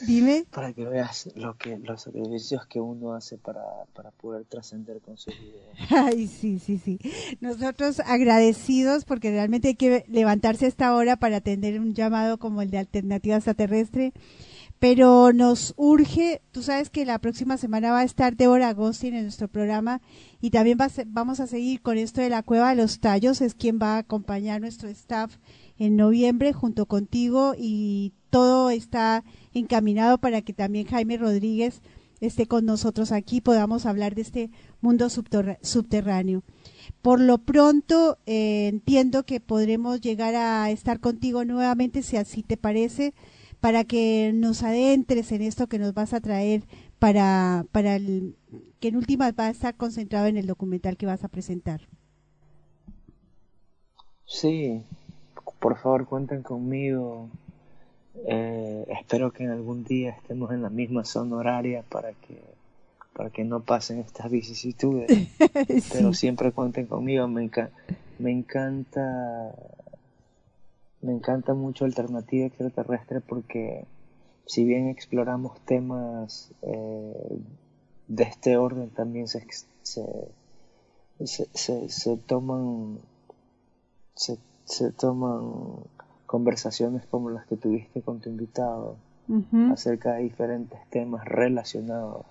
[0.01, 0.45] Dime.
[0.51, 3.63] Para que veas lo que, los sacrificios que uno hace para,
[3.95, 5.91] para poder trascender con sus ideas.
[5.91, 6.99] Ay, sí, sí, sí.
[7.41, 12.63] Nosotros agradecidos porque realmente hay que levantarse a esta hora para atender un llamado como
[12.63, 14.13] el de Alternativa Extraterrestre
[14.85, 19.23] pero nos urge, tú sabes que la próxima semana va a estar Débora Agostín en
[19.23, 20.03] nuestro programa
[20.43, 23.79] y también vamos a seguir con esto de la Cueva de los Tallos, es quien
[23.81, 25.39] va a acompañar nuestro staff
[25.79, 31.83] en noviembre junto contigo y todo está encaminado para que también Jaime Rodríguez
[32.21, 36.43] esté con nosotros aquí, podamos hablar de este mundo subterráneo.
[37.03, 42.57] Por lo pronto, eh, entiendo que podremos llegar a estar contigo nuevamente, si así te
[42.57, 43.15] parece,
[43.61, 46.65] para que nos adentres en esto que nos vas a traer
[46.99, 48.37] para, para el,
[48.81, 51.89] que en última va a estar concentrado en el documental que vas a presentar.
[54.27, 54.83] Sí,
[55.65, 57.31] por favor cuenten conmigo.
[58.27, 62.39] Eh, espero que en algún día estemos en la misma zona horaria para que
[63.15, 65.09] para que no pasen estas vicisitudes.
[65.93, 67.27] Pero siempre cuenten conmigo.
[67.29, 67.51] Me,
[68.19, 69.55] me encanta
[71.01, 73.87] me encanta mucho Alternativa Extraterrestre porque
[74.45, 77.39] si bien exploramos temas eh,
[78.09, 79.47] de este orden, también se,
[79.83, 80.05] se,
[81.25, 82.99] se, se toman
[84.15, 85.85] se, se toman
[86.27, 88.97] conversaciones como las que tuviste con tu invitado
[89.71, 92.27] acerca de diferentes temas relacionados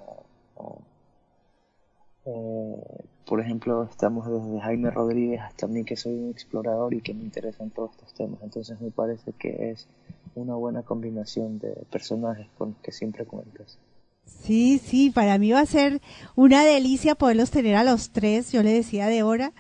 [2.25, 7.13] eh, por ejemplo, estamos desde Jaime Rodríguez hasta mí que soy un explorador y que
[7.13, 8.39] me interesan todos estos temas.
[8.43, 9.87] Entonces me parece que es
[10.35, 13.77] una buena combinación de personajes con los que siempre cuentas.
[14.25, 16.01] Sí, sí, para mí va a ser
[16.35, 19.51] una delicia poderlos tener a los tres, yo le decía de hora,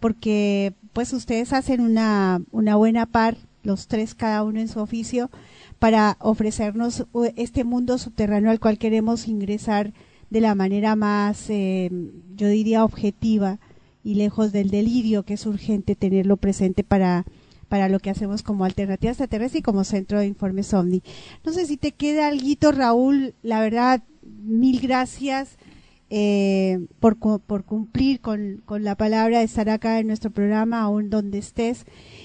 [0.00, 5.30] porque pues ustedes hacen una, una buena par, los tres cada uno en su oficio,
[5.78, 9.92] para ofrecernos este mundo subterráneo al cual queremos ingresar
[10.30, 11.90] de la manera más, eh,
[12.36, 13.58] yo diría, objetiva
[14.04, 17.24] y lejos del delirio, que es urgente tenerlo presente para,
[17.68, 21.02] para lo que hacemos como alternativa extraterrestre y como centro de informes OVNI.
[21.44, 25.56] No sé si te queda algo, Raúl, la verdad, mil gracias.
[26.10, 31.84] Eh, por, por cumplir con, la palabra estar acá en nuestro programa, aún donde estés,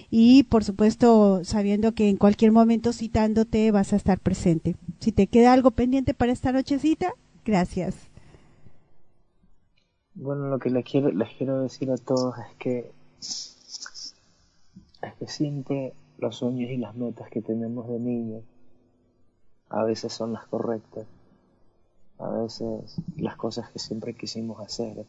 [0.09, 4.75] y por supuesto sabiendo que en cualquier momento citándote vas a estar presente.
[4.99, 7.13] Si te queda algo pendiente para esta nochecita,
[7.45, 7.95] Gracias.
[10.15, 15.93] Bueno, lo que les quiero, les quiero decir a todos es que, es que siempre
[16.19, 18.43] los sueños y las metas que tenemos de niños
[19.69, 21.05] a veces son las correctas,
[22.23, 25.05] a veces las cosas que siempre quisimos hacer.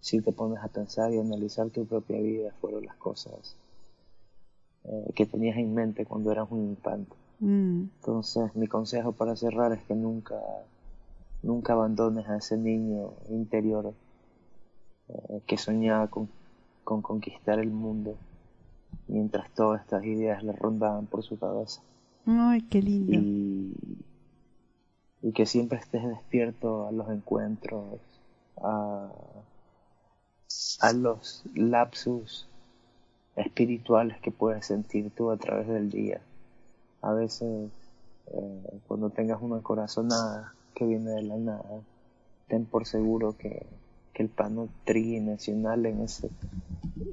[0.00, 3.56] Si te pones a pensar y analizar tu propia vida, fueron las cosas
[4.84, 7.14] eh, que tenías en mente cuando eras un infante.
[7.40, 7.82] Mm.
[7.98, 10.36] Entonces, mi consejo para cerrar es que nunca
[11.42, 13.94] Nunca abandones a ese niño interior
[15.08, 16.28] eh, que soñaba con,
[16.84, 18.16] conquistar el mundo
[19.08, 21.80] mientras todas estas ideas le rondaban por su cabeza.
[22.26, 23.12] Ay, qué lindo.
[23.12, 23.74] Y,
[25.22, 28.00] y que siempre estés despierto a los encuentros,
[28.62, 29.10] a,
[30.80, 32.46] a los lapsus
[33.36, 36.20] espirituales que puedes sentir tú a través del día.
[37.02, 37.70] A veces,
[38.26, 41.80] eh, cuando tengas una corazonada, que viene de la nada,
[42.48, 43.66] ten por seguro que,
[44.20, 46.28] el plano tridimensional en ese,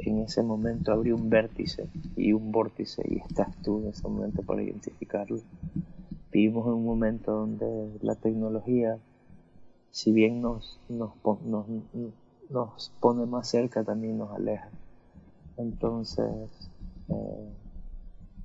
[0.02, 1.88] en ese momento abrió un vértice
[2.18, 5.40] y un vórtice y estás tú en ese momento para identificarlo.
[6.32, 8.98] Vivimos en un momento donde la tecnología,
[9.92, 11.12] si bien nos, nos,
[11.44, 11.66] nos,
[12.50, 14.70] nos pone más cerca, también nos aleja.
[15.58, 16.70] Entonces,
[17.10, 17.54] eh,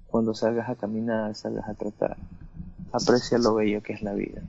[0.07, 2.17] cuando salgas a caminar, salgas a tratar,
[2.93, 4.43] aprecia lo bello que es la vida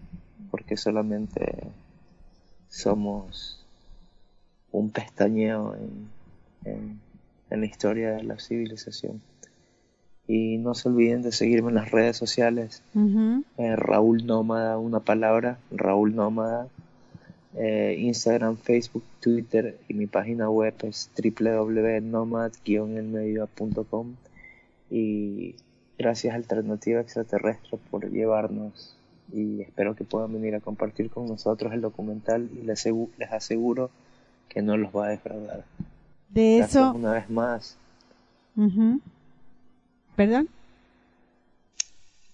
[0.54, 1.72] porque solamente
[2.70, 3.66] somos
[4.72, 5.76] un pestañeo
[6.64, 7.02] en,
[7.50, 9.20] la historia de la civilización.
[10.28, 12.82] Y no se olviden de seguirme en las redes sociales.
[13.58, 16.68] Eh, Raúl Nómada, una palabra, Raúl Nómada.
[17.56, 24.16] Eh, Instagram, Facebook, Twitter y mi página web es www.nomad-elmedio.com
[24.90, 25.54] y
[26.00, 28.96] gracias Alternativa Extraterrestre por llevarnos
[29.32, 32.88] y espero que puedan venir a compartir con nosotros el documental y les,
[33.32, 33.90] aseguro
[34.50, 35.64] que no los va a defraudar.
[36.30, 36.92] De eso.
[36.92, 37.78] Una vez más.
[40.16, 40.50] ¿Perdón?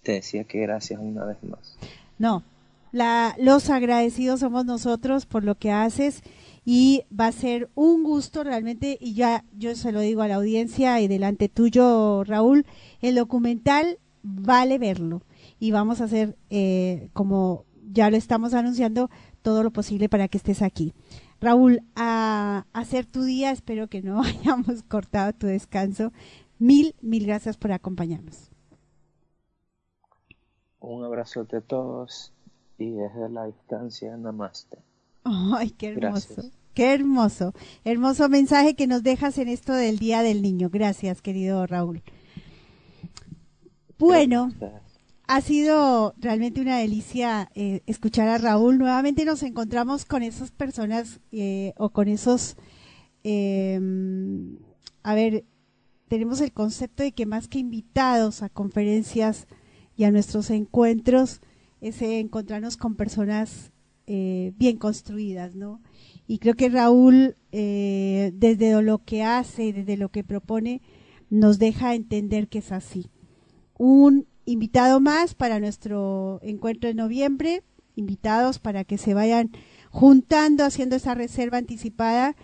[0.04, 1.76] Te decía que gracias una vez más.
[2.18, 2.44] No,
[2.92, 6.22] la, los agradecidos somos nosotros por lo que haces
[6.66, 10.36] y va a ser un gusto realmente y ya yo se lo digo a la
[10.36, 12.66] audiencia y delante tuyo Raúl,
[13.02, 15.22] el documental vale verlo
[15.60, 19.10] y vamos a hacer, eh, como ya lo estamos anunciando,
[19.42, 20.94] todo lo posible para que estés aquí.
[21.42, 26.12] Raúl, a hacer tu día, espero que no hayamos cortado tu descanso.
[26.60, 28.52] Mil, mil gracias por acompañarnos.
[30.82, 32.34] Un abrazo a todos
[32.78, 34.78] y desde la distancia, namaste.
[35.24, 36.52] Ay, qué hermoso.
[36.74, 37.54] Qué hermoso.
[37.84, 40.70] Hermoso mensaje que nos dejas en esto del Día del Niño.
[40.70, 42.02] Gracias, querido Raúl.
[43.98, 44.52] Bueno,
[45.28, 48.78] ha sido realmente una delicia eh, escuchar a Raúl.
[48.78, 52.56] Nuevamente nos encontramos con esas personas eh, o con esos,
[53.24, 53.80] eh,
[55.04, 55.44] a ver,
[56.10, 59.48] tenemos el concepto de que más que invitados a conferencias
[59.96, 61.40] y a nuestros encuentros,
[61.80, 63.72] es encontrarnos con personas
[64.06, 65.82] bien construidas, ¿no?
[66.28, 70.82] Y creo que Raúl, desde lo que hace, desde lo que propone,
[71.30, 73.12] nos deja entender que es así.
[73.78, 77.62] Un invitado más para nuestro encuentro de noviembre,
[77.96, 79.52] invitados para que se vayan
[79.92, 82.36] juntando, haciendo esa reserva anticipada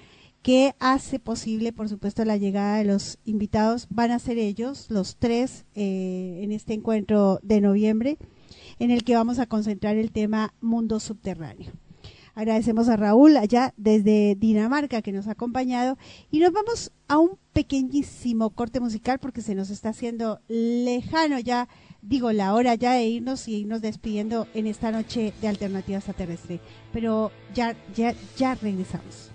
[0.46, 3.88] que hace posible, por supuesto, la llegada de los invitados.
[3.90, 8.20] Van a ser ellos, los tres, eh, en este encuentro de noviembre,
[8.78, 11.72] en el que vamos a concentrar el tema mundo subterráneo.
[12.36, 15.98] Agradecemos a Raúl allá desde Dinamarca que nos ha acompañado
[16.30, 21.68] y nos vamos a un pequeñísimo corte musical porque se nos está haciendo lejano ya
[22.04, 26.60] digo, la hora ya de irnos y irnos despidiendo en esta noche de Alternativa Extraterrestre.
[26.94, 29.35] Pero ya, ya, ya regresamos.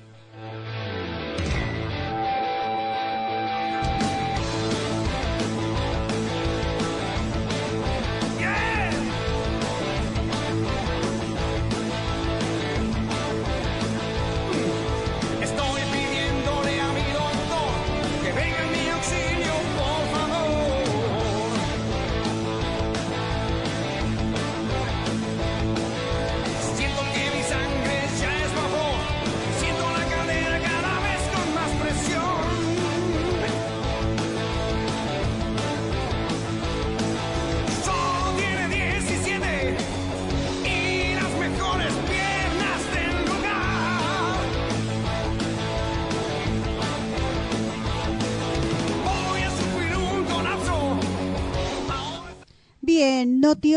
[53.50, 53.74] Noti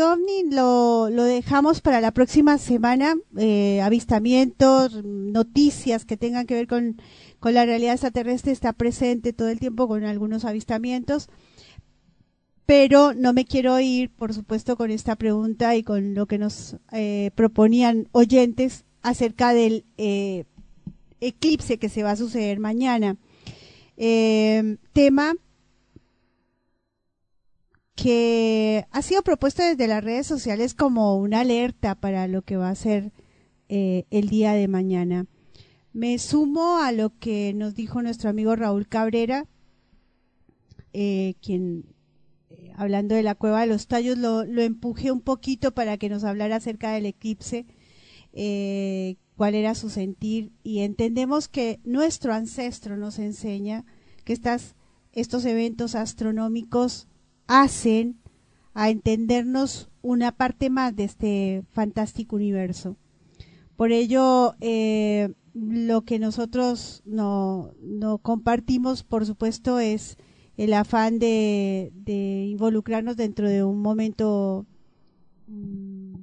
[0.52, 3.16] lo, lo dejamos para la próxima semana.
[3.36, 7.02] Eh, avistamientos, noticias que tengan que ver con,
[7.40, 11.28] con la realidad extraterrestre está presente todo el tiempo con algunos avistamientos.
[12.66, 16.76] Pero no me quiero ir, por supuesto, con esta pregunta y con lo que nos
[16.92, 20.44] eh, proponían oyentes acerca del eh,
[21.18, 23.16] eclipse que se va a suceder mañana.
[23.96, 25.34] tema
[27.94, 32.68] que ha sido propuesto desde las redes sociales como una alerta para lo que va
[32.68, 33.12] a ser
[33.68, 35.26] eh, el día de mañana.
[35.92, 39.46] Me sumo a lo que nos dijo nuestro amigo Raúl Cabrera,
[40.92, 41.84] eh, quien,
[42.50, 46.08] eh, hablando de la cueva de los tallos, lo, lo, empujé un poquito para que
[46.08, 47.66] nos hablara acerca del eclipse,
[49.36, 53.84] cuál era su sentir, y entendemos que nuestro ancestro nos enseña
[54.24, 54.74] que estas,
[55.12, 57.06] estos eventos astronómicos
[57.46, 58.18] hacen
[58.74, 62.96] a entendernos una parte más de este fantástico universo.
[63.76, 70.16] Por ello, eh, lo que nosotros no, no, compartimos, por supuesto, es
[70.56, 71.92] el afán de,
[72.50, 74.66] involucrarnos dentro de un momento,
[75.46, 76.14] mm,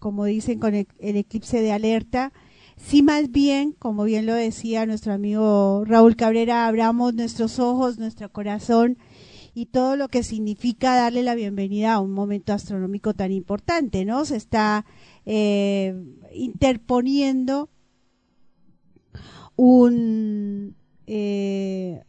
[0.00, 2.32] como dicen, con el, el, eclipse de alerta.
[2.76, 8.30] Si más bien, como bien lo decía nuestro amigo Raúl Cabrera, abramos nuestros ojos, nuestro
[8.30, 8.98] corazón
[9.54, 14.24] y todo lo que significa darle la bienvenida a un momento astronómico tan importante, ¿no?
[14.24, 14.84] Se está
[15.24, 15.94] eh,
[16.32, 17.70] interponiendo
[19.54, 20.74] un,
[21.06, 22.02] eh,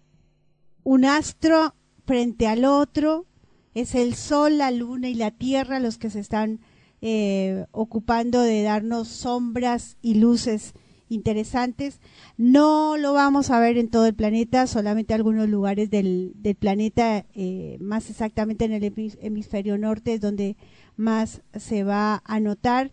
[0.84, 1.76] un astro
[2.06, 3.28] frente al otro,
[3.76, 6.62] es el Sol, la Luna y la Tierra los que se están
[7.02, 10.74] eh, ocupando de darnos sombras y luces
[11.10, 12.00] interesantes.
[12.38, 17.78] No lo vamos a ver en todo el planeta, solamente algunos lugares del, planeta, eh,
[17.80, 20.56] más exactamente en el hemisferio norte, es donde
[20.96, 22.92] más se va a notar.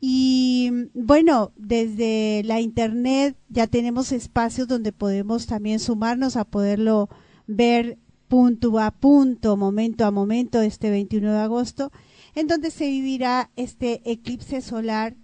[0.00, 7.08] Y bueno, desde la internet ya tenemos espacios donde podemos también sumarnos a poderlo
[7.46, 7.98] ver
[8.28, 11.92] punto a punto, momento a momento, este 21 de agosto,
[12.34, 15.16] en donde se vivirá este eclipse solar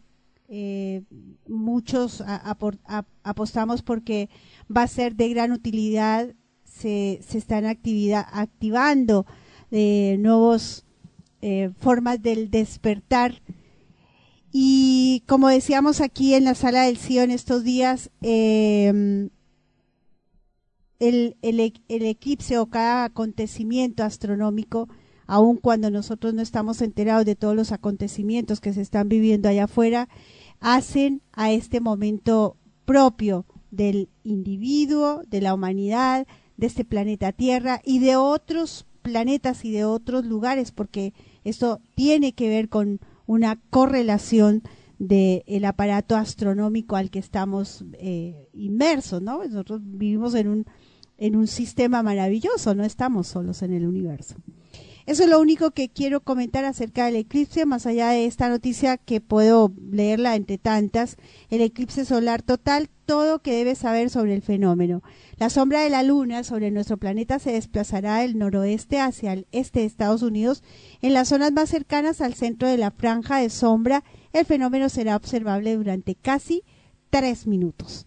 [0.49, 1.03] eh,
[1.47, 2.23] muchos
[3.23, 4.29] apostamos porque
[4.75, 9.27] va a ser de gran utilidad, se, están activando
[9.71, 10.85] eh, nuevas
[11.41, 13.43] eh, formas del despertar.
[14.53, 19.31] Y como decíamos aquí en la sala del CIO en estos días, em,
[20.99, 24.89] el, el, el eclipse o cada acontecimiento astronómico
[25.27, 29.65] aun cuando nosotros no estamos enterados de todos los acontecimientos que se están viviendo allá
[29.65, 30.09] afuera,
[30.61, 36.27] hacen a este momento propio del individuo, de la humanidad,
[36.57, 41.13] de este planeta Tierra y de otros planetas y de otros lugares, porque
[41.45, 44.63] Esto tiene que ver con una correlación
[44.99, 49.43] del aparato astronómico al que estamos eh, inmersos, ¿no?
[49.45, 50.67] Nosotros vivimos en un,
[51.19, 54.37] en un sistema maravilloso, no estamos solos en el universo.
[55.07, 58.97] Eso es lo único que quiero comentar acerca del eclipse, más allá de esta noticia
[58.97, 61.17] que puedo leerla entre tantas,
[61.51, 65.03] el eclipse solar total, todo que debes saber sobre el fenómeno.
[65.39, 69.81] La sombra de la luna sobre nuestro planeta se desplazará del noroeste hacia el este
[69.81, 70.63] de Estados Unidos.
[71.01, 75.17] En las zonas más cercanas al centro de la franja de sombra, el fenómeno será
[75.17, 76.63] observable durante casi
[77.11, 78.07] tres minutos.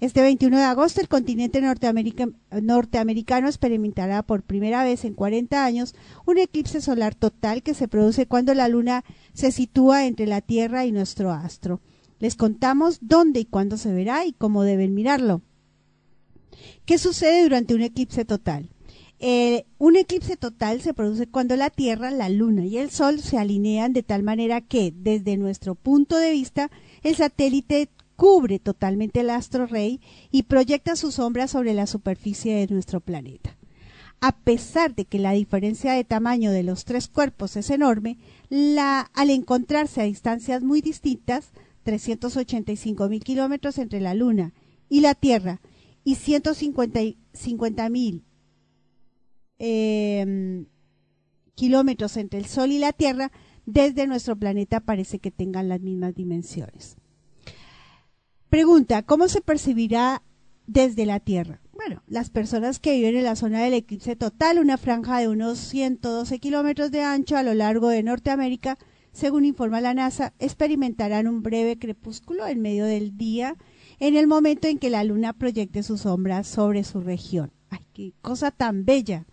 [0.00, 5.94] Este 21 de agosto, el continente norteamericano experimentará por primera vez en 40 años
[6.26, 10.84] un eclipse solar total que se produce cuando la luna se sitúa entre la Tierra
[10.84, 11.80] y nuestro astro.
[12.18, 15.42] Les contamos dónde y cuándo se verá y cómo deben mirarlo.
[16.84, 18.70] ¿Qué sucede durante un eclipse total?
[19.18, 23.38] Eh, un eclipse total se produce cuando la Tierra, la Luna y el Sol se
[23.38, 26.70] alinean de tal manera que, desde nuestro punto de vista,
[27.02, 32.72] el satélite cubre totalmente el astro rey y proyecta su sombra sobre la superficie de
[32.72, 33.56] nuestro planeta.
[34.20, 39.00] A pesar de que la diferencia de tamaño de los tres cuerpos es enorme, la,
[39.14, 44.52] al encontrarse a distancias muy distintas, 385 mil kilómetros entre la Luna
[44.88, 45.60] y la Tierra
[46.02, 48.24] y 150 mil
[49.58, 50.66] em,
[51.54, 53.30] kilómetros entre el Sol y la Tierra,
[53.66, 56.96] desde nuestro planeta parece que tengan las mismas dimensiones.
[58.50, 60.22] Pregunta, ¿cómo se percibirá
[60.68, 61.60] desde la Tierra?
[61.72, 65.58] Bueno, las personas que viven en la zona del eclipse total, una franja de unos
[65.58, 68.78] 112 kilómetros de ancho a lo largo de Norteamérica,
[69.12, 73.56] según informa la NASA, experimentarán un breve crepúsculo en medio del día
[73.98, 77.50] en el momento en que la luna proyecte su sombra sobre su región.
[77.70, 79.26] ¡Ay, qué cosa tan bella!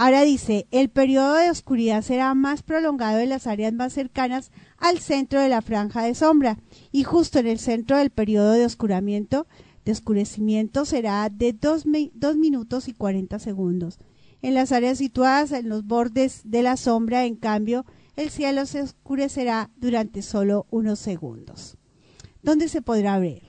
[0.00, 4.98] Ahora dice, el periodo de oscuridad será más prolongado en las áreas más cercanas al
[4.98, 6.58] centro de la franja de sombra
[6.92, 9.46] y justo en el centro del periodo de oscuramiento,
[9.84, 13.98] de oscurecimiento será de 2 minutos y 40 segundos.
[14.40, 17.84] En las áreas situadas en los bordes de la sombra, en cambio,
[18.16, 21.76] el cielo se oscurecerá durante solo unos segundos.
[22.42, 23.42] ¿Dónde se podrá ver?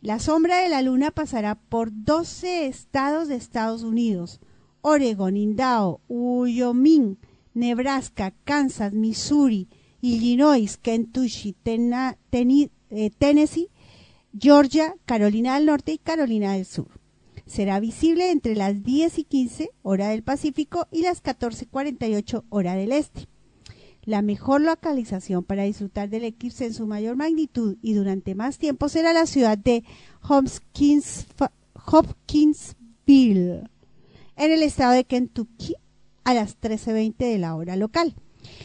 [0.00, 4.40] La sombra de la luna pasará por 12 estados de Estados Unidos,
[4.80, 7.18] Oregon, Idaho, Wyoming,
[7.54, 9.68] Nebraska, Kansas, Missouri,
[10.02, 11.54] Illinois, Kentucky,
[12.90, 13.70] eh, Tennessee,
[14.36, 16.88] Georgia, Carolina del Norte y Carolina del Sur.
[17.46, 22.90] Será visible entre las 10 y 15 hora del Pacífico y las 14:48 hora del
[22.92, 23.28] Este.
[24.04, 28.88] La mejor localización para disfrutar del eclipse en su mayor magnitud y durante más tiempo
[28.88, 29.84] será la ciudad de
[30.22, 31.28] Hopkinsville,
[34.36, 35.76] en el estado de Kentucky
[36.24, 38.16] a las 13.20 de la hora local.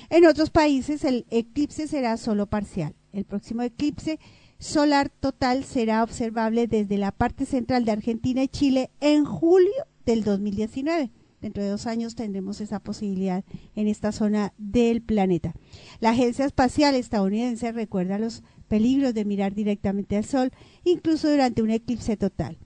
[0.09, 2.95] En otros países el eclipse será solo parcial.
[3.14, 4.19] El próximo eclipse
[4.59, 10.24] solar total será observable desde la parte central de Argentina y Chile en julio del
[10.24, 11.11] 2019.
[11.41, 13.43] Dentro de dos años tendremos esa posibilidad
[13.75, 15.53] en esta zona del planeta.
[15.99, 20.51] La Agencia Espacial Estadounidense recuerda los peligros de mirar directamente al Sol,
[20.83, 22.57] incluso durante un eclipse total.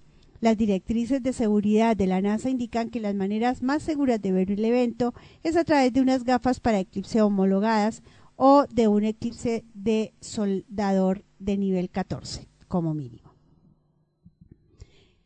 [0.42, 4.50] Las directrices de seguridad de la NASA indican que las maneras más seguras de ver
[4.50, 5.14] el evento
[5.44, 8.02] es a través de unas gafas para eclipse homologadas
[8.36, 13.36] o de un eclipse de soldador de nivel 14, como mínimo.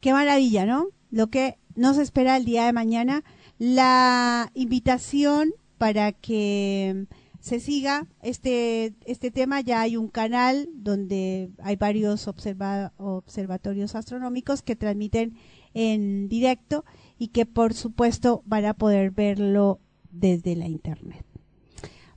[0.02, 0.88] Qué maravilla, ¿no?
[1.12, 3.24] Lo que nos espera el día de mañana,
[3.58, 7.08] la invitación para que
[7.46, 9.62] se siga este, este tema.
[9.62, 15.38] Ya hay un canal donde hay varios observatorios astronómicos que transmiten
[15.76, 16.86] en directo
[17.20, 21.24] y que por supuesto van a poder verlo desde la internet.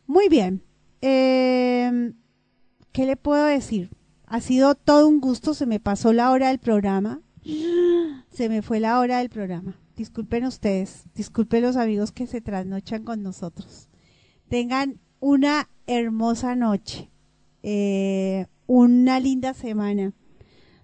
[0.06, 0.62] Muy bien.
[1.02, 2.14] Em,
[2.92, 3.90] ¿Qué le puedo decir?
[4.24, 5.52] Ha sido todo un gusto.
[5.52, 7.20] Se me pasó la hora del programa.
[8.30, 9.78] Se me fue la hora del programa.
[9.94, 11.04] Disculpen ustedes.
[11.14, 13.90] Disculpen los amigos que se trasnochan con nosotros.
[14.48, 17.10] Tengan una hermosa noche,
[17.62, 20.12] eh, una linda semana.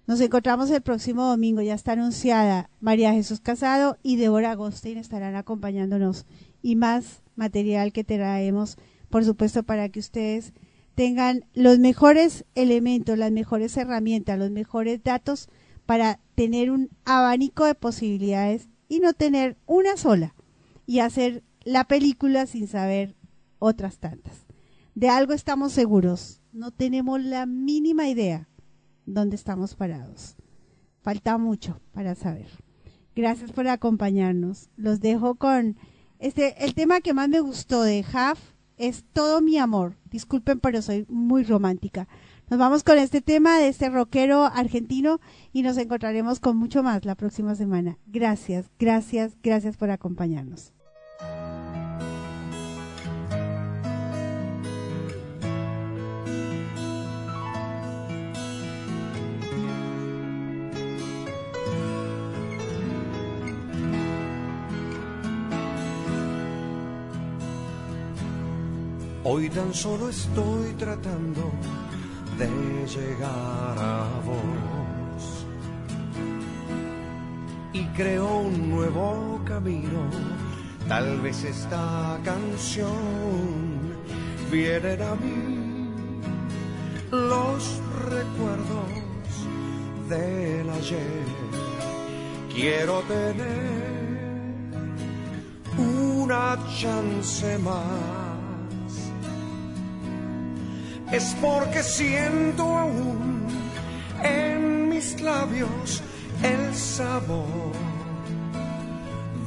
[0.07, 5.35] Nos encontramos el próximo domingo, ya está anunciada María Jesús Casado y Débora Agostín estarán
[5.35, 6.25] acompañándonos
[6.61, 8.77] y más material que traemos,
[9.09, 10.53] por supuesto, para que ustedes
[10.93, 15.49] tengan los mejores elementos, las mejores herramientas, los mejores datos
[15.85, 20.35] para tener un abanico de posibilidades y no tener una sola
[20.85, 23.15] y hacer la película sin saber
[23.65, 24.45] otras tantas.
[24.93, 28.47] De algo estamos seguros, no tenemos la mínima idea
[29.05, 30.35] dónde estamos parados.
[31.01, 32.47] Falta mucho para saber.
[33.15, 34.69] Gracias por acompañarnos.
[34.77, 35.77] Los dejo con
[36.19, 38.39] este el tema que más me gustó de Half
[38.77, 39.97] es todo mi amor.
[40.11, 42.07] Disculpen, pero soy muy romántica.
[42.49, 45.19] Nos vamos con este tema de este rockero argentino
[45.51, 47.97] y nos encontraremos con mucho más la próxima semana.
[48.05, 50.71] Gracias, gracias, gracias por acompañarnos.
[69.27, 71.51] Hoy tan solo estoy tratando
[72.37, 72.47] de
[72.85, 75.47] llegar a vos.
[77.73, 80.11] Y creo un nuevo camino.
[80.87, 83.97] Tal vez esta canción
[84.51, 86.21] viene a mí
[87.09, 88.91] los recuerdos
[90.07, 91.25] del ayer.
[92.53, 93.85] Quiero tener
[95.79, 98.24] una chance más
[101.11, 103.45] es porque siento aún
[104.23, 106.01] en mis labios
[106.43, 107.73] el sabor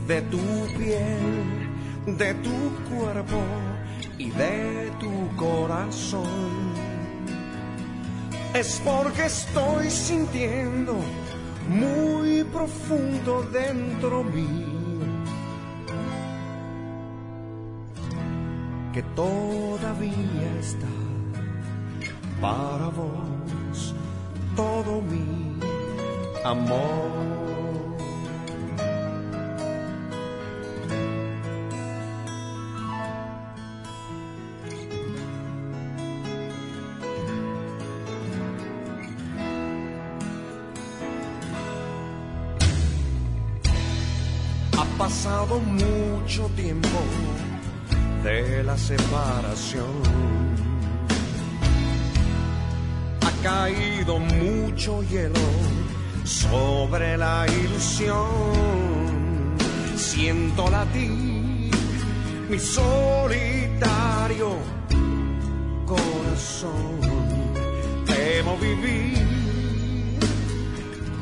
[0.07, 0.39] de tu
[0.79, 3.43] piel, de tu cuerpo
[4.19, 6.73] y de tu corazón.
[8.55, 10.97] Es porque estoy sintiendo
[11.69, 14.79] muy profundo dentro mío
[18.95, 21.08] que todavía está
[22.41, 23.95] para vos
[24.55, 25.59] todo mi
[26.45, 27.29] amor.
[44.77, 46.99] Ha pasado mucho tiempo
[48.23, 50.48] de la separación
[53.43, 55.41] caído mucho hielo
[56.25, 58.27] sobre la ilusión.
[59.97, 61.71] Siento latir
[62.49, 63.19] mi solitario
[65.87, 67.01] corazón.
[68.07, 69.27] Temo vivir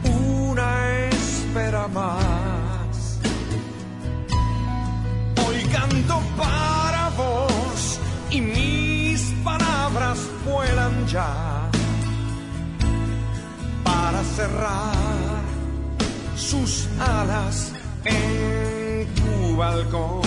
[0.05, 3.21] una espera más.
[5.47, 11.66] Hoy canto para vos y mis palabras vuelan ya
[14.07, 15.43] para cerrar
[16.37, 17.73] sus alas
[18.05, 20.23] en tu balcón.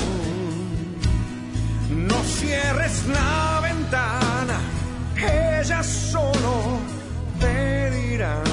[2.09, 4.59] No cierres la ventana,
[5.15, 6.53] ellas solo
[7.39, 8.43] te dirán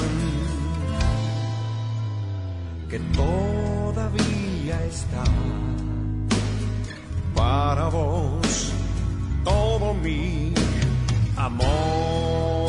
[2.89, 5.25] que todavía está
[7.35, 8.71] para vos
[9.43, 10.53] todo mi
[11.35, 12.66] amor.